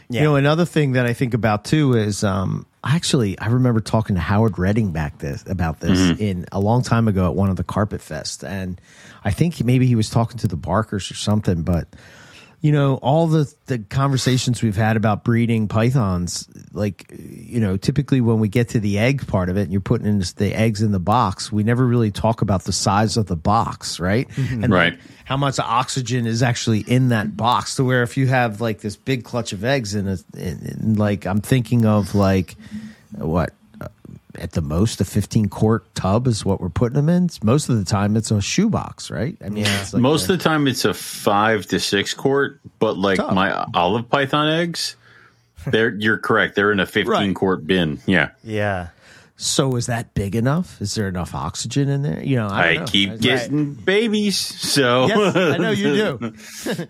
yeah 0.09 0.21
You 0.21 0.27
know, 0.29 0.37
another 0.37 0.65
thing 0.67 0.93
that 0.93 1.07
I 1.07 1.15
think 1.15 1.33
about 1.33 1.65
too 1.65 1.95
is 1.95 2.23
um, 2.23 2.67
actually 2.85 3.39
I 3.39 3.47
remember 3.47 3.81
talking 3.81 4.15
to 4.17 4.21
Howard 4.21 4.59
Redding 4.59 4.93
back 4.93 5.19
this 5.19 5.43
about 5.49 5.81
this 5.81 6.19
in 6.21 6.45
a 6.53 6.61
long 6.61 6.83
time 6.83 7.09
ago 7.09 7.27
at 7.31 7.35
one 7.35 7.49
of 7.49 7.57
the 7.57 7.65
Carpet 7.65 8.03
Fest, 8.03 8.45
and 8.45 8.79
I 9.25 9.31
think 9.31 9.65
maybe 9.65 9.87
he 9.87 9.95
was 9.95 10.11
talking 10.11 10.37
to 10.39 10.49
the 10.49 10.57
Barkers 10.57 11.11
or 11.11 11.15
something. 11.15 11.63
But 11.63 11.89
you 12.63 12.71
know, 12.71 12.95
all 13.03 13.27
the 13.27 13.53
the 13.67 13.81
conversations 13.81 14.63
we've 14.63 14.77
had 14.77 14.97
about 14.97 15.25
breeding 15.25 15.67
pythons, 15.67 16.49
like 16.73 17.13
you 17.19 17.61
know, 17.61 17.77
typically 17.77 18.21
when 18.21 18.39
we 18.39 18.49
get 18.49 18.71
to 18.71 18.81
the 18.81 19.01
egg 19.01 19.27
part 19.27 19.49
of 19.49 19.57
it, 19.57 19.63
and 19.63 19.73
you're 19.73 19.81
putting 19.81 20.07
in 20.07 20.21
the 20.37 20.55
eggs 20.55 20.81
in 20.81 20.93
the 20.93 21.01
box, 21.01 21.51
we 21.51 21.65
never 21.65 21.85
really 21.85 22.13
talk 22.13 22.41
about 22.41 22.63
the 22.63 22.73
size 22.73 23.17
of 23.17 23.27
the 23.27 23.35
box, 23.37 23.99
right? 23.99 24.29
Mm-hmm. 24.29 24.65
And 24.65 24.73
Right. 24.73 24.93
like, 24.93 25.03
how 25.25 25.37
much 25.37 25.59
oxygen 25.59 26.27
is 26.27 26.41
actually 26.43 26.81
in 26.81 27.09
that 27.09 27.37
box 27.37 27.77
to 27.77 27.85
where 27.85 28.05
if 28.05 28.17
you 28.17 28.29
have 28.29 28.61
like 28.61 28.81
this 28.81 28.95
big 28.97 29.25
clutch 29.25 29.53
of 29.53 29.65
eggs 29.65 29.95
in 29.95 30.07
it 30.07 30.23
in, 30.37 30.59
in, 30.67 30.95
like 30.97 31.27
i'm 31.27 31.41
thinking 31.41 31.87
of 31.87 32.15
like 32.15 32.55
what 33.17 33.55
at 34.39 34.53
the 34.53 34.61
most 34.63 35.01
a 35.01 35.05
15 35.05 35.49
quart 35.49 35.95
tub 35.95 36.27
is 36.27 36.45
what 36.45 36.61
we're 36.61 36.69
putting 36.69 36.95
them 36.97 37.09
in 37.09 37.29
most 37.43 37.69
of 37.69 37.77
the 37.79 37.85
time 37.85 38.17
it's 38.17 38.31
a 38.31 38.41
shoebox 38.41 39.11
right 39.11 39.37
i 39.45 39.49
mean 39.49 39.65
it's 39.67 39.93
like 39.93 40.01
Most 40.03 40.29
a- 40.29 40.33
of 40.33 40.39
the 40.39 40.45
time, 40.45 40.67
it's 40.67 40.85
a 40.85 40.95
five 40.95 41.67
to 41.67 41.79
six 41.81 42.15
quart, 42.15 42.61
but 42.79 42.97
like 42.97 43.19
Tough. 43.19 43.35
my 43.35 43.67
olive 43.75 44.09
python 44.09 44.49
eggs, 44.49 44.97
they're 45.67 45.95
you're 45.95 46.19
correct. 46.19 46.55
They're 46.57 46.73
in 46.73 46.81
a 46.81 46.87
fifteen 46.87 47.11
Right. 47.13 47.35
quart 47.35 47.67
bin. 47.67 48.01
Yeah, 48.07 48.31
yeah 48.43 48.89
so 49.37 49.75
is 49.77 49.87
that 49.87 50.13
big 50.15 50.37
enough 50.37 50.81
is 50.81 50.95
there 50.95 51.09
enough 51.09 51.35
oxygen 51.35 51.89
in 51.89 52.03
there 52.03 52.23
you 52.23 52.37
know 52.37 52.47
i, 52.47 52.61
I, 52.63 52.75
don't 52.75 52.81
know. 52.85 52.87
keep 52.93 53.11
I- 53.11 53.17
getting 53.17 53.75
babies, 53.75 54.37
so 54.39 55.07
Yes, 55.07 55.35
I 55.37 55.57
know 55.59 55.71
you 55.71 55.83
do. 55.85 56.19
yeah 56.25 56.85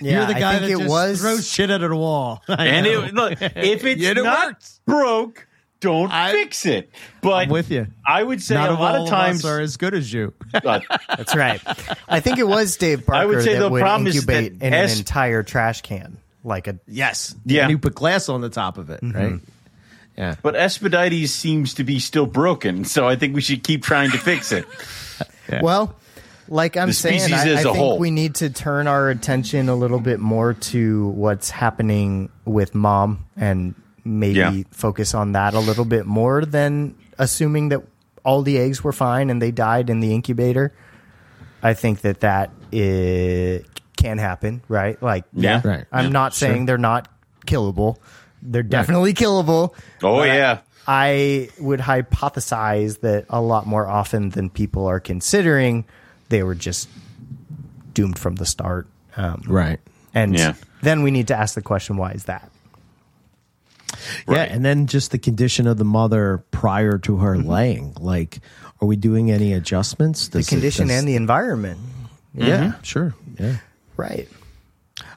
You're 0.20 0.26
the 0.26 0.34
guy 0.34 0.58
that 0.58 0.64
it 0.68 0.78
just 0.78 0.90
was 0.90 1.20
throws 1.20 1.48
shit 1.48 1.70
at 1.70 1.82
a 1.82 1.96
wall. 1.96 2.42
I 2.48 2.66
and 2.66 2.86
it, 2.86 3.14
look, 3.14 3.40
if 3.40 3.84
it's 3.84 4.02
it 4.02 4.16
not 4.22 4.46
works. 4.48 4.80
broke, 4.84 5.46
don't 5.80 6.10
I- 6.10 6.32
fix 6.32 6.64
it. 6.66 6.90
But 7.20 7.32
I'm 7.34 7.48
with 7.50 7.70
you. 7.70 7.86
I 8.06 8.22
would 8.22 8.42
say 8.42 8.54
Not 8.54 8.70
a 8.70 8.74
lot 8.74 8.94
of 8.96 9.08
times. 9.08 9.44
us 9.44 9.50
are 9.50 9.60
as 9.60 9.76
good 9.76 9.94
as 9.94 10.12
you. 10.12 10.32
uh, 10.54 10.80
that's 11.08 11.34
right 11.34 11.60
i 12.08 12.20
think 12.20 12.38
it 12.38 12.46
was 12.46 12.76
dave 12.76 13.04
barker 13.04 13.20
I 13.22 13.26
would 13.26 13.42
say 13.42 13.54
that 13.54 13.60
the 13.60 13.68
would 13.68 13.80
problem 13.80 14.06
is 14.06 14.14
incubate 14.16 14.58
that 14.60 14.66
in 14.66 14.72
S- 14.74 14.92
an 14.94 14.98
entire 15.00 15.42
trash 15.42 15.82
can 15.82 16.18
like 16.44 16.68
a 16.68 16.78
yes. 16.86 17.34
Yeah. 17.44 17.62
And 17.62 17.70
you 17.72 17.78
put 17.78 17.94
glass 17.96 18.28
on 18.28 18.40
the 18.40 18.48
top 18.48 18.78
of 18.78 18.90
it, 18.90 19.00
Mm-hmm. 19.02 19.16
right? 19.18 19.40
Yeah. 20.16 20.36
but 20.42 20.54
Aspidites 20.54 21.28
seems 21.32 21.74
to 21.74 21.84
be 21.84 21.98
still 21.98 22.24
broken, 22.26 22.84
so 22.84 23.06
I 23.06 23.16
think 23.16 23.34
we 23.34 23.40
should 23.42 23.62
keep 23.64 23.82
trying 23.82 24.12
to 24.12 24.18
fix 24.18 24.52
it. 24.52 24.64
Well, 25.62 25.94
like 26.48 26.76
I'm 26.76 26.92
saying, 26.92 27.32
I, 27.32 27.42
I 27.54 27.62
think 27.62 27.76
whole. 27.76 27.98
we 27.98 28.10
need 28.10 28.36
to 28.36 28.50
turn 28.50 28.86
our 28.86 29.10
attention 29.10 29.68
a 29.68 29.74
little 29.76 30.00
bit 30.00 30.20
more 30.20 30.54
to 30.54 31.08
what's 31.08 31.50
happening 31.50 32.30
with 32.44 32.74
mom 32.74 33.26
and 33.36 33.74
maybe 34.06 34.38
Yeah. 34.38 34.62
focus 34.70 35.14
on 35.14 35.32
that 35.32 35.54
a 35.54 35.60
little 35.60 35.84
bit 35.84 36.06
more 36.06 36.44
than 36.44 36.94
assuming 37.18 37.68
that 37.70 37.82
all 38.24 38.42
the 38.42 38.58
eggs 38.58 38.82
were 38.84 38.92
fine 38.92 39.30
and 39.30 39.40
they 39.42 39.50
died 39.50 39.90
in 39.90 40.00
the 40.00 40.14
incubator. 40.14 40.72
I 41.62 41.74
think 41.74 42.00
that 42.02 42.20
that 42.20 42.50
i- 42.72 43.62
can 43.96 44.18
happen, 44.18 44.62
right? 44.68 45.00
Like, 45.02 45.24
Yeah. 45.32 45.60
Right. 45.64 45.84
I'm 45.90 46.06
Yeah, 46.06 46.10
not 46.10 46.34
sure. 46.34 46.48
saying 46.48 46.66
they're 46.66 46.78
not 46.78 47.08
killable. 47.46 47.96
They're 48.42 48.62
definitely 48.62 49.14
killable. 49.14 49.72
Oh 50.02 50.18
But 50.18 50.30
I- 50.30 50.36
yeah, 50.36 50.58
I 50.86 51.48
would 51.58 51.80
hypothesize 51.80 53.00
that 53.00 53.24
a 53.30 53.40
lot 53.40 53.66
more 53.66 53.86
often 53.88 54.30
than 54.30 54.50
people 54.50 54.86
are 54.86 55.00
considering, 55.00 55.84
they 56.28 56.42
were 56.42 56.54
just 56.54 56.88
doomed 57.94 58.18
from 58.18 58.36
the 58.36 58.46
start. 58.46 58.86
Um, 59.16 59.42
Right. 59.48 59.80
and 60.14 60.36
Yeah. 60.36 60.52
then 60.82 61.02
we 61.02 61.10
need 61.10 61.28
to 61.28 61.36
ask 61.36 61.54
the 61.54 61.62
question, 61.62 61.96
why 61.96 62.10
is 62.12 62.24
that? 62.24 62.50
Right. 64.26 64.48
Yeah, 64.48 64.54
and 64.54 64.64
then 64.64 64.86
just 64.86 65.10
the 65.10 65.18
condition 65.18 65.66
of 65.66 65.76
the 65.76 65.84
mother 65.84 66.44
prior 66.50 66.98
to 66.98 67.18
her 67.18 67.36
mm-hmm. 67.36 67.48
laying. 67.48 67.94
Like, 67.98 68.40
are 68.80 68.86
we 68.86 68.96
doing 68.96 69.30
any 69.30 69.52
adjustments? 69.52 70.28
The 70.28 70.42
condition 70.42 70.90
and 70.90 71.06
the 71.06 71.16
environment. 71.16 71.78
yeah, 72.34 72.58
mm-hmm. 72.58 72.82
sure, 72.82 73.14
yeah. 73.38 73.56
Right. 73.96 74.28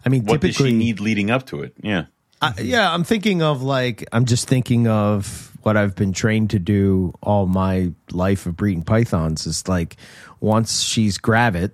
I 0.06 0.10
mean, 0.10 0.26
what 0.26 0.41
does 0.41 0.51
typically, 0.51 0.72
she 0.72 0.77
need 0.77 0.99
leading 0.99 1.30
up 1.31 1.45
to 1.47 1.61
it? 1.64 1.73
Yeah, 1.81 2.06
I, 2.41 2.53
yeah, 2.61 2.93
I'm 2.93 3.03
thinking 3.03 3.41
of 3.41 3.61
like 3.61 4.07
I'm 4.11 4.26
just 4.26 4.47
thinking 4.47 4.88
of 4.88 5.49
what 5.64 5.76
I've 5.76 5.95
been 5.95 6.14
trained 6.14 6.51
to 6.51 6.60
do 6.60 7.14
all 7.22 7.45
my 7.45 7.91
life 8.11 8.45
of 8.45 8.56
breeding 8.56 8.84
pythons 8.84 9.45
is 9.45 9.68
like 9.68 9.97
once 10.39 10.81
she's 10.81 11.18
gravid, 11.18 11.72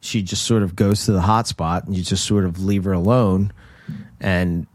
she 0.00 0.22
just 0.22 0.44
sort 0.44 0.62
of 0.62 0.76
goes 0.76 1.06
to 1.06 1.12
the 1.12 1.20
hot 1.20 1.46
spot 1.46 1.86
and 1.86 1.96
you 1.96 2.02
just 2.02 2.26
sort 2.26 2.44
of 2.44 2.62
leave 2.62 2.84
her 2.84 2.92
alone. 2.92 3.52
And 4.20 4.66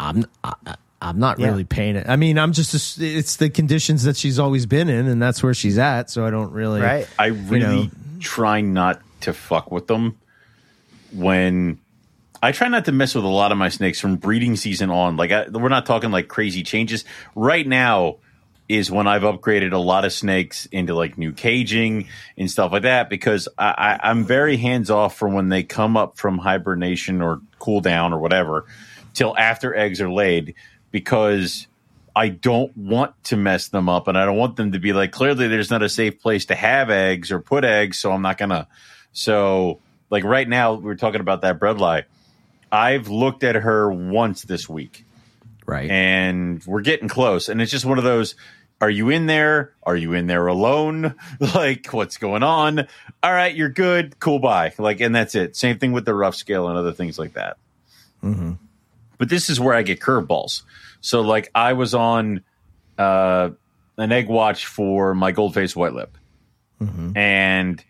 I'm 0.00 0.24
I, 0.42 0.54
I'm 1.02 1.18
not 1.18 1.38
Yeah. 1.38 1.48
really 1.48 1.64
paying 1.64 1.96
it. 1.96 2.08
I 2.08 2.16
mean, 2.16 2.38
I'm 2.38 2.52
just 2.52 2.98
it's 3.00 3.36
the 3.36 3.50
conditions 3.50 4.04
that 4.04 4.16
she's 4.16 4.38
always 4.38 4.66
been 4.66 4.88
in, 4.88 5.06
and 5.06 5.20
that's 5.22 5.42
where 5.42 5.54
she's 5.54 5.78
at. 5.78 6.10
So 6.10 6.26
I 6.26 6.30
don't 6.30 6.52
really 6.52 6.80
Right. 6.80 7.06
I 7.18 7.26
really 7.26 7.86
know. 7.86 7.90
try 8.18 8.60
not 8.62 9.00
to 9.22 9.32
fuck 9.32 9.70
with 9.70 9.86
them 9.86 10.16
when 11.12 11.78
I 12.42 12.52
try 12.52 12.68
not 12.68 12.86
to 12.86 12.92
mess 12.92 13.14
with 13.14 13.24
a 13.24 13.28
lot 13.28 13.52
of 13.52 13.58
my 13.58 13.68
snakes 13.68 14.00
from 14.00 14.16
breeding 14.16 14.56
season 14.56 14.90
on. 14.90 15.16
Like 15.16 15.30
I, 15.32 15.48
we're 15.48 15.68
not 15.68 15.86
talking 15.86 16.10
like 16.10 16.28
crazy 16.28 16.62
changes. 16.62 17.04
Right 17.34 17.66
now 17.66 18.16
is 18.68 18.90
when 18.90 19.06
I've 19.08 19.22
upgraded 19.22 19.72
a 19.72 19.78
lot 19.78 20.04
of 20.04 20.12
snakes 20.12 20.66
into 20.66 20.94
like 20.94 21.18
new 21.18 21.32
caging 21.32 22.06
and 22.38 22.48
stuff 22.50 22.70
like 22.72 22.82
that 22.82 23.10
because 23.10 23.48
I, 23.58 23.98
I, 24.00 24.10
I'm 24.10 24.24
very 24.24 24.56
hands 24.56 24.90
off 24.90 25.16
from 25.18 25.32
when 25.34 25.48
they 25.48 25.64
come 25.64 25.96
up 25.96 26.16
from 26.18 26.38
hibernation 26.38 27.20
or 27.20 27.40
cool 27.58 27.80
down 27.80 28.12
or 28.12 28.20
whatever 28.20 28.66
till 29.14 29.36
after 29.36 29.74
eggs 29.74 30.00
are 30.00 30.10
laid 30.10 30.54
because 30.90 31.66
I 32.14 32.28
don't 32.28 32.76
want 32.76 33.22
to 33.24 33.36
mess 33.36 33.68
them 33.68 33.88
up 33.88 34.08
and 34.08 34.18
I 34.18 34.24
don't 34.24 34.36
want 34.36 34.56
them 34.56 34.72
to 34.72 34.78
be 34.78 34.92
like 34.92 35.12
clearly 35.12 35.48
there's 35.48 35.70
not 35.70 35.82
a 35.82 35.88
safe 35.88 36.20
place 36.20 36.46
to 36.46 36.54
have 36.54 36.90
eggs 36.90 37.30
or 37.30 37.40
put 37.40 37.64
eggs 37.64 37.98
so 37.98 38.12
I'm 38.12 38.22
not 38.22 38.38
gonna. 38.38 38.68
So 39.12 39.80
like 40.10 40.24
right 40.24 40.48
now 40.48 40.74
we're 40.74 40.96
talking 40.96 41.20
about 41.20 41.42
that 41.42 41.58
Bredli 41.58 42.04
I've 42.72 43.08
looked 43.08 43.42
at 43.44 43.56
her 43.56 43.90
once 43.90 44.42
this 44.42 44.68
week. 44.68 45.04
Right. 45.66 45.88
and 45.88 46.64
we're 46.66 46.80
getting 46.80 47.06
close 47.06 47.48
and 47.48 47.62
it's 47.62 47.70
just 47.70 47.84
one 47.84 47.98
of 47.98 48.04
those 48.04 48.34
are 48.80 48.90
you 48.90 49.10
in 49.10 49.26
there? 49.26 49.74
Are 49.82 49.94
you 49.94 50.14
in 50.14 50.26
there 50.26 50.46
alone? 50.46 51.14
Like 51.54 51.88
what's 51.88 52.16
going 52.16 52.42
on? 52.42 52.88
All 53.22 53.32
right 53.32 53.54
you're 53.54 53.68
good. 53.68 54.18
Cool 54.18 54.40
bye. 54.40 54.72
Like 54.78 55.00
and 55.00 55.14
that's 55.14 55.34
it. 55.36 55.54
Same 55.54 55.78
thing 55.78 55.92
with 55.92 56.06
the 56.06 56.14
rough 56.14 56.34
scale 56.34 56.68
and 56.68 56.76
other 56.76 56.92
things 56.92 57.18
like 57.18 57.34
that 57.34 57.56
mm-hmm. 58.22 58.52
But 59.20 59.28
this 59.28 59.48
is 59.50 59.60
where 59.60 59.74
i 59.74 59.82
get 59.82 60.00
curveballs. 60.00 60.62
So 61.02 61.20
like 61.20 61.50
i 61.54 61.74
was 61.74 61.94
on 61.94 62.42
uh 62.98 63.50
an 63.98 64.10
egg 64.10 64.28
watch 64.28 64.66
for 64.66 65.14
my 65.14 65.30
gold 65.30 65.54
face 65.54 65.76
white 65.76 65.92
lip. 65.92 66.16
And 67.16 67.84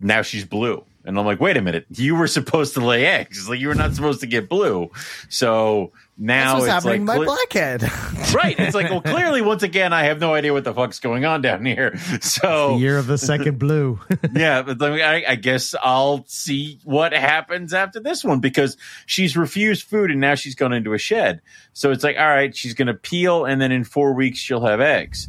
now 0.00 0.22
she's 0.22 0.44
blue. 0.44 0.84
And 1.04 1.18
i'm 1.18 1.24
like 1.24 1.40
wait 1.40 1.56
a 1.56 1.62
minute. 1.62 1.86
You 1.90 2.16
were 2.16 2.26
supposed 2.26 2.74
to 2.74 2.80
lay 2.80 3.06
eggs. 3.06 3.48
Like 3.48 3.60
you 3.60 3.68
were 3.68 3.74
not 3.74 3.94
supposed 3.94 4.20
to 4.20 4.26
get 4.26 4.48
blue. 4.48 4.90
So 5.28 5.92
now 6.22 6.34
That's 6.34 6.52
what's 6.52 6.64
it's 6.64 6.84
happening 6.84 7.06
like 7.06 7.14
to 7.16 7.20
my 7.20 7.24
cle- 7.24 7.34
blackhead. 7.34 7.82
right. 8.34 8.54
It's 8.60 8.74
like, 8.74 8.90
well, 8.90 9.00
clearly, 9.00 9.40
once 9.40 9.62
again, 9.62 9.94
I 9.94 10.04
have 10.04 10.20
no 10.20 10.34
idea 10.34 10.52
what 10.52 10.64
the 10.64 10.74
fuck's 10.74 11.00
going 11.00 11.24
on 11.24 11.40
down 11.40 11.64
here. 11.64 11.98
So, 12.20 12.74
the 12.74 12.80
year 12.80 12.98
of 12.98 13.06
the 13.06 13.16
second 13.16 13.58
blue. 13.58 13.98
yeah, 14.34 14.60
but 14.62 14.78
then 14.78 14.92
I, 14.92 15.24
I 15.26 15.34
guess 15.36 15.74
I'll 15.82 16.24
see 16.26 16.78
what 16.84 17.12
happens 17.12 17.72
after 17.72 17.98
this 17.98 18.22
one 18.22 18.40
because 18.40 18.76
she's 19.06 19.36
refused 19.36 19.84
food 19.84 20.10
and 20.10 20.20
now 20.20 20.34
she's 20.34 20.54
gone 20.54 20.72
into 20.74 20.92
a 20.92 20.98
shed. 20.98 21.40
So 21.72 21.90
it's 21.90 22.04
like, 22.04 22.18
all 22.18 22.28
right, 22.28 22.54
she's 22.54 22.74
going 22.74 22.88
to 22.88 22.94
peel 22.94 23.46
and 23.46 23.60
then 23.60 23.72
in 23.72 23.84
four 23.84 24.12
weeks 24.12 24.38
she'll 24.38 24.64
have 24.66 24.80
eggs. 24.80 25.28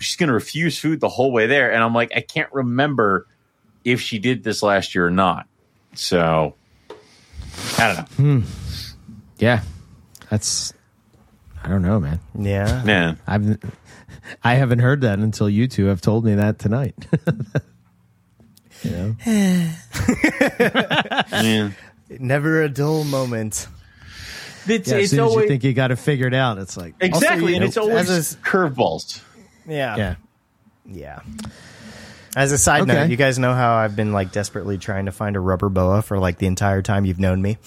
She's 0.00 0.16
going 0.16 0.28
to 0.28 0.34
refuse 0.34 0.78
food 0.78 0.98
the 1.00 1.08
whole 1.08 1.30
way 1.30 1.46
there. 1.46 1.72
And 1.72 1.82
I'm 1.82 1.94
like, 1.94 2.12
I 2.16 2.20
can't 2.20 2.52
remember 2.52 3.28
if 3.84 4.00
she 4.00 4.18
did 4.18 4.42
this 4.42 4.62
last 4.62 4.94
year 4.94 5.06
or 5.06 5.12
not. 5.12 5.46
So, 5.94 6.56
I 7.78 7.94
don't 7.94 7.96
know. 7.96 8.40
Hmm. 8.40 8.40
yeah, 9.38 9.62
that's. 10.34 10.72
I 11.62 11.68
don't 11.68 11.82
know, 11.82 12.00
man. 12.00 12.18
yeah. 12.38 12.82
Yeah. 12.84 13.14
I've 13.26 13.56
I 14.42 14.54
haven't 14.54 14.80
heard 14.80 15.02
that 15.02 15.18
until 15.20 15.48
you 15.48 15.68
two 15.68 15.86
have 15.86 16.00
told 16.00 16.24
me 16.24 16.34
that 16.34 16.58
tonight. 16.58 16.94
you 18.82 18.90
know? 18.90 19.16
man. 21.30 21.74
Never 22.18 22.62
a 22.62 22.68
dull 22.68 23.04
moment. 23.04 23.68
It's, 24.66 24.88
Yeah, 24.88 24.96
as 24.96 25.02
it's 25.04 25.10
soon 25.10 25.20
as 25.20 25.22
you 25.22 25.22
always 25.22 25.48
think 25.48 25.62
you 25.64 25.72
got 25.72 25.90
it 25.90 25.96
figured 25.96 26.34
out, 26.34 26.58
it's 26.58 26.76
like 26.76 26.94
exactly, 27.00 27.50
you 27.52 27.56
and 27.56 27.60
know, 27.62 27.66
it's 27.68 27.76
always 27.76 28.36
curveballs. 28.36 29.22
Yeah. 29.66 29.96
yeah, 29.96 30.14
Yeah. 30.86 31.20
As 32.36 32.50
a 32.52 32.58
side 32.58 32.82
Okay. 32.82 32.92
note, 32.94 33.10
you 33.10 33.16
guys 33.16 33.38
know 33.38 33.54
how 33.54 33.74
I've 33.74 33.94
been 33.94 34.12
like 34.12 34.32
desperately 34.32 34.76
trying 34.78 35.06
to 35.06 35.12
find 35.12 35.36
a 35.36 35.40
rubber 35.40 35.68
boa 35.68 36.02
for 36.02 36.18
like 36.18 36.38
the 36.38 36.46
entire 36.46 36.82
time 36.82 37.04
you've 37.04 37.20
known 37.20 37.40
me. 37.40 37.58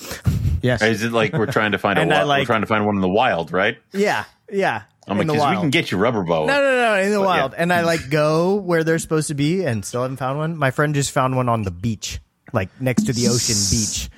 yes. 0.61 0.81
Is 0.81 1.03
it 1.03 1.11
like 1.13 1.33
we're 1.33 1.45
trying 1.45 1.71
to 1.71 1.77
find 1.77 1.97
a 1.97 2.01
And 2.03 2.13
I 2.13 2.23
like- 2.23 2.41
we're 2.41 2.45
trying 2.45 2.61
to 2.61 2.67
find 2.67 2.85
one 2.85 2.95
in 2.95 3.01
the 3.01 3.07
wild, 3.09 3.51
right? 3.51 3.77
Yeah, 3.93 4.25
yeah. 4.51 4.83
I'm 5.07 5.19
in 5.21 5.27
like, 5.27 5.37
the 5.37 5.41
'cause 5.43 5.55
we 5.55 5.61
can 5.61 5.69
get 5.69 5.89
you 5.91 5.97
rubber 5.97 6.23
boa. 6.23 6.47
No, 6.47 6.53
no, 6.53 6.71
no, 6.95 7.01
in 7.01 7.11
the 7.11 7.19
But, 7.19 7.25
wild. 7.25 7.51
yeah. 7.53 7.61
And 7.61 7.71
I 7.71 7.81
like 7.81 8.09
go 8.09 8.55
where 8.55 8.83
they're 8.83 8.99
supposed 8.99 9.29
to 9.29 9.35
be 9.35 9.63
and 9.63 9.85
still 9.85 10.01
haven't 10.01 10.17
found 10.17 10.37
one. 10.37 10.57
My 10.57 10.71
friend 10.71 10.93
just 10.93 11.11
found 11.11 11.37
one 11.37 11.47
on 11.47 11.61
the 11.63 11.71
beach, 11.71 12.19
like 12.51 12.67
next 12.81 13.03
to 13.05 13.13
the 13.13 13.27
ocean 13.29 13.55
beach. 13.71 14.09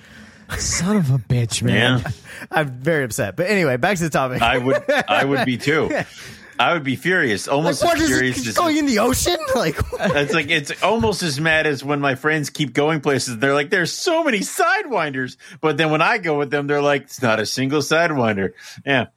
Son 0.57 0.95
of 0.97 1.11
a 1.11 1.19
bitch, 1.19 1.61
man. 1.61 1.99
Yeah, 1.99 2.11
I'm 2.51 2.69
very 2.69 3.03
upset. 3.03 3.35
But 3.35 3.51
anyway, 3.51 3.77
back 3.77 3.97
to 3.97 4.03
the 4.03 4.09
topic. 4.09 4.41
I 4.41 4.57
would, 4.57 4.83
I 5.07 5.23
would 5.25 5.45
be 5.45 5.57
too. 5.57 5.91
I 6.59 6.73
would 6.73 6.83
be 6.83 6.97
furious, 6.97 7.47
like, 7.47 7.55
almost 7.55 7.83
what 7.83 7.95
as 7.97 8.03
is 8.03 8.09
furious 8.09 8.37
it 8.39 8.47
as. 8.49 8.57
Oh, 8.57 8.63
going 8.63 8.77
in 8.77 8.85
the 8.85 8.99
ocean? 8.99 9.37
Like, 9.55 9.77
It's 9.99 10.33
like 10.33 10.49
it's 10.49 10.83
almost 10.83 11.23
as 11.23 11.39
mad 11.39 11.65
as 11.65 11.83
when 11.83 11.99
my 12.01 12.15
friends 12.15 12.49
keep 12.49 12.73
going 12.73 12.99
places. 13.01 13.37
They're 13.39 13.53
like, 13.53 13.69
"There's 13.69 13.91
so 13.93 14.23
many 14.23 14.39
sidewinders," 14.39 15.37
but 15.61 15.77
then 15.77 15.89
when 15.89 16.01
I 16.01 16.17
go 16.17 16.37
with 16.37 16.51
them, 16.51 16.67
they're 16.67 16.81
like, 16.81 17.03
"It's 17.03 17.21
not 17.21 17.39
a 17.39 17.45
single 17.45 17.79
sidewinder." 17.81 18.51
Yeah, 18.85 19.07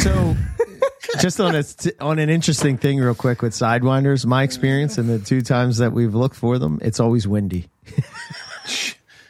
So, 0.00 0.36
just 1.20 1.40
on 1.40 1.54
a 1.54 1.64
on 2.00 2.18
an 2.18 2.28
interesting 2.28 2.76
thing, 2.76 2.98
real 2.98 3.14
quick 3.14 3.40
with 3.40 3.52
sidewinders, 3.52 4.26
my 4.26 4.42
experience 4.42 4.98
and 4.98 5.08
the 5.08 5.18
two 5.18 5.40
times 5.42 5.78
that 5.78 5.92
we've 5.92 6.14
looked 6.14 6.36
for 6.36 6.58
them, 6.58 6.78
it's 6.82 7.00
always 7.00 7.26
windy. 7.26 7.68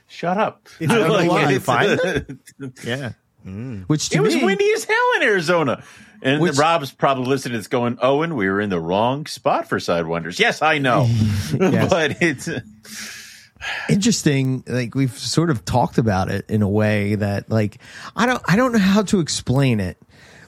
shut 0.08 0.36
up. 0.38 0.68
I 0.80 0.86
don't 0.86 1.08
know 1.08 1.28
why. 1.32 1.52
it's- 1.52 1.62
Find 1.62 2.40
Yeah, 2.84 3.12
Mm. 3.46 3.84
which 3.86 4.08
to 4.10 4.16
It 4.16 4.20
was 4.20 4.34
me, 4.34 4.44
windy 4.44 4.70
as 4.74 4.84
hell 4.84 4.96
in 5.16 5.22
Arizona. 5.22 5.82
And 6.24 6.40
Which- 6.40 6.56
Rob's 6.56 6.92
probably 6.92 7.24
listening. 7.26 7.58
It's 7.58 7.66
going, 7.66 7.98
Owen, 8.00 8.36
we 8.36 8.48
were 8.48 8.60
in 8.60 8.70
the 8.70 8.78
wrong 8.78 9.26
spot 9.26 9.68
for 9.68 9.78
sidewinders. 9.78 10.38
Yes, 10.38 10.62
I 10.62 10.78
know, 10.78 11.06
Yes. 11.58 11.90
but 11.90 12.22
it's 12.22 12.48
interesting 13.88 14.64
like 14.66 14.94
we've 14.94 15.16
sort 15.16 15.50
of 15.50 15.64
talked 15.64 15.98
about 15.98 16.28
it 16.30 16.48
in 16.50 16.62
a 16.62 16.68
way 16.68 17.14
that 17.14 17.48
like 17.48 17.78
i 18.16 18.26
don't 18.26 18.42
i 18.46 18.56
don't 18.56 18.72
know 18.72 18.78
how 18.78 19.02
to 19.02 19.20
explain 19.20 19.78
it 19.78 19.96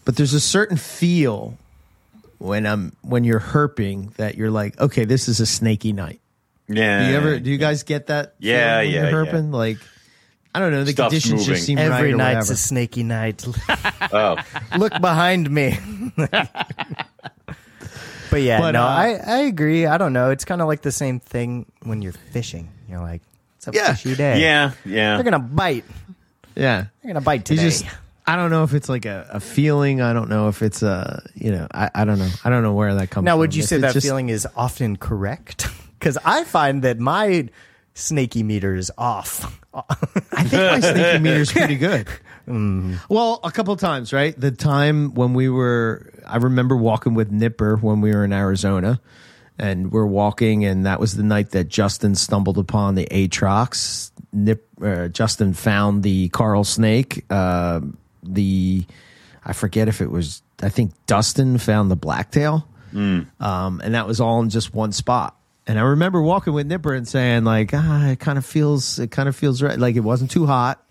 but 0.05 0.17
there's 0.17 0.35
a 0.35 0.41
certain 0.41 0.77
feel 0.77 1.57
when 2.39 2.67
i'm 2.67 2.93
when 3.03 3.23
you're 3.23 3.39
herping 3.41 4.13
that 4.15 4.35
you're 4.37 4.51
like 4.51 4.79
okay 4.81 5.05
this 5.05 5.29
is 5.29 5.39
a 5.39 5.47
snaky 5.47 5.93
night 5.93 6.21
yeah. 6.69 7.05
do 7.05 7.11
you 7.11 7.17
ever 7.17 7.39
do 7.39 7.51
you 7.51 7.59
guys 7.59 7.83
get 7.85 8.09
that 8.09 8.35
Yeah, 8.41 8.79
when 8.79 8.91
yeah, 8.91 9.09
you're 9.11 9.25
yeah. 9.25 9.31
herping 9.33 9.53
like 9.53 9.79
i 10.55 10.59
don't 10.61 10.71
know 10.73 10.85
the 10.85 10.93
Stuff's 10.93 11.09
conditions 11.11 11.41
moving. 11.41 11.55
just 11.55 11.67
seem 11.67 11.79
right 11.79 11.91
every 11.91 12.13
or 12.13 12.17
night's 12.17 12.37
whatever. 12.49 12.53
a 12.53 12.57
snaky 12.57 13.03
night. 13.03 13.45
Oh, 14.13 14.37
Look 14.79 14.93
behind 15.01 15.51
me. 15.51 15.79
but 18.31 18.43
yeah, 18.43 18.61
But, 18.61 18.73
no, 18.73 18.83
uh, 18.83 18.87
I, 18.87 19.15
I 19.27 19.39
agree. 19.41 19.87
I 19.87 19.99
don't 19.99 20.13
know. 20.13 20.31
It's 20.31 20.45
kind 20.45 20.61
of 20.61 20.69
like 20.69 20.83
the 20.83 20.93
same 20.93 21.21
thing 21.21 21.67
when 21.83 22.03
you're 22.03 22.13
fishing. 22.13 22.69
You're 22.89 23.01
like, 23.01 23.23
it's 23.57 23.69
a 23.69 23.73
Yeah. 23.73 23.95
fishy 23.95 24.15
day. 24.17 24.41
yeah, 24.41 24.73
yeah. 24.85 25.15
They're 25.15 25.25
going 25.25 25.33
to 25.33 25.39
bite. 25.39 25.85
yeah 26.55 26.87
They're 27.03 27.13
going 27.13 27.15
to 27.15 27.21
bite 27.21 27.49
you 27.51 27.57
today. 27.57 27.63
just 27.69 27.85
i 28.27 28.37
don't 28.37 28.51
know 28.51 28.63
if 28.65 28.73
it's 28.73 28.89
like 28.89 29.05
a, 29.05 29.27
a 29.33 29.41
feeling 29.41 30.01
i 30.01 30.13
don't 30.15 30.31
know 30.31 30.49
if 30.49 30.63
it's 30.63 30.83
a 30.83 31.29
you 31.35 31.51
know 31.51 31.67
I, 31.75 31.91
I 31.95 32.05
don't 32.07 32.19
know 32.19 32.31
i 32.43 32.49
don't 32.49 32.63
know 32.63 32.73
where 32.73 32.95
that 32.95 33.11
comes 33.11 33.25
now, 33.27 33.33
from 33.33 33.37
Now, 33.37 33.39
would 33.41 33.55
you 33.55 33.63
If 33.65 33.69
say 33.69 33.79
that 33.79 33.93
just- 33.93 34.07
feeling 34.07 34.29
is 34.31 34.47
often 34.57 34.97
correct? 34.97 35.67
Because 35.99 36.17
I 36.25 36.45
find 36.45 36.83
that 36.83 36.99
my 36.99 37.49
snaky 37.95 38.43
meter 38.43 38.75
is 38.75 38.91
off. 38.99 39.59
I 39.75 40.45
think 40.45 40.53
my 40.53 40.81
sneaky 40.81 41.19
meter's 41.19 41.53
pretty 41.53 41.77
good. 41.89 42.09
Well, 43.09 43.41
a 43.43 43.51
couple 43.51 43.75
times, 43.77 44.13
right? 44.13 44.39
The 44.39 44.51
time 44.51 45.15
when 45.15 45.35
we 45.35 45.49
were, 45.49 46.11
I 46.27 46.37
remember 46.37 46.77
walking 46.77 47.15
with 47.15 47.31
Nipper 47.31 47.77
when 47.77 48.01
we 48.01 48.13
were 48.13 48.25
in 48.25 48.33
Arizona, 48.33 49.01
and 49.59 49.91
we're 49.93 50.07
walking, 50.07 50.65
and 50.65 50.85
that 50.87 51.01
was 51.01 51.17
the 51.17 51.23
night 51.23 51.51
that 51.51 51.69
Justin 51.69 52.15
stumbled 52.15 52.59
upon 52.59 52.95
the 52.97 53.07
Atrox. 53.07 54.11
Nip, 54.33 54.67
uh, 54.83 55.09
Justin 55.09 55.55
found 55.55 56.03
the 56.03 56.29
coral 56.31 56.65
snake. 56.65 57.25
Uh, 57.31 57.81
the, 58.23 58.85
I 59.45 59.53
forget 59.53 59.89
if 59.89 60.01
it 60.01 60.11
was, 60.11 60.43
I 60.61 60.69
think 60.69 60.93
Dustin 61.07 61.57
found 61.59 61.91
the 61.91 61.97
blacktail, 61.97 62.67
um, 63.41 63.81
and 63.83 63.95
that 63.95 64.07
was 64.07 64.21
all 64.21 64.41
in 64.43 64.51
just 64.51 64.75
one 64.75 64.93
spot. 64.93 65.37
And 65.67 65.79
I 65.79 65.83
remember 65.83 66.21
walking 66.21 66.53
with 66.53 66.67
Nipper 66.67 66.93
and 66.93 67.09
saying, 67.09 67.45
like, 67.45 67.71
ah, 67.73 68.09
it 68.09 68.21
kind 68.21 68.37
of 68.37 68.45
feels, 68.45 68.99
it 68.99 69.11
kind 69.11 69.29
of 69.29 69.37
feels 69.37 69.63
right. 69.63 69.79
Like 69.79 69.97
it 69.97 70.01
wasn't 70.01 70.31
too 70.31 70.47
hot. 70.47 70.85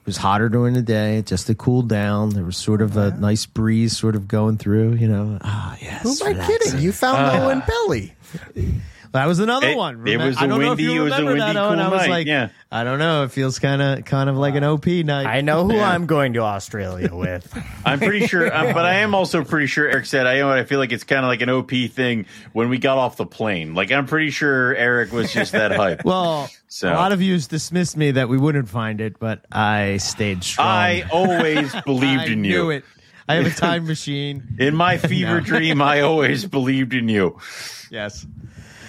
It 0.00 0.06
was 0.06 0.18
hotter 0.18 0.48
during 0.48 0.74
the 0.74 0.82
day, 0.82 1.22
just 1.22 1.46
to 1.48 1.54
cool 1.54 1.82
down. 1.82 2.30
There 2.30 2.44
was 2.44 2.56
sort 2.56 2.82
of 2.82 2.96
a 2.96 3.10
nice 3.12 3.46
breeze 3.46 3.96
sort 3.96 4.14
of 4.14 4.28
going 4.28 4.58
through, 4.58 4.94
you 4.94 5.08
know. 5.08 5.38
Ah, 5.40 5.76
yes. 5.80 6.02
Who 6.02 6.10
am 6.10 6.16
I 6.22 6.30
relaxing. 6.32 6.58
kidding? 6.58 6.80
You 6.82 6.92
found 6.92 7.40
Owen 7.42 7.62
Belly. 7.66 8.14
That 9.12 9.26
was 9.26 9.38
another 9.38 9.68
It- 9.68 9.76
one. 9.76 10.06
it 10.06 10.18
was 10.18 10.36
I 10.36 10.44
a 10.44 10.48
don't 10.48 10.60
know 10.60 10.72
if 10.72 10.78
windy- 10.78 10.82
you 10.92 11.00
it 11.00 11.04
was 11.04 11.12
a 11.12 11.16
remember 11.16 11.30
windy, 11.32 11.52
that, 11.54 11.56
Owen. 11.56 11.78
cool 11.78 11.86
I 11.86 11.88
was 11.88 12.00
night, 12.02 12.10
like, 12.10 12.26
yeah. 12.26 12.48
I 12.70 12.84
don't 12.84 12.98
know. 12.98 13.24
It 13.24 13.30
feels 13.32 13.58
kind 13.58 13.80
of 13.80 14.04
kind 14.04 14.28
of 14.28 14.36
like 14.36 14.54
an 14.54 14.64
OP 14.64 14.86
night. 14.86 15.26
I 15.26 15.40
know 15.40 15.64
who 15.66 15.74
Yeah. 15.76 15.90
I'm 15.90 16.06
going 16.06 16.32
to 16.34 16.40
Australia 16.40 17.14
with. 17.14 17.52
I'm 17.84 17.98
pretty 17.98 18.26
sure, 18.26 18.54
um, 18.54 18.74
but 18.74 18.84
I 18.84 18.94
am 18.96 19.14
also 19.14 19.44
pretty 19.44 19.66
sure 19.66 19.88
Eric 19.88 20.06
said, 20.06 20.26
I 20.26 20.38
know, 20.38 20.50
I 20.50 20.64
feel 20.64 20.78
like 20.78 20.92
it's 20.92 21.04
kind 21.04 21.24
of 21.24 21.28
like 21.28 21.40
an 21.40 21.48
OP 21.48 21.70
thing 21.88 22.26
when 22.52 22.68
we 22.68 22.78
got 22.78 22.98
off 22.98 23.16
the 23.16 23.26
plane. 23.26 23.74
Like, 23.74 23.90
I'm 23.92 24.06
pretty 24.06 24.30
sure 24.30 24.74
Eric 24.74 25.12
was 25.12 25.32
just 25.32 25.52
that 25.52 25.72
hype. 25.76 26.04
Well, 26.04 26.50
So- 26.68 26.92
a 26.92 26.94
lot 26.94 27.12
of 27.12 27.22
you 27.22 27.38
dismissed 27.38 27.96
me 27.96 28.10
that 28.12 28.28
we 28.28 28.36
wouldn't 28.38 28.68
find 28.68 29.00
it, 29.00 29.18
but 29.18 29.44
I 29.50 29.98
stayed 29.98 30.42
strong. 30.44 30.66
I 30.66 31.02
always 31.10 31.74
believed 31.86 32.22
I 32.22 32.26
in 32.26 32.42
knew 32.42 32.48
you. 32.64 32.70
it. 32.70 32.84
I 33.28 33.34
have 33.36 33.46
a 33.46 33.50
time 33.50 33.86
machine. 33.88 34.56
In 34.60 34.76
my 34.76 34.98
fever 34.98 35.40
No. 35.40 35.46
dream, 35.46 35.82
I 35.82 36.02
always 36.02 36.44
believed 36.46 36.94
in 36.94 37.08
you. 37.08 37.38
Yes. 37.90 38.24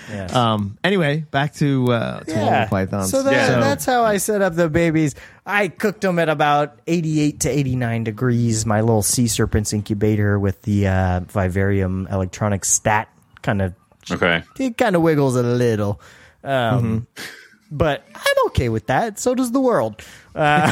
Yes. 0.10 0.34
Um. 0.34 0.78
Anyway, 0.84 1.26
back 1.32 1.54
to 1.56 1.92
uh, 1.92 2.20
to 2.22 2.32
yeah. 2.32 2.68
pythons. 2.68 3.12
So, 3.12 3.24
that, 3.24 3.32
Yeah. 3.34 3.60
that's 3.60 3.86
how 3.86 4.04
I 4.04 4.18
set 4.18 4.42
up 4.42 4.56
the 4.56 4.70
babies. 4.70 5.16
I 5.46 5.68
cooked 5.68 6.02
them 6.02 6.18
at 6.20 6.30
about 6.30 6.80
88 6.88 7.40
to 7.42 7.50
89 7.50 8.04
degrees. 8.06 8.66
My 8.66 8.82
little 8.82 9.02
sea 9.04 9.28
serpents 9.28 9.74
incubator 9.74 10.40
with 10.40 10.62
the 10.64 10.88
uh, 10.88 11.20
Vivarium 11.22 12.08
electronic 12.12 12.64
stat 12.66 13.10
kind 13.42 13.62
of 13.62 13.74
Okay. 14.10 14.44
it 14.60 14.78
kind 14.78 14.96
of 14.96 15.02
wiggles 15.02 15.36
a 15.36 15.44
little. 15.44 16.00
Um, 16.44 17.10
Mm-hmm. 17.18 17.24
But 17.70 18.06
I'm 18.16 18.46
okay 18.48 18.70
with 18.70 18.88
that. 18.88 19.20
So 19.20 19.36
does 19.36 19.52
the 19.52 19.60
world. 19.60 20.02
Uh, 20.34 20.72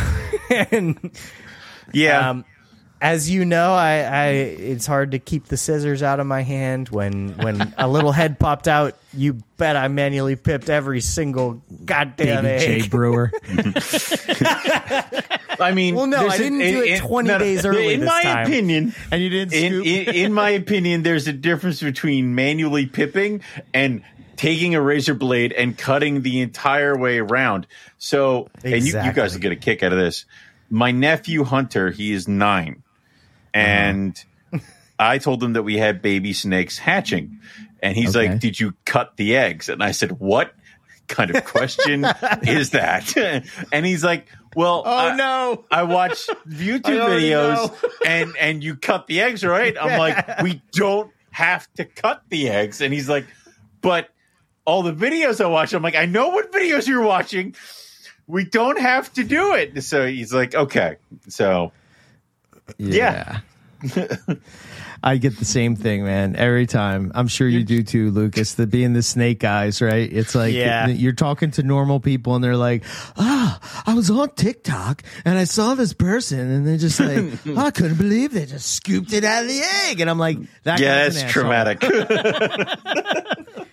and 0.71 1.11
Yeah. 1.91 2.29
um, 2.29 2.45
as 3.01 3.29
you 3.29 3.45
know, 3.45 3.73
I, 3.73 3.99
I 4.01 4.25
it's 4.29 4.85
hard 4.85 5.11
to 5.11 5.19
keep 5.19 5.45
the 5.45 5.57
scissors 5.57 6.01
out 6.01 6.19
of 6.19 6.27
my 6.27 6.41
hand. 6.41 6.89
When 6.89 7.37
when 7.37 7.73
a 7.77 7.87
little 7.87 8.11
head 8.11 8.39
popped 8.39 8.67
out, 8.67 8.95
you 9.13 9.33
bet 9.57 9.75
I 9.75 9.87
manually 9.87 10.35
pipped 10.35 10.69
every 10.69 11.01
single 11.01 11.61
goddamn 11.85 12.43
Baby 12.43 12.65
Jay 12.65 12.81
egg. 12.81 12.89
Brewer. 12.89 13.31
I 15.59 15.71
mean, 15.73 15.95
Well, 15.95 16.07
no, 16.07 16.27
I 16.27 16.37
didn't 16.37 16.59
do 16.59 16.81
it 16.83 16.99
20 16.99 17.37
days 17.39 17.65
early 17.65 17.93
In 17.93 18.01
this 18.01 18.09
my 18.09 18.23
time. 18.23 18.47
opinion, 18.47 18.95
and 19.11 19.21
you 19.21 19.29
didn't 19.29 19.53
in, 19.53 19.71
scoop. 19.73 19.85
in, 19.85 20.15
in 20.15 20.33
my 20.33 20.49
opinion, 20.51 21.03
there's 21.03 21.27
a 21.27 21.33
difference 21.33 21.81
between 21.81 22.35
manually 22.35 22.85
pipping 22.85 23.41
and 23.73 24.03
taking 24.35 24.75
a 24.75 24.81
razor 24.81 25.13
blade 25.13 25.53
and 25.53 25.77
cutting 25.77 26.21
the 26.21 26.41
entire 26.41 26.97
way 26.97 27.19
around. 27.19 27.67
So, 27.97 28.49
and 28.63 28.85
you, 28.85 29.01
you 29.01 29.13
guys 29.13 29.33
will 29.33 29.41
get 29.41 29.53
a 29.53 29.55
kick 29.55 29.81
out 29.83 29.93
of 29.93 29.97
this. 29.99 30.25
My 30.69 30.91
nephew 30.91 31.43
Hunter, 31.43 31.91
he 31.91 32.11
is 32.11 32.27
nine, 32.27 32.83
Uh-huh. 33.55 33.63
and 33.65 34.25
I 34.99 35.17
told 35.17 35.41
him 35.43 35.53
that 35.53 35.63
we 35.63 35.77
had 35.77 36.01
baby 36.01 36.33
snakes 36.33 36.77
hatching, 36.77 37.39
and 37.81 37.95
he's 37.95 38.15
Okay. 38.15 38.29
like, 38.29 38.39
"Did 38.39 38.59
you 38.59 38.73
cut 38.85 39.17
the 39.17 39.35
eggs?" 39.37 39.69
And 39.69 39.83
I 39.83 39.91
said, 39.91 40.19
"What?" 40.19 40.53
Kind 41.07 41.35
of 41.35 41.45
question 41.45 42.03
is 42.43 42.71
that? 42.71 43.15
and 43.71 43.85
he's 43.85 44.03
like, 44.03 44.27
"Well, 44.55 44.81
oh 44.85 45.09
I- 45.09 45.15
no! 45.15 45.63
I 45.69 45.83
watch 45.83 46.27
YouTube 46.49 46.99
already 46.99 47.29
videos 47.29 47.55
know. 47.83 47.89
and 48.05 48.33
and 48.39 48.63
you 48.63 48.75
cut 48.75 49.05
the 49.07 49.21
eggs, 49.21 49.43
right? 49.43 49.75
I'm 49.79 49.99
like, 49.99 50.41
we 50.41 50.61
don't 50.73 51.11
have 51.31 51.71
to 51.75 51.85
cut 51.85 52.23
the 52.29 52.49
eggs. 52.49 52.81
And 52.81 52.91
he's 52.93 53.07
like, 53.07 53.25
but 53.81 54.09
all 54.65 54.81
the 54.81 54.93
videos 54.93 55.43
I 55.43 55.47
watch, 55.47 55.73
I'm 55.73 55.83
like, 55.83 55.95
I 55.95 56.05
know 56.07 56.29
what 56.29 56.51
videos 56.51 56.87
you're 56.87 57.03
watching. 57.03 57.53
We 58.25 58.45
don't 58.45 58.79
have 58.79 59.13
to 59.13 59.23
do 59.23 59.53
it. 59.53 59.83
So 59.83 60.07
he's 60.07 60.33
like, 60.33 60.55
okay. 60.55 60.95
So 61.27 61.71
Yeah. 62.77 63.39
I 65.03 65.17
get 65.17 65.37
the 65.37 65.45
same 65.45 65.75
thing, 65.75 66.03
man. 66.03 66.35
Every 66.35 66.65
time. 66.65 67.11
I'm 67.13 67.27
sure 67.27 67.47
you 67.47 67.63
do 67.63 67.83
too, 67.83 68.09
Lucas. 68.09 68.55
The 68.55 68.65
being 68.65 68.93
the 68.93 69.03
snake 69.03 69.43
eyes, 69.43 69.79
right? 69.81 70.11
It's 70.11 70.33
like 70.33 70.53
Yeah. 70.55 70.87
you're 70.87 71.13
talking 71.13 71.51
to 71.51 71.61
normal 71.63 71.99
people 71.99 72.33
and 72.33 72.43
they're 72.43 72.57
like, 72.57 72.83
ah, 73.17 73.83
I 73.85 73.93
was 73.93 74.09
on 74.09 74.29
TikTok 74.31 75.03
and 75.23 75.37
I 75.37 75.43
saw 75.43 75.75
this 75.75 75.93
person 75.93 76.39
and 76.39 76.65
they're 76.65 76.77
just 76.77 76.99
like, 76.99 77.19
oh, 77.45 77.57
I 77.65 77.69
couldn't 77.69 77.97
believe 77.97 78.33
they 78.33 78.47
just 78.47 78.67
scooped 78.67 79.13
it 79.13 79.23
out 79.23 79.43
of 79.43 79.49
the 79.49 79.61
egg. 79.87 79.99
And 79.99 80.09
I'm 80.09 80.17
like, 80.17 80.39
that 80.63 80.79
yeah, 80.79 81.03
guy's 81.03 81.21
that's 81.21 81.31
traumatic. 81.31 81.83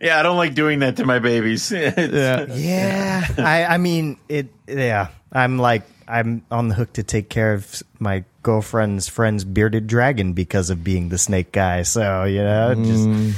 yeah, 0.00 0.18
I 0.18 0.22
don't 0.22 0.36
like 0.36 0.54
doing 0.54 0.80
that 0.80 0.96
to 0.96 1.06
my 1.06 1.18
babies. 1.18 1.70
Yeah. 1.70 2.46
Yeah, 2.52 3.26
I, 3.38 3.64
I 3.64 3.78
mean 3.78 4.18
it. 4.28 4.48
Yeah, 4.66 5.08
I'm 5.34 5.58
like 5.58 5.82
I'm 6.06 6.44
on 6.50 6.68
the 6.68 6.74
hook 6.74 6.94
to 6.94 7.02
take 7.02 7.28
care 7.28 7.54
of 7.54 7.82
my 7.98 8.24
girlfriend's 8.42 9.08
friend's 9.08 9.44
bearded 9.44 9.86
dragon 9.86 10.32
because 10.32 10.70
of 10.70 10.84
being 10.84 11.08
the 11.08 11.18
snake 11.18 11.52
guy. 11.52 11.82
So 11.82 12.24
you 12.24 12.42
know, 12.42 12.74
just 12.74 13.04
hmm. 13.04 13.30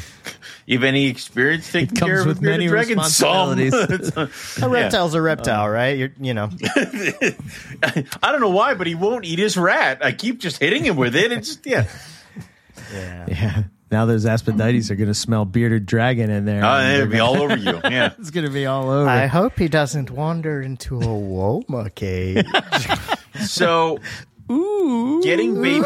You 0.66 0.78
have 0.78 0.85
any 0.85 1.06
experience 1.06 1.70
taking 1.70 1.94
comes 1.94 2.09
care 2.09 2.20
of 2.20 2.27
with 2.27 2.39
a 2.39 2.40
bearded 2.40 2.59
many 2.59 2.68
dragon? 2.68 2.98
Some. 3.05 3.56
responsibilities. 3.59 4.56
a 4.62 4.68
reptile's 4.68 5.14
a 5.14 5.23
reptile, 5.23 5.66
um, 5.66 5.70
right? 5.70 5.97
You're, 5.97 6.12
you 6.20 6.35
know, 6.35 6.51
I 6.64 8.32
don't 8.32 8.40
know 8.40 8.51
why, 8.51 8.74
but 8.74 8.89
he 8.89 8.97
won't 8.97 9.24
eat 9.24 9.39
his 9.39 9.56
rat. 9.56 10.05
I 10.05 10.12
keep 10.12 10.40
just 10.40 10.59
hitting 10.59 10.85
him 10.85 10.97
with 10.97 11.14
it. 11.14 11.31
It's 11.31 11.59
yeah. 11.64 11.86
yeah. 12.93 13.27
Yeah. 13.28 13.62
Now 13.90 14.04
those 14.04 14.26
aspidites 14.26 14.90
are 14.90 14.96
going 14.96 15.08
to 15.08 15.14
smell 15.14 15.44
bearded 15.44 15.86
dragon 15.86 16.28
in 16.30 16.44
there. 16.44 16.64
Uh, 16.64 16.88
it'll 16.94 17.06
be 17.06 17.20
all 17.20 17.36
over 17.40 17.56
you. 17.56 17.80
Yeah. 17.84 18.14
It's 18.18 18.30
going 18.30 18.46
to 18.46 18.52
be 18.52 18.66
all 18.66 18.90
over. 18.90 19.08
I 19.08 19.26
hope 19.26 19.58
he 19.58 19.68
doesn't 19.68 20.10
wander 20.10 20.60
into 20.60 20.98
a 20.98 21.04
Woma 21.04 21.94
cage. 21.94 22.44
So 23.46 23.98
getting 24.48 25.60
babies 25.60 25.84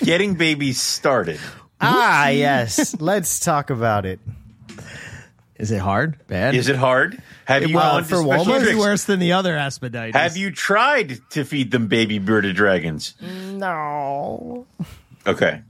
getting 0.02 0.34
babies 0.34 0.80
started. 0.80 1.38
ah, 1.80 2.28
yes. 2.28 3.00
Let's 3.00 3.38
talk 3.38 3.70
about 3.70 4.04
it. 4.06 4.18
Is 5.60 5.70
it 5.70 5.78
hard? 5.78 6.18
Bad? 6.26 6.54
Is 6.54 6.70
it 6.70 6.76
hard? 6.76 7.22
Have 7.44 7.68
you 7.68 7.76
well, 7.76 7.96
gone 7.96 8.04
for 8.04 8.16
special 8.16 8.46
Walmart, 8.46 8.62
It's 8.62 8.78
worse 8.78 9.04
than 9.04 9.20
the 9.20 9.32
other 9.32 9.54
aspidites. 9.54 10.16
Have 10.16 10.38
you 10.38 10.52
tried 10.52 11.18
to 11.32 11.44
feed 11.44 11.70
them 11.70 11.86
baby 11.86 12.18
bearded 12.18 12.56
dragons? 12.56 13.14
No. 13.20 14.66
Okay. 15.26 15.60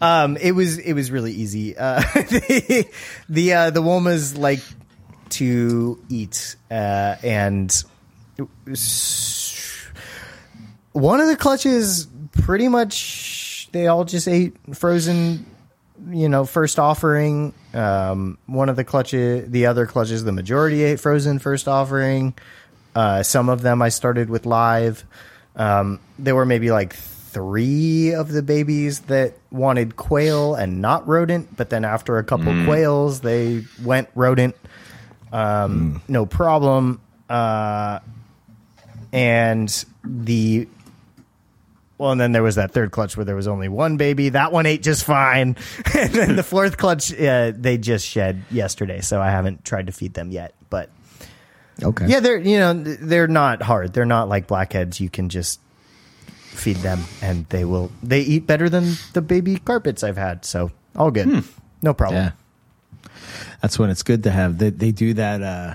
Um, 0.00 0.36
it 0.36 0.52
was 0.52 0.78
it 0.78 0.92
was 0.92 1.10
really 1.10 1.32
easy. 1.32 1.76
Uh, 1.76 1.98
the 1.98 2.88
the 3.28 3.52
uh, 3.54 3.70
the 3.70 3.82
womas 3.82 4.38
like 4.38 4.60
to 5.30 6.00
eat, 6.08 6.54
uh, 6.70 7.16
and 7.24 7.84
one 10.92 11.20
of 11.20 11.26
the 11.26 11.36
clutches 11.36 12.06
pretty 12.32 12.68
much 12.68 13.68
they 13.72 13.88
all 13.88 14.04
just 14.04 14.28
ate 14.28 14.56
frozen. 14.76 15.44
You 16.08 16.28
know, 16.28 16.44
first 16.44 16.78
offering. 16.78 17.52
Um, 17.78 18.38
one 18.46 18.68
of 18.68 18.74
the 18.76 18.82
clutches, 18.84 19.48
the 19.50 19.66
other 19.66 19.86
clutches, 19.86 20.24
the 20.24 20.32
majority 20.32 20.82
ate 20.82 20.98
frozen 20.98 21.38
first 21.38 21.68
offering. 21.68 22.34
Uh, 22.94 23.22
some 23.22 23.48
of 23.48 23.62
them 23.62 23.80
I 23.80 23.90
started 23.90 24.28
with 24.30 24.46
live. 24.46 25.04
Um, 25.54 26.00
there 26.18 26.34
were 26.34 26.46
maybe 26.46 26.70
like 26.72 26.94
three 26.94 28.14
of 28.14 28.32
the 28.32 28.42
babies 28.42 29.00
that 29.02 29.34
wanted 29.52 29.94
quail 29.96 30.54
and 30.56 30.80
not 30.80 31.06
rodent, 31.06 31.56
but 31.56 31.70
then 31.70 31.84
after 31.84 32.18
a 32.18 32.24
couple 32.24 32.52
quails, 32.64 33.20
they 33.20 33.64
went 33.84 34.08
rodent. 34.16 34.56
Um, 35.32 36.02
No 36.08 36.26
problem. 36.26 37.00
Uh, 37.28 38.00
and 39.12 39.84
the 40.04 40.66
well, 41.98 42.12
and 42.12 42.20
then 42.20 42.32
there 42.32 42.42
was 42.42 42.54
that 42.54 42.70
third 42.72 42.90
clutch 42.92 43.16
where 43.16 43.24
there 43.24 43.36
was 43.36 43.48
only 43.48 43.68
one 43.68 43.96
baby. 43.96 44.30
That 44.30 44.52
one 44.52 44.66
ate 44.66 44.82
just 44.82 45.04
fine. 45.04 45.56
and 45.98 46.12
then 46.12 46.36
the 46.36 46.42
fourth 46.42 46.76
clutch, 46.76 47.12
uh, 47.18 47.52
they 47.54 47.76
just 47.76 48.06
shed 48.06 48.42
yesterday, 48.50 49.00
so 49.00 49.20
I 49.20 49.30
haven't 49.30 49.64
tried 49.64 49.86
to 49.86 49.92
feed 49.92 50.14
them 50.14 50.30
yet. 50.30 50.54
But 50.70 50.90
Okay. 51.82 52.06
yeah, 52.08 52.20
they're 52.20 52.38
you 52.38 52.58
know 52.58 52.72
they're 52.74 53.28
not 53.28 53.62
hard. 53.62 53.92
They're 53.92 54.04
not 54.06 54.28
like 54.28 54.46
blackheads. 54.46 55.00
You 55.00 55.10
can 55.10 55.28
just 55.28 55.60
feed 56.36 56.76
them, 56.78 57.00
and 57.22 57.46
they 57.50 57.64
will. 57.64 57.90
They 58.02 58.20
eat 58.22 58.46
better 58.46 58.68
than 58.68 58.94
the 59.12 59.22
baby 59.22 59.58
carpets 59.58 60.02
I've 60.02 60.16
had. 60.16 60.44
So 60.44 60.70
all 60.96 61.10
good, 61.10 61.44
no 61.82 61.94
problem. 61.94 62.24
Yeah. 62.24 62.30
That's 63.62 63.78
when 63.78 63.90
it's 63.90 64.02
good 64.02 64.22
to 64.24 64.30
have. 64.30 64.58
They, 64.58 64.70
they 64.70 64.92
do 64.92 65.14
that, 65.14 65.42
uh, 65.42 65.74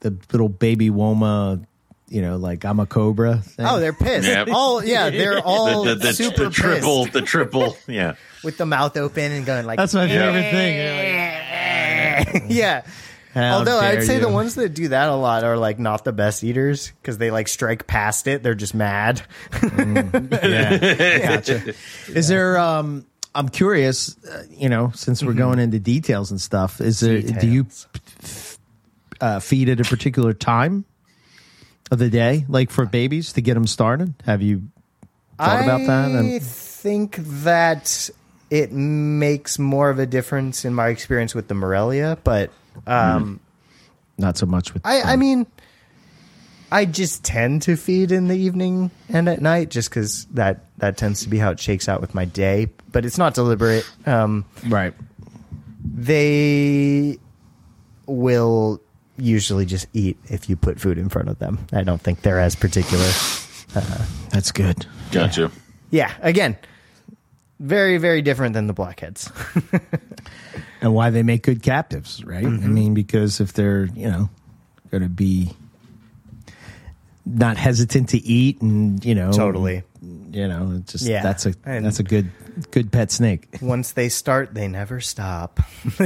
the 0.00 0.16
little 0.32 0.48
baby 0.48 0.90
Woma, 0.90 1.64
you 2.10 2.22
know, 2.22 2.36
like 2.36 2.64
I'm 2.64 2.80
a 2.80 2.86
cobra 2.86 3.38
thing. 3.38 3.66
Oh, 3.66 3.78
they're 3.78 3.92
pissed. 3.92 4.26
Yep. 4.26 4.48
All 4.52 4.84
yeah, 4.84 5.10
they're 5.10 5.38
all 5.44 5.84
the, 5.84 5.94
the, 5.94 6.06
the, 6.08 6.12
super 6.12 6.44
the 6.44 6.50
triple, 6.50 7.04
pissed 7.04 7.12
the 7.14 7.22
triple, 7.22 7.76
yeah. 7.86 8.16
with 8.44 8.58
the 8.58 8.66
mouth 8.66 8.96
open 8.96 9.32
and 9.32 9.46
going 9.46 9.64
like. 9.64 9.78
That's 9.78 9.94
my 9.94 10.08
favorite 10.08 10.50
thing. 10.50 10.76
You're 10.76 12.34
like, 12.42 12.50
yeah. 12.50 12.82
How 13.32 13.58
Although 13.58 13.78
I'd 13.78 14.02
say 14.02 14.16
you. 14.16 14.20
the 14.20 14.28
ones 14.28 14.56
that 14.56 14.70
do 14.70 14.88
that 14.88 15.08
a 15.08 15.14
lot 15.14 15.44
are 15.44 15.56
like 15.56 15.78
not 15.78 16.04
the 16.04 16.12
best 16.12 16.42
eaters 16.42 16.90
because 17.00 17.16
they 17.16 17.30
like 17.30 17.46
strike 17.46 17.86
past 17.86 18.26
it. 18.26 18.42
They're 18.42 18.56
just 18.56 18.74
mad. 18.74 19.22
yeah. 19.62 21.36
Gotcha. 21.36 21.74
Is 22.08 22.26
there, 22.26 22.58
um, 22.58 23.06
I'm 23.32 23.48
curious, 23.48 24.16
uh, 24.24 24.42
you 24.50 24.68
know, 24.68 24.90
since 24.96 25.22
we're 25.22 25.34
going 25.34 25.60
into 25.60 25.78
details 25.78 26.32
and 26.32 26.40
stuff, 26.40 26.80
is 26.80 26.98
there, 26.98 27.22
do 27.22 27.46
you 27.46 27.66
uh, 29.20 29.38
feed 29.38 29.68
at 29.68 29.78
a 29.78 29.84
particular 29.84 30.32
time 30.32 30.84
of 31.90 31.98
the 31.98 32.10
day, 32.10 32.44
like 32.48 32.70
for 32.70 32.84
babies 32.86 33.32
to 33.34 33.42
get 33.42 33.54
them 33.54 33.66
started? 33.66 34.14
Have 34.24 34.42
you 34.42 34.62
thought 35.38 35.62
about 35.64 35.86
that? 35.86 36.24
I 36.24 36.38
think 36.40 37.16
that 37.16 38.10
it 38.50 38.72
makes 38.72 39.58
more 39.58 39.90
of 39.90 39.98
a 39.98 40.06
difference 40.06 40.64
in 40.64 40.74
my 40.74 40.88
experience 40.88 41.34
with 41.34 41.48
the 41.48 41.54
Morelia, 41.54 42.18
but 42.24 42.50
um, 42.86 43.40
Not 44.18 44.36
so 44.36 44.46
much 44.46 44.74
with. 44.74 44.84
I, 44.84 45.02
I 45.02 45.16
mean, 45.16 45.46
I 46.72 46.84
just 46.84 47.24
tend 47.24 47.62
to 47.62 47.76
feed 47.76 48.12
in 48.12 48.28
the 48.28 48.36
evening 48.36 48.90
and 49.08 49.28
at 49.28 49.40
night, 49.40 49.70
just 49.70 49.90
because 49.90 50.26
that 50.26 50.64
that 50.78 50.96
tends 50.96 51.22
to 51.22 51.28
be 51.28 51.38
how 51.38 51.50
it 51.50 51.60
shakes 51.60 51.88
out 51.88 52.00
with 52.00 52.14
my 52.14 52.24
day. 52.24 52.68
But 52.92 53.04
it's 53.04 53.18
not 53.18 53.34
deliberate. 53.34 53.88
Um, 54.06 54.44
right. 54.68 54.94
they 55.84 57.18
will 58.06 58.80
usually 59.20 59.66
just 59.66 59.86
eat 59.92 60.18
if 60.26 60.48
you 60.48 60.56
put 60.56 60.80
food 60.80 60.98
in 60.98 61.08
front 61.08 61.28
of 61.28 61.38
them. 61.38 61.66
I 61.72 61.82
don't 61.82 62.00
think 62.00 62.22
they're 62.22 62.40
as 62.40 62.56
particular. 62.56 63.08
Uh, 63.74 64.06
that's 64.30 64.52
good. 64.52 64.86
Gotcha. 65.12 65.50
Yeah, 65.90 66.12
again, 66.20 66.56
very 67.58 67.98
very 67.98 68.22
different 68.22 68.54
than 68.54 68.66
the 68.66 68.72
blackheads. 68.72 69.30
And 70.82 70.94
why 70.94 71.10
they 71.10 71.22
make 71.22 71.42
good 71.42 71.62
captives, 71.62 72.24
right? 72.24 72.44
I 72.44 72.48
mm-hmm. 72.48 72.72
mean, 72.72 72.94
because 72.94 73.40
if 73.40 73.52
they're 73.52 73.84
you 73.94 74.10
know 74.10 74.30
going 74.90 75.02
to 75.02 75.10
be 75.10 75.52
not 77.26 77.56
hesitant 77.56 78.08
to 78.10 78.18
eat, 78.18 78.62
and 78.62 79.04
you 79.04 79.14
know, 79.14 79.30
Totally. 79.30 79.82
you 80.32 80.48
know, 80.48 80.82
just 80.86 81.04
Yeah. 81.04 81.22
that's 81.22 81.46
a 81.46 81.54
And- 81.64 81.84
that's 81.84 82.00
a 82.00 82.02
good 82.02 82.30
good 82.70 82.90
pet 82.90 83.10
snake. 83.10 83.46
Once 83.60 83.92
they 83.92 84.08
start, 84.08 84.54
they 84.54 84.68
never 84.68 85.00
stop. 85.00 85.60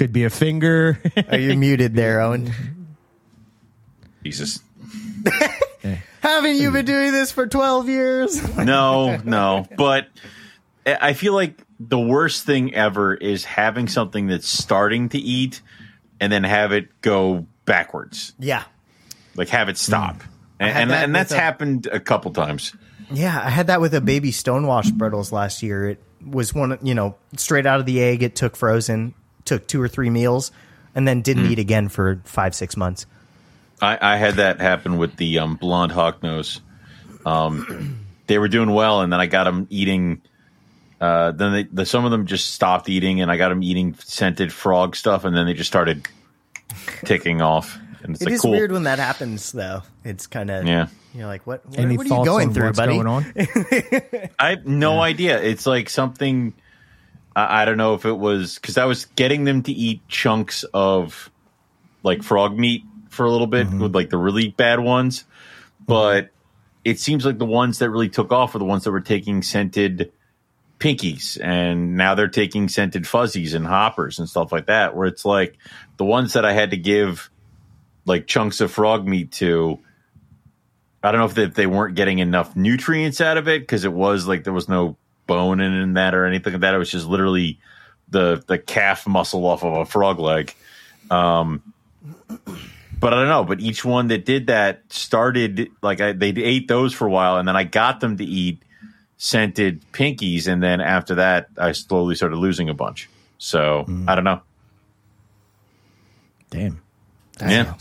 Could 0.00 0.14
be 0.14 0.24
a 0.24 0.30
finger. 0.30 0.98
Oh, 1.14 1.22
Are 1.32 1.38
you 1.38 1.54
muted 1.58 1.94
there, 1.94 2.22
Owen? 2.22 2.50
Jesus. 4.24 4.60
Haven't 6.22 6.56
you 6.56 6.70
been 6.70 6.86
doing 6.86 7.12
this 7.12 7.30
for 7.32 7.46
twelve 7.46 7.86
years? 7.86 8.40
No, 8.56 9.18
no. 9.18 9.66
But 9.76 10.08
I 10.86 10.96
I 11.10 11.12
feel 11.12 11.34
like 11.34 11.62
the 11.78 11.98
worst 12.00 12.46
thing 12.46 12.74
ever 12.74 13.12
is 13.14 13.44
having 13.44 13.88
something 13.88 14.26
that's 14.26 14.48
starting 14.48 15.10
to 15.10 15.18
eat 15.18 15.60
and 16.18 16.32
then 16.32 16.44
have 16.44 16.72
it 16.72 16.88
go 17.02 17.46
backwards. 17.66 18.32
yeah, 18.38 18.64
Like 19.36 19.50
have 19.50 19.68
it 19.68 19.76
stop. 19.76 20.16
Mm. 20.16 20.24
And, 20.60 20.78
and, 20.78 20.90
that 20.92 21.04
and 21.04 21.14
that's 21.14 21.32
a- 21.32 21.38
happened 21.38 21.88
a 21.92 22.00
couple 22.00 22.30
times. 22.30 22.74
Yeah, 23.10 23.38
I 23.44 23.50
had 23.50 23.66
that 23.66 23.82
with 23.82 23.92
a 23.92 24.00
baby 24.00 24.30
stonewash 24.32 24.92
Bredl's 24.92 25.30
last 25.30 25.62
year. 25.62 25.90
It 25.90 26.02
was 26.24 26.54
one, 26.54 26.78
you 26.82 26.94
know, 26.94 27.16
straight 27.36 27.66
out 27.66 27.80
of 27.80 27.84
the 27.86 28.02
egg. 28.02 28.22
It 28.22 28.34
took 28.34 28.56
frozen, 28.56 29.14
took 29.50 29.66
two 29.66 29.82
or 29.82 29.88
three 29.88 30.08
meals, 30.10 30.52
and 30.94 31.06
then 31.06 31.20
didn't 31.22 31.46
eat 31.50 31.58
again 31.58 31.88
for 31.88 32.20
five, 32.24 32.54
six 32.54 32.76
months. 32.76 33.04
I, 33.82 33.98
I 34.00 34.16
had 34.16 34.34
that 34.36 34.60
happen 34.60 34.96
with 34.96 35.16
the 35.16 35.40
um, 35.40 35.56
blonde 35.56 35.92
hognose. 35.92 36.60
Um, 37.26 37.98
they 38.28 38.38
were 38.38 38.48
doing 38.48 38.70
well, 38.72 39.00
and 39.02 39.12
then 39.12 39.20
I 39.20 39.26
got 39.26 39.44
them 39.44 39.66
eating. 39.70 40.22
Uh, 41.00 41.32
then 41.32 41.52
they, 41.52 41.62
the, 41.64 41.84
some 41.86 42.04
of 42.04 42.10
them 42.10 42.26
just 42.26 42.52
stopped 42.54 42.88
eating, 42.88 43.20
and 43.20 43.30
I 43.30 43.36
got 43.36 43.48
them 43.48 43.62
eating 43.62 43.94
scented 43.94 44.52
frog 44.52 44.94
stuff, 44.96 45.24
and 45.24 45.36
then 45.36 45.46
they 45.46 45.54
just 45.54 45.68
started 45.70 46.06
ticking 47.04 47.40
off. 47.42 47.78
And 48.02 48.12
it's 48.14 48.22
It 48.22 48.26
like 48.26 48.34
is 48.34 48.40
cool. 48.42 48.52
weird 48.52 48.72
when 48.72 48.84
that 48.84 48.98
happens, 48.98 49.50
though. 49.52 49.82
It's 50.04 50.26
kind 50.26 50.50
of 50.50 50.66
Yeah. 50.66 50.86
You're 51.12 51.26
like, 51.26 51.44
what? 51.46 51.66
What, 51.66 51.76
what 51.78 51.86
are 51.86 51.92
you 51.92 52.24
going 52.24 52.28
on 52.48 52.54
through, 52.54 52.66
what's 52.66 52.78
buddy? 52.78 52.94
going 52.94 53.06
on? 53.08 53.24
I 54.38 54.50
have 54.50 54.64
no 54.66 55.00
idea. 55.00 55.42
It's 55.42 55.66
like 55.66 55.88
something. 55.90 56.54
I, 57.34 57.62
I 57.62 57.64
don't 57.64 57.76
know 57.76 57.94
if 57.94 58.04
it 58.04 58.16
was 58.16 58.56
because 58.56 58.78
I 58.78 58.84
was 58.84 59.06
getting 59.06 59.44
them 59.44 59.62
to 59.62 59.72
eat 59.72 60.06
chunks 60.08 60.64
of 60.74 61.30
like 62.02 62.22
frog 62.22 62.58
meat 62.58 62.82
for 63.08 63.26
a 63.26 63.30
little 63.30 63.46
bit 63.46 63.66
mm-hmm. 63.66 63.80
with 63.80 63.94
like 63.94 64.10
the 64.10 64.18
really 64.18 64.48
bad 64.48 64.80
ones, 64.80 65.24
but 65.86 66.26
mm-hmm. 66.26 66.34
it 66.84 66.98
seems 66.98 67.24
like 67.24 67.38
the 67.38 67.46
ones 67.46 67.78
that 67.78 67.90
really 67.90 68.08
took 68.08 68.32
off 68.32 68.54
were 68.54 68.58
the 68.58 68.64
ones 68.64 68.84
that 68.84 68.92
were 68.92 69.00
taking 69.00 69.42
scented 69.42 70.12
pinkies, 70.78 71.38
and 71.42 71.96
now 71.96 72.14
they're 72.14 72.28
taking 72.28 72.68
scented 72.68 73.06
fuzzies 73.06 73.54
and 73.54 73.66
hoppers 73.66 74.18
and 74.18 74.28
stuff 74.28 74.50
like 74.50 74.66
that. 74.66 74.96
Where 74.96 75.06
it's 75.06 75.24
like 75.24 75.58
the 75.98 76.04
ones 76.04 76.32
that 76.32 76.44
I 76.44 76.52
had 76.52 76.70
to 76.70 76.76
give 76.76 77.30
like 78.06 78.26
chunks 78.26 78.60
of 78.60 78.72
frog 78.72 79.06
meat 79.06 79.32
to. 79.32 79.78
I 81.02 81.12
don't 81.12 81.20
know 81.20 81.26
if 81.26 81.34
they, 81.34 81.44
if 81.44 81.54
they 81.54 81.66
weren't 81.66 81.94
getting 81.94 82.18
enough 82.18 82.54
nutrients 82.56 83.22
out 83.22 83.38
of 83.38 83.48
it 83.48 83.62
because 83.62 83.86
it 83.86 83.92
was 83.92 84.28
like 84.28 84.44
there 84.44 84.52
was 84.52 84.68
no 84.68 84.98
bone 85.30 85.60
in, 85.60 85.72
in 85.72 85.94
that 85.94 86.12
or 86.12 86.26
anything 86.26 86.54
like 86.54 86.62
that. 86.62 86.74
It 86.74 86.78
was 86.78 86.90
just 86.90 87.06
literally 87.06 87.60
the 88.08 88.42
the 88.48 88.58
calf 88.58 89.06
muscle 89.06 89.46
off 89.46 89.62
of 89.62 89.74
a 89.74 89.86
frog 89.86 90.18
leg. 90.18 90.52
Um, 91.08 91.72
but 92.98 93.14
I 93.14 93.16
don't 93.16 93.28
know. 93.28 93.44
But 93.44 93.60
each 93.60 93.84
one 93.84 94.08
that 94.08 94.24
did 94.24 94.48
that 94.48 94.82
started 94.88 95.68
like 95.82 96.00
I, 96.00 96.10
they 96.12 96.30
ate 96.30 96.66
those 96.66 96.92
for 96.92 97.06
a 97.06 97.10
while, 97.10 97.36
and 97.36 97.46
then 97.46 97.54
I 97.54 97.62
got 97.62 98.00
them 98.00 98.16
to 98.16 98.24
eat 98.24 98.60
scented 99.18 99.84
pinkies, 99.92 100.48
and 100.48 100.60
then 100.60 100.80
after 100.80 101.14
that, 101.16 101.46
I 101.56 101.70
slowly 101.72 102.16
started 102.16 102.36
losing 102.36 102.68
a 102.68 102.74
bunch. 102.74 103.08
So 103.38 103.86
I 104.08 104.16
don't 104.16 104.24
know. 104.24 104.42
Damn. 106.50 106.82
Yeah. 107.40 107.74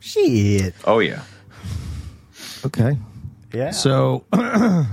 Shit. 0.00 0.74
Oh 0.84 0.98
yeah. 0.98 1.22
Okay. 2.66 2.98
Yeah. 3.54 3.70
So, 3.70 4.24
all 4.32 4.84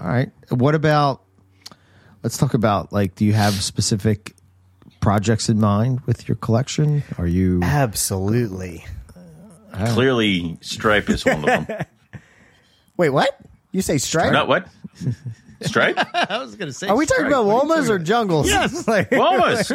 right. 0.00 0.30
What 0.50 0.76
about? 0.76 1.23
Let's 2.24 2.38
talk 2.38 2.54
about 2.54 2.92
like. 2.92 3.14
Do 3.14 3.24
you 3.24 3.34
have 3.34 3.52
specific 3.54 4.34
projects 5.00 5.50
in 5.50 5.60
mind 5.60 6.00
with 6.06 6.26
your 6.26 6.36
collection? 6.36 7.04
Are 7.18 7.26
you? 7.26 7.60
Absolutely. 7.62 8.84
Clearly, 9.88 10.56
Stripe 10.62 11.10
is 11.10 11.24
one 11.24 11.48
of 11.48 11.66
them. 11.66 11.86
Wait, 12.96 13.10
what? 13.10 13.38
You 13.72 13.82
say 13.82 13.98
stripe? 13.98 14.32
Not 14.32 14.48
what? 14.48 14.68
Stripe? 15.60 15.98
I 16.14 16.38
was 16.38 16.54
going 16.54 16.68
to 16.68 16.72
say. 16.72 16.88
Are 16.88 16.96
we 16.96 17.06
talking 17.06 17.26
about 17.26 17.44
Womas 17.44 17.90
or 17.90 17.98
jungles? 17.98 18.48
Yes. 18.48 18.88
like, 18.88 19.10
Womas. 19.10 19.70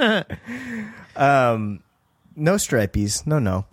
no 1.16 2.54
stripies. 2.56 3.28
No, 3.28 3.40
no. 3.40 3.66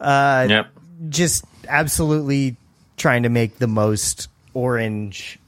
Uh, 0.00 0.46
yep. 0.50 0.70
just 1.08 1.44
absolutely 1.66 2.56
trying 2.96 3.22
to 3.22 3.28
make 3.28 3.58
the 3.58 3.68
most 3.68 4.28
orange, 4.52 5.38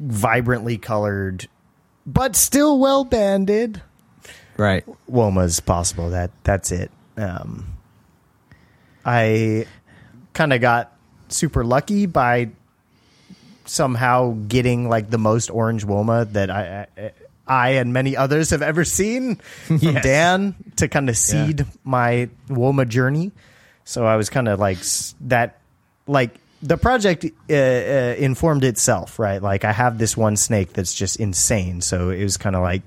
vibrantly 0.00 0.78
colored, 0.78 1.48
but 2.06 2.36
still 2.36 2.78
well 2.78 3.04
banded 3.04 3.82
Right. 4.56 4.84
womas 5.10 5.64
possible. 5.64 6.10
That 6.10 6.30
that's 6.44 6.72
it. 6.72 6.90
Um, 7.16 7.74
I 9.04 9.66
kind 10.34 10.52
of 10.52 10.60
got 10.60 10.92
super 11.28 11.64
lucky 11.64 12.06
by 12.06 12.50
somehow 13.64 14.36
getting 14.48 14.88
like 14.88 15.10
the 15.10 15.18
most 15.18 15.50
orange 15.50 15.84
woma 15.86 16.30
that 16.32 16.50
I. 16.50 16.86
I 16.96 17.10
I 17.50 17.68
and 17.76 17.94
many 17.94 18.14
others 18.14 18.50
have 18.50 18.60
ever 18.60 18.84
seen 18.84 19.36
from 19.66 19.78
Yes. 19.78 20.02
Dan 20.04 20.54
to 20.76 20.86
kind 20.86 21.08
of 21.08 21.16
seed 21.16 21.64
my 21.82 22.28
Woma 22.50 22.86
journey. 22.86 23.32
So 23.84 24.04
I 24.04 24.16
was 24.16 24.28
kind 24.28 24.48
of 24.48 24.60
like 24.60 24.76
that, 25.22 25.56
like 26.06 26.34
the 26.62 26.76
project 26.76 27.24
uh, 27.24 27.52
uh, 27.54 27.56
informed 28.18 28.64
itself, 28.64 29.18
right? 29.18 29.40
Like 29.42 29.64
I 29.64 29.72
have 29.72 29.98
this 29.98 30.16
one 30.16 30.36
snake 30.36 30.72
that's 30.72 30.92
just 30.94 31.16
insane. 31.16 31.80
So 31.80 32.10
it 32.10 32.22
was 32.22 32.36
kind 32.36 32.56
of 32.56 32.62
like 32.62 32.82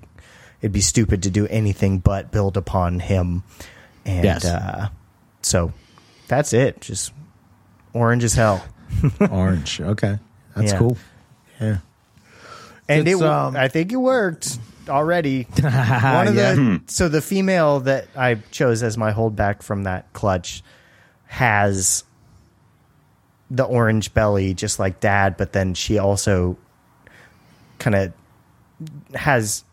it'd 0.61 0.71
be 0.73 0.81
stupid 0.81 1.23
to 1.23 1.29
do 1.29 1.47
anything 1.47 1.99
but 1.99 2.31
build 2.31 2.57
upon 2.57 2.99
him. 2.99 3.43
And 4.05 4.23
Yes. 4.25 4.45
uh, 4.45 4.89
so 5.41 5.71
that's 6.27 6.53
it. 6.53 6.81
Just 6.81 7.13
orange 7.93 8.23
as 8.23 8.33
hell. 8.33 8.63
Orange. 9.31 9.79
Okay. 9.79 10.19
That's 10.55 10.71
Yeah. 10.73 10.77
cool. 10.79 10.97
Yeah. 11.61 11.77
and 12.89 13.07
it, 13.07 13.11
It's, 13.11 13.19
w- 13.21 13.31
um, 13.31 13.55
I 13.55 13.67
think 13.69 13.91
it 13.93 13.95
worked 13.97 14.57
already. 14.89 15.43
One 15.61 16.27
of 16.27 16.35
Yeah. 16.35 16.53
the 16.55 16.81
so 16.87 17.07
the 17.07 17.21
female 17.21 17.79
that 17.81 18.07
I 18.17 18.35
chose 18.51 18.83
as 18.83 18.97
my 18.97 19.13
holdback 19.13 19.63
from 19.63 19.83
that 19.83 20.11
clutch 20.13 20.61
has 21.27 22.03
the 23.53 23.63
orange 23.65 24.13
belly, 24.13 24.53
just 24.53 24.79
like 24.79 25.01
Dad, 25.01 25.35
but 25.35 25.51
then 25.51 25.73
she 25.73 25.97
also 25.97 26.57
kind 27.79 27.95
of 27.95 28.13
has 29.13 29.65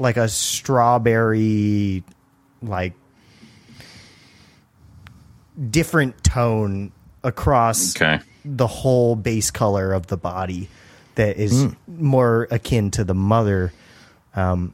like 0.00 0.16
a 0.16 0.28
strawberry, 0.28 2.02
like 2.60 2.94
different 5.70 6.22
tone 6.24 6.92
across 7.22 7.94
Okay. 7.96 8.18
the 8.44 8.66
whole 8.66 9.14
base 9.14 9.50
color 9.50 9.92
of 9.92 10.06
the 10.06 10.16
body 10.16 10.68
that 11.16 11.36
is 11.36 11.66
more 11.86 12.48
akin 12.50 12.90
to 12.90 13.04
the 13.04 13.14
mother 13.14 13.72
um 14.34 14.72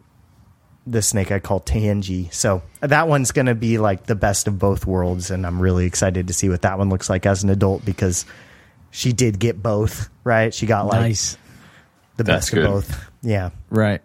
the 0.87 1.03
snake 1.03 1.33
I 1.33 1.41
call 1.41 1.61
Tangy. 1.61 2.29
So 2.33 2.63
that 2.81 3.09
one's 3.09 3.33
going 3.33 3.47
to 3.47 3.55
be 3.55 3.79
like 3.79 4.07
the 4.07 4.15
best 4.15 4.47
of 4.47 4.59
both 4.59 4.87
worlds 4.87 5.31
and 5.31 5.45
I'm 5.47 5.61
really 5.61 5.87
excited 5.87 6.29
to 6.29 6.33
see 6.33 6.49
what 6.49 6.63
that 6.63 6.79
one 6.79 6.89
looks 6.91 7.11
like 7.11 7.27
as 7.27 7.43
an 7.43 7.51
adult 7.51 7.85
because 7.85 8.25
she 8.93 9.13
did 9.13 9.39
get 9.39 9.61
both, 9.63 10.09
right? 10.25 10.55
She 10.55 10.67
got 10.67 10.87
like 10.87 11.01
Nice. 11.01 11.37
the 12.17 12.23
That's 12.25 12.47
best 12.47 12.55
good. 12.55 12.65
of 12.65 12.73
both. 12.73 13.11
Yeah. 13.23 13.51
Right. 13.71 14.01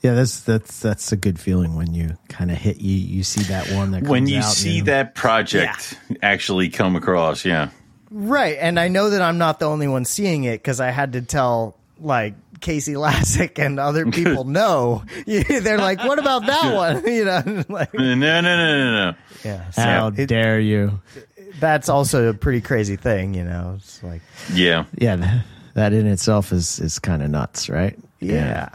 Yeah, 0.00 0.14
that's 0.14 0.40
that's 0.42 0.78
that's 0.80 1.10
a 1.10 1.16
good 1.16 1.40
feeling 1.40 1.74
when 1.74 1.92
you 1.92 2.16
kind 2.28 2.52
of 2.52 2.56
hit 2.56 2.76
you 2.80 2.94
you 2.94 3.24
see 3.24 3.42
that 3.44 3.68
one 3.72 3.90
that 3.90 4.04
when 4.04 4.28
you 4.28 4.38
out, 4.38 4.44
see 4.44 4.78
know. 4.78 4.84
that 4.86 5.16
project 5.16 5.98
actually 6.22 6.68
come 6.68 6.94
across, 6.94 7.44
yeah. 7.44 7.70
Right, 8.10 8.56
and 8.60 8.78
I 8.78 8.86
know 8.88 9.10
that 9.10 9.20
I'm 9.22 9.38
not 9.38 9.58
the 9.58 9.66
only 9.66 9.88
one 9.88 10.04
seeing 10.04 10.44
it 10.44 10.58
because 10.58 10.78
I 10.80 10.90
had 10.92 11.14
to 11.14 11.22
tell 11.22 11.76
like 12.00 12.34
Casey 12.60 12.94
Lassick 12.94 13.58
and 13.58 13.78
other 13.80 14.06
people 14.10 14.44
know. 14.44 15.04
They're 15.26 15.78
like, 15.78 16.02
"What 16.04 16.18
about 16.18 16.46
that 16.46 16.74
one?" 16.74 17.04
You 17.12 17.24
know, 17.24 17.64
like, 17.68 17.94
No, 17.94 18.14
no, 18.14 18.40
no, 18.40 18.56
no, 18.56 19.10
no. 19.10 19.14
yeah. 19.44 19.70
So 19.70 19.82
How 19.82 20.06
it- 20.08 20.26
dare 20.26 20.58
you? 20.60 21.00
that's 21.60 21.88
also 21.88 22.28
a 22.28 22.34
pretty 22.34 22.60
crazy 22.60 22.94
thing, 22.96 23.34
you 23.34 23.42
know. 23.44 23.74
It's 23.78 24.02
like, 24.02 24.22
Yeah. 24.52 24.84
Yeah, 24.96 25.40
that 25.74 25.92
in 25.92 26.06
itself 26.06 26.52
is 26.52 26.78
is 26.80 26.98
kind 26.98 27.22
of 27.22 27.30
nuts, 27.30 27.68
right? 27.68 27.98
yeah, 28.20 28.68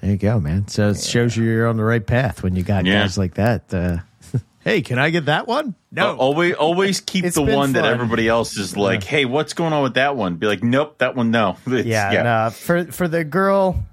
There 0.00 0.10
you 0.10 0.16
go, 0.16 0.40
man. 0.40 0.66
So 0.68 0.90
it 0.90 1.00
shows 1.00 1.36
you 1.36 1.44
you're 1.44 1.68
on 1.68 1.76
the 1.76 1.84
right 1.84 2.06
path 2.06 2.42
when 2.42 2.56
you 2.56 2.62
got 2.62 2.84
Yeah. 2.86 3.02
guys 3.02 3.16
like 3.18 3.34
that. 3.34 3.72
Uh, 3.72 3.98
hey, 4.60 4.82
can 4.82 4.98
I 4.98 5.10
get 5.10 5.26
that 5.26 5.46
one? 5.46 5.74
No. 5.90 6.16
Always, 6.16 6.54
always 6.54 7.00
keep 7.12 7.24
the 7.32 7.42
one 7.42 7.72
that 7.72 7.84
everybody 7.84 8.28
else 8.28 8.56
is 8.56 8.76
like, 8.76 9.02
"Hey, 9.02 9.24
what's 9.24 9.52
going 9.54 9.72
on 9.72 9.82
with 9.82 9.94
that 9.94 10.16
one?" 10.16 10.36
Be 10.36 10.46
like, 10.46 10.62
"Nope, 10.62 10.98
that 10.98 11.16
one, 11.16 11.30
no." 11.30 11.56
It's- 11.66 11.84
yeah. 11.86 12.22
no, 12.22 12.50
for 12.50 12.84
for 12.86 13.08
the 13.08 13.24
girl, 13.24 13.84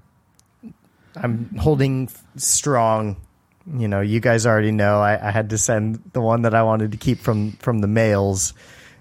I'm 1.16 1.54
holding 1.58 2.08
strong. 2.36 3.16
You 3.70 3.86
know, 3.88 4.00
you 4.00 4.20
guys 4.20 4.46
already 4.46 4.72
know 4.72 5.00
I, 5.00 5.28
I 5.28 5.30
had 5.30 5.50
to 5.50 5.58
send 5.58 6.00
the 6.14 6.22
one 6.22 6.42
that 6.42 6.54
I 6.54 6.62
wanted 6.62 6.92
to 6.92 6.98
keep 6.98 7.18
from 7.18 7.52
from 7.52 7.80
the 7.80 7.86
mails 7.86 8.54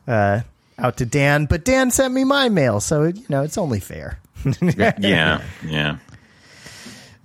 uh, 0.08 0.42
out 0.78 0.98
to 0.98 1.06
Dan, 1.06 1.46
but 1.46 1.64
Dan 1.64 1.90
sent 1.92 2.14
me 2.14 2.26
my 2.26 2.50
mail, 2.50 2.82
so 2.82 3.04
you 3.06 3.24
know 3.30 3.44
it's 3.44 3.58
only 3.58 3.80
fair. 3.80 4.20
yeah, 4.62 5.42
yeah. 5.66 5.98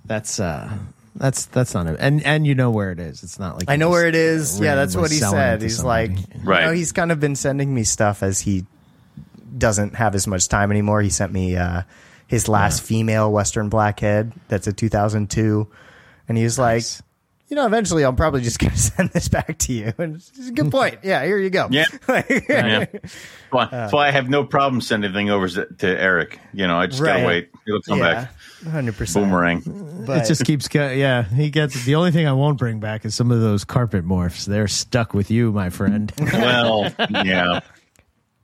That's 0.05 0.39
uh 0.39 0.77
that's 1.15 1.45
that's 1.47 1.73
not 1.73 1.87
it. 1.87 1.97
And 1.99 2.23
and 2.23 2.45
you 2.47 2.55
know 2.55 2.71
where 2.71 2.91
it 2.91 2.99
is. 2.99 3.23
It's 3.23 3.39
not 3.39 3.55
like 3.57 3.69
I 3.69 3.75
know 3.75 3.87
you 3.87 3.91
where 3.91 4.07
it 4.07 4.15
is. 4.15 4.59
Yeah, 4.59 4.75
that's 4.75 4.95
what 4.95 5.11
he 5.11 5.17
said. 5.17 5.61
He's 5.61 5.77
somebody. 5.77 6.15
like, 6.15 6.25
Right. 6.43 6.61
You 6.61 6.65
know, 6.67 6.73
he's 6.73 6.91
kind 6.91 7.11
of 7.11 7.19
been 7.19 7.35
sending 7.35 7.73
me 7.73 7.83
stuff 7.83 8.23
as 8.23 8.39
he 8.41 8.65
doesn't 9.57 9.95
have 9.95 10.15
as 10.15 10.25
much 10.27 10.47
time 10.47 10.71
anymore. 10.71 11.01
He 11.01 11.09
sent 11.09 11.31
me 11.31 11.55
uh, 11.55 11.83
his 12.27 12.47
last 12.47 12.81
female 12.81 13.31
Western 13.31 13.69
Blackhead. 13.69 14.31
That's 14.47 14.65
a 14.67 14.73
2002, 14.73 15.67
and 16.27 16.37
he 16.37 16.43
was 16.43 16.57
Nice. 16.57 16.99
like, 16.99 17.05
you 17.49 17.55
know, 17.55 17.67
eventually 17.67 18.03
I'm 18.03 18.15
probably 18.15 18.41
just 18.41 18.57
going 18.59 18.71
to 18.71 18.77
send 18.79 19.09
this 19.11 19.27
back 19.27 19.59
to 19.59 19.73
you. 19.73 19.93
And 19.99 20.15
it's 20.15 20.47
a 20.49 20.51
good 20.51 20.71
point. 20.71 20.99
Yeah, 21.03 21.23
here 21.23 21.37
you 21.37 21.51
go. 21.51 21.67
Yeah. 21.69 21.85
yeah. 22.09 22.85
Well, 23.51 23.65
Uh, 23.67 23.69
that's 23.69 23.93
why 23.93 24.07
I 24.07 24.11
have 24.11 24.27
no 24.29 24.43
problem 24.43 24.81
sending 24.81 25.11
anything 25.11 25.29
over 25.29 25.47
to 25.47 25.67
to 25.67 25.87
Eric. 25.87 26.39
You 26.53 26.65
know, 26.65 26.77
I 26.77 26.87
just 26.87 26.99
Right. 27.01 27.17
gotta 27.17 27.27
wait. 27.27 27.49
He'll 27.67 27.81
come 27.81 27.99
yeah, 27.99 28.13
back. 28.23 28.33
Hundred 28.69 28.95
percent. 28.95 29.25
Boomerang. 29.25 29.61
But 30.05 30.19
it 30.23 30.27
just 30.27 30.45
keeps 30.45 30.67
going. 30.67 30.99
Yeah, 30.99 31.23
he 31.23 31.49
gets 31.49 31.83
the 31.85 31.95
only 31.95 32.11
thing 32.11 32.27
I 32.27 32.33
won't 32.33 32.57
bring 32.57 32.79
back 32.79 33.05
is 33.05 33.15
some 33.15 33.31
of 33.31 33.39
those 33.41 33.63
carpet 33.63 34.05
morphs. 34.05 34.45
They're 34.45 34.67
stuck 34.67 35.13
with 35.13 35.29
you, 35.31 35.51
my 35.51 35.69
friend. 35.69 36.11
Well, 36.33 36.91
yeah, 37.09 37.59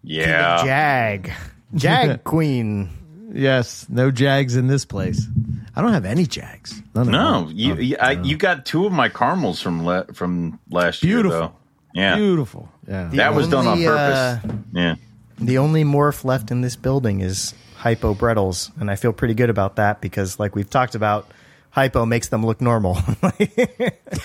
yeah. 0.04 0.64
Jag, 0.64 1.32
Jag 1.76 2.24
Queen. 2.24 2.90
yes, 3.34 3.86
no 3.90 4.12
jags 4.12 4.56
in 4.56 4.68
this 4.68 4.86
place. 4.86 5.28
I 5.76 5.82
don't 5.82 5.94
have 5.94 6.06
any 6.06 6.26
jags. 6.26 6.82
None 6.96 7.12
No, 7.12 7.46
them. 7.46 7.54
you 7.56 7.96
Oh, 8.00 8.04
I, 8.06 8.16
no. 8.16 8.24
you 8.24 8.38
got 8.38 8.66
two 8.66 8.86
of 8.86 8.92
my 8.92 9.10
caramels 9.10 9.62
from 9.62 9.84
la- 9.86 10.04
from 10.14 10.60
last 10.70 11.02
Beautiful. 11.02 11.32
year, 11.38 11.48
though. 11.48 11.54
Yeah, 11.94 12.16
beautiful. 12.16 12.70
Yeah, 12.88 13.10
that 13.14 13.34
was 13.34 13.48
done 13.48 13.66
on 13.68 13.78
purpose. 13.78 14.18
uh, 14.18 14.40
yeah, 14.74 14.96
The 15.40 15.58
only 15.58 15.84
morph 15.84 16.24
left 16.24 16.52
in 16.52 16.62
this 16.62 16.76
building 16.76 17.22
is 17.22 17.54
Hypo 17.80 18.14
Bredl's, 18.14 18.72
and 18.78 18.92
I 18.92 18.98
feel 18.98 19.14
pretty 19.14 19.34
good 19.34 19.50
about 19.50 19.78
that 19.78 20.02
because, 20.02 20.38
like 20.38 20.54
we've 20.54 20.70
talked 20.70 20.96
about, 20.96 21.32
Hypo 21.70 22.06
makes 22.06 22.28
them 22.28 22.46
look 22.46 22.60
normal. 22.60 22.96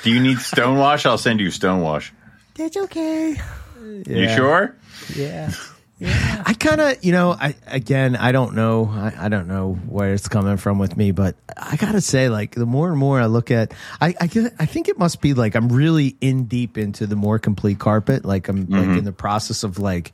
do 0.02 0.10
you 0.10 0.20
need 0.20 0.39
stonewash? 0.39 1.06
I'll 1.06 1.18
send 1.18 1.39
you 1.39 1.48
stonewash. 1.48 2.10
That's 2.56 2.76
okay. 2.76 3.36
You 3.81 4.28
sure? 4.28 4.74
Yeah. 5.14 5.52
Yeah. 6.01 6.43
I 6.44 6.55
kind 6.55 6.81
of, 6.81 7.05
you 7.05 7.12
know, 7.12 7.31
I 7.31 7.55
again, 7.68 8.16
I 8.16 8.32
don't 8.32 8.56
know, 8.56 8.90
I, 8.93 9.26
I 9.26 9.28
don't 9.28 9.47
know 9.47 9.74
where 9.74 10.12
it's 10.12 10.26
coming 10.26 10.56
from 10.56 10.81
with 10.81 10.97
me, 10.97 11.12
but 11.12 11.36
I 11.56 11.76
gotta 11.76 12.01
say, 12.01 12.28
like, 12.28 12.56
the 12.56 12.66
more 12.66 12.89
and 12.89 12.98
more 12.98 13.20
I 13.20 13.26
look 13.26 13.52
at, 13.52 13.72
I, 14.01 14.16
I, 14.20 14.26
get- 14.26 14.55
I 14.59 14.66
think 14.66 14.89
it 14.89 14.98
must 14.98 15.20
be 15.20 15.35
like 15.35 15.55
I'm 15.55 15.68
really 15.68 16.16
in 16.20 16.47
deep 16.47 16.76
into 16.76 17.06
the 17.06 17.14
more 17.14 17.39
complete 17.39 17.78
carpet. 17.78 18.24
Like 18.24 18.48
I'm 18.48 18.66
like 18.66 18.82
mm-hmm. 18.82 18.98
in 18.98 19.05
the 19.05 19.12
process 19.12 19.62
of 19.62 19.78
like, 19.78 20.12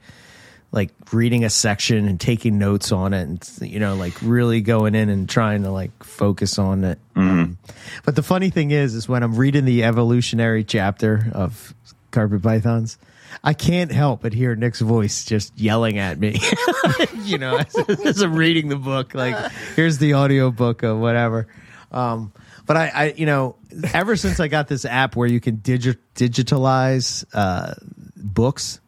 like 0.73 0.91
reading 1.13 1.45
a 1.45 1.51
section 1.51 2.07
and 2.07 2.21
taking 2.21 2.59
notes 2.59 2.93
on 2.93 3.13
it, 3.13 3.23
and 3.23 3.49
you 3.61 3.81
know, 3.81 3.97
like 3.97 4.15
really 4.23 4.61
going 4.61 4.95
in 4.95 5.09
and 5.09 5.29
trying 5.29 5.65
to 5.65 5.71
like 5.71 6.05
focus 6.05 6.59
on 6.59 6.85
it. 6.85 6.99
Um, 7.17 7.59
but 8.05 8.17
the 8.17 8.23
funny 8.23 8.51
thing 8.51 8.71
is, 8.71 8.95
is 8.95 9.09
when 9.09 9.23
I'm 9.23 9.35
reading 9.35 9.65
the 9.65 9.85
evolutionary 9.85 10.65
chapter 10.65 11.27
of 11.33 11.75
carpet 12.11 12.43
pythons. 12.43 12.99
I 13.45 13.55
can't 13.55 13.93
help 13.93 14.23
but 14.23 14.33
hear 14.33 14.57
Nick's 14.57 14.81
voice 14.81 15.25
just 15.25 15.57
yelling 15.57 15.99
at 15.99 16.19
me. 16.19 16.39
you 17.23 17.39
know, 17.39 17.59
as, 17.59 17.77
as 18.05 18.23
I'm 18.23 18.35
reading 18.35 18.69
the 18.69 18.77
book, 18.77 19.15
like 19.15 19.53
here's 19.77 19.99
the 19.99 20.15
audio 20.15 20.51
book 20.51 20.83
of 20.83 20.99
whatever. 20.99 21.47
Um, 21.93 22.33
but 22.67 22.77
I, 22.77 22.93
I, 22.95 23.05
you 23.17 23.27
know, 23.27 23.57
ever 23.95 24.17
since 24.17 24.41
I 24.41 24.49
got 24.49 24.69
this 24.69 24.85
app 24.85 25.17
where 25.17 25.29
you 25.29 25.41
can 25.41 25.59
digi- 25.59 25.97
digitalize 26.15 27.25
uh, 27.33 27.75
books, 28.17 28.81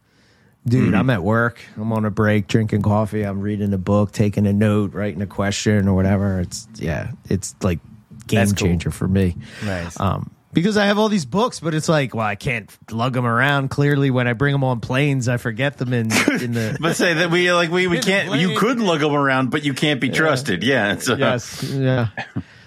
dude, 0.67 0.95
I'm 0.95 1.11
at 1.11 1.23
work, 1.23 1.61
I'm 1.77 1.93
on 1.93 2.05
a 2.05 2.11
break, 2.11 2.47
drinking 2.47 2.83
coffee, 2.83 3.23
I'm 3.23 3.41
reading 3.41 3.73
a 3.73 3.79
book, 3.79 4.13
taking 4.13 4.47
a 4.47 4.53
note, 4.53 4.95
writing 4.95 5.23
a 5.23 5.27
question 5.27 5.89
or 5.89 5.95
whatever. 5.95 6.41
It's 6.41 6.67
yeah, 6.77 7.13
it's 7.29 7.55
like 7.63 7.81
game 8.27 8.39
That's 8.41 8.53
cool. 8.53 8.69
changer 8.69 8.91
for 8.91 9.09
me. 9.09 9.37
Nice. 9.65 9.99
Um, 9.99 10.31
because 10.53 10.77
I 10.77 10.85
have 10.85 10.99
all 10.99 11.09
these 11.09 11.25
books, 11.25 11.61
but 11.61 11.75
it's 11.75 11.89
like, 11.89 12.15
well, 12.15 12.27
I 12.27 12.35
can't 12.35 12.71
lug 12.91 13.15
them 13.15 13.25
around. 13.25 13.71
Clearly, 13.71 14.11
when 14.11 14.29
I 14.29 14.35
bring 14.35 14.53
them 14.53 14.65
on 14.65 14.81
planes, 14.81 15.27
I 15.27 15.39
forget 15.39 15.79
them 15.79 15.93
in 15.95 16.13
in 16.13 16.53
the. 16.53 16.77
But 16.81 16.97
say 16.97 17.15
that 17.15 17.31
we 17.31 17.53
like 17.53 17.71
we, 17.71 17.87
we 17.87 18.01
can't. 18.01 18.39
You 18.39 18.59
could 18.59 18.79
lug 18.79 19.01
them 19.01 19.15
around, 19.15 19.51
but 19.51 19.65
you 19.65 19.73
can't 19.73 20.01
be 20.01 20.11
trusted. 20.11 20.63
Yeah. 20.63 20.99
So, 20.99 21.17
yes, 21.17 21.63
yeah. 21.63 22.09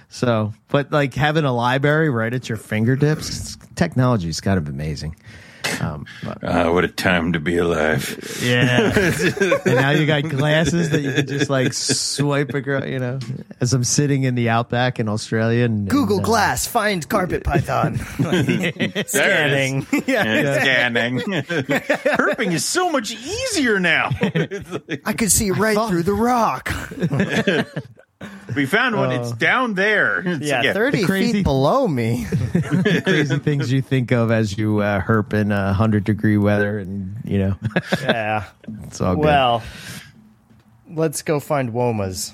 So, 0.09 0.53
but 0.69 0.91
like 0.91 1.13
having 1.13 1.45
a 1.45 1.53
library 1.53 2.09
right 2.09 2.33
at 2.33 2.49
your 2.49 2.57
fingertips, 2.57 3.57
technology 3.75 4.29
is 4.29 4.41
kind 4.41 4.57
of 4.57 4.67
amazing. 4.67 5.15
Um, 5.81 6.05
but- 6.23 6.37
Ah, 6.43 6.71
what 6.71 6.83
a 6.83 6.87
time 6.87 7.33
to 7.33 7.39
be 7.39 7.57
alive. 7.57 8.39
yeah, 8.43 8.91
and 9.65 9.75
now 9.75 9.89
you 9.91 10.05
got 10.05 10.23
glasses 10.23 10.89
that 10.91 11.01
you 11.01 11.11
can 11.13 11.27
just 11.27 11.49
like 11.49 11.73
swipe 11.73 12.53
across. 12.53 12.85
You 12.85 12.99
know, 12.99 13.19
as 13.61 13.73
I'm 13.73 13.83
sitting 13.83 14.23
in 14.23 14.35
the 14.35 14.49
outback 14.49 14.99
in 14.99 15.07
Australia, 15.09 15.65
and 15.65 15.87
Google 15.89 16.17
and, 16.17 16.25
uh, 16.25 16.29
Glass, 16.29 16.67
find 16.67 17.07
carpet 17.07 17.43
python. 17.43 17.97
Scanning. 19.07 19.85
yeah. 20.07 20.59
Scanning. 20.61 21.19
Herping 21.19 22.51
is 22.53 22.65
so 22.65 22.91
much 22.91 23.11
easier 23.11 23.79
now. 23.79 24.09
I 25.05 25.13
could 25.13 25.31
see 25.31 25.51
right 25.51 25.77
through 25.89 26.03
the 26.03 26.13
rock. 26.13 26.71
We 28.55 28.65
found 28.65 28.95
one. 28.95 29.11
It's 29.11 29.31
down 29.31 29.73
there. 29.73 30.19
It's- 30.27 30.41
Yeah, 30.41 30.73
30 30.73 31.01
The 31.01 31.05
crazy- 31.07 31.31
feet 31.33 31.43
below 31.43 31.87
me. 31.87 32.25
crazy 33.03 33.37
things 33.39 33.71
you 33.71 33.81
think 33.81 34.11
of 34.11 34.31
as 34.31 34.57
you 34.57 34.79
uh, 34.79 35.01
herp 35.01 35.33
in 35.33 35.51
uh, 35.51 35.73
hundred 35.73 36.03
degree 36.03 36.37
weather, 36.37 36.79
and 36.79 37.15
you 37.23 37.39
know, 37.39 37.55
yeah. 38.01 38.45
it's 38.83 39.01
all 39.01 39.15
good. 39.15 39.25
Well, 39.25 39.63
let's 40.89 41.21
go 41.21 41.39
find 41.39 41.71
Womas 41.73 42.33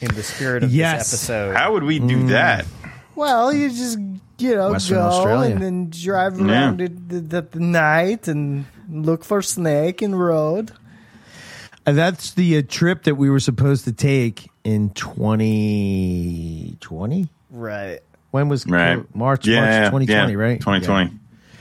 in 0.00 0.14
the 0.14 0.22
spirit 0.22 0.62
of 0.64 0.72
Yes. 0.72 1.10
this 1.10 1.24
episode. 1.30 1.56
How 1.56 1.72
would 1.72 1.82
we 1.84 1.98
do 1.98 2.28
that? 2.28 2.66
Well, 3.14 3.52
you 3.52 3.68
just 3.68 3.98
you 4.38 4.54
know 4.54 4.70
Western 4.72 4.98
go 4.98 5.02
Australia. 5.02 5.54
and 5.54 5.62
then 5.62 5.90
drive 5.90 6.40
around 6.40 6.80
at 6.80 7.08
the, 7.08 7.42
the 7.42 7.58
night 7.60 8.28
and 8.28 8.64
look 8.90 9.24
for 9.24 9.42
snake 9.42 10.02
in 10.02 10.14
road. 10.14 10.70
And 11.84 11.96
that's 11.96 12.34
the 12.34 12.58
uh, 12.58 12.62
trip 12.68 13.04
that 13.04 13.14
we 13.16 13.30
were 13.30 13.40
supposed 13.40 13.84
to 13.86 13.92
take 13.92 14.50
in 14.68 14.90
2020. 14.90 17.28
Right. 17.50 18.00
When 18.30 18.48
was 18.50 18.66
Right. 18.66 19.02
March? 19.14 19.46
Yeah, 19.46 19.60
March 19.60 19.72
2020, 20.06 20.32
yeah, 20.32 20.38
right? 20.38 20.60
2020. 20.60 21.12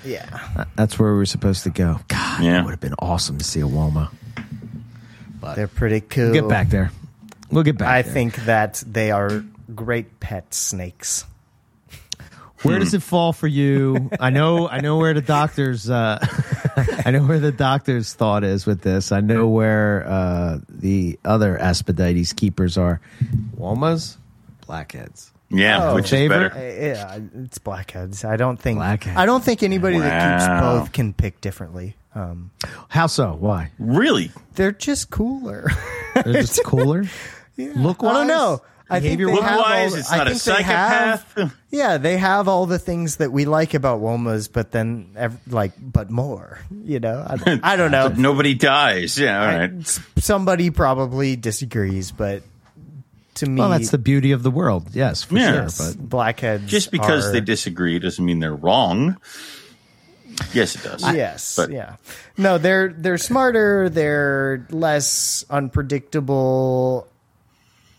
Yeah. 0.05 0.25
Yeah. 0.55 0.65
That's 0.75 0.99
where 0.99 1.11
we 1.11 1.17
were 1.17 1.25
supposed 1.25 1.63
to 1.63 1.69
go. 1.69 1.99
God, 2.09 2.43
Yeah. 2.43 2.59
it 2.59 2.63
would 2.65 2.71
have 2.71 2.81
been 2.81 2.95
awesome 2.99 3.37
to 3.37 3.43
see 3.45 3.61
a 3.61 3.65
Woma. 3.65 4.09
But 5.39 5.55
they're 5.55 5.67
pretty 5.69 6.01
cool. 6.01 6.25
We'll 6.31 6.33
get 6.33 6.49
back 6.49 6.67
there. 6.69 6.91
We'll 7.49 7.63
get 7.63 7.77
back. 7.77 7.87
I 7.87 8.01
there. 8.01 8.11
think 8.13 8.35
that 8.45 8.83
they 8.85 9.11
are 9.11 9.41
great 9.73 10.19
pet 10.19 10.53
snakes. 10.53 11.23
Where 12.63 12.79
does 12.79 12.93
it 12.93 13.01
fall 13.03 13.31
for 13.33 13.47
you? 13.47 14.09
I 14.19 14.29
know. 14.31 14.67
I 14.67 14.81
know 14.81 14.97
where 14.97 15.13
the 15.13 15.21
doctor's. 15.21 15.89
Uh, 15.89 16.19
I 17.05 17.11
know 17.11 17.23
where 17.23 17.39
the 17.39 17.51
doctor's 17.51 18.13
thought 18.13 18.43
is 18.43 18.65
with 18.65 18.81
this. 18.81 19.11
I 19.11 19.19
know 19.21 19.47
where 19.47 20.05
uh, 20.07 20.59
the 20.69 21.17
other 21.25 21.57
Aspidites 21.57 22.33
keepers 22.33 22.77
are. 22.77 23.01
Womas, 23.57 24.17
blackheads. 24.65 25.31
Yeah, 25.49 25.91
Oh. 25.91 25.95
which 25.95 26.11
is 26.11 26.27
better. 26.29 26.51
Uh, 26.53 26.59
Yeah, 26.59 27.19
it's 27.43 27.57
blackheads. 27.57 28.25
I 28.25 28.35
don't 28.35 28.57
think 28.59 28.79
Blackheads. 28.79 29.17
I 29.17 29.25
don't 29.25 29.43
think 29.43 29.63
anybody 29.63 29.97
that 29.99 30.39
keeps 30.39 30.47
Wow. 30.47 30.79
both 30.79 30.91
can 30.91 31.13
pick 31.13 31.39
differently. 31.41 31.95
Um, 32.13 32.51
How 32.89 33.07
so? 33.07 33.35
Why? 33.39 33.71
Really? 33.79 34.31
they're 34.55 34.71
just 34.73 35.09
cooler. 35.09 35.69
They're 36.15 36.33
just 36.33 36.63
cooler. 36.65 37.05
Look, 37.57 38.03
I 38.03 38.11
don't 38.13 38.27
know. 38.27 38.61
I 38.89 38.99
think 39.01 39.17
Behavior 39.19 39.35
they 39.35 39.41
have 39.41 39.59
wise, 39.59 39.91
all- 39.93 39.99
it's 39.99 40.11
I 40.11 40.17
not 40.17 40.27
a 40.27 40.29
think 40.35 40.43
they 40.57 40.63
have- 40.63 41.19
psychopath. 41.21 41.55
yeah, 41.71 41.97
they 41.97 42.17
have 42.17 42.47
all 42.47 42.65
the 42.65 42.79
things 42.79 43.17
that 43.17 43.31
we 43.33 43.43
like 43.45 43.73
about 43.73 43.99
Womas, 44.01 44.49
but 44.51 44.71
then 44.71 45.09
ev- 45.17 45.37
like, 45.47 45.73
but 45.77 46.09
more. 46.09 46.59
You 46.85 46.99
know, 47.01 47.25
I, 47.27 47.59
I 47.63 47.75
don't 47.75 47.91
know. 47.97 48.07
Nobody 48.07 48.53
dies. 48.53 49.19
Yeah, 49.19 49.39
all 49.41 49.45
right. 49.57 49.71
S- 49.81 49.99
Somebody 50.19 50.69
probably 50.69 51.35
disagrees, 51.35 52.11
but 52.11 52.43
to 53.35 53.49
me, 53.49 53.59
Well, 53.59 53.69
that's 53.69 53.89
the 53.91 53.97
beauty 53.97 54.31
of 54.31 54.41
the 54.43 54.51
world. 54.51 54.87
Yes, 54.93 55.23
for 55.23 55.35
Yeah. 55.37 55.67
sure. 55.67 55.87
But 55.93 56.09
blackheads. 56.09 56.65
Just 56.71 56.89
because 56.91 57.27
are- 57.27 57.31
they 57.33 57.41
disagree 57.41 57.99
doesn't 57.99 58.23
mean 58.23 58.39
they're 58.39 58.55
wrong. 58.55 59.17
Yes, 60.53 60.75
it 60.75 60.83
does. 60.83 61.01
yes, 61.13 61.55
but- 61.55 61.71
yeah, 61.71 61.95
no, 62.37 62.57
they're 62.57 62.89
they're 62.89 63.17
smarter. 63.17 63.89
They're 63.89 64.65
less 64.69 65.43
unpredictable. 65.49 67.07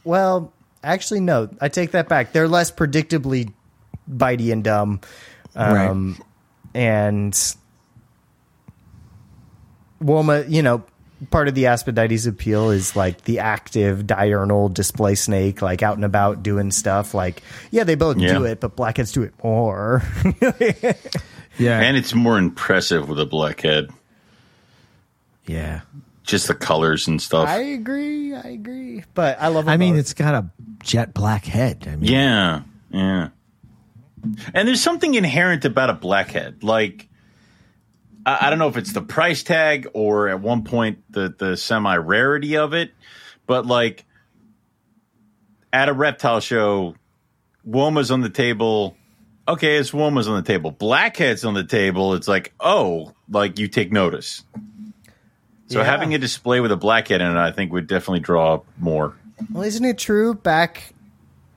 Well, 0.05 0.53
actually, 0.83 1.21
no, 1.21 1.49
I 1.61 1.69
take 1.69 1.93
that 1.93 2.09
back. 2.09 2.33
They're 2.33 2.49
less 2.49 2.71
predictably 2.71 3.53
bitey 4.11 4.53
and 4.53 4.63
dumb, 4.65 5.01
um, 5.55 6.21
and 6.75 7.33
Woma, 10.03 10.49
you 10.49 10.63
know, 10.63 10.85
part 11.31 11.49
of 11.49 11.55
the 11.55 11.65
Aspidites 11.67 12.27
appeal 12.27 12.71
is 12.71 12.95
like 12.95 13.23
the 13.23 13.41
active 13.41 14.07
diurnal 14.07 14.69
display 14.69 15.15
snake, 15.17 15.61
like 15.61 15.83
out 15.83 15.97
and 15.97 16.05
about 16.05 16.43
doing 16.43 16.71
stuff. 16.71 17.15
Like, 17.15 17.43
yeah, 17.71 17.85
they 17.85 17.97
both 17.97 18.17
Yeah. 18.19 18.35
do 18.35 18.45
it, 18.45 18.61
but 18.61 18.77
blackheads 18.77 19.11
do 19.13 19.23
it 19.23 19.35
more. 19.43 20.03
yeah, 21.59 21.81
And 21.81 21.97
it's 21.97 22.15
more 22.15 22.39
impressive 22.39 23.09
with 23.09 23.19
a 23.19 23.27
blackhead. 23.27 23.91
yeah. 25.47 25.81
Just 26.29 26.47
the 26.47 26.55
colors 26.55 27.09
and 27.09 27.23
stuff. 27.23 27.49
I 27.49 27.61
agree. 27.61 28.35
I 28.35 28.49
agree. 28.49 29.03
But 29.15 29.41
I 29.41 29.49
love. 29.49 29.65
Them 29.65 29.73
I 29.73 29.77
mean, 29.79 29.95
both. 29.95 30.01
it's 30.01 30.13
got 30.13 30.35
a 30.35 30.51
jet 30.83 31.15
black 31.15 31.47
head. 31.47 31.87
I 31.91 31.97
mean, 31.97 32.13
Yeah, 32.13 32.63
yeah. 32.91 33.29
And 34.53 34.69
there's 34.69 34.83
something 34.83 35.15
inherent 35.15 35.65
about 35.65 35.89
a 35.89 35.95
blackhead. 35.95 36.63
Like, 36.63 37.09
I, 38.27 38.47
I 38.47 38.51
don't 38.51 38.59
know 38.59 38.69
if 38.69 38.77
it's 38.77 38.93
the 38.93 39.01
price 39.01 39.43
tag 39.43 39.89
or 39.95 40.29
at 40.29 40.41
one 40.41 40.65
point 40.65 40.99
the 41.09 41.35
the 41.37 41.57
semi 41.57 41.97
rarity 41.97 42.59
of 42.59 42.75
it, 42.75 42.93
but 43.47 43.65
like 43.65 44.05
at 45.73 45.89
a 45.89 45.95
reptile 45.95 46.41
show, 46.41 46.95
Woma's 47.65 48.11
on 48.11 48.21
the 48.21 48.29
table. 48.29 48.99
Okay, 49.49 49.79
it's 49.79 49.95
Woma's 49.95 50.29
on 50.29 50.37
the 50.37 50.47
table. 50.47 50.73
Blackhead's 50.73 51.47
on 51.47 51.55
the 51.55 51.65
table. 51.65 52.13
It's 52.13 52.29
like, 52.29 52.53
oh, 52.61 53.15
like 53.31 53.59
you 53.59 53.67
take 53.67 53.91
notice. 53.93 54.45
So 55.69 55.79
Yeah. 55.81 55.85
having 55.85 56.15
a 56.15 56.19
display 56.19 56.61
with 56.61 56.73
a 56.73 56.77
blackhead 56.77 57.21
in 57.21 57.31
it, 57.31 57.37
I 57.39 57.53
think, 57.53 57.73
would 57.73 57.87
definitely 57.87 58.21
draw 58.21 58.61
more. 58.79 59.15
Well, 59.53 59.63
isn't 59.65 59.85
it 59.85 59.99
true? 59.99 60.35
Back 60.35 60.95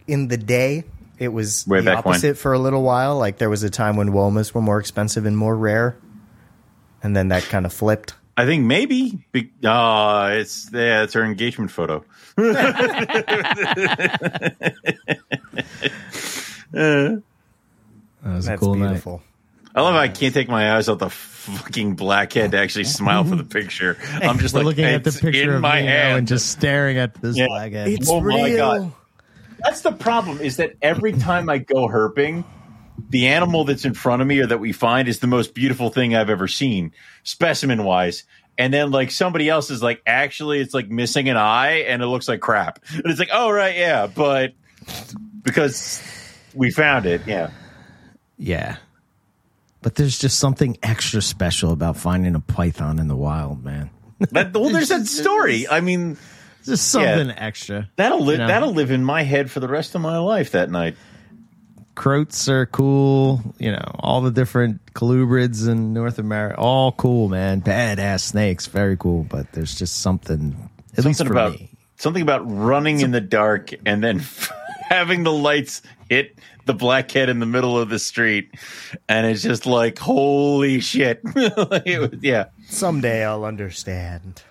in 0.08 0.28
the 0.28 0.38
day, 0.38 0.84
it 1.18 1.30
was 1.30 1.66
Way 1.68 1.80
the 1.80 1.86
back 1.86 2.06
when. 2.06 2.14
opposite 2.14 2.38
for 2.38 2.54
a 2.54 2.60
little 2.60 2.84
while. 2.84 3.18
Like 3.18 3.38
there 3.38 3.50
was 3.50 3.64
a 3.64 3.70
time 3.70 3.96
when 3.96 4.10
womas 4.10 4.54
were 4.54 4.62
more 4.62 4.80
expensive 4.80 5.26
and 5.26 5.38
more 5.38 5.56
rare, 5.56 5.96
and 7.02 7.16
then 7.16 7.30
that 7.30 7.44
kind 7.44 7.66
of 7.66 7.74
flipped. 7.74 8.14
I 8.38 8.46
think 8.46 8.66
maybe. 8.66 9.24
Be, 9.32 9.52
uh, 9.64 10.30
it's 10.34 10.70
yeah, 10.74 11.04
it's 11.04 11.16
our 11.16 11.24
engagement 11.24 11.70
photo. 11.72 12.04
that 16.72 17.24
was 18.24 18.46
a 18.46 18.50
That's 18.50 18.60
cool 18.60 18.76
night. 18.76 19.04
Beautiful. 19.74 19.80
I 19.80 19.82
love 19.82 19.94
how 19.96 20.00
I 20.02 20.08
can't 20.10 20.34
take 20.34 20.50
my 20.50 20.76
eyes 20.76 20.90
off 20.90 21.00
the 21.00 21.10
fucking 21.10 21.96
blackhead 21.96 22.52
to 22.52 22.58
actually 22.60 22.84
smile 22.86 23.24
for 23.24 23.36
the 23.36 23.44
picture. 23.44 23.98
I'm 24.22 24.38
just 24.40 24.54
like 24.56 24.66
looking 24.66 24.86
at 24.86 25.04
the 25.04 25.12
picture 25.12 25.44
in 25.44 25.50
of 25.50 25.62
my 25.62 25.82
Nino 25.82 25.92
hand. 25.92 26.18
and 26.20 26.28
just 26.28 26.50
staring 26.52 26.98
at 26.98 27.16
this 27.22 27.36
Yeah. 27.38 27.48
black 27.48 27.72
head. 27.72 27.88
It's 27.88 28.10
Oh 28.10 28.22
my 28.22 28.44
real. 28.46 28.58
God. 28.58 28.92
That's 29.64 29.82
the 29.82 29.92
problem. 29.92 30.40
Is 30.40 30.58
that 30.58 30.74
every 30.82 31.14
time 31.14 31.50
I 31.50 31.60
go 31.60 31.88
herping, 31.88 32.44
the 33.10 33.28
animal 33.30 33.64
that's 33.64 33.86
in 33.86 33.94
front 33.94 34.22
of 34.22 34.28
me 34.28 34.40
or 34.40 34.46
that 34.48 34.60
we 34.60 34.72
find 34.72 35.08
is 35.08 35.20
the 35.20 35.28
most 35.28 35.54
beautiful 35.56 35.90
thing 35.90 36.16
I've 36.16 36.30
ever 36.30 36.48
seen, 36.48 36.92
specimen 37.24 37.84
wise. 37.84 38.24
And 38.58 38.72
then 38.74 38.92
like 38.92 39.10
somebody 39.12 39.50
else 39.50 39.72
is 39.72 39.82
like, 39.82 40.02
actually, 40.06 40.60
it's 40.60 40.74
like 40.74 40.90
missing 40.90 41.28
an 41.30 41.38
eye 41.38 41.84
and 41.88 42.02
it 42.04 42.08
looks 42.08 42.28
like 42.28 42.40
crap. 42.42 42.80
And 42.94 43.04
it's 43.08 43.20
like, 43.20 43.30
oh 43.34 43.50
right, 43.52 43.76
yeah, 43.76 44.06
but 44.08 44.54
because 45.42 46.02
we 46.54 46.70
found 46.72 47.06
it, 47.06 47.22
yeah. 47.26 47.50
Yeah. 48.38 48.78
But 49.82 49.96
there's 49.96 50.18
just 50.20 50.40
something 50.40 50.78
extra 50.84 51.22
special 51.22 51.72
about 51.72 51.98
finding 51.98 52.36
a 52.36 52.40
python 52.40 53.00
in 53.00 53.08
the 53.08 53.16
wild, 53.16 53.64
man. 53.64 53.90
That, 54.32 54.54
well, 54.54 54.70
there's 54.70 54.90
that 54.96 55.08
story. 55.08 55.68
I 55.68 55.82
mean, 55.82 56.18
Just 56.64 56.90
something 56.90 57.32
extra. 57.32 57.90
that'll 57.96 58.20
live. 58.24 58.34
You 58.40 58.46
know? 58.46 58.48
That'll 58.48 58.74
live 58.74 58.92
in 58.92 59.04
my 59.04 59.24
head 59.24 59.50
for 59.50 59.60
the 59.60 59.68
rest 59.68 59.96
of 59.96 60.02
my 60.02 60.20
life. 60.20 60.52
That 60.52 60.70
night. 60.70 60.96
Croats 61.96 62.48
are 62.48 62.66
cool. 62.68 63.42
You 63.58 63.72
know, 63.74 63.92
all 64.00 64.22
the 64.22 64.32
different 64.32 64.94
colubrids 64.94 65.68
in 65.68 65.94
North 65.94 66.20
America, 66.20 66.58
all 66.58 66.94
cool, 66.94 67.28
man. 67.28 67.62
Badass 67.62 68.22
snakes, 68.22 68.68
very 68.68 68.96
cool. 68.96 69.24
But 69.24 69.52
there's 69.52 69.76
just 69.76 70.00
something, 70.02 70.70
at 70.98 71.04
least 71.04 71.24
for 71.26 71.32
about 71.32 71.54
me. 71.54 71.70
something 71.98 72.22
about 72.22 72.44
running 72.50 73.02
in 73.02 73.12
the 73.12 73.20
dark 73.22 73.72
and 73.86 74.02
then 74.04 74.24
having 74.90 75.24
the 75.24 75.34
lights 75.34 75.82
hit 76.10 76.38
the 76.66 76.74
blackhead 76.74 77.30
in 77.30 77.40
the 77.40 77.46
middle 77.46 77.78
of 77.78 77.90
the 77.90 78.00
street, 78.00 78.52
and 79.10 79.26
it's 79.28 79.42
just 79.42 79.66
like 79.66 79.98
holy 80.00 80.80
shit. 80.80 81.22
Like, 81.36 81.88
it 81.88 82.00
was- 82.00 82.20
yeah, 82.22 82.46
Someday 82.68 83.24
I'll 83.26 83.46
understand. 83.46 84.42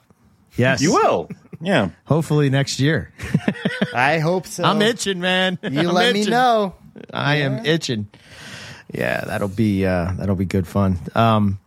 Yes, 0.56 0.80
you 0.82 0.92
will. 0.92 1.30
Yeah, 1.60 1.90
Hopefully 2.04 2.50
next 2.50 2.80
year. 2.80 3.12
I 3.94 4.18
hope 4.18 4.46
so. 4.46 4.64
I'm 4.64 4.82
itching, 4.82 5.20
man. 5.20 5.58
You 5.62 5.80
I'm 5.88 5.94
let 5.94 6.14
me 6.14 6.24
know. 6.24 6.74
I 7.12 7.36
am 7.36 7.64
itching. 7.64 8.08
Yeah, 8.92 9.20
that'll 9.24 9.48
be 9.48 9.86
uh, 9.86 10.12
that'll 10.18 10.34
be 10.36 10.44
good 10.46 10.66
fun. 10.66 10.98
Um, 11.14 11.58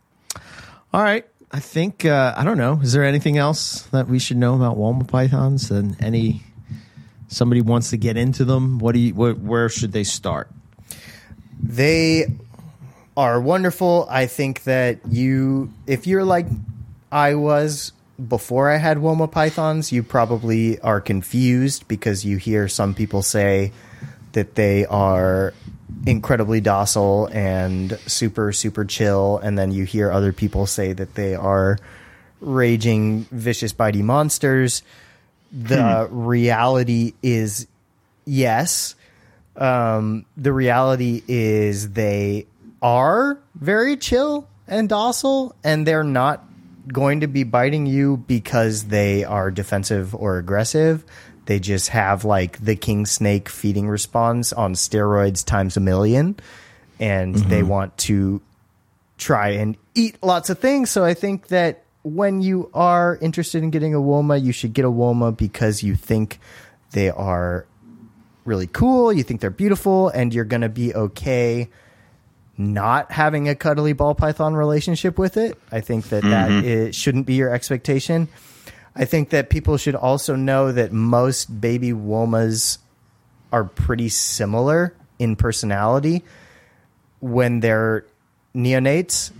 all 0.92 1.02
right, 1.02 1.26
I 1.50 1.60
think 1.60 2.04
uh, 2.04 2.34
I 2.36 2.44
don't 2.44 2.58
know. 2.58 2.80
Is 2.82 2.92
there 2.92 3.04
anything 3.04 3.38
else 3.38 3.82
that 3.92 4.06
we 4.08 4.18
should 4.18 4.36
know 4.36 4.54
about 4.54 4.76
Woma 4.76 5.08
pythons? 5.08 5.70
And 5.70 5.96
any 6.02 6.42
somebody 7.34 7.60
wants 7.60 7.90
to 7.90 7.96
get 7.96 8.16
into 8.16 8.44
them? 8.44 8.78
What 8.78 8.92
do 8.92 9.00
you? 9.00 9.14
Where, 9.14 9.34
where 9.34 9.68
should 9.68 9.92
they 9.92 10.04
start? 10.04 10.50
They 11.62 12.26
are 13.16 13.40
wonderful. 13.40 14.06
I 14.10 14.26
think 14.26 14.64
that 14.64 15.00
you, 15.08 15.72
if 15.86 16.06
you're 16.06 16.24
like 16.24 16.46
I 17.10 17.34
was 17.34 17.92
before 18.28 18.70
I 18.70 18.76
had 18.76 18.98
Woma 18.98 19.30
pythons, 19.30 19.92
you 19.92 20.02
probably 20.02 20.80
are 20.80 21.00
confused 21.00 21.86
because 21.88 22.24
you 22.24 22.36
hear 22.36 22.68
some 22.68 22.94
people 22.94 23.22
say 23.22 23.72
that 24.32 24.54
they 24.54 24.84
are 24.86 25.54
incredibly 26.06 26.60
docile 26.60 27.28
and 27.32 27.98
super, 28.06 28.52
super 28.52 28.84
chill. 28.84 29.38
And 29.38 29.58
then 29.58 29.72
you 29.72 29.84
hear 29.84 30.10
other 30.10 30.32
people 30.32 30.66
say 30.66 30.92
that 30.92 31.14
they 31.14 31.34
are 31.34 31.78
raging, 32.40 33.26
vicious, 33.30 33.72
bitey 33.72 34.02
monsters. 34.02 34.82
The 35.54 36.08
reality 36.10 37.14
is 37.22 37.66
yes 38.26 38.94
um, 39.56 40.24
the 40.36 40.52
reality 40.52 41.22
is 41.28 41.90
they 41.90 42.46
are 42.82 43.38
very 43.54 43.96
chill 43.96 44.48
and 44.66 44.88
docile, 44.88 45.54
and 45.62 45.86
they're 45.86 46.04
not 46.04 46.44
going 46.88 47.20
to 47.20 47.26
be 47.26 47.44
biting 47.44 47.86
you 47.86 48.16
because 48.16 48.84
they 48.84 49.24
are 49.24 49.50
defensive 49.50 50.14
or 50.14 50.38
aggressive. 50.38 51.04
They 51.46 51.60
just 51.60 51.90
have 51.90 52.24
like 52.24 52.58
the 52.58 52.74
king 52.74 53.06
snake 53.06 53.48
feeding 53.48 53.88
response 53.88 54.52
on 54.52 54.74
steroids 54.74 55.44
times 55.44 55.76
a 55.76 55.80
million, 55.80 56.36
and 56.98 57.34
they 57.34 57.62
want 57.62 57.96
to 57.98 58.40
try 59.18 59.50
and 59.50 59.76
eat 59.94 60.16
lots 60.22 60.50
of 60.50 60.58
things. 60.58 60.90
So 60.90 61.04
I 61.04 61.14
think 61.14 61.48
that 61.48 61.83
when 62.04 62.42
you 62.42 62.70
are 62.74 63.18
interested 63.20 63.62
in 63.62 63.70
getting 63.70 63.94
a 63.94 63.98
Woma, 63.98 64.40
you 64.42 64.52
should 64.52 64.74
get 64.74 64.84
a 64.84 64.90
Woma 64.90 65.36
because 65.36 65.82
you 65.82 65.96
think 65.96 66.38
they 66.92 67.10
are 67.10 67.66
really 68.44 68.66
cool, 68.66 69.12
you 69.12 69.22
think 69.22 69.40
they're 69.40 69.50
beautiful, 69.50 70.10
and 70.10 70.32
you're 70.32 70.44
going 70.44 70.60
to 70.60 70.68
be 70.68 70.94
okay 70.94 71.68
not 72.56 73.10
having 73.10 73.48
a 73.48 73.54
cuddly 73.54 73.94
ball 73.94 74.14
python 74.14 74.54
relationship 74.54 75.18
with 75.18 75.36
it. 75.36 75.58
I 75.72 75.80
think 75.80 76.10
that 76.10 76.22
that 76.22 76.50
mm-hmm. 76.50 76.68
it 76.68 76.94
shouldn't 76.94 77.26
be 77.26 77.34
your 77.34 77.52
expectation. 77.52 78.28
I 78.94 79.06
think 79.06 79.30
that 79.30 79.50
people 79.50 79.76
should 79.76 79.96
also 79.96 80.36
know 80.36 80.70
that 80.70 80.92
most 80.92 81.60
baby 81.60 81.90
womas 81.90 82.78
are 83.50 83.64
pretty 83.64 84.08
similar 84.08 84.94
in 85.18 85.34
personality 85.34 86.22
when 87.18 87.60
they're 87.60 88.04
neonates 88.54 89.32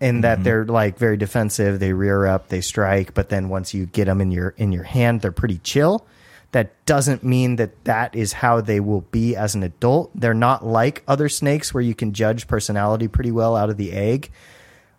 in 0.00 0.20
that 0.22 0.36
mm-hmm. 0.36 0.42
they're 0.44 0.64
like 0.64 0.98
very 0.98 1.16
defensive 1.16 1.80
they 1.80 1.92
rear 1.92 2.26
up 2.26 2.48
they 2.48 2.60
strike 2.60 3.14
but 3.14 3.28
then 3.28 3.48
once 3.48 3.72
you 3.72 3.86
get 3.86 4.04
them 4.04 4.20
in 4.20 4.30
your 4.30 4.50
in 4.56 4.72
your 4.72 4.84
hand 4.84 5.20
they're 5.20 5.32
pretty 5.32 5.58
chill. 5.58 6.06
That 6.52 6.86
doesn't 6.86 7.22
mean 7.22 7.56
that 7.56 7.84
that 7.84 8.14
is 8.14 8.32
how 8.32 8.62
they 8.62 8.80
will 8.80 9.02
be 9.02 9.36
as 9.36 9.54
an 9.54 9.62
adult. 9.62 10.10
They're 10.14 10.32
not 10.32 10.64
like 10.64 11.02
other 11.06 11.28
snakes 11.28 11.74
where 11.74 11.82
you 11.82 11.94
can 11.94 12.14
judge 12.14 12.46
personality 12.46 13.08
pretty 13.08 13.32
well 13.32 13.56
out 13.56 13.68
of 13.68 13.76
the 13.76 13.92
egg. 13.92 14.30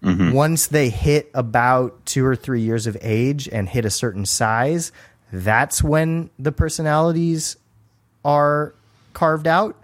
Mm-hmm. 0.03 0.33
Once 0.33 0.67
they 0.67 0.89
hit 0.89 1.31
about 1.33 2.05
two 2.05 2.23
or 2.23 2.35
three 2.35 2.61
years 2.61 2.85
of 2.85 2.95
age 3.01 3.47
and 3.47 3.67
hit 3.67 3.85
a 3.85 3.89
certain 3.89 4.25
size 4.25 4.91
that's 5.31 5.83
when 5.83 6.29
the 6.39 6.51
personalities 6.51 7.57
are 8.23 8.73
carved 9.13 9.47
out 9.47 9.75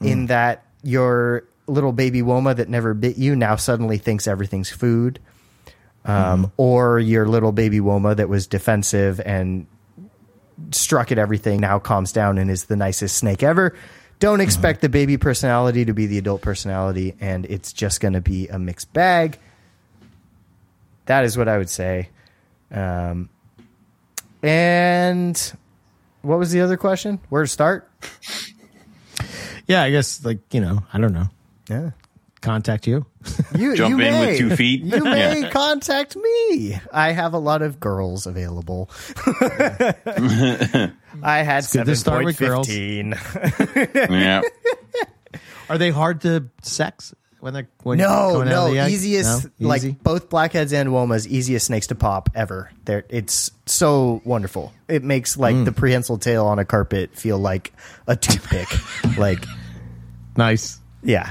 in 0.00 0.24
mm. 0.24 0.28
that 0.28 0.64
your 0.82 1.44
little 1.70 1.92
baby 1.92 2.22
Woma 2.22 2.54
that 2.56 2.68
never 2.68 2.94
bit 2.94 3.16
you 3.16 3.34
now 3.36 3.56
suddenly 3.56 3.98
thinks 3.98 4.26
everything's 4.26 4.70
food. 4.70 5.18
Um, 6.04 6.50
Or 6.56 6.98
your 6.98 7.26
little 7.28 7.52
baby 7.52 7.78
Woma 7.80 8.16
that 8.16 8.28
was 8.28 8.46
defensive 8.46 9.20
and 9.24 9.66
struck 10.70 11.12
at 11.12 11.18
everything 11.18 11.60
now 11.60 11.78
calms 11.78 12.12
down 12.12 12.38
and 12.38 12.50
is 12.50 12.64
the 12.64 12.76
nicest 12.76 13.16
snake 13.16 13.42
ever. 13.42 13.74
Don't 14.18 14.40
expect 14.40 14.82
the 14.82 14.88
baby 14.88 15.16
personality 15.16 15.84
to 15.86 15.94
be 15.94 16.06
the 16.06 16.18
adult 16.18 16.42
personality, 16.42 17.14
and 17.20 17.46
it's 17.46 17.72
just 17.72 18.00
going 18.00 18.12
to 18.12 18.20
be 18.20 18.48
a 18.48 18.58
mixed 18.58 18.92
bag. 18.92 19.38
That 21.06 21.24
is 21.24 21.38
what 21.38 21.48
I 21.48 21.56
would 21.56 21.70
say. 21.70 22.10
Um, 22.70 23.30
and 24.42 25.52
what 26.22 26.38
was 26.38 26.50
the 26.50 26.60
other 26.60 26.76
question? 26.76 27.18
Where 27.30 27.42
to 27.42 27.48
start? 27.48 27.90
Yeah, 29.66 29.84
I 29.84 29.90
guess 29.92 30.24
like 30.24 30.40
you 30.52 30.60
know, 30.60 30.82
I 30.92 30.98
don't 30.98 31.12
know. 31.12 31.28
Yeah. 31.70 31.90
Contact 32.42 32.86
you. 32.86 33.04
You, 33.54 33.76
Jump 33.76 33.90
you 33.90 34.00
in 34.06 34.18
with 34.18 34.38
two 34.38 34.56
feet. 34.56 34.82
You 34.82 35.04
may 35.04 35.40
Yeah. 35.42 35.50
contact 35.50 36.16
me. 36.16 36.80
I 36.90 37.12
have 37.12 37.34
a 37.34 37.38
lot 37.38 37.60
of 37.60 37.78
girls 37.78 38.26
available. 38.26 38.88
I 41.22 41.42
had 41.42 41.64
to 41.64 41.96
start 41.96 42.24
with 42.24 42.38
girls. 42.38 42.66
7.15. 42.68 44.10
Yeah. 44.10 44.42
Are 45.68 45.78
they 45.78 45.90
hard 45.90 46.22
to 46.22 46.46
sex 46.62 47.14
when 47.40 47.54
they're 47.54 47.68
when 47.82 47.98
No, 47.98 48.06
coming 48.32 48.48
out 48.48 48.50
no, 48.50 48.66
of 48.68 48.72
the 48.74 48.88
easiest 48.88 49.44
No? 49.60 49.68
like 49.68 49.78
Easy? 49.82 49.92
both 50.02 50.28
blackheads 50.30 50.72
and 50.72 50.88
womas, 50.90 51.26
easiest 51.26 51.66
snakes 51.66 51.86
to 51.88 51.94
pop 51.94 52.30
ever. 52.34 52.70
They're, 52.86 53.04
it's 53.08 53.50
so 53.66 54.20
wonderful. 54.24 54.72
It 54.88 55.04
makes 55.04 55.36
like 55.36 55.54
Mm. 55.56 55.64
the 55.66 55.72
prehensile 55.72 56.18
tail 56.18 56.46
on 56.46 56.58
a 56.58 56.64
carpet 56.64 57.14
feel 57.16 57.38
like 57.38 57.72
a 58.06 58.16
toothpick. 58.16 58.68
like, 59.18 59.44
nice. 60.36 60.78
yeah, 61.02 61.30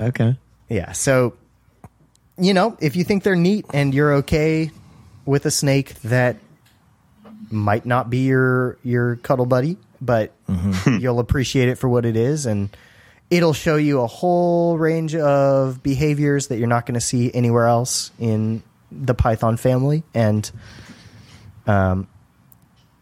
Okay. 0.00 0.36
yeah. 0.68 0.92
So, 0.92 1.34
you 2.38 2.54
know, 2.54 2.76
if 2.80 2.96
you 2.96 3.04
think 3.04 3.22
they're 3.22 3.36
neat 3.36 3.66
and 3.74 3.94
you're 3.94 4.14
okay 4.14 4.70
with 5.26 5.44
a 5.46 5.50
snake 5.50 5.94
that 6.02 6.36
might 7.50 7.84
not 7.84 8.08
be 8.08 8.26
your 8.26 8.78
your 8.82 9.16
cuddle 9.16 9.46
buddy, 9.46 9.76
but 10.00 10.32
you'll 10.86 11.20
appreciate 11.20 11.68
it 11.68 11.76
for 11.76 11.88
what 11.88 12.06
it 12.06 12.16
is 12.16 12.46
and 12.46 12.74
it'll 13.30 13.52
show 13.52 13.76
you 13.76 14.00
a 14.00 14.06
whole 14.06 14.78
range 14.78 15.14
of 15.14 15.82
behaviors 15.82 16.48
that 16.48 16.58
you're 16.58 16.66
not 16.68 16.86
going 16.86 16.94
to 16.94 17.00
see 17.00 17.32
anywhere 17.32 17.66
else 17.66 18.10
in 18.18 18.62
the 18.90 19.14
python 19.14 19.56
family 19.56 20.02
and 20.14 20.50
um 21.66 22.08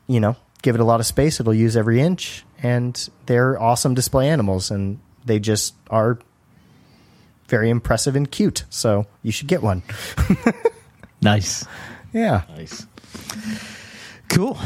you 0.07 0.21
know, 0.21 0.37
give 0.63 0.75
it 0.75 0.81
a 0.81 0.85
lot 0.85 1.01
of 1.01 1.07
space, 1.07 1.39
it'll 1.39 1.55
use 1.55 1.77
every 1.77 2.01
inch 2.01 2.45
and 2.63 3.09
they're 3.27 3.61
awesome 3.61 3.95
display 3.95 4.29
animals 4.29 4.71
and 4.71 4.99
they 5.25 5.39
just 5.39 5.75
are 5.91 6.19
very 7.49 7.71
impressive 7.71 8.15
and 8.15 8.31
cute. 8.31 8.65
So, 8.71 9.07
you 9.23 9.33
should 9.33 9.49
get 9.49 9.63
one. 9.63 9.83
Nice. 11.21 11.67
Yeah. 12.13 12.43
Nice. 12.57 12.87
Cool. 14.29 14.59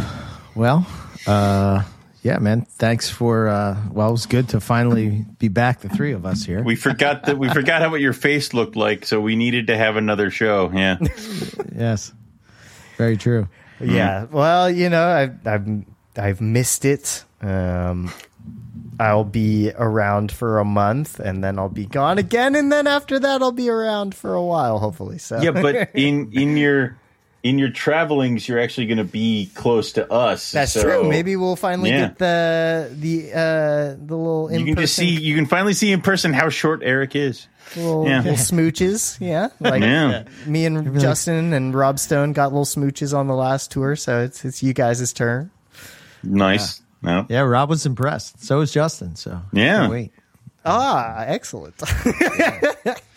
Well, 0.55 0.87
uh, 1.27 1.83
yeah, 2.23 2.39
man. 2.39 2.63
Thanks 2.63 3.09
for. 3.09 3.49
Uh, 3.49 3.77
well, 3.91 4.09
it 4.09 4.13
was 4.13 4.27
good 4.27 4.51
to 4.51 4.61
finally 4.61 5.25
be 5.39 5.49
back, 5.49 5.81
the 5.81 5.89
three 5.89 6.13
of 6.13 6.27
us 6.27 6.45
here. 6.45 6.63
We 6.63 6.77
forgot 6.77 7.25
that 7.25 7.39
we 7.39 7.49
forgot 7.49 7.83
how 7.83 7.91
what 7.91 8.01
your 8.01 8.13
face 8.13 8.53
looked 8.53 8.77
like, 8.77 9.07
so 9.07 9.21
we 9.21 9.37
needed 9.37 9.69
to 9.69 9.77
have 9.77 9.97
another 9.97 10.31
show. 10.31 10.71
Yeah. 10.75 10.99
yes. 11.75 12.13
Very 12.99 13.17
true. 13.17 13.49
Yeah. 13.81 14.27
Well, 14.31 14.71
you 14.71 14.91
know, 14.91 15.09
I've 15.09 15.47
I've 15.47 15.85
I've 16.17 16.41
missed 16.41 16.85
it. 16.85 17.25
Um, 17.41 18.13
I'll 19.03 19.25
be 19.25 19.71
around 19.77 20.31
for 20.33 20.59
a 20.59 20.65
month, 20.65 21.19
and 21.19 21.43
then 21.43 21.59
I'll 21.59 21.69
be 21.69 21.87
gone 21.87 22.19
again, 22.19 22.55
and 22.55 22.71
then 22.71 22.87
after 22.87 23.19
that, 23.19 23.43
I'll 23.43 23.53
be 23.53 23.69
around 23.69 24.15
for 24.15 24.35
a 24.35 24.43
while, 24.43 24.79
hopefully. 24.79 25.19
So 25.19 25.41
Yeah, 25.41 25.51
but 25.51 25.91
in 25.95 26.31
in 26.33 26.57
your 26.57 26.97
in 27.43 27.59
your 27.59 27.71
travelings, 27.71 28.47
you're 28.49 28.61
actually 28.61 28.87
going 28.87 28.99
to 28.99 29.13
be 29.25 29.51
close 29.55 29.91
to 29.95 30.09
us. 30.13 30.53
that's 30.53 30.73
so 30.73 30.83
true. 30.83 31.09
Maybe 31.09 31.35
we'll 31.35 31.57
finally 31.57 31.91
Yeah. 31.91 32.01
get 32.09 32.19
the 32.19 32.91
the 32.95 33.33
uh, 33.33 33.97
the 33.99 34.17
little 34.17 34.49
you 34.53 34.65
can 34.65 34.77
just 34.77 34.95
see 34.95 35.09
you 35.11 35.35
can 35.35 35.47
finally 35.47 35.73
see 35.75 35.91
in 35.91 36.01
person 36.03 36.33
how 36.33 36.49
short 36.51 36.83
Eric 36.85 37.17
is. 37.17 37.49
little, 37.75 38.07
Yeah. 38.07 38.19
little 38.21 38.35
smooches. 38.37 39.19
Yeah, 39.21 39.49
like 39.61 39.83
Yeah. 39.83 40.25
me 40.47 40.67
and 40.67 41.01
Justin 41.01 41.53
and 41.53 41.75
Rob 41.75 41.99
Stone 41.99 42.35
got 42.35 42.53
little 42.53 42.65
smooches 42.67 43.17
on 43.17 43.27
the 43.27 43.35
last 43.35 43.71
tour, 43.73 43.97
so 43.97 44.21
it's 44.23 44.45
it's 44.45 44.63
you 44.63 44.73
guys' 44.73 45.13
turn. 45.13 45.51
Nice. 46.23 46.82
No. 47.03 47.27
Yeah, 47.29 47.41
Rob 47.41 47.69
was 47.69 47.85
impressed. 47.87 48.43
So 48.45 48.59
was 48.59 48.73
Justin. 48.73 49.17
So 49.17 49.41
Yeah. 49.53 49.89
wait. 49.89 50.13
Ah, 50.65 51.25
excellent. 51.27 51.75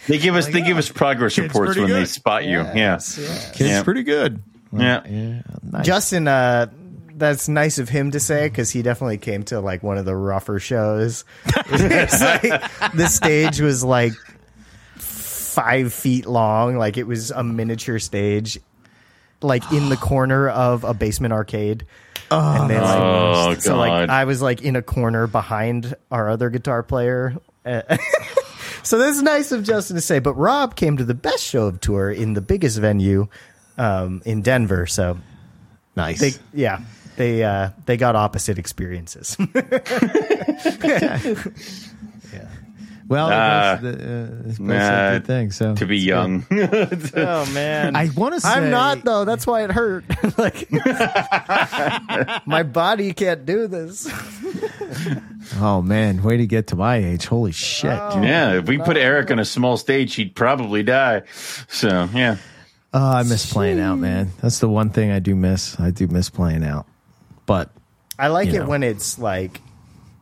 They 0.07 0.19
give 0.19 0.35
us 0.35 0.45
they 0.47 0.61
give 0.61 0.77
us 0.77 0.87
progress 0.87 1.35
reports 1.35 1.73
pretty 1.73 1.81
when 1.81 1.89
they 2.01 2.05
spot 2.05 2.45
you. 2.45 2.59
Yeah. 2.59 2.73
Yes, 2.75 3.17
yes. 3.19 3.51
Kid's 3.57 3.69
Yeah. 3.71 3.83
pretty 3.83 4.03
good. 4.03 4.39
Yeah. 4.71 5.01
Yeah. 5.07 5.41
Nice. 5.63 5.83
Justin, 5.85 6.27
uh, 6.27 6.67
that's 7.15 7.47
nice 7.49 7.79
of 7.79 7.89
him 7.89 8.11
to 8.11 8.19
say 8.19 8.47
because 8.47 8.69
he 8.69 8.83
definitely 8.83 9.17
came 9.17 9.41
to 9.45 9.59
like 9.61 9.81
one 9.81 9.97
of 9.97 10.05
the 10.05 10.15
rougher 10.15 10.59
shows. 10.59 11.25
It's 11.71 12.21
like, 12.21 12.93
the 12.93 13.07
stage 13.07 13.59
was 13.61 13.83
like 13.83 14.13
five 14.95 15.93
feet 15.93 16.25
long, 16.25 16.77
like 16.77 16.97
it 16.97 17.07
was 17.07 17.31
a 17.31 17.43
miniature 17.43 17.99
stage, 17.99 18.59
like 19.41 19.63
in 19.71 19.89
the 19.89 19.97
corner 19.97 20.49
of 20.49 20.83
a 20.83 20.93
basement 20.93 21.33
arcade. 21.33 21.85
And 22.31 22.69
they, 22.69 22.79
like, 22.79 22.99
Oh, 22.99 23.55
so 23.59 23.77
like 23.77 24.09
I 24.09 24.25
was 24.25 24.41
like 24.41 24.61
in 24.61 24.75
a 24.75 24.81
corner 24.81 25.27
behind 25.27 25.95
our 26.11 26.29
other 26.29 26.49
guitar 26.49 26.83
player. 26.83 27.35
So 28.85 28.99
that's 28.99 29.19
nice 29.19 29.51
of 29.51 29.63
Justin 29.63 29.95
to 29.95 30.01
say. 30.01 30.19
But 30.19 30.35
Rob 30.35 30.75
came 30.75 30.97
to 30.97 31.03
the 31.03 31.15
best 31.15 31.43
show 31.43 31.65
of 31.65 31.81
tour 31.81 32.11
in 32.11 32.33
the 32.33 32.41
biggest 32.41 32.77
venue 32.77 33.27
um, 33.79 34.21
in 34.25 34.43
Denver. 34.43 34.85
So 34.85 35.17
nice. 35.95 36.19
they 36.19 36.33
yeah 36.53 36.81
they 37.15 37.43
uh 37.43 37.71
they 37.87 37.97
got 37.97 38.15
opposite 38.15 38.59
experiences 38.59 39.37
well, 43.07 43.27
Uh, 43.27 43.77
it 43.77 43.81
was, 43.81 43.81
the, 43.81 43.89
uh, 43.89 44.49
it's 44.49 44.59
both 44.59 44.67
nah, 44.67 45.07
a 45.09 45.11
good 45.19 45.27
thing. 45.27 45.51
So 45.51 45.75
To 45.75 45.85
be 45.85 45.97
young. 45.97 46.45
oh 46.51 47.51
man 47.53 47.95
I 47.95 48.09
want 48.15 48.33
to 48.33 48.39
say 48.41 48.49
i'm 48.49 48.69
not 48.69 49.03
though 49.03 49.25
that's 49.25 49.45
why 49.45 49.63
it 49.63 49.71
hurt 49.71 50.03
like 50.37 50.67
my 52.47 52.63
body 52.63 53.13
can't 53.13 53.45
do 53.45 53.67
this 53.67 54.07
Oh 55.57 55.81
man, 55.81 56.23
way 56.23 56.37
to 56.37 56.47
get 56.47 56.67
to 56.67 56.75
my 56.75 56.95
age. 56.97 57.27
Holy 57.27 57.51
shit. 57.51 57.91
yeah. 57.91 58.53
If 58.57 58.67
we 58.67 58.79
put 58.79 58.97
Eric 58.97 59.29
on 59.29 59.37
a 59.37 59.45
small 59.45 59.77
stage, 59.77 60.15
he'd 60.15 60.35
probably 60.35 60.81
die. 60.81 61.21
So 61.67 62.09
yeah. 62.13 62.37
Oh, 62.93 63.11
I 63.11 63.23
miss 63.23 63.51
playing 63.51 63.79
out, 63.79 63.97
man. 63.97 64.31
That's 64.41 64.59
the 64.59 64.69
one 64.69 64.89
thing 64.89 65.11
I 65.11 65.19
do 65.19 65.35
miss. 65.35 65.79
I 65.79 65.91
do 65.91 66.07
miss 66.07 66.29
playing 66.29 66.63
out. 66.63 66.87
But 67.45 67.69
i 68.17 68.29
like 68.29 68.49
it 68.49 68.59
know. 68.59 68.67
when 68.67 68.81
it's 68.83 69.19
like 69.19 69.61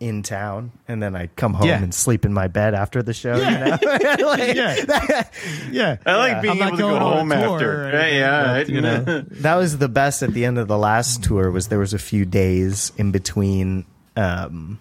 in 0.03 0.21
town 0.23 0.71
and 0.87 1.01
then 1.01 1.15
i 1.15 1.27
come 1.27 1.53
home 1.53 1.67
Yeah. 1.67 1.81
and 1.81 1.93
sleep 1.93 2.25
in 2.25 2.33
my 2.33 2.47
bed 2.47 2.73
after 2.73 3.01
the 3.01 3.13
show 3.13 3.35
you 3.35 3.41
know 3.43 3.77
Like, 4.23 4.55
yeah, 4.55 5.23
yeah. 5.71 5.97
I 6.05 6.15
like 6.17 6.41
being 6.41 6.61
I'm 6.61 6.67
able 6.67 6.77
to 6.77 6.83
go 6.83 6.89
going 6.89 7.01
on 7.01 7.31
a 7.31 7.37
home 7.47 7.59
tour 7.59 7.85
after. 7.85 7.89
Yeah, 7.91 8.53
anything, 8.53 8.75
yeah. 8.75 8.99
but, 8.99 9.05
you 9.07 9.13
know. 9.15 9.25
that 9.41 9.55
was 9.55 9.77
the 9.77 9.87
best 9.89 10.21
at 10.23 10.33
the 10.33 10.45
end 10.45 10.57
of 10.57 10.67
the 10.67 10.77
last 10.77 11.23
tour 11.23 11.49
was 11.51 11.67
there 11.69 11.79
was 11.79 11.93
a 11.93 11.99
few 11.99 12.25
days 12.25 12.91
in 12.97 13.11
between 13.11 13.85
um 14.15 14.79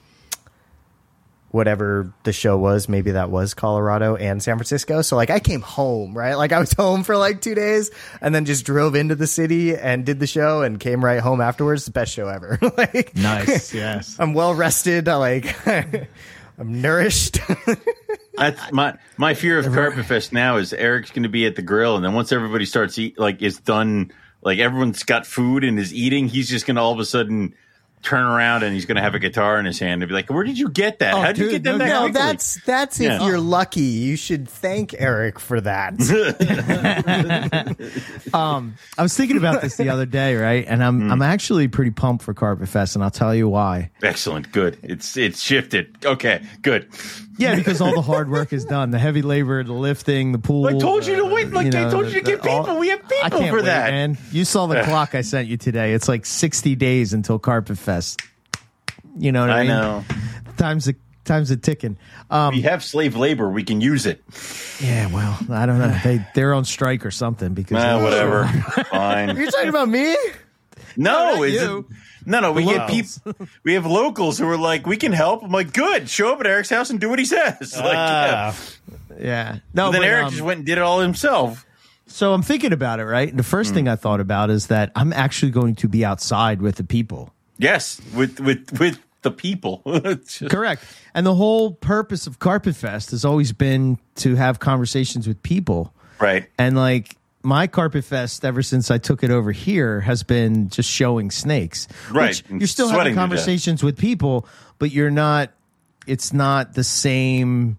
whatever 1.53 2.13
the 2.25 2.33
show 2.33 2.57
was 2.59 2.89
maybe 2.89 3.13
that 3.13 3.31
was 3.31 3.55
colorado 3.55 4.17
and 4.17 4.43
san 4.43 4.57
francisco. 4.57 5.03
So 5.03 5.17
like 5.17 5.31
i 5.31 5.39
came 5.39 5.61
home 5.61 6.17
right? 6.17 6.35
Like 6.35 6.53
i 6.53 6.59
was 6.59 6.73
home 6.77 7.05
for 7.05 7.17
like 7.17 7.41
two 7.41 7.55
days 7.55 7.91
and 8.21 8.35
then 8.35 8.45
just 8.45 8.67
drove 8.67 8.95
into 8.95 9.15
the 9.15 9.27
city 9.27 9.77
and 9.77 10.05
did 10.05 10.19
the 10.19 10.27
show 10.27 10.63
and 10.63 10.81
came 10.81 11.05
right 11.05 11.21
home 11.21 11.41
afterwards. 11.41 11.85
The 11.85 11.93
best 11.93 12.13
show 12.13 12.29
ever. 12.29 12.59
Like 12.77 13.15
nice. 13.15 13.73
Yes. 13.75 14.17
i'm 14.19 14.33
well 14.35 14.55
rested. 14.55 15.09
I 15.09 15.17
like 15.17 15.55
i'm 15.67 16.81
nourished. 16.81 17.39
That's 18.35 18.73
my 18.73 18.97
my 19.19 19.35
fear 19.35 19.59
of 19.59 19.67
Carpet 19.67 20.07
Fest 20.07 20.33
now 20.33 20.57
is 20.57 20.73
Eric's 20.73 21.11
going 21.11 21.25
to 21.25 21.29
be 21.29 21.47
at 21.47 21.55
the 21.55 21.63
grill, 21.63 21.97
and 21.97 22.05
then 22.05 22.15
once 22.15 22.33
everybody 22.33 22.65
starts 22.65 22.99
eat, 22.99 23.19
like 23.19 23.43
is 23.43 23.59
done, 23.59 24.11
like 24.41 24.59
everyone's 24.59 25.03
got 25.03 25.27
food 25.27 25.65
and 25.65 25.79
is 25.79 25.93
eating, 25.93 26.29
he's 26.29 26.49
just 26.49 26.67
going 26.67 26.77
to 26.77 26.83
all 26.83 26.93
of 26.93 26.99
a 26.99 27.05
sudden 27.05 27.55
turn 28.03 28.25
around 28.25 28.63
and 28.65 28.75
he's 28.75 28.87
going 28.87 28.97
to 28.97 29.03
have 29.03 29.15
a 29.15 29.19
guitar 29.19 29.59
in 29.59 29.65
his 29.65 29.79
hand 29.79 30.03
and 30.03 30.09
be 30.09 30.15
like, 30.15 30.29
"Where 30.31 30.45
did 30.45 30.59
you 30.59 30.69
get 30.69 30.99
that? 30.99 31.15
Oh, 31.15 31.21
How 31.21 31.29
did 31.33 31.39
you 31.39 31.51
get 31.53 31.63
them 31.63 31.79
no 31.79 31.85
that 31.85 31.89
no 31.89 32.01
quickly?" 32.03 32.21
that's 32.21 32.65
that's 32.65 33.01
if 33.01 33.23
you're 33.23 33.39
lucky 33.39 33.81
you 33.81 34.17
should 34.17 34.49
thank 34.49 34.95
eric 34.99 35.39
for 35.39 35.61
that 35.61 35.95
Um, 38.35 38.75
I 38.97 39.03
was 39.03 39.17
thinking 39.17 39.37
about 39.37 39.63
this 39.63 39.77
the 39.77 39.89
other 39.91 40.07
day, 40.07 40.35
right? 40.37 40.65
And 40.67 40.83
I'm 40.83 41.11
I'm 41.11 41.23
actually 41.23 41.69
pretty 41.69 41.91
pumped 41.91 42.25
for 42.25 42.35
Carpet 42.35 42.69
Fest, 42.69 42.95
and 42.97 43.05
I'll 43.05 43.11
tell 43.11 43.35
you 43.35 43.49
why. 43.49 43.91
excellent. 44.03 44.53
Good. 44.53 44.79
It's 44.83 45.17
it's 45.17 45.41
shifted. 45.43 45.97
Okay, 46.05 46.43
good. 46.63 46.89
Yeah, 47.39 47.55
because 47.57 47.81
all 47.81 47.95
the 47.95 48.03
hard 48.03 48.31
work 48.31 48.53
is 48.53 48.65
done. 48.65 48.91
The 48.91 48.99
heavy 48.99 49.23
labor, 49.23 49.63
the 49.65 49.73
lifting, 49.73 50.33
the 50.33 50.39
pool. 50.39 50.67
I 50.67 50.75
told 50.79 51.07
you 51.07 51.17
to 51.17 51.25
wait. 51.25 51.51
Like 51.53 51.75
I 51.75 51.91
told 51.91 52.07
you 52.07 52.13
to 52.15 52.21
get 52.21 52.43
people. 52.43 52.79
we 52.79 52.89
have 52.89 53.01
people 53.01 53.17
I 53.25 53.31
can't 53.31 53.51
for 53.51 53.57
wait, 53.57 53.65
that. 53.67 53.91
man. 53.91 54.19
You 54.31 54.45
saw 54.45 54.67
the 54.67 54.83
clock 54.83 55.15
I 55.15 55.23
sent 55.23 55.49
you 55.49 55.57
today. 55.57 55.93
It's 55.95 56.09
like 56.09 56.27
60 56.27 56.75
days 56.77 57.13
until 57.13 57.39
Carpet 57.39 57.79
Fest. 57.79 58.21
You 59.19 59.33
know 59.33 59.41
what 59.43 59.51
I, 59.51 59.55
I 59.57 59.59
mean? 59.61 59.69
know. 59.69 60.05
Time's 60.57 60.89
a 60.89 60.95
time's 61.25 61.51
a 61.51 61.57
ticking. 61.57 61.97
Um, 62.31 62.55
We 62.55 62.63
have 62.63 62.83
slave 62.83 63.17
labor. 63.17 63.49
We 63.51 63.63
can 63.65 63.81
use 63.81 64.07
it. 64.07 64.23
yeah, 64.81 65.07
well, 65.13 65.39
I 65.51 65.67
don't 65.67 65.79
know. 65.79 65.95
They 66.05 66.25
they're 66.35 66.55
on 66.55 66.65
strike 66.65 67.05
or 67.07 67.11
something 67.11 67.55
because 67.55 67.83
Ah, 67.83 68.03
whatever. 68.03 68.47
Fine. 68.91 69.37
You're 69.37 69.51
talking 69.51 69.69
about 69.69 69.89
me? 69.89 70.17
No, 70.97 71.37
not 71.37 71.43
it's 71.43 71.55
you. 71.63 71.87
No, 72.27 72.41
no. 72.41 72.53
We 72.53 72.65
get 72.65 72.89
Locals. 72.89 73.19
people. 73.19 73.47
We 73.65 73.75
have 73.75 73.87
locals 73.87 74.39
who 74.39 74.49
are 74.49 74.57
like, 74.57 74.87
we 74.87 74.97
can 74.97 75.13
help. 75.13 75.43
I'm 75.43 75.51
like, 75.51 75.73
good. 75.73 76.09
Show 76.09 76.33
up 76.33 76.41
at 76.41 76.47
Eric's 76.47 76.71
house 76.71 76.91
and 76.91 77.01
do 77.01 77.09
what 77.09 77.19
he 77.19 77.25
says. 77.25 77.75
Like, 77.77 77.93
yeah. 77.93 78.55
Yeah, 79.19 79.59
no. 79.75 79.87
But 79.89 79.93
then 79.93 80.01
but, 80.03 80.09
Eric 80.09 80.25
um, 80.25 80.31
just 80.31 80.43
went 80.43 80.59
and 80.59 80.67
did 80.67 80.79
it 80.79 80.83
all 80.83 81.01
himself. 81.01 81.67
So 82.07 82.33
I'm 82.35 82.43
thinking 82.43 82.73
about 82.73 83.01
it, 83.01 83.05
right? 83.05 83.29
The 83.35 83.43
Hmm. 83.43 83.49
first 83.49 83.75
thing 83.75 83.89
I 83.89 83.97
thought 83.97 84.21
about 84.21 84.51
is 84.51 84.67
that 84.69 84.91
I'm 84.97 85.13
actually 85.13 85.53
going 85.53 85.75
to 85.77 85.89
be 85.89 86.05
outside 86.05 86.61
with 86.63 86.77
the 86.77 86.85
people. 86.85 87.33
Yes, 87.59 88.01
with 88.15 88.41
with 88.41 88.79
with 88.81 88.99
the 89.23 89.31
people. 89.31 89.83
Just- 89.87 90.51
Correct. 90.51 90.83
And 91.15 91.25
the 91.27 91.35
whole 91.35 91.73
purpose 91.73 92.27
of 92.27 92.39
Carpet 92.39 92.75
Fest 92.75 93.11
has 93.13 93.25
always 93.25 93.53
been 93.53 93.99
to 94.17 94.35
have 94.35 94.59
conversations 94.59 95.29
with 95.29 95.43
people. 95.43 95.93
right. 96.19 96.49
And 96.59 96.77
like 96.77 97.17
my 97.43 97.67
Carpet 97.67 98.05
Fest, 98.05 98.45
ever 98.45 98.63
since 98.63 98.91
I 98.91 98.99
took 98.99 99.23
it 99.25 99.31
over 99.31 99.53
here, 99.53 100.01
has 100.01 100.23
been 100.23 100.69
just 100.69 100.89
showing 100.91 101.31
snakes. 101.31 101.89
Right. 102.11 102.29
Which 102.29 102.45
you're 102.51 102.67
still 102.69 102.89
having 102.89 103.15
conversations 103.15 103.83
with 103.83 103.97
people, 103.99 104.47
but 104.79 104.91
you're 104.91 105.11
not. 105.11 105.51
It's 106.07 106.33
not 106.33 106.75
the 106.75 106.85
same. 106.85 107.79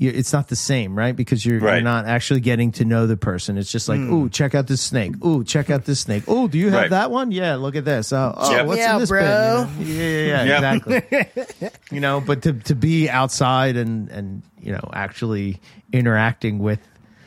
It's 0.00 0.32
not 0.32 0.46
the 0.46 0.54
same, 0.54 0.96
right? 0.96 1.16
Because 1.16 1.44
you're, 1.44 1.58
you're 1.58 1.80
not 1.80 2.06
actually 2.06 2.38
getting 2.38 2.70
to 2.72 2.84
know 2.84 3.08
the 3.08 3.16
person. 3.16 3.58
It's 3.58 3.72
just 3.72 3.88
like, 3.88 3.98
ooh, 3.98 4.28
check 4.28 4.54
out 4.54 4.68
this 4.68 4.80
snake. 4.80 5.24
Ooh, 5.24 5.42
check 5.42 5.70
out 5.70 5.86
this 5.86 5.98
snake. 5.98 6.22
Oh, 6.28 6.46
do 6.46 6.56
you 6.56 6.70
have 6.70 6.82
Right. 6.82 6.90
that 6.90 7.10
one? 7.10 7.32
Yeah, 7.32 7.56
look 7.56 7.74
at 7.74 7.84
this. 7.84 8.12
Oh, 8.12 8.32
oh 8.36 8.50
Yep. 8.52 8.66
what's 8.66 8.78
Yeah, 8.78 8.94
in 8.94 9.00
this 9.00 9.08
bro. 9.08 9.20
bin? 9.20 9.28
You 9.88 9.94
know? 9.94 10.00
Yeah, 10.00 10.04
yeah, 10.04 10.44
yeah, 10.44 10.44
Yeah. 10.44 10.74
exactly. 10.74 11.68
you 11.90 11.98
know, 12.00 12.20
but 12.20 12.42
to 12.42 12.52
to 12.52 12.76
be 12.76 13.10
outside 13.10 13.76
and 13.76 14.08
and 14.10 14.42
you 14.60 14.70
know 14.70 14.88
actually 14.92 15.60
interacting 15.92 16.60
with 16.60 16.78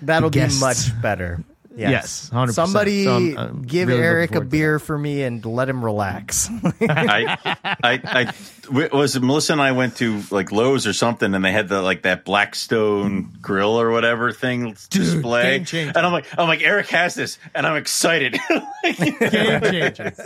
That'll 0.01 0.29
be 0.29 0.39
much 0.61 1.01
better. 1.01 1.43
Yes, 1.73 2.29
100%. 2.33 2.53
Somebody 2.53 3.05
So 3.05 3.13
I'm- 3.13 3.37
I'm 3.37 3.61
give 3.61 3.87
really 3.87 4.01
Eric 4.01 4.35
a 4.35 4.41
beer 4.41 4.77
for 4.77 4.97
me 4.97 5.23
and 5.23 5.43
let 5.45 5.69
him 5.69 5.83
relax. 5.85 6.49
I, 6.81 7.37
I, 7.83 7.99
I 8.03 8.33
w- 8.63 8.89
was 8.91 9.15
it 9.15 9.21
Melissa 9.23 9.53
and 9.53 9.61
I 9.61 9.71
went 9.71 9.95
to 9.97 10.21
like 10.31 10.51
Lowe's 10.51 10.85
or 10.85 10.91
something, 10.93 11.33
and 11.33 11.43
they 11.45 11.51
had 11.53 11.69
the 11.69 11.81
like 11.81 12.01
that 12.03 12.25
Blackstone 12.25 13.31
grill 13.41 13.79
or 13.79 13.89
whatever 13.89 14.31
thing 14.33 14.75
display, 14.89 15.59
game 15.59 15.87
and 15.95 16.05
I'm 16.05 16.11
like, 16.11 16.25
I'm 16.37 16.47
like, 16.47 16.61
Eric 16.61 16.89
has 16.89 17.15
this, 17.15 17.37
and 17.55 17.65
I'm 17.65 17.77
excited. 17.77 18.37
game 18.83 19.61
changers. 19.61 20.19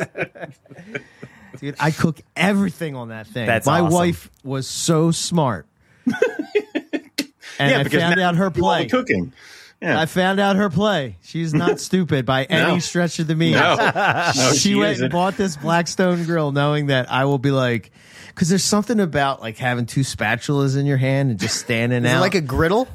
Dude, 1.59 1.75
I 1.79 1.91
cook 1.91 2.19
everything 2.35 2.95
on 2.95 3.09
that 3.09 3.27
thing. 3.27 3.45
That's 3.45 3.65
My 3.67 3.81
awesome. 3.81 3.93
wife 3.93 4.29
was 4.43 4.67
so 4.67 5.11
smart. 5.11 5.67
and 6.05 7.71
yeah, 7.71 7.79
I 7.79 7.83
because 7.83 8.01
found 8.01 8.17
now 8.17 8.29
out 8.29 8.35
her 8.35 8.51
you 8.53 8.63
all 8.65 8.71
the 8.73 8.79
play. 8.79 8.87
cooking. 8.87 9.33
Yeah, 9.81 9.99
I 9.99 10.05
found 10.05 10.39
out 10.39 10.55
her 10.55 10.69
play. 10.69 11.17
She's 11.21 11.53
not 11.53 11.79
stupid 11.81 12.25
by 12.25 12.45
any 12.45 12.73
No. 12.73 12.79
stretch 12.79 13.19
of 13.19 13.27
the 13.27 13.35
means. 13.35 13.55
no, 13.57 13.75
no, 14.35 14.51
she, 14.53 14.57
she 14.57 14.75
went 14.75 14.93
isn't. 14.93 15.05
and 15.05 15.11
bought 15.11 15.37
this 15.37 15.57
Blackstone 15.57 16.23
grill, 16.25 16.51
knowing 16.51 16.87
that 16.87 17.11
I 17.11 17.25
will 17.25 17.37
be 17.37 17.51
like, 17.51 17.91
because 18.29 18.49
there's 18.49 18.63
something 18.63 18.99
about 18.99 19.41
like 19.41 19.57
having 19.57 19.85
two 19.85 20.01
spatulas 20.01 20.77
in 20.77 20.85
your 20.85 20.97
hand 20.97 21.29
and 21.31 21.39
just 21.39 21.57
standing 21.59 22.03
Is 22.05 22.11
it 22.11 22.15
out. 22.15 22.21
like 22.21 22.35
a 22.35 22.41
griddle? 22.41 22.87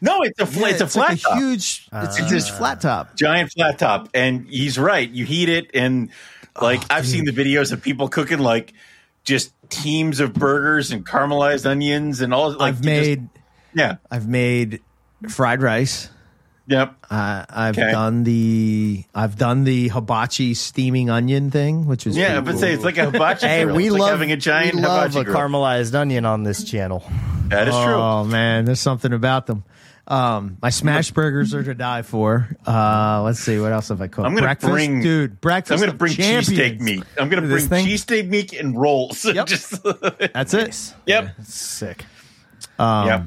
No, 0.00 0.22
it's 0.22 0.38
a 0.40 0.46
fl- 0.46 0.60
Yeah, 0.60 0.68
it's 0.68 0.80
a 0.80 0.86
flat 0.86 1.10
like 1.10 1.20
top. 1.20 1.38
huge. 1.38 1.88
It's 1.92 2.18
It's 2.18 2.30
just 2.30 2.30
just- 2.48 2.56
flat 2.58 2.80
top. 2.80 3.16
giant 3.16 3.52
flat 3.52 3.78
top, 3.78 4.08
and 4.14 4.46
he's 4.48 4.78
right. 4.78 5.08
You 5.08 5.24
heat 5.24 5.48
it, 5.48 5.70
and 5.74 6.10
like 6.60 6.80
oh, 6.82 6.86
I've 6.90 7.06
seen 7.06 7.24
the 7.24 7.32
videos 7.32 7.72
of 7.72 7.82
people 7.82 8.08
cooking 8.08 8.38
like 8.38 8.72
just 9.24 9.52
teams 9.70 10.20
of 10.20 10.32
burgers 10.34 10.90
and 10.92 11.04
caramelized 11.06 11.66
onions 11.66 12.20
and 12.20 12.32
all. 12.32 12.50
Like 12.52 12.74
I've 12.74 12.84
you 12.84 12.90
just- 12.90 13.08
made. 13.08 13.28
yeah, 13.74 13.96
I've 14.10 14.28
made 14.28 14.80
fried 15.28 15.62
rice. 15.62 16.08
yep. 16.66 16.94
Uh, 17.10 17.44
I've 17.48 17.78
Okay. 17.78 17.90
done 17.90 18.24
the 18.24 19.04
I've 19.14 19.36
done 19.36 19.64
the 19.64 19.88
hibachi 19.88 20.54
steaming 20.54 21.08
onion 21.10 21.50
thing, 21.50 21.86
which 21.86 22.06
is 22.06 22.16
Yeah, 22.16 22.40
but 22.40 22.52
cool. 22.52 22.60
say 22.60 22.72
it's 22.74 22.84
like 22.84 22.98
a 22.98 23.10
hibachi. 23.10 23.46
Hey, 23.46 23.64
grill. 23.64 23.76
we 23.76 23.84
It's 23.86 23.92
like 23.94 24.00
love 24.00 24.10
having 24.10 24.32
a 24.32 24.36
giant 24.36 24.74
we 24.74 24.82
love 24.82 25.12
hibachi 25.12 25.20
a 25.20 25.24
grill. 25.24 25.36
caramelized 25.36 25.94
onion 25.94 26.24
on 26.26 26.42
this 26.42 26.64
channel. 26.64 27.02
That 27.48 27.68
is 27.68 27.74
true. 27.74 27.94
Oh 27.94 28.24
man, 28.24 28.64
there's 28.66 28.80
something 28.80 29.12
about 29.12 29.46
them. 29.46 29.64
Um, 30.06 30.56
my 30.62 30.70
smash 30.70 31.10
burgers 31.10 31.52
are 31.54 31.62
to 31.62 31.74
die 31.74 32.00
for. 32.00 32.48
Uh, 32.66 33.20
let's 33.24 33.40
see 33.40 33.58
what 33.60 33.72
else 33.72 33.88
have 33.88 34.00
I 34.00 34.06
cooked. 34.08 34.24
I'm 34.26 34.32
gonna 34.34 34.46
breakfast, 34.46 34.72
bring- 34.72 35.02
dude. 35.02 35.38
Breakfast. 35.40 35.72
I'm 35.72 35.78
going 35.80 35.90
to 35.90 35.96
bring 35.98 36.14
cheesesteak 36.14 36.80
meat. 36.80 37.04
I'm 37.20 37.28
going 37.28 37.42
to 37.42 37.46
This 37.48 37.66
bring 37.68 37.84
cheesesteak 37.86 38.26
meat 38.26 38.54
and 38.54 38.74
rolls. 38.78 39.22
Yep. 39.34 39.46
Just 39.46 39.82
That's 40.32 40.54
it. 40.54 40.94
yep. 41.04 41.34
Sick. 41.44 42.06
yep. 42.78 43.24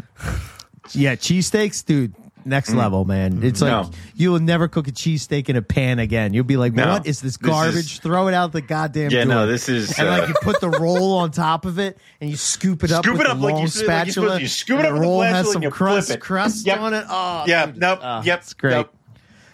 Yeah, 0.94 1.16
cheesesteaks, 1.16 1.86
dude. 1.86 2.14
Next 2.44 2.74
level, 2.74 3.06
man. 3.06 3.44
It's 3.44 3.62
like 3.62 3.72
Mm. 3.72 3.92
No. 3.92 3.98
you 4.16 4.32
will 4.32 4.40
never 4.40 4.68
cook 4.68 4.88
a 4.88 4.92
cheesesteak 4.92 5.48
in 5.48 5.56
a 5.56 5.62
pan 5.62 6.00
again. 6.00 6.34
You'll 6.34 6.44
be 6.44 6.58
like, 6.58 6.74
No. 6.74 6.88
"What 6.88 7.06
is 7.06 7.22
this 7.22 7.38
This 7.38 7.48
garbage?" 7.50 7.76
is- 7.94 7.98
Throw 8.00 8.30
it 8.30 8.34
out 8.34 8.52
the 8.52 8.62
goddamn 8.62 9.12
Yeah, 9.12 9.26
door. 9.26 9.34
no, 9.34 9.46
this 9.48 9.70
is, 9.70 9.98
and 10.00 10.08
uh, 10.08 10.12
like 10.12 10.28
you 10.30 10.34
put 10.42 10.60
the 10.60 10.72
roll 10.72 11.18
on 11.20 11.30
top 11.30 11.66
of 11.66 11.78
it 11.78 12.00
and 12.20 12.32
you 12.32 12.36
scoop 12.36 12.84
it 12.84 12.92
up 12.92 13.04
Scoop 13.06 13.20
with 13.20 13.28
it 13.28 13.30
up 13.30 13.38
the 13.38 13.44
like 13.44 13.54
long 13.54 13.62
you 13.62 13.68
said, 13.68 13.86
like 13.86 14.06
you're 14.08 14.14
supposed 14.14 14.28
spatula. 14.30 14.42
You 14.42 14.48
scoop 14.48 14.80
it 14.80 14.86
and 14.86 14.88
up 14.88 14.94
the 14.94 14.94
with 14.94 15.02
the 15.04 15.08
roll 15.08 15.22
has 15.22 15.30
spatula 15.32 15.54
some 15.54 15.56
and 15.58 15.64
you 15.66 15.70
flip 15.70 15.78
crust 15.78 16.10
it. 16.10 16.20
crust 16.20 16.66
Yep. 16.66 16.80
on 16.80 16.94
it. 16.96 17.06
Oh, 17.08 17.44
Yeah, 17.46 17.66
dude. 17.68 17.78
nope, 17.78 18.00
Oh, 18.02 18.22
yep, 18.24 18.40
it's 18.40 18.54
great. 18.56 18.72
nope. 18.72 18.94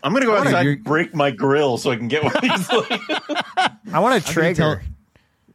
I'm 0.01 0.14
going 0.14 0.22
to 0.22 0.27
go 0.27 0.31
Whatever, 0.34 0.47
outside 0.49 0.61
you're- 0.64 0.76
and 0.76 0.84
break 0.85 1.14
my 1.14 1.31
grill 1.31 1.77
so 1.77 1.91
I 1.91 1.97
can 1.97 2.07
get 2.07 2.23
one 2.23 2.34
of 2.38 2.41
these. 2.41 2.72
Like, 2.72 3.01
I 3.91 3.99
want 3.99 4.14
a 4.14 4.18
I'm 4.18 4.22
gonna 4.22 4.22
Traeger. 4.22 4.84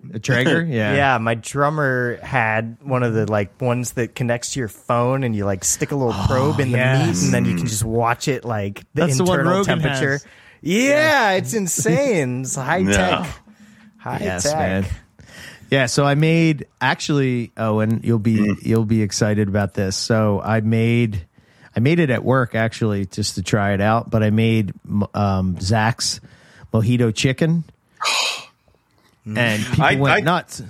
Tell- 0.08 0.16
A 0.16 0.18
Traeger, 0.18 0.62
yeah, 0.68 0.94
Yeah, 0.94 1.18
my 1.18 1.34
drummer 1.34 2.18
had 2.22 2.76
one 2.82 3.02
of 3.02 3.14
the 3.14 3.30
like 3.30 3.60
ones 3.60 3.92
that 3.92 4.14
connects 4.14 4.52
to 4.54 4.58
your 4.60 4.68
phone, 4.68 5.24
and 5.24 5.34
you 5.34 5.44
like 5.44 5.64
stick 5.64 5.90
a 5.92 5.96
little 5.96 6.12
probe 6.26 6.60
in 6.60 6.72
the 6.72 6.78
yes. 6.78 7.06
meat, 7.20 7.24
and 7.26 7.34
then 7.34 7.44
you 7.44 7.56
can 7.56 7.66
just 7.66 7.84
watch 7.84 8.28
it 8.28 8.44
like 8.44 8.80
the 8.94 9.06
That's 9.06 9.18
the 9.18 9.24
one 9.24 9.38
internal 9.40 9.58
Rogan 9.58 9.78
temperature. 9.80 10.12
has. 10.12 10.26
Yeah, 10.60 11.30
it's 11.32 11.54
insane. 11.54 12.42
It's 12.42 12.54
high 12.54 12.82
No. 12.82 12.92
tech. 12.92 13.38
High 13.98 14.18
Yes, 14.20 14.42
tech. 14.44 14.56
man. 14.58 14.86
Yeah, 15.70 15.86
so 15.86 16.04
I 16.04 16.14
made 16.16 16.66
actually, 16.80 17.50
Owen, 17.56 18.00
you'll 18.04 18.18
be 18.18 18.36
Mm. 18.36 18.56
you'll 18.66 18.84
be 18.84 19.00
excited 19.02 19.48
about 19.48 19.74
this. 19.74 19.96
So 19.96 20.40
I 20.44 20.60
made 20.60 21.24
I 21.74 21.80
made 21.80 21.98
it 22.00 22.10
at 22.10 22.22
work 22.24 22.54
actually 22.54 23.06
just 23.06 23.36
to 23.36 23.42
try 23.42 23.72
it 23.72 23.80
out, 23.80 24.10
but 24.10 24.22
I 24.22 24.30
made 24.30 24.74
um, 25.14 25.58
Zach's 25.60 26.20
mojito 26.74 27.14
chicken, 27.14 27.64
and 29.26 29.64
people 29.64 29.84
I- 29.84 29.94
went 29.96 30.14
I- 30.14 30.20
nuts 30.20 30.62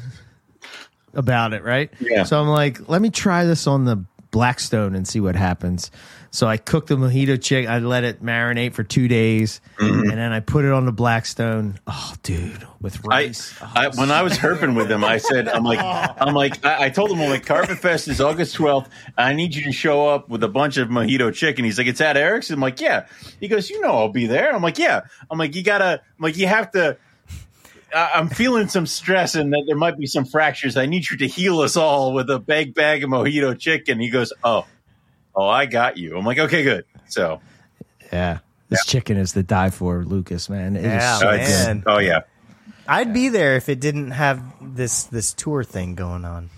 about 1.15 1.53
it. 1.53 1.63
Right? 1.65 1.91
Yeah. 2.01 2.25
So 2.25 2.41
I'm 2.41 2.49
like, 2.49 2.89
let 2.89 3.03
me 3.03 3.11
try 3.11 3.45
this 3.45 3.67
on 3.67 3.85
the 3.85 4.05
Blackstone 4.31 4.95
and 4.95 5.07
see 5.07 5.21
what 5.21 5.37
happens. 5.37 5.91
So 6.31 6.47
I 6.47 6.57
cooked 6.57 6.89
the 6.89 6.97
mojito 6.97 7.39
chicken. 7.43 7.71
I 7.71 7.81
let 7.81 8.05
it 8.05 8.23
marinate 8.25 8.73
for 8.73 8.83
two 8.83 9.07
days, 9.07 9.61
Mm-hmm. 9.77 10.09
and 10.09 10.19
then 10.19 10.33
I 10.33 10.41
put 10.41 10.65
it 10.65 10.73
on 10.73 10.87
the 10.87 10.93
Blackstone. 10.93 11.79
Oh, 11.87 12.15
dude, 12.23 12.67
with 12.81 12.97
I, 13.05 13.09
rice. 13.09 13.55
Oh, 13.61 13.71
I 13.75 13.89
when 13.89 14.11
I 14.11 14.23
was 14.23 14.33
herping 14.39 14.75
with 14.75 14.91
him, 14.91 15.05
I 15.05 15.19
said, 15.19 15.47
I'm 15.49 15.65
like, 15.65 15.79
I'm 16.19 16.33
like, 16.33 16.65
I, 16.65 16.85
I 16.85 16.89
told 16.89 17.11
him, 17.11 17.21
I'm 17.21 17.29
like, 17.29 17.45
Carpet 17.45 17.77
Fest 17.79 18.09
is 18.09 18.19
August 18.23 18.57
12th. 18.57 18.87
I 19.19 19.35
need 19.35 19.55
you 19.55 19.63
to 19.65 19.73
show 19.73 20.09
up 20.09 20.31
with 20.31 20.43
a 20.43 20.49
bunch 20.49 20.79
of 20.79 20.89
mojito 20.89 21.35
chicken. 21.35 21.67
He's 21.67 21.77
like, 21.77 21.87
it's 21.87 22.01
at 22.01 22.17
Eric's. 22.17 22.49
I'm 22.49 22.61
like, 22.61 22.81
yeah. 22.81 23.05
He 23.39 23.49
goes, 23.49 23.69
you 23.69 23.83
know, 23.83 23.93
I'll 23.99 24.09
be 24.09 24.27
there. 24.27 24.55
I'm 24.55 24.63
like, 24.63 24.79
yeah. 24.79 25.03
I'm 25.31 25.37
like, 25.39 25.55
you 25.55 25.63
gotta, 25.63 26.01
I'm 26.01 26.23
like, 26.23 26.39
you 26.39 26.47
have 26.47 26.71
to. 26.71 26.97
I- 27.95 28.13
I'm 28.15 28.29
feeling 28.29 28.69
some 28.69 28.87
stress 28.87 29.35
and 29.35 29.53
that 29.53 29.65
there 29.67 29.77
might 29.77 29.99
be 29.99 30.07
some 30.07 30.25
fractures. 30.25 30.77
I 30.77 30.87
need 30.87 31.09
you 31.11 31.17
to 31.19 31.27
heal 31.27 31.61
us 31.61 31.77
all 31.77 32.13
with 32.15 32.31
a 32.31 32.39
big 32.39 32.75
bag 32.75 33.05
of 33.05 33.11
mojito 33.11 33.59
chicken. 33.59 34.01
He 34.01 34.09
goes, 34.11 34.33
oh, 34.45 34.67
oh, 35.35 35.47
I 35.49 35.67
got 35.67 35.97
you. 35.99 36.17
I'm 36.17 36.25
like, 36.25 36.39
okay, 36.39 36.63
good. 36.63 36.85
So, 37.09 37.41
Yeah. 38.13 38.39
This 38.69 38.87
chicken 38.87 39.19
is 39.19 39.35
the 39.35 39.43
die 39.43 39.69
for, 39.69 40.03
Lucas, 40.03 40.49
man. 40.49 40.77
It 40.77 40.87
is 40.87 40.93
Yeah, 40.93 41.19
so 41.19 41.29
oh, 41.29 41.33
good. 41.33 41.41
man. 41.49 41.83
oh 41.87 41.99
yeah. 41.99 42.21
I'd 42.89 43.13
be 43.13 43.29
there 43.29 43.57
if 43.57 43.69
it 43.69 43.81
didn't 43.81 44.13
have 44.13 44.43
this 44.61 45.05
this 45.05 45.35
tour 45.35 45.63
thing 45.63 45.95
going 45.95 46.25
on. 46.25 46.49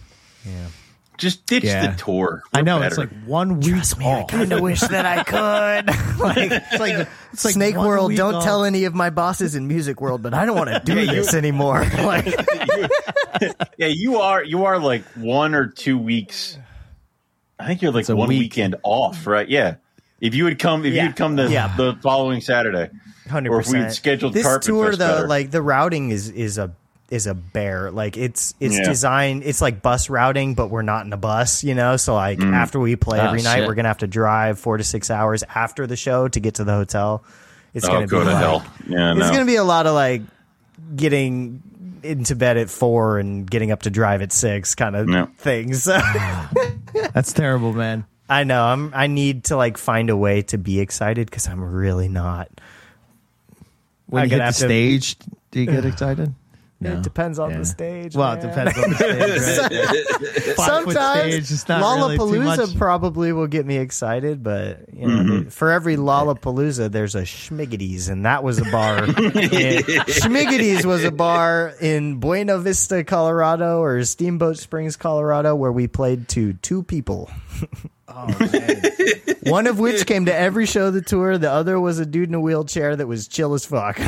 Yeah. 0.47 0.69
Just 1.17 1.47
ditch 1.47 1.63
Yeah. 1.65 1.91
the 1.93 1.97
tour. 1.97 2.43
I 2.53 2.59
We're 2.59 2.63
know 2.65 2.83
it's 2.83 2.99
like 2.99 3.11
one 3.25 3.61
week 3.61 3.75
Trust 3.75 3.99
me, 3.99 4.07
I 4.11 4.25
kind 4.25 4.53
of 4.53 4.61
wish 4.63 4.81
that 4.81 5.07
I 5.07 5.23
could. 5.23 5.87
like, 6.19 6.51
It's 6.51 6.81
like 6.81 7.09
it's 7.33 7.45
like 7.45 7.55
Snake 7.55 7.77
one 7.77 7.87
World, 7.87 8.15
don't 8.17 8.35
off. 8.37 8.45
tell 8.45 8.65
any 8.65 8.85
of 8.85 8.95
my 8.95 9.11
bosses 9.11 9.55
in 9.55 9.69
Music 9.69 10.01
World, 10.01 10.23
but 10.23 10.35
I 10.35 10.45
don't 10.45 10.57
want 10.57 10.71
to 10.71 10.81
do 10.85 10.95
this 11.07 11.33
anymore. 11.35 11.85
like, 11.99 12.27
yeah, 13.79 13.87
you 13.87 14.17
are 14.21 14.43
you 14.43 14.65
are 14.65 14.79
like 14.79 15.05
one 15.17 15.55
or 15.55 15.67
two 15.69 15.99
weeks. 15.99 16.59
I 17.59 17.67
think 17.67 17.83
you're 17.83 17.93
like 17.93 18.09
one 18.09 18.29
week. 18.29 18.41
weekend 18.41 18.77
off, 18.83 19.27
right? 19.27 19.49
Yeah. 19.49 19.77
If 20.21 20.35
you 20.35 20.45
would 20.45 20.59
come, 20.59 20.85
if 20.85 20.95
Yeah. 20.95 21.05
you'd 21.07 21.17
come 21.17 21.37
the 21.37 21.49
Yeah. 21.49 21.75
the 21.77 21.97
following 22.03 22.41
Saturday, 22.41 22.91
hundred 23.29 23.53
or 23.53 23.61
if 23.61 23.67
we 23.67 23.73
percent. 23.75 23.85
had 23.85 23.93
scheduled 23.95 24.33
this 24.35 24.43
Carpet 24.45 24.67
tour, 24.67 24.87
Fest 24.89 24.99
though, 24.99 25.15
better. 25.17 25.29
like 25.29 25.51
the 25.51 25.63
routing 25.63 26.11
is 26.11 26.29
is 26.29 26.59
a 26.59 26.73
is 27.15 27.27
a 27.27 27.35
bear. 27.35 27.91
Like 27.91 28.17
it's 28.17 28.55
it's 28.61 28.77
Yeah. 28.79 28.85
designed. 28.85 29.43
It's 29.45 29.61
like 29.63 29.81
bus 29.83 30.11
routing, 30.11 30.55
but 30.55 30.69
we're 30.69 30.83
not 30.83 31.07
in 31.07 31.13
a 31.13 31.17
bus, 31.17 31.63
you 31.63 31.75
know. 31.75 31.97
So 31.97 32.15
like 32.15 32.39
Mm. 32.41 32.53
after 32.55 32.81
we 32.81 32.97
play 32.97 33.21
Ah, 33.21 33.27
every 33.29 33.43
night, 33.43 33.59
shit. 33.61 33.67
we're 33.69 33.75
gonna 33.75 33.89
have 33.89 33.99
to 33.99 34.07
drive 34.07 34.59
four 34.59 34.77
to 34.77 34.85
six 34.85 35.11
hours 35.11 35.43
after 35.55 35.87
the 35.87 35.97
show 35.97 36.29
to 36.29 36.41
get 36.41 36.55
to 36.57 36.65
the 36.65 36.73
hotel. 36.73 37.23
It's 37.73 37.87
oh, 37.87 37.93
gonna 37.93 38.07
go 38.07 38.19
be 38.21 38.25
to 38.27 38.31
like, 38.33 38.41
hell. 38.43 38.65
Yeah, 38.89 39.13
It's 39.13 39.21
no. 39.21 39.31
gonna 39.33 39.45
be 39.47 39.57
a 39.57 39.65
lot 39.65 39.87
of 39.87 39.95
like 39.95 40.23
getting 40.97 41.63
into 42.03 42.37
bed 42.37 42.57
at 42.59 42.69
four 42.69 43.19
and 43.19 43.51
getting 43.51 43.71
up 43.73 43.83
to 43.83 43.91
drive 43.91 44.21
at 44.23 44.33
six 44.33 44.75
kind 44.75 44.95
of 44.97 45.09
Yeah. 45.09 45.27
thing. 45.39 45.73
So 45.75 45.99
That's 47.15 47.33
terrible, 47.33 47.73
man. 47.73 48.05
I 48.29 48.45
know 48.45 48.65
I'm 48.65 48.93
I 48.95 49.07
need 49.07 49.45
to 49.45 49.57
like 49.57 49.79
find 49.79 50.11
a 50.11 50.17
way 50.17 50.43
to 50.43 50.59
be 50.59 50.81
excited 50.81 51.27
because 51.31 51.47
I'm 51.49 51.63
really 51.63 52.09
not. 52.09 52.49
When 54.07 54.23
I'm 54.23 54.27
you 54.29 54.31
hit 54.33 54.39
gonna 54.39 54.51
the 54.51 54.59
to- 54.59 54.65
stage, 54.67 55.17
do 55.51 55.61
you 55.61 55.67
get 55.67 55.85
excited? 55.93 56.35
It 56.93 57.03
depends 57.03 57.39
on 57.39 57.51
Yeah. 57.51 57.59
the 57.59 57.65
stage. 57.65 58.17
Well, 58.17 58.33
it 58.35 58.41
depends 58.41 58.79
on 58.79 58.91
the 58.91 58.97
stage. 58.97 60.47
Right? 60.47 60.57
Sometimes 60.57 61.21
stage 61.21 61.51
is 61.51 61.69
not 61.69 61.81
really 61.81 62.19
Lollapalooza 62.19 62.79
probably 62.79 63.33
will 63.33 63.47
get 63.47 63.67
me 63.67 63.77
excited, 63.79 64.43
but 64.43 64.87
you 64.93 65.07
know, 65.07 65.23
mm-hmm. 65.23 65.49
for 65.49 65.71
every 65.71 65.97
Lollapalooza, 65.97 66.91
there's 66.91 67.15
a 67.15 67.23
Schmiggities, 67.23 68.11
and 68.11 68.25
that 68.27 68.43
was 68.45 68.59
a 68.59 68.65
bar. 68.71 69.05
And 69.05 69.85
Schmiggities 70.07 70.85
was 70.85 71.05
a 71.05 71.11
bar 71.11 71.75
in 71.81 72.19
Buena 72.19 72.59
Vista, 72.59 73.05
Colorado, 73.05 73.81
or 73.81 74.03
Steamboat 74.05 74.59
Springs, 74.59 74.97
Colorado, 74.97 75.55
where 75.55 75.73
we 75.73 75.87
played 75.87 76.29
to 76.31 76.55
two 76.55 76.83
people. 76.83 77.31
One 79.45 79.67
of 79.67 79.79
which 79.79 80.07
came 80.07 80.27
to 80.27 80.35
every 80.35 80.67
show 80.67 80.87
of 80.89 80.95
the 80.95 81.01
tour. 81.03 81.39
The 81.39 81.51
other 81.51 81.81
was 81.81 81.99
a 81.99 82.07
dude 82.07 82.29
in 82.29 82.35
a 82.35 82.41
wheelchair 82.41 82.95
that 82.97 83.07
was 83.07 83.29
chill 83.29 83.55
as 83.55 83.65
fuck. 83.65 83.97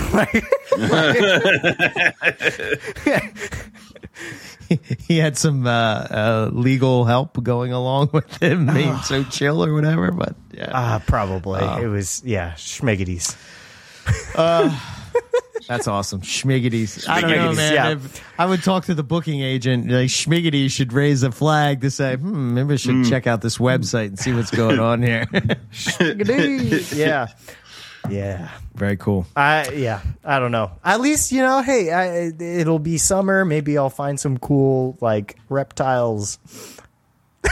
he 4.98 5.18
had 5.18 5.36
some 5.36 5.66
uh, 5.66 5.70
uh, 5.70 6.50
legal 6.52 7.04
help 7.04 7.42
going 7.42 7.72
along 7.72 8.10
with 8.12 8.42
him 8.42 8.66
being 8.66 8.96
so 8.98 9.24
chill 9.24 9.64
or 9.64 9.72
whatever. 9.72 10.10
But 10.10 10.34
yeah, 10.52 10.70
Ah, 10.72 11.02
probably. 11.06 11.62
It 11.82 11.88
was, 11.88 12.22
yeah, 12.24 12.52
Schmiggities. 12.52 13.36
That's 15.66 15.88
awesome. 15.88 16.20
Schmiggities. 16.20 17.08
I 17.08 17.20
don't 17.20 17.30
know, 17.30 17.36
Schmiggities, 17.36 17.56
man. 17.56 17.74
yeah. 17.74 17.90
If 17.92 18.24
I 18.38 18.46
would 18.46 18.62
talk 18.62 18.84
to 18.86 18.94
the 18.94 19.02
booking 19.02 19.40
agent. 19.42 19.90
Like 19.90 20.08
Schmiggities 20.08 20.70
should 20.70 20.92
raise 20.92 21.22
a 21.22 21.32
flag 21.32 21.80
to 21.82 21.90
say, 21.90 22.16
hmm, 22.16 22.54
maybe 22.54 22.74
I 22.74 22.76
should 22.76 23.04
check 23.06 23.26
out 23.26 23.40
this 23.40 23.58
website 23.58 24.06
and 24.08 24.18
see 24.18 24.32
what's 24.32 24.50
going 24.50 24.78
on 24.78 25.02
here. 25.02 25.26
yeah. 26.94 27.28
Yeah. 28.08 28.50
Very 28.74 28.96
cool. 28.98 29.26
I 29.34 29.70
yeah, 29.70 30.02
I 30.22 30.38
don't 30.38 30.52
know. 30.52 30.70
At 30.84 31.00
least 31.00 31.32
you 31.32 31.40
know, 31.40 31.62
hey, 31.62 31.90
I, 31.90 32.26
it'll 32.38 32.78
be 32.78 32.98
summer. 32.98 33.44
Maybe 33.44 33.78
I'll 33.78 33.88
find 33.90 34.20
some 34.20 34.36
cool 34.38 34.98
like 35.00 35.36
reptiles. 35.48 36.38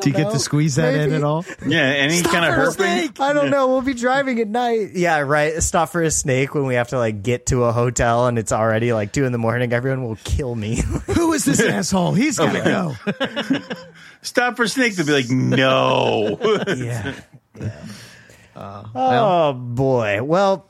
Do 0.00 0.10
you 0.10 0.16
get 0.16 0.30
to 0.32 0.38
squeeze 0.38 0.76
that 0.76 0.94
in 0.94 1.12
at 1.12 1.22
all? 1.24 1.44
Yeah, 1.66 1.80
any 1.82 2.22
kind 2.22 2.44
of 2.44 2.54
for 2.54 2.82
herping. 2.82 3.00
snake. 3.06 3.20
I 3.20 3.32
don't 3.32 3.50
know. 3.50 3.68
We'll 3.68 3.82
be 3.82 3.94
driving 3.94 4.38
at 4.40 4.48
night. 4.48 4.90
Yeah, 4.94 5.20
right. 5.20 5.62
Stop 5.62 5.88
for 5.90 6.02
a 6.02 6.10
snake 6.10 6.54
when 6.54 6.66
we 6.66 6.74
have 6.74 6.88
to 6.88 6.98
like 6.98 7.22
get 7.22 7.46
to 7.46 7.64
a 7.64 7.72
hotel 7.72 8.26
and 8.26 8.38
it's 8.38 8.52
already 8.52 8.92
like 8.92 9.12
two 9.12 9.24
in 9.24 9.32
the 9.32 9.38
morning. 9.38 9.72
Everyone 9.72 10.04
will 10.04 10.18
kill 10.24 10.54
me. 10.54 10.76
Who 11.06 11.32
is 11.32 11.44
this 11.44 11.60
asshole? 11.60 12.12
He's 12.12 12.38
oh 12.38 12.46
gotta 12.46 12.96
go. 13.10 13.58
Stop 14.22 14.56
for 14.56 14.66
snake 14.68 14.96
to 14.96 15.04
be 15.04 15.12
like, 15.12 15.30
no. 15.30 16.38
yeah. 16.76 17.14
Yeah. 17.58 18.84
oh 18.94 19.52
boy. 19.52 20.22
Well, 20.22 20.66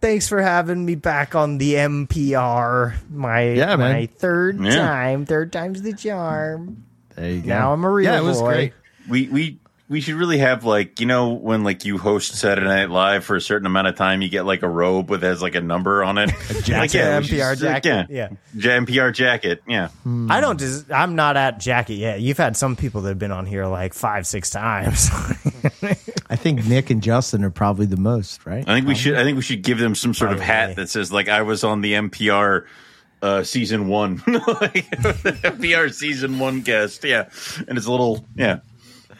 thanks 0.00 0.28
for 0.28 0.40
having 0.40 0.84
me 0.84 0.94
back 0.94 1.34
on 1.34 1.58
the 1.58 1.74
MPR. 1.74 2.94
My 3.10 3.50
Yeah, 3.50 3.76
man. 3.76 3.92
my 3.92 4.06
third 4.06 4.60
Yeah. 4.60 4.76
time. 4.76 5.26
Third 5.26 5.52
time's 5.52 5.82
the 5.82 5.92
charm. 5.92 6.84
There 7.16 7.30
you 7.30 7.40
go. 7.42 7.48
Now 7.48 7.72
I'm 7.72 7.84
a 7.84 7.90
real 7.90 8.10
Yeah, 8.12 8.18
it 8.18 8.24
was 8.24 8.38
boy. 8.40 8.46
great. 8.52 8.72
we 9.08 9.28
we 9.28 9.58
we 9.88 10.00
should 10.00 10.14
really 10.14 10.38
have 10.38 10.64
like 10.64 11.00
you 11.00 11.06
know 11.06 11.30
when 11.30 11.64
like 11.64 11.84
you 11.84 11.98
host 11.98 12.34
Saturday 12.36 12.68
Night 12.68 12.90
Live 12.90 13.24
for 13.24 13.34
a 13.34 13.40
certain 13.40 13.66
amount 13.66 13.88
of 13.88 13.96
time, 13.96 14.22
you 14.22 14.28
get 14.28 14.46
like 14.46 14.62
a 14.62 14.68
robe 14.68 15.10
with 15.10 15.22
has 15.22 15.42
like 15.42 15.56
a 15.56 15.60
number 15.60 16.04
on 16.04 16.16
it. 16.16 16.30
A 16.50 16.54
jacket. 16.62 16.82
we 16.82 16.88
should 16.88 17.38
MPR 17.38 17.50
just- 17.50 17.62
jacket, 17.62 18.06
Yeah, 18.08 18.28
yeah. 18.54 18.78
Ja- 18.78 18.80
MPR 18.84 19.12
jacket. 19.12 19.62
Yeah. 19.66 19.88
Hmm. 20.04 20.30
I 20.30 20.40
don't. 20.40 20.58
Des- 20.60 20.94
I'm 20.94 21.16
not 21.16 21.36
at 21.36 21.58
jacket 21.58 21.94
yet. 21.94 22.20
You've 22.20 22.38
had 22.38 22.56
some 22.56 22.76
people 22.76 23.00
that 23.02 23.08
have 23.08 23.18
been 23.18 23.32
on 23.32 23.46
here 23.46 23.66
like 23.66 23.92
five, 23.94 24.26
six 24.28 24.48
times. 24.50 25.10
I 26.30 26.36
think 26.36 26.64
Nick 26.66 26.90
and 26.90 27.02
Justin 27.02 27.42
are 27.42 27.50
probably 27.50 27.86
the 27.86 27.96
most, 27.96 28.46
right? 28.46 28.62
I 28.68 28.74
think 28.76 28.86
we 28.86 28.94
should. 28.94 29.16
I 29.16 29.24
think 29.24 29.34
we 29.36 29.42
should 29.42 29.62
give 29.62 29.78
them 29.78 29.94
some 29.96 30.14
sort 30.14 30.30
of 30.32 30.38
hat 30.40 30.76
that 30.76 30.88
says 30.88 31.10
like 31.12 31.28
I 31.28 31.42
was 31.42 31.64
on 31.64 31.80
the 31.80 31.94
MPR 31.94 32.66
uh, 33.22 33.42
season 33.42 33.88
one, 33.88 34.16
like 34.26 34.90
MPR 34.90 35.92
season 35.92 36.38
one 36.38 36.60
guest. 36.60 37.04
Yeah, 37.04 37.28
and 37.68 37.76
it's 37.76 37.86
a 37.86 37.90
little 37.90 38.24
yeah 38.34 38.60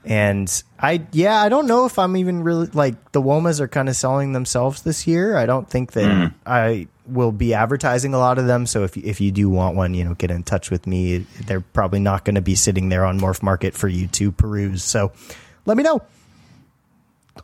And 0.07 0.63
I, 0.79 1.01
yeah, 1.13 1.41
I 1.41 1.49
don't 1.49 1.67
know 1.67 1.87
if 1.87 1.99
I'm 1.99 2.15
even 2.19 2.43
really 2.43 2.67
like 2.67 3.13
the 3.13 3.23
Womas 3.23 3.59
are 3.61 3.69
kind 3.69 3.89
of 3.89 3.97
selling 3.97 4.35
themselves 4.35 4.83
this 4.83 5.07
year. 5.07 5.39
I 5.39 5.47
don't 5.47 5.67
think 5.67 5.93
that 5.93 6.05
Mm-hmm. 6.05 6.37
I 6.45 6.89
will 7.07 7.33
be 7.33 7.55
advertising 7.55 8.15
a 8.15 8.19
lot 8.19 8.39
of 8.39 8.47
them. 8.47 8.67
So 8.67 8.85
if 8.85 8.97
if 8.97 9.21
you 9.21 9.31
do 9.31 9.49
want 9.51 9.77
one, 9.77 9.95
you 9.95 10.05
know, 10.05 10.15
get 10.15 10.31
in 10.31 10.43
touch 10.43 10.71
with 10.71 10.87
me. 10.87 11.19
They're 11.47 11.61
probably 11.61 12.01
not 12.01 12.25
going 12.25 12.37
to 12.37 12.41
be 12.41 12.55
sitting 12.55 12.89
there 12.89 13.05
on 13.05 13.21
Morph 13.21 13.43
Market 13.43 13.75
for 13.75 13.89
you 13.89 14.07
to 14.09 14.33
peruse. 14.33 14.83
So 14.83 15.13
let 15.67 15.77
me 15.77 15.83
know. 15.83 16.03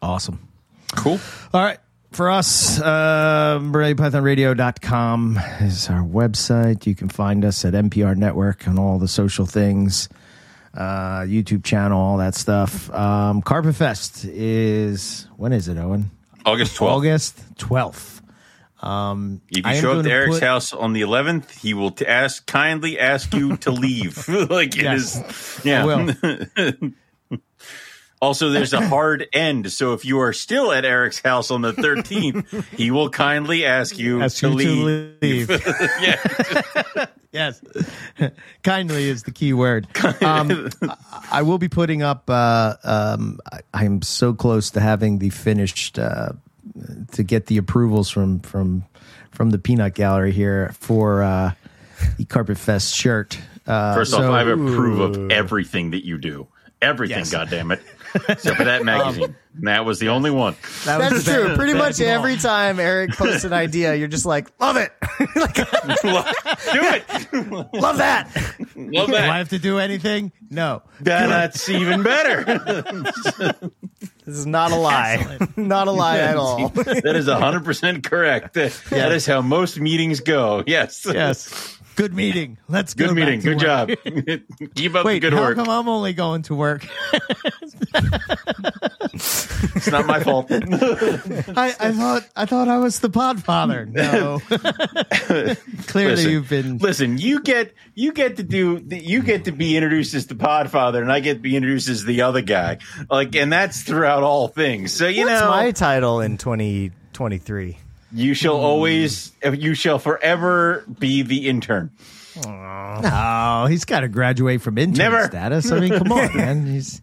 Awesome. 0.02 0.48
Cool. 0.96 1.20
All 1.52 1.62
right. 1.62 1.78
For 2.12 2.28
us, 2.28 2.80
uh, 2.80 3.60
MoreliaPythonRadio.com 3.62 5.38
is 5.60 5.88
our 5.88 6.02
website. 6.02 6.84
You 6.84 6.96
can 6.96 7.08
find 7.08 7.44
us 7.44 7.64
at 7.64 7.72
MPR 7.72 8.16
Network 8.16 8.66
and 8.66 8.80
all 8.80 8.98
the 8.98 9.06
social 9.06 9.46
things, 9.46 10.08
uh, 10.74 11.20
YouTube 11.20 11.62
channel, 11.62 12.00
all 12.00 12.16
that 12.16 12.34
stuff. 12.34 12.92
Um, 12.92 13.42
Carpet 13.42 13.76
Fest 13.76 14.24
is, 14.24 15.28
when 15.36 15.52
is 15.52 15.68
it, 15.68 15.76
Owen? 15.78 16.10
August 16.44 16.74
twelfth. 16.74 16.96
August 16.96 17.54
12th. 17.58 18.19
Um, 18.82 19.42
If 19.50 19.58
you 19.58 19.62
am 19.72 19.80
show 19.82 19.90
up 19.90 19.96
gonna 20.04 20.08
Eric's 20.08 20.36
put- 20.38 20.42
house 20.42 20.72
on 20.72 20.92
the 20.94 21.02
11th, 21.02 21.50
he 21.60 21.74
will 21.74 21.90
t- 21.90 22.06
ask 22.06 22.46
kindly 22.46 22.98
ask 22.98 23.32
you 23.34 23.56
to 23.58 23.70
leave. 23.70 24.26
like 24.28 24.74
it 24.76 24.82
Yes. 24.82 25.16
is, 25.16 25.64
yeah. 25.64 25.84
also, 28.22 28.50
there's 28.50 28.72
a 28.72 28.86
hard 28.86 29.26
end, 29.32 29.70
so 29.72 29.92
if 29.94 30.04
you 30.04 30.18
are 30.20 30.32
still 30.32 30.72
at 30.72 30.84
Eric's 30.84 31.20
house 31.20 31.50
on 31.50 31.62
the 31.62 31.72
13th, 31.72 32.64
he 32.76 32.90
will 32.90 33.08
kindly 33.10 33.64
ask 33.64 33.98
you 33.98 34.22
Ask 34.22 34.38
to 34.38 34.48
you 34.50 34.54
leave. 34.54 35.48
to 35.48 35.54
leave. 35.56 37.08
yes. 37.32 37.62
Kindly 38.62 39.08
is 39.08 39.22
the 39.24 39.30
key 39.32 39.52
word. 39.52 39.86
Um, 40.22 40.68
I- 41.30 41.42
will 41.42 41.58
be 41.58 41.68
putting 41.68 42.02
up, 42.02 42.28
uh, 42.28 42.74
um, 42.84 43.40
I, 43.52 43.60
I'm 43.74 44.02
so 44.02 44.32
close 44.34 44.70
to 44.70 44.80
having 44.80 45.18
the 45.18 45.30
finished, 45.30 45.98
uh, 45.98 46.30
to 47.12 47.22
get 47.22 47.46
the 47.46 47.56
approvals 47.58 48.10
from, 48.10 48.40
from, 48.40 48.84
from 49.30 49.50
the 49.50 49.58
Peanut 49.58 49.94
Gallery 49.94 50.32
here 50.32 50.72
for, 50.78 51.22
uh, 51.22 51.52
the 52.16 52.24
Carpet 52.24 52.58
Fest 52.58 52.94
shirt. 52.94 53.38
Uh, 53.66 53.94
First 53.94 54.12
so- 54.12 54.18
off, 54.18 54.32
I 54.32 54.42
approve 54.42 55.00
of 55.00 55.30
everything 55.30 55.90
that 55.90 56.04
you 56.04 56.18
do. 56.18 56.48
Everything, 56.82 57.18
Yes. 57.18 57.32
goddammit. 57.34 57.80
Except 58.28 58.56
for 58.56 58.64
that 58.64 58.80
um, 58.80 58.86
magazine. 58.86 59.36
And 59.56 59.68
that 59.68 59.84
was 59.84 59.98
the 60.00 60.08
only 60.08 60.30
one. 60.30 60.56
that 60.84 60.98
was 60.98 61.10
That's 61.10 61.24
true. 61.24 61.44
best- 61.48 61.58
Pretty 61.58 61.74
much 61.74 61.88
best 61.90 62.00
of 62.00 62.06
all. 62.08 62.12
every 62.14 62.36
time 62.38 62.80
Eric 62.80 63.12
posts 63.12 63.44
an 63.44 63.52
idea, 63.52 63.94
you're 63.94 64.08
just 64.08 64.26
like, 64.26 64.50
love 64.60 64.76
it. 64.76 64.90
do 65.20 65.26
it. 66.82 67.74
love 67.74 67.98
that. 67.98 68.30
Love 68.76 69.08
that. 69.10 69.24
Do 69.24 69.30
I 69.30 69.38
have 69.38 69.50
to 69.50 69.58
do 69.58 69.78
anything? 69.78 70.32
No. 70.50 70.82
That- 71.02 71.28
That's 71.28 71.68
even 71.68 72.02
better. 72.02 72.44
This 74.24 74.36
is 74.38 74.46
not 74.46 74.72
a 74.72 74.76
lie. 74.76 75.38
not 75.56 75.86
a 75.88 75.92
lie 75.92 76.18
at 76.18 76.36
all. 76.36 76.68
that 76.70 77.14
is 77.16 77.26
100% 77.26 78.04
correct. 78.04 78.54
That, 78.54 78.72
that 78.90 79.12
is 79.12 79.26
how 79.26 79.40
most 79.42 79.78
meetings 79.78 80.20
go. 80.20 80.64
Yes. 80.66 81.06
Yes. 81.06 81.78
Good 81.96 82.14
meeting. 82.14 82.58
Let's 82.68 82.94
go. 82.94 83.08
Good 83.08 83.16
meeting. 83.16 83.40
Good 83.40 83.56
work. 83.56 83.62
job. 83.62 83.90
Keep 84.74 84.94
up 84.94 85.04
Wait, 85.04 85.14
the 85.14 85.20
good 85.20 85.32
how 85.34 85.40
work. 85.42 85.56
come 85.56 85.68
I'm 85.68 85.88
only 85.88 86.12
going 86.12 86.42
to 86.42 86.54
work? 86.54 86.86
It's 89.12 89.90
not 89.90 90.06
my 90.06 90.20
fault. 90.20 90.46
I, 90.50 91.74
I 91.78 91.92
thought 91.92 92.26
I 92.36 92.46
thought 92.46 92.68
I 92.68 92.78
was 92.78 93.00
the 93.00 93.10
Podfather. 93.10 93.86
No, 93.86 94.38
clearly 95.88 96.14
Listen, 96.16 96.30
you've 96.30 96.48
been. 96.48 96.78
listen. 96.78 97.18
You 97.18 97.40
get 97.42 97.74
you 97.94 98.12
get 98.12 98.36
to 98.36 98.42
do 98.42 98.82
you 98.88 99.22
get 99.22 99.44
to 99.46 99.52
be 99.52 99.76
introduced 99.76 100.14
as 100.14 100.26
the 100.26 100.34
Podfather, 100.34 101.00
and 101.02 101.12
I 101.12 101.20
get 101.20 101.34
to 101.34 101.40
be 101.40 101.56
introduced 101.56 101.88
as 101.88 102.04
the 102.04 102.22
other 102.22 102.40
guy. 102.42 102.78
Like, 103.10 103.34
and 103.36 103.52
that's 103.52 103.82
throughout 103.82 104.22
all 104.22 104.48
things. 104.48 104.92
So 104.92 105.06
you 105.08 105.24
What's 105.26 105.40
know, 105.40 105.50
my 105.50 105.70
title 105.72 106.20
in 106.20 106.38
2023? 106.38 107.76
You 108.12 108.34
shall 108.34 108.56
always, 108.56 109.32
you 109.42 109.74
shall 109.74 109.98
forever 109.98 110.84
be 110.98 111.22
the 111.22 111.48
intern. 111.48 111.90
No, 112.44 113.66
he's 113.68 113.84
got 113.84 114.00
to 114.00 114.08
graduate 114.08 114.62
from 114.62 114.78
intern 114.78 114.98
Never. 115.12 115.24
status. 115.26 115.70
I 115.70 115.80
mean, 115.80 115.96
come 115.98 116.12
on, 116.12 116.36
man. 116.36 116.66
He's 116.72 117.02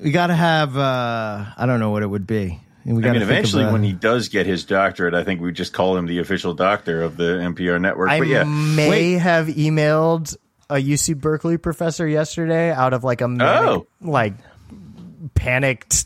we 0.00 0.10
got 0.10 0.26
to 0.28 0.34
have. 0.34 0.76
uh 0.76 1.44
I 1.56 1.66
don't 1.66 1.80
know 1.80 1.90
what 1.90 2.02
it 2.02 2.06
would 2.06 2.26
be. 2.26 2.60
We 2.84 3.04
I 3.04 3.12
mean, 3.12 3.22
eventually, 3.22 3.64
when 3.64 3.82
he 3.82 3.92
does 3.92 4.28
get 4.28 4.46
his 4.46 4.64
doctorate, 4.64 5.14
I 5.14 5.24
think 5.24 5.40
we 5.40 5.50
just 5.50 5.72
call 5.72 5.96
him 5.96 6.06
the 6.06 6.18
official 6.20 6.54
doctor 6.54 7.02
of 7.02 7.16
the 7.16 7.24
MPR 7.38 7.80
network. 7.80 8.10
I 8.10 8.18
but 8.20 8.28
yeah, 8.28 8.44
may 8.44 8.88
Wait. 8.90 9.12
have 9.18 9.46
emailed 9.48 10.36
a 10.70 10.74
UC 10.76 11.18
Berkeley 11.20 11.56
professor 11.56 12.06
yesterday 12.06 12.70
out 12.70 12.92
of 12.92 13.02
like 13.02 13.22
a 13.22 13.28
manic, 13.28 13.68
Oh. 13.70 13.86
like 14.00 14.34
panicked 15.34 16.04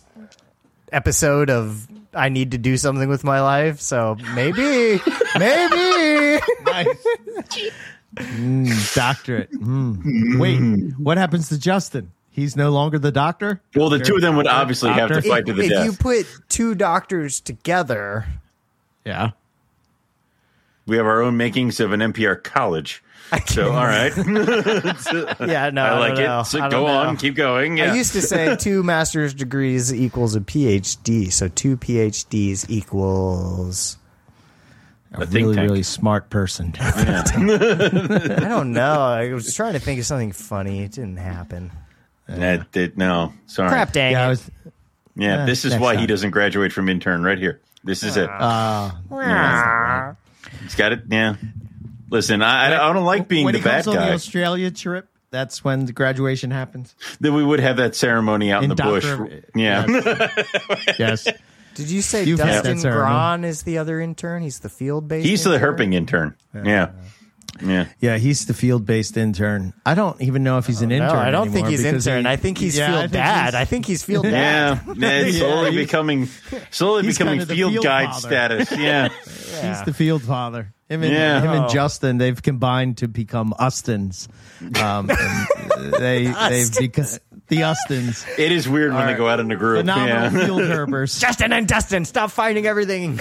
episode 0.92 1.50
of 1.50 1.86
I 2.14 2.28
need 2.28 2.50
to 2.52 2.58
do 2.58 2.76
something 2.76 3.08
with 3.08 3.22
my 3.24 3.40
life. 3.40 3.80
So 3.80 4.16
maybe, 4.34 5.00
maybe. 5.38 6.40
Mm, 8.16 8.94
doctorate. 8.94 9.52
Mm. 9.52 10.38
Wait, 10.40 10.94
what 10.98 11.16
happens 11.18 11.48
to 11.50 11.58
Justin? 11.58 12.10
He's 12.30 12.56
no 12.56 12.70
longer 12.70 12.98
the 12.98 13.12
doctor. 13.12 13.60
well, 13.74 13.88
the 13.90 13.98
two 13.98 14.16
of 14.16 14.20
them 14.22 14.36
would 14.36 14.46
obviously 14.46 14.90
have 14.90 15.08
to 15.08 15.14
Doctor? 15.14 15.28
fight 15.28 15.46
to 15.46 15.52
the 15.52 15.62
if 15.64 15.68
death. 15.70 15.80
If 15.80 15.84
you 15.92 15.92
put 15.98 16.26
two 16.48 16.74
doctors 16.74 17.40
together, 17.40 18.26
Yeah. 19.04 19.30
we 20.86 20.96
have 20.96 21.06
our 21.06 21.22
own 21.22 21.36
makings 21.36 21.80
of 21.80 21.92
an 21.92 22.00
MPR 22.00 22.42
college. 22.42 23.02
So, 23.46 23.70
all 23.72 23.84
right, 23.86 24.12
yeah, 24.16 25.70
no, 25.72 25.82
I 25.84 25.98
like 25.98 26.14
don't 26.16 26.24
know. 26.24 26.40
it. 26.40 26.44
So 26.46 26.58
go 26.68 26.68
know. 26.68 26.86
on, 26.86 27.16
keep 27.16 27.34
going. 27.34 27.76
Yeah. 27.78 27.92
I 27.92 27.94
used 27.96 28.12
to 28.14 28.22
say 28.22 28.56
two 28.56 28.82
master's 28.82 29.34
degrees 29.34 29.92
equals 29.94 30.34
a 30.36 30.40
PhD. 30.40 31.32
So 31.32 31.48
two 31.48 31.76
PhDs 31.76 32.68
equals. 32.68 33.96
A, 35.12 35.22
A 35.22 35.26
really, 35.26 35.54
tank. 35.56 35.68
really 35.70 35.82
smart 35.82 36.30
person. 36.30 36.72
I 36.78 37.24
don't 38.40 38.72
know. 38.72 39.00
I 39.00 39.32
was 39.32 39.52
trying 39.54 39.72
to 39.74 39.80
think 39.80 39.98
of 40.00 40.06
something 40.06 40.30
funny. 40.32 40.82
It 40.84 40.92
didn't 40.92 41.16
happen. 41.16 41.70
That 42.28 42.70
did 42.72 42.96
no. 42.96 43.32
Sorry. 43.46 43.68
Crap, 43.70 43.92
dang 43.92 44.12
yeah, 44.12 44.26
it. 44.26 44.28
was. 44.30 44.50
Yeah, 45.16 45.42
Eh, 45.42 45.46
this 45.46 45.64
is 45.64 45.72
next 45.72 45.82
why 45.82 45.96
he 45.96 46.06
doesn't 46.06 46.30
graduate 46.30 46.72
from 46.72 46.88
intern 46.88 47.22
right 47.24 47.38
here. 47.38 47.60
This 47.82 48.02
is 48.04 48.16
it. 48.16 48.28
Uh, 48.30 48.90
He's 50.62 50.74
got 50.76 50.92
it. 50.92 51.02
Yeah. 51.08 51.34
Listen, 52.10 52.42
I, 52.42 52.66
I 52.88 52.92
don't 52.92 53.04
like 53.04 53.28
being 53.28 53.44
when 53.44 53.52
the 53.54 53.60
he 53.60 53.64
bad 53.64 53.84
comes 53.84 53.88
on 53.88 53.94
the 54.02 54.08
guy. 54.08 54.12
Australia 54.14 54.70
trip, 54.70 55.08
that's 55.30 55.62
when 55.64 55.86
the 55.86 55.92
graduation 55.92 56.50
happens. 56.50 56.94
Then 57.20 57.34
we 57.34 57.44
would 57.44 57.60
have 57.60 57.76
that 57.78 57.94
ceremony 57.94 58.50
out 58.52 58.64
in, 58.64 58.70
In 58.72 58.76
the 58.76 58.82
bush. 58.82 59.06
Yeah. 59.54 59.86
Yes. 60.98 61.26
Did 61.74 61.88
you 61.88 62.02
say 62.02 62.24
You've 62.24 62.38
Dustin 62.40 62.78
that. 62.80 62.92
Braun 62.92 63.44
is 63.44 63.62
the 63.62 63.78
other 63.78 64.00
intern? 64.00 64.42
He's 64.42 64.58
the 64.58 64.68
field 64.68 65.06
based. 65.08 65.26
He's 65.26 65.44
the 65.44 65.56
herping 65.58 65.94
intern. 65.94 66.34
Yeah. 66.54 66.90
Yeah. 67.62 67.86
Yeah, 68.00 68.16
he's 68.16 68.46
the 68.46 68.54
field 68.54 68.86
based 68.86 69.16
intern. 69.16 69.72
I 69.84 69.94
don't 69.94 70.20
even 70.22 70.42
know 70.42 70.58
if 70.58 70.66
he's 70.66 70.82
an 70.82 70.90
intern. 70.92 71.08
No, 71.10 71.14
I 71.20 71.30
don't 71.30 71.50
think 71.50 71.68
he's 71.68 71.82
because 71.82 72.06
intern. 72.06 72.24
he- 72.24 72.30
I 72.30 72.36
think 72.36 72.58
he's 72.58 72.76
Yeah, 72.76 72.86
I 72.86 72.88
field 72.90 73.00
think 73.02 73.12
dad. 73.12 73.42
he's- 73.44 73.54
I 73.54 73.64
think 73.66 73.86
he's 73.86 74.02
field 74.02 74.24
dad. 74.30 74.80
Yeah, 74.86 74.94
yeah, 74.96 75.08
it's 75.10 75.36
Yeah, 75.36 75.40
slowly 75.46 75.70
he's- 75.72 75.86
becoming, 75.86 76.28
slowly 76.70 77.02
he's 77.04 77.18
becoming 77.18 77.38
kind 77.40 77.50
of 77.50 77.56
field, 77.56 77.72
field 77.72 77.84
guide 77.84 78.06
father. 78.10 78.20
status. 78.28 78.72
Yeah, 78.72 79.08
He's 79.08 79.82
the 79.84 79.92
field 79.94 80.22
father. 80.22 80.72
Him 80.90 81.02
and, 81.04 81.12
Yeah. 81.12 81.40
him 81.40 81.50
and 81.50 81.64
Oh. 81.66 81.68
Justin, 81.68 82.18
they've 82.18 82.42
combined 82.42 82.98
to 82.98 83.08
become 83.08 83.54
Ustins. 83.58 84.28
Um, 84.82 85.08
and 85.10 85.92
they 85.94 86.26
they've 86.48 86.76
become 86.76 87.06
the 87.48 87.62
Ustins, 87.62 88.24
it 88.38 88.52
is 88.52 88.68
weird 88.68 88.92
when 88.92 89.06
they 89.06 89.14
go 89.14 89.28
out 89.28 89.40
in 89.40 89.50
a 89.50 89.56
group. 89.56 89.80
phenomenal 89.80 90.32
Yeah, 90.32 90.46
field 90.46 90.60
herpers. 90.62 91.18
Justin 91.20 91.52
and 91.52 91.66
Dustin, 91.66 92.04
stop 92.04 92.30
fighting 92.30 92.66
everything. 92.66 93.16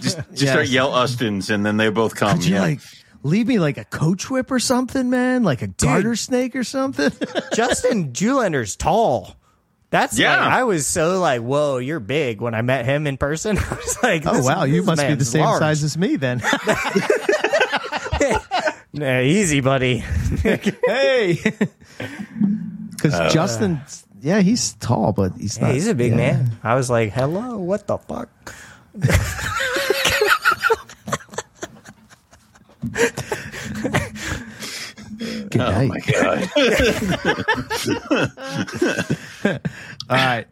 just, 0.00 0.16
just 0.16 0.42
Yes. 0.42 0.50
start 0.50 0.66
yell 0.68 0.94
Ustins, 0.94 1.48
and 1.50 1.64
then 1.64 1.76
they 1.76 1.88
both 1.90 2.14
come. 2.16 2.36
Could 2.38 2.46
you 2.46 2.54
yeah. 2.56 2.60
like 2.62 2.80
leave 3.22 3.46
me 3.46 3.58
like 3.58 3.76
a 3.78 3.84
coach 3.84 4.28
whip 4.30 4.50
or 4.50 4.58
something, 4.58 5.08
man? 5.10 5.42
Like 5.44 5.62
a 5.62 5.66
garter 5.68 6.16
snake 6.16 6.56
or 6.56 6.64
something? 6.64 7.10
Justin 7.54 8.12
Julander's 8.12 8.76
tall. 8.76 9.36
That's 9.90 10.18
Yeah. 10.18 10.40
like, 10.40 10.52
I 10.52 10.64
was 10.64 10.86
so 10.86 11.20
like, 11.20 11.40
whoa, 11.42 11.78
you're 11.78 12.00
big 12.00 12.40
when 12.40 12.54
I 12.54 12.62
met 12.62 12.84
him 12.84 13.06
in 13.06 13.16
person. 13.16 13.58
I 13.70 13.74
was 13.74 13.98
like, 14.02 14.22
oh 14.26 14.42
wow, 14.42 14.64
you 14.64 14.82
must 14.82 15.06
be 15.06 15.14
the 15.14 15.24
same 15.24 15.42
large. 15.42 15.60
size 15.60 15.82
as 15.84 15.98
me 15.98 16.16
then. 16.16 16.42
Nah, 18.92 19.20
easy, 19.20 19.60
buddy. 19.60 19.98
hey, 20.42 21.38
because 22.90 23.14
uh, 23.14 23.28
Justin, 23.30 23.80
yeah, 24.20 24.40
he's 24.40 24.72
tall, 24.74 25.12
but 25.12 25.32
he's 25.38 25.60
not. 25.60 25.68
Hey, 25.68 25.74
he's 25.74 25.86
a 25.86 25.94
big 25.94 26.10
yeah. 26.10 26.16
man. 26.16 26.58
I 26.64 26.74
was 26.74 26.90
like, 26.90 27.12
hello, 27.12 27.56
what 27.58 27.86
the 27.86 27.98
fuck? 27.98 28.28
Good 35.50 35.60
Oh 35.60 35.86
my 35.86 36.00
god! 36.00 36.50
All 39.44 39.58
right. 40.10 40.46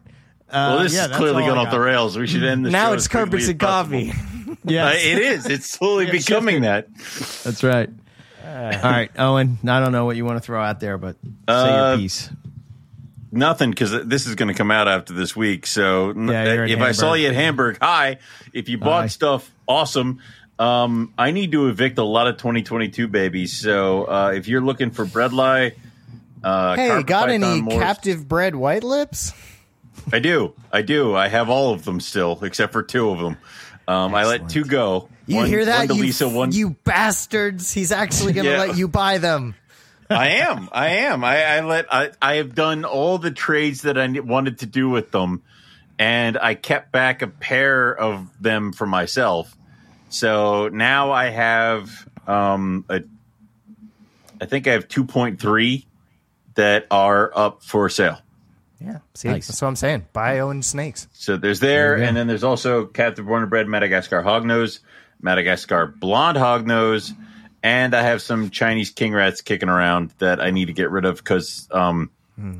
well, 0.51 0.79
this 0.83 0.93
yeah, 0.93 1.09
is 1.09 1.17
clearly 1.17 1.43
going 1.43 1.57
off 1.57 1.71
the 1.71 1.79
rails. 1.79 2.17
We 2.17 2.27
should 2.27 2.43
end 2.43 2.65
the 2.65 2.71
Now 2.71 2.87
show 2.89 2.93
it's 2.93 3.07
carpets 3.07 3.47
and 3.47 3.59
coffee. 3.59 4.13
yeah, 4.65 4.87
Uh, 4.87 4.93
it 4.93 5.17
is. 5.19 5.45
It's 5.47 5.69
slowly 5.69 6.09
becoming 6.09 6.61
that. 6.61 6.87
That's 7.43 7.63
right. 7.63 7.89
All 8.43 8.49
right, 8.91 9.11
Owen. 9.17 9.57
I 9.67 9.79
don't 9.79 9.91
know 9.91 10.05
what 10.05 10.15
you 10.15 10.25
want 10.25 10.37
to 10.37 10.41
throw 10.43 10.61
out 10.61 10.79
there, 10.79 10.97
but 10.97 11.15
say 11.47 11.53
Uh, 11.53 11.89
your 11.91 11.97
piece. 11.97 12.29
Nothing 13.31 13.69
because 13.69 13.91
this 14.07 14.25
is 14.25 14.33
going 14.33 14.47
to 14.47 14.55
come 14.55 14.71
out 14.71 14.87
after 14.87 15.13
this 15.13 15.35
week. 15.35 15.67
So 15.67 16.13
Yeah, 16.13 16.53
you're 16.53 16.65
in 16.65 16.71
if 16.71 16.81
I 16.81 16.93
saw 16.93 17.13
you 17.13 17.27
at 17.27 17.35
Hamburg, 17.35 17.77
hi. 17.79 18.17
If 18.53 18.69
you 18.69 18.79
bought 18.79 19.01
Hi. 19.01 19.07
stuff, 19.07 19.49
awesome. 19.67 20.19
Um, 20.57 21.13
I 21.17 21.29
need 21.31 21.51
to 21.51 21.67
evict 21.67 21.99
a 21.99 22.03
lot 22.03 22.27
of 22.27 22.37
2022 22.37 23.07
babies. 23.07 23.53
So 23.53 24.05
uh, 24.05 24.31
if 24.35 24.47
you're 24.47 24.61
looking 24.61 24.89
for 24.89 25.05
Bredli, 25.05 25.73
uh, 26.43 26.75
Hey, 26.75 27.03
got 27.03 27.27
python 27.27 27.43
any 27.43 27.61
morphs- 27.61 27.79
captive 27.79 28.27
bred 28.27 28.55
white 28.55 28.83
lips? 28.83 29.33
I 30.11 30.19
do. 30.19 30.53
I 30.71 30.81
do. 30.81 31.15
I 31.15 31.27
have 31.27 31.49
all 31.49 31.73
of 31.73 31.83
them 31.85 31.99
still, 31.99 32.39
except 32.43 32.71
for 32.73 32.83
two 32.83 33.09
of 33.09 33.19
them. 33.19 33.37
Um, 33.87 34.13
I 34.15 34.25
let 34.25 34.49
two 34.49 34.63
go. 34.65 35.09
You 35.25 35.37
one, 35.37 35.47
hear 35.47 35.65
that? 35.65 35.79
One 35.79 35.87
to 35.89 35.95
you, 35.95 36.01
Lisa, 36.01 36.29
one. 36.29 36.51
you 36.51 36.71
bastards. 36.83 37.71
He's 37.73 37.91
actually 37.91 38.33
going 38.33 38.45
to 38.45 38.51
Yeah. 38.51 38.59
let 38.59 38.77
you 38.77 38.87
buy 38.87 39.17
them. 39.17 39.55
I 40.09 40.27
am. 40.29 40.69
I 40.71 40.87
am. 40.89 41.23
I, 41.23 41.43
I 41.43 41.61
let. 41.61 41.93
I, 41.93 42.11
I 42.21 42.35
have 42.35 42.55
done 42.55 42.85
all 42.85 43.17
the 43.19 43.29
trades 43.31 43.83
that 43.83 43.97
I 43.97 44.07
wanted 44.19 44.59
to 44.59 44.65
do 44.65 44.89
with 44.89 45.11
them, 45.11 45.43
and 45.99 46.37
I 46.37 46.55
kept 46.55 46.91
back 46.91 47.21
a 47.21 47.27
pair 47.27 47.95
of 47.95 48.27
them 48.41 48.73
for 48.73 48.87
myself. 48.87 49.55
So 50.09 50.67
now 50.69 51.11
I 51.11 51.25
have. 51.29 52.07
Um, 52.25 52.85
a, 52.89 53.01
I 54.41 54.45
think 54.45 54.67
I 54.67 54.71
have 54.71 54.87
two 54.87 55.03
point 55.05 55.39
three 55.39 55.85
that 56.55 56.87
are 56.91 57.31
up 57.35 57.63
for 57.63 57.89
sale. 57.89 58.19
Yeah. 58.81 58.99
See, 59.13 59.27
Nice. 59.27 59.47
that's 59.47 59.61
what 59.61 59.67
I'm 59.67 59.75
saying. 59.75 60.07
Buy 60.13 60.39
Owen 60.39 60.63
snakes. 60.63 61.07
So 61.13 61.35
there's 61.37 61.59
there, 61.59 61.97
There 61.97 62.07
and 62.07 62.15
then 62.15 62.27
there's 62.27 62.43
also 62.45 62.85
captive 62.85 63.25
born 63.25 63.41
and 63.43 63.49
bred 63.49 63.67
Madagascar 63.67 64.23
hognose, 64.23 64.79
Madagascar 65.21 65.87
blonde 65.87 66.37
hognose, 66.37 67.11
and 67.61 67.93
I 67.93 68.03
have 68.03 68.21
some 68.21 68.49
Chinese 68.49 68.89
king 68.91 69.13
rats 69.13 69.41
kicking 69.41 69.67
around 69.67 70.13
that 70.19 70.39
I 70.39 70.51
need 70.51 70.65
to 70.67 70.73
get 70.73 70.91
rid 70.91 71.03
of 71.03 71.17
because 71.17 71.67
um, 71.71 72.09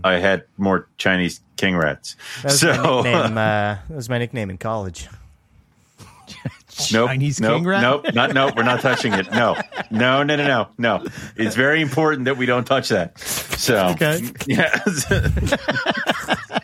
I 0.03 0.16
had 0.16 0.44
more 0.57 0.90
Chinese 0.98 1.40
king 1.56 1.78
rats. 1.78 2.18
That 2.41 2.52
was, 2.52 2.60
so 2.60 2.74
my 2.74 3.03
nickname, 3.14 3.38
uh, 3.38 3.78
that 3.88 3.95
was 3.95 4.10
my 4.10 4.18
nickname 4.18 4.49
in 4.49 4.57
college. 4.57 5.07
nope, 6.92 7.10
Chinese 7.10 7.40
nope, 7.40 7.58
king 7.58 7.66
rat? 7.66 7.82
nope, 7.82 8.14
not 8.14 8.34
nope. 8.34 8.56
We're 8.56 8.64
not 8.64 8.82
touching 8.82 9.14
it. 9.14 9.32
No, 9.32 9.56
no, 9.92 10.24
no, 10.24 10.36
no, 10.36 10.48
no, 10.48 10.68
no. 10.78 11.06
It's 11.36 11.56
very 11.56 11.82
important 11.82 12.26
that 12.26 12.38
we 12.38 12.46
don't 12.46 12.66
touch 12.66 12.90
that. 12.90 13.18
So 13.20 13.88
Okay. 13.90 14.22
yeah. 14.48 14.84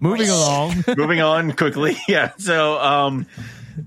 Moving 0.00 0.28
along. 0.28 0.84
moving 0.96 1.20
on 1.20 1.52
quickly. 1.52 1.96
Yeah. 2.08 2.32
So, 2.38 2.78
um, 2.78 3.26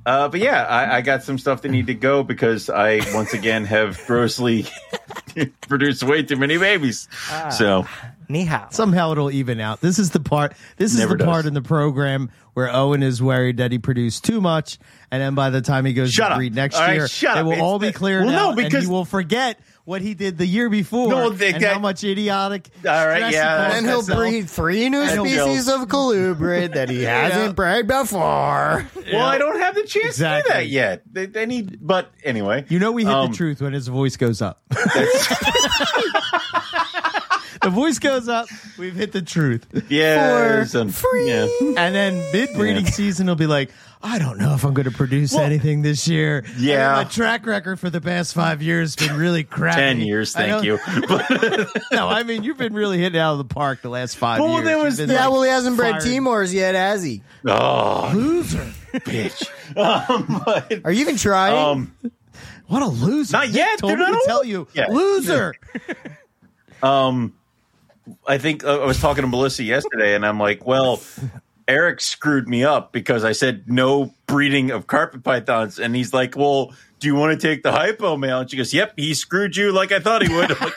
uh, 0.06 0.28
but 0.30 0.40
yeah, 0.40 0.64
I, 0.64 0.98
I 0.98 1.02
got 1.02 1.24
some 1.24 1.38
stuff 1.38 1.62
that 1.64 1.70
need 1.70 1.88
to 1.88 1.94
go 1.94 2.24
because 2.24 2.70
I 2.70 3.00
once 3.14 3.34
again 3.34 3.66
have 3.66 4.00
grossly 4.08 4.66
produced 5.68 6.04
way 6.04 6.24
too 6.24 6.36
many 6.36 6.58
babies. 6.58 7.08
So 7.58 7.86
Ni 8.32 8.46
hao. 8.46 8.68
Somehow 8.72 9.12
it'll 9.12 9.32
even 9.32 9.60
out. 9.60 9.82
This 9.82 10.00
is 10.00 10.12
the 10.12 10.20
part. 10.20 10.54
This 10.78 10.94
is 10.94 11.00
Never 11.00 11.16
the 11.18 11.26
part 11.26 11.46
in 11.46 11.54
the 11.54 11.62
program 11.62 12.32
where 12.54 12.70
Owen 12.74 13.02
is 13.04 13.22
worried 13.22 13.58
that 13.58 13.72
he 13.72 13.80
produced 13.80 14.24
too 14.26 14.42
much, 14.42 14.78
and 15.10 15.22
then 15.22 15.36
by 15.36 15.50
the 15.50 15.62
time 15.62 15.86
he 15.86 15.94
goes 15.94 16.12
Shut 16.12 16.28
to 16.28 16.32
up. 16.34 16.38
breed 16.38 16.54
next 16.54 16.76
All 16.76 16.82
right, 16.82 16.96
year, 16.96 17.08
shut 17.08 17.38
it 17.38 17.40
up. 17.42 17.46
will 17.46 17.54
It's 17.54 17.62
all 17.62 17.80
be 17.80 17.88
the- 17.88 17.94
cleared 17.94 18.26
Well, 18.26 18.34
no, 18.34 18.40
out, 18.40 18.48
and 18.50 18.58
because- 18.58 18.84
he 18.84 18.90
will 18.90 19.06
forget 19.06 19.58
what 19.86 20.02
he 20.02 20.14
did 20.14 20.38
the 20.38 20.46
year 20.46 20.70
before 20.70 21.08
No, 21.10 21.30
they- 21.30 21.54
and 21.54 21.64
that- 21.64 21.74
how 21.74 21.80
much 21.80 22.04
idiotic. 22.04 22.68
All 22.86 23.08
right, 23.08 23.32
yeah, 23.32 23.58
caused 23.68 23.78
And 23.78 23.86
he'll 23.86 23.96
himself. 24.00 24.20
breed 24.20 24.50
three 24.50 24.90
new 24.90 25.00
And 25.02 25.12
species 25.12 25.70
of 25.70 25.82
colubrid 25.88 26.74
that 26.74 26.90
he 26.90 27.04
hasn't 27.04 27.56
bred 27.56 27.88
before. 27.88 28.86
well, 29.14 29.26
I 29.26 29.38
don't 29.38 29.60
have 29.62 29.74
the 29.76 29.84
chance 29.84 30.08
Exactly. 30.08 30.44
to 30.52 30.54
do 30.58 30.60
that 30.60 30.68
yet. 30.70 31.04
They, 31.10 31.26
they 31.28 31.46
need, 31.46 31.78
but 31.82 32.12
anyway, 32.26 32.66
You 32.68 32.80
know 32.80 32.92
we 32.92 33.06
hit 33.06 33.14
Um, 33.14 33.32
the 33.32 33.38
truth 33.38 33.62
when 33.62 33.72
his 33.72 33.88
voice 33.88 34.18
goes 34.18 34.42
up. 34.42 34.62
the 37.64 37.70
voice 37.70 38.00
goes 38.00 38.28
up. 38.28 38.48
We've 38.78 38.96
hit 38.96 39.12
the 39.12 39.22
truth. 39.22 39.66
Yeah, 39.90 40.62
For 40.62 40.66
some- 40.68 40.90
free. 40.90 41.28
yeah. 41.30 41.48
And 41.78 41.96
then 41.96 42.16
mid 42.32 42.54
breeding 42.56 42.86
season 42.86 43.28
will 43.28 43.36
be 43.36 43.48
like, 43.48 43.72
I 44.04 44.18
don't 44.18 44.40
know 44.40 44.56
if 44.56 44.64
I'm 44.64 44.74
going 44.74 44.90
to 44.90 44.96
produce 44.98 45.36
anything 45.36 45.84
this 45.84 46.08
year. 46.08 46.44
Yeah. 46.58 46.98
And 47.00 47.08
my 47.08 47.12
track 47.14 47.46
record 47.46 47.80
for 47.80 47.92
the 47.92 48.02
past 48.02 48.34
five 48.34 48.64
years 48.64 48.96
has 49.00 49.08
been 49.08 49.16
really 49.16 49.44
crappy. 49.44 49.76
Ten 49.80 50.00
years, 50.02 50.34
thank 50.34 50.64
you. 50.64 50.80
No, 51.92 52.08
I 52.08 52.24
mean 52.24 52.42
you've 52.44 52.58
been 52.58 52.74
really 52.74 52.98
hitting 52.98 53.20
out 53.20 53.34
of 53.34 53.38
the 53.38 53.54
park 53.54 53.82
the 53.82 53.90
last 53.90 54.18
five 54.18 54.40
Well, 54.40 54.54
years. 54.54 54.66
there 54.66 54.78
was- 54.80 54.98
been, 54.98 55.10
Yeah, 55.10 55.26
like, 55.26 55.32
well, 55.34 55.44
he 55.44 55.50
hasn't 55.50 55.78
bred. 55.78 55.96
Timors 55.96 56.52
yet, 56.54 56.74
has 56.74 57.04
he? 57.04 57.22
oh, 57.46 58.12
loser. 58.14 58.72
bitch. 58.94 59.48
Um, 59.78 60.42
but, 60.46 60.82
Are 60.84 60.92
you 60.92 61.00
even 61.02 61.16
trying? 61.16 61.56
um, 61.58 61.96
What 62.68 62.82
a 62.84 62.88
loser! 62.88 63.38
Not 63.38 63.48
Nick 63.48 63.56
yet. 63.56 63.80
Told 63.80 63.92
They're 63.92 64.00
me 64.00 64.04
not 64.12 64.20
to 64.20 64.24
tell 64.26 64.44
you, 64.44 64.68
Yeah. 64.74 64.88
loser. 64.88 65.54
um, 66.84 67.34
I 68.28 68.38
think 68.38 68.64
uh, 68.64 68.82
I 68.82 68.86
was 68.86 69.00
talking 69.00 69.22
to 69.24 69.28
Melissa 69.28 69.64
yesterday, 69.64 70.16
and 70.16 70.26
I'm 70.26 70.40
like, 70.40 70.66
well. 70.66 71.02
Eric 71.68 72.02
screwed 72.02 72.50
me 72.50 72.66
up 72.66 72.92
because 72.92 73.24
I 73.24 73.32
said 73.32 73.70
no 73.70 74.14
breeding 74.26 74.72
of 74.72 74.88
carpet 74.88 75.24
pythons, 75.24 75.80
and 75.80 75.96
he's 75.96 76.12
like, 76.14 76.36
"Well, 76.36 76.74
do 77.00 77.08
you 77.08 77.16
want 77.16 77.40
to 77.40 77.48
take 77.48 77.64
the 77.64 77.72
hypo 77.72 78.18
male?" 78.18 78.40
And 78.40 78.50
she 78.52 78.58
goes, 78.58 78.74
"Yep, 78.74 78.94
he 78.98 79.14
screwed 79.14 79.56
you 79.56 79.72
like 79.72 79.94
I 79.94 80.00
thought 80.00 80.22
he 80.22 80.36
would." 80.36 80.50
Like, 80.60 80.74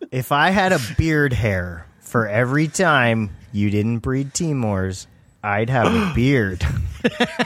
if 0.10 0.32
I 0.32 0.50
had 0.50 0.72
a 0.72 0.80
beard 0.96 1.32
hair 1.32 1.86
for 2.00 2.26
every 2.26 2.66
time 2.66 3.30
you 3.52 3.70
didn't 3.70 3.98
breed 3.98 4.32
Timors, 4.32 5.06
I'd 5.44 5.70
have 5.70 5.94
a 5.94 6.12
beard. 6.14 6.66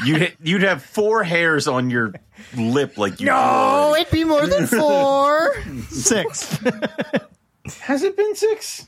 you'd 0.04 0.34
you'd 0.42 0.62
have 0.62 0.82
four 0.82 1.24
hairs 1.24 1.68
on 1.68 1.90
your 1.90 2.14
lip, 2.56 2.96
like 2.96 3.20
you. 3.20 3.26
no, 3.26 3.94
it'd 3.98 4.10
be 4.10 4.24
more 4.24 4.46
than 4.46 4.66
four. 4.66 5.54
Six. 5.90 6.58
has 7.80 8.02
it 8.02 8.16
been 8.16 8.34
six? 8.34 8.86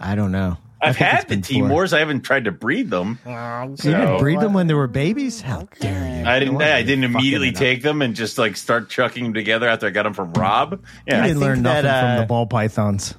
I 0.00 0.14
don't 0.14 0.32
know. 0.32 0.58
I 0.82 0.88
I've 0.88 0.96
had 0.96 1.28
the 1.28 1.36
been 1.36 1.42
four. 1.42 1.68
Timors. 1.68 1.92
I 1.94 2.00
haven't 2.00 2.22
tried 2.22 2.44
to 2.44 2.52
breed 2.52 2.90
them. 2.90 3.18
You 3.26 3.76
didn't 3.76 4.18
breed 4.18 4.40
them 4.40 4.52
when 4.52 4.66
they 4.66 4.74
were 4.74 4.86
babies? 4.86 5.40
How 5.40 5.66
dare 5.80 6.20
you? 6.20 6.26
I 6.28 6.38
didn't. 6.38 6.54
Why 6.54 6.70
are 6.70 6.74
I 6.74 6.82
didn't 6.82 7.04
immediately 7.04 7.52
take 7.52 7.82
them 7.82 8.02
and 8.02 8.14
just 8.14 8.36
like 8.38 8.56
start 8.56 8.90
chucking 8.90 9.24
them 9.24 9.34
together 9.34 9.68
after 9.68 9.86
I 9.86 9.90
got 9.90 10.02
them 10.02 10.12
from 10.14 10.32
Rob. 10.34 10.72
You 10.72 10.78
Yeah, 11.06 11.22
didn't 11.22 11.26
think 11.38 11.40
learn 11.40 11.62
that, 11.62 11.84
nothing 11.84 12.00
from 12.00 12.10
uh, 12.10 12.20
the 12.20 12.26
ball 12.26 12.46
pythons. 12.46 13.14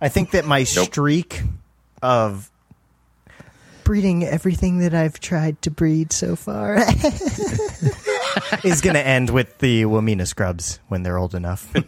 I 0.00 0.08
think 0.08 0.30
that 0.30 0.46
my 0.46 0.64
streak 0.64 1.42
of 2.00 2.50
breeding 3.84 4.24
everything 4.24 4.78
that 4.80 4.94
I've 4.94 5.20
tried 5.20 5.60
to 5.62 5.70
breed 5.70 6.12
so 6.12 6.36
far 6.36 6.76
is 8.64 8.80
going 8.80 8.94
to 8.94 9.06
end 9.06 9.30
with 9.30 9.58
the 9.58 9.82
Wamina 9.84 10.26
scrubs 10.26 10.80
when 10.88 11.02
they're 11.02 11.18
old 11.18 11.34
enough. 11.34 11.72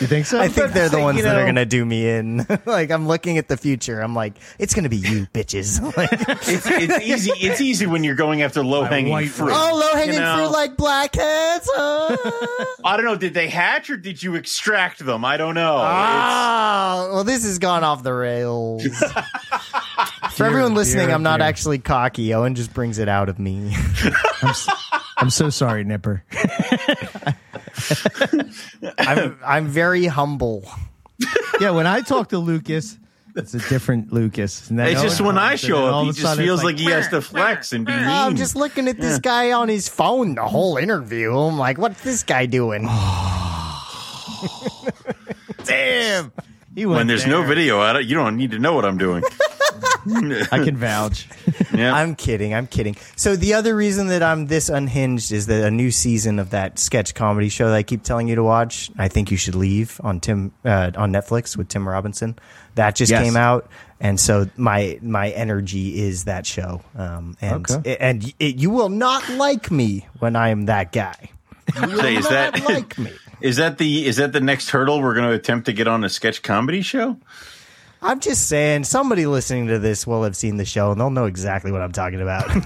You 0.00 0.06
think 0.08 0.26
so? 0.26 0.40
I 0.40 0.48
think 0.48 0.72
they're 0.72 0.88
the 0.88 0.98
ones 1.00 1.18
you 1.18 1.24
that 1.24 1.36
are 1.36 1.44
going 1.44 1.54
to 1.54 1.64
do 1.64 1.84
me 1.84 2.08
in. 2.08 2.46
like 2.66 2.90
I'm 2.90 3.06
looking 3.06 3.38
at 3.38 3.48
the 3.48 3.56
future. 3.56 4.00
I'm 4.00 4.14
like, 4.14 4.34
it's 4.58 4.74
going 4.74 4.82
to 4.82 4.88
be 4.90 4.96
you 4.96 5.26
bitches. 5.32 5.80
Like, 5.96 6.08
it's, 6.12 6.66
it's 6.68 7.00
easy. 7.00 7.30
It's 7.36 7.60
easy 7.60 7.86
when 7.86 8.02
you're 8.04 8.14
going 8.14 8.42
after 8.42 8.64
low 8.64 8.84
hanging 8.84 9.28
fruit. 9.28 9.52
oh, 9.54 9.78
low 9.78 9.94
hanging 9.98 10.14
You 10.14 10.20
know? 10.20 10.36
fruit 10.36 10.50
like 10.50 10.76
blackheads. 10.76 11.68
Uh. 11.70 12.16
I 12.84 12.96
don't 12.96 13.04
know. 13.06 13.16
Did 13.16 13.32
they 13.34 13.48
hatch 13.48 13.88
or 13.90 13.96
did 13.96 14.22
you 14.22 14.34
extract 14.34 15.04
them? 15.04 15.24
I 15.24 15.36
don't 15.36 15.54
know. 15.54 15.76
Ah, 15.78 17.08
well, 17.12 17.24
this 17.24 17.44
has 17.44 17.58
gone 17.58 17.84
off 17.84 18.02
the 18.02 18.12
rails. 18.14 18.84
For 20.36 20.44
everyone 20.44 20.74
listening, 20.74 21.06
dear, 21.06 21.14
I'm 21.14 21.22
not 21.22 21.38
dear. 21.38 21.46
actually 21.48 21.78
cocky. 21.78 22.34
Owen 22.34 22.54
just 22.54 22.74
brings 22.74 22.98
it 22.98 23.08
out 23.08 23.28
of 23.30 23.38
me. 23.38 23.74
I'm, 24.42 24.48
s- 24.50 24.68
I'm 25.16 25.30
so 25.30 25.48
sorry, 25.50 25.82
Nipper. 25.84 26.22
I'm 28.98 29.38
I'm 29.44 29.66
very 29.66 30.06
humble. 30.06 30.64
yeah, 31.60 31.70
when 31.70 31.86
I 31.86 32.00
talk 32.02 32.28
to 32.30 32.38
Lucas, 32.38 32.98
it's 33.34 33.54
a 33.54 33.58
different 33.70 34.12
Lucas. 34.12 34.68
And 34.68 34.78
It's 34.80 35.00
just 35.00 35.20
when 35.22 35.38
I 35.38 35.56
show 35.56 35.86
up, 35.86 35.94
all 35.94 36.04
he 36.04 36.12
just 36.12 36.36
feels 36.36 36.60
it's 36.60 36.64
like, 36.64 36.78
he 36.78 36.86
has 36.90 37.08
to 37.08 37.20
flex 37.22 37.72
and 37.72 37.86
be 37.86 37.92
mean. 37.92 38.04
I'm 38.04 38.36
just 38.36 38.56
looking 38.56 38.88
at 38.88 38.98
this 39.00 39.18
guy 39.18 39.52
on 39.52 39.68
his 39.70 39.88
phone 39.88 40.34
the 40.34 40.44
whole 40.46 40.76
interview. 40.76 41.34
I'm 41.36 41.56
like, 41.58 41.78
what's 41.78 42.02
this 42.02 42.22
guy 42.22 42.44
doing? 42.46 42.82
damn. 45.64 46.32
He 46.74 46.84
went 46.84 46.96
when 46.98 47.06
there's 47.06 47.26
no 47.26 47.38
there. 47.38 47.48
video 47.48 47.82
at 47.82 47.96
it, 47.96 48.04
you 48.04 48.14
don't 48.16 48.36
need 48.36 48.50
to 48.50 48.58
know 48.58 48.74
what 48.74 48.84
I'm 48.84 48.98
doing. 48.98 49.22
I 50.52 50.64
can 50.64 50.76
vouch. 50.76 51.28
Yeah. 51.74 51.92
I'm 51.94 52.14
kidding. 52.14 52.54
I'm 52.54 52.66
kidding. 52.66 52.96
So 53.16 53.36
the 53.36 53.52
other 53.54 53.76
reason 53.76 54.06
that 54.06 54.22
I'm 54.22 54.46
this 54.46 54.68
unhinged 54.70 55.30
is 55.32 55.46
that 55.46 55.64
a 55.64 55.70
new 55.70 55.90
season 55.90 56.38
of 56.38 56.50
that 56.50 56.78
sketch 56.78 57.14
comedy 57.14 57.48
show 57.50 57.68
that 57.68 57.74
I 57.74 57.82
keep 57.82 58.02
telling 58.02 58.28
you 58.28 58.34
to 58.36 58.42
watch. 58.42 58.90
I 58.96 59.08
think 59.08 59.30
you 59.30 59.36
should 59.36 59.54
leave 59.54 60.00
on 60.02 60.20
Tim 60.20 60.52
uh, 60.64 60.92
on 60.96 61.12
Netflix 61.12 61.54
with 61.56 61.68
Tim 61.68 61.86
Robinson. 61.86 62.38
That 62.76 62.94
just 62.94 63.10
Yes. 63.10 63.22
came 63.24 63.36
out, 63.36 63.68
and 64.00 64.18
so 64.18 64.48
my 64.56 64.98
my 65.02 65.30
energy 65.30 66.00
is 66.00 66.24
that 66.24 66.46
show. 66.46 66.80
Um, 66.96 67.36
and 67.42 67.70
Okay. 67.70 67.96
and 67.98 68.32
it, 68.38 68.56
you 68.56 68.70
will 68.70 68.88
not 68.90 69.28
like 69.30 69.70
me 69.70 70.06
when 70.18 70.34
I 70.36 70.48
am 70.50 70.66
that 70.66 70.92
guy. 70.92 71.30
Say, 71.74 72.16
is 72.16 72.24
not 72.24 72.30
that 72.30 72.64
like 72.64 72.96
me. 72.98 73.12
is 73.42 73.56
that 73.56 73.76
the 73.78 74.06
is 74.06 74.16
that 74.16 74.32
the 74.32 74.40
next 74.40 74.70
hurdle 74.70 75.02
we're 75.02 75.14
going 75.14 75.28
to 75.28 75.34
attempt 75.34 75.66
to 75.66 75.72
get 75.74 75.88
on 75.88 76.04
a 76.04 76.08
sketch 76.08 76.42
comedy 76.42 76.80
show? 76.80 77.18
I'm 78.02 78.20
just 78.20 78.48
saying, 78.48 78.84
somebody 78.84 79.26
listening 79.26 79.68
to 79.68 79.78
this 79.78 80.06
will 80.06 80.22
have 80.24 80.36
seen 80.36 80.58
the 80.58 80.64
show 80.64 80.92
and 80.92 81.00
they'll 81.00 81.10
know 81.10 81.24
exactly 81.24 81.72
what 81.72 81.80
I'm 81.82 81.92
talking 81.92 82.20
about. 82.20 82.44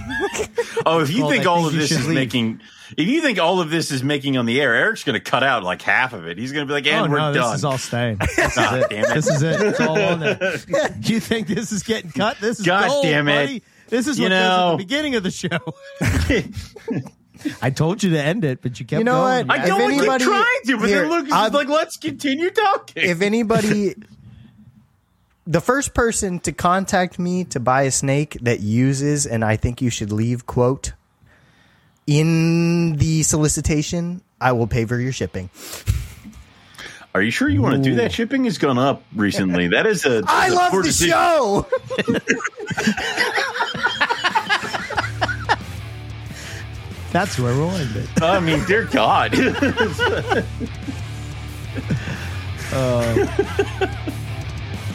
Oh, 0.86 1.00
if 1.00 1.10
you 1.10 1.22
Well, 1.22 1.30
think 1.30 1.44
I 1.44 1.50
all 1.50 1.56
think 1.64 1.72
of 1.74 1.78
this 1.78 1.90
is 1.90 2.06
leave. 2.06 2.14
making, 2.14 2.60
if 2.96 3.06
you 3.06 3.20
think 3.20 3.38
all 3.38 3.60
of 3.60 3.68
this 3.68 3.90
is 3.90 4.02
making 4.02 4.38
on 4.38 4.46
the 4.46 4.60
air, 4.62 4.74
Eric's 4.74 5.04
going 5.04 5.14
to 5.18 5.20
cut 5.20 5.42
out 5.42 5.62
like 5.62 5.82
half 5.82 6.14
of 6.14 6.26
it. 6.26 6.38
He's 6.38 6.52
going 6.52 6.66
to 6.66 6.66
be 6.66 6.72
like, 6.72 6.86
"And 6.86 7.06
oh, 7.06 7.10
we're 7.10 7.18
no, 7.18 7.34
done." 7.34 7.50
this 7.50 7.58
is 7.58 7.64
all 7.66 7.76
staying. 7.76 8.16
This 8.36 8.56
is 8.56 8.56
it. 8.56 8.86
damn 8.88 9.04
it. 9.04 9.14
This 9.14 9.26
is 9.28 9.42
it. 9.42 9.60
It's 9.60 9.80
all 9.80 10.00
on 10.00 10.20
there. 10.20 10.38
you 11.02 11.20
think 11.20 11.48
this 11.48 11.70
is 11.70 11.82
getting 11.82 12.10
cut? 12.12 12.38
This 12.40 12.60
is 12.60 12.66
God 12.66 12.88
gold, 12.88 13.04
damn 13.04 13.28
it. 13.28 13.32
buddy. 13.46 13.62
This 13.88 14.06
is 14.06 14.18
You 14.18 14.24
what 14.26 14.28
goes 14.30 14.38
at 14.38 14.48
know. 14.48 14.70
the 14.72 14.76
beginning 14.78 15.14
of 15.16 15.22
the 15.22 15.30
show. 15.30 15.58
I 17.60 17.70
told 17.70 18.02
you 18.02 18.10
to 18.10 18.22
end 18.22 18.44
it, 18.44 18.62
but 18.62 18.78
you 18.80 18.86
kept 18.86 18.98
You 19.00 19.04
know 19.04 19.20
going. 19.22 19.48
what? 19.48 19.58
I 19.60 19.66
don't 19.66 19.80
want 19.82 19.94
anybody- 19.94 20.24
keep 20.24 20.32
trying 20.32 20.60
to, 20.66 20.76
but 20.78 20.88
here, 20.88 21.00
then 21.02 21.10
look, 21.10 21.24
it's 21.24 21.32
I've- 21.32 21.54
like 21.56 21.68
let's 21.68 21.96
continue 21.98 22.50
talking. 22.50 23.02
if 23.02 23.20
anybody 23.22 23.94
the 25.50 25.60
first 25.60 25.92
person 25.94 26.38
to 26.38 26.52
contact 26.52 27.18
me 27.18 27.42
to 27.42 27.58
buy 27.58 27.82
a 27.82 27.90
snake 27.90 28.38
that 28.42 28.60
uses 28.60 29.26
and 29.26 29.44
I 29.44 29.56
think 29.56 29.82
you 29.82 29.90
should 29.90 30.12
leave 30.12 30.46
quote 30.46 30.92
in 32.06 32.94
the 32.96 33.24
solicitation, 33.24 34.22
I 34.40 34.52
will 34.52 34.68
pay 34.68 34.84
for 34.84 34.96
your 34.98 35.10
shipping. 35.10 35.50
Are 37.14 37.20
you 37.20 37.32
sure 37.32 37.48
you 37.48 37.62
want 37.62 37.74
to 37.74 37.82
do 37.82 37.96
that? 37.96 38.12
Shipping 38.12 38.44
has 38.44 38.58
gone 38.58 38.78
up 38.78 39.02
recently. 39.14 39.66
That 39.68 39.86
is 39.86 40.06
a. 40.06 40.22
I 40.28 40.46
a 40.46 40.54
love 40.54 40.72
the 40.72 40.82
decision. 40.82 41.14
show. 41.14 41.66
That's 47.12 47.36
where 47.40 47.56
we'll 47.56 47.72
end 47.72 47.96
it. 47.96 48.22
I 48.22 48.38
mean, 48.38 48.64
dear 48.66 48.84
God. 48.84 49.34
Uh, 52.72 53.26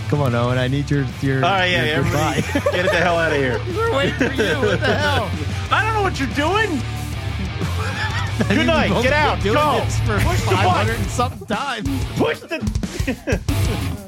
Come 0.10 0.22
on, 0.22 0.36
Owen. 0.36 0.58
I 0.58 0.68
need 0.68 0.90
your 0.90 1.06
your. 1.22 1.44
All 1.44 1.52
right, 1.52 1.66
yeah, 1.66 1.86
your 1.86 1.96
everybody, 1.96 2.42
goodbye. 2.42 2.72
get 2.72 2.86
it 2.86 2.92
the 2.92 2.98
hell 2.98 3.18
out 3.18 3.32
of 3.32 3.38
here. 3.38 3.60
We're 3.76 3.96
waiting 3.96 4.16
for 4.16 4.26
you. 4.26 4.56
What 4.60 4.80
the 4.80 4.96
hell? 4.96 5.30
I 5.72 5.84
don't 5.84 5.96
know 5.96 6.04
what 6.04 6.20
you're 6.20 6.30
doing. 6.30 6.80
Good 8.56 8.68
night. 8.68 9.02
Get 9.02 9.14
out. 9.14 9.44
Go. 9.44 9.84
for 10.06 10.20
Push 10.20 10.42
the 10.42 10.52
button. 10.52 10.96
500 10.96 11.10
something 11.10 11.48
times. 11.48 12.06
Push 12.18 12.40
the. 12.42 14.02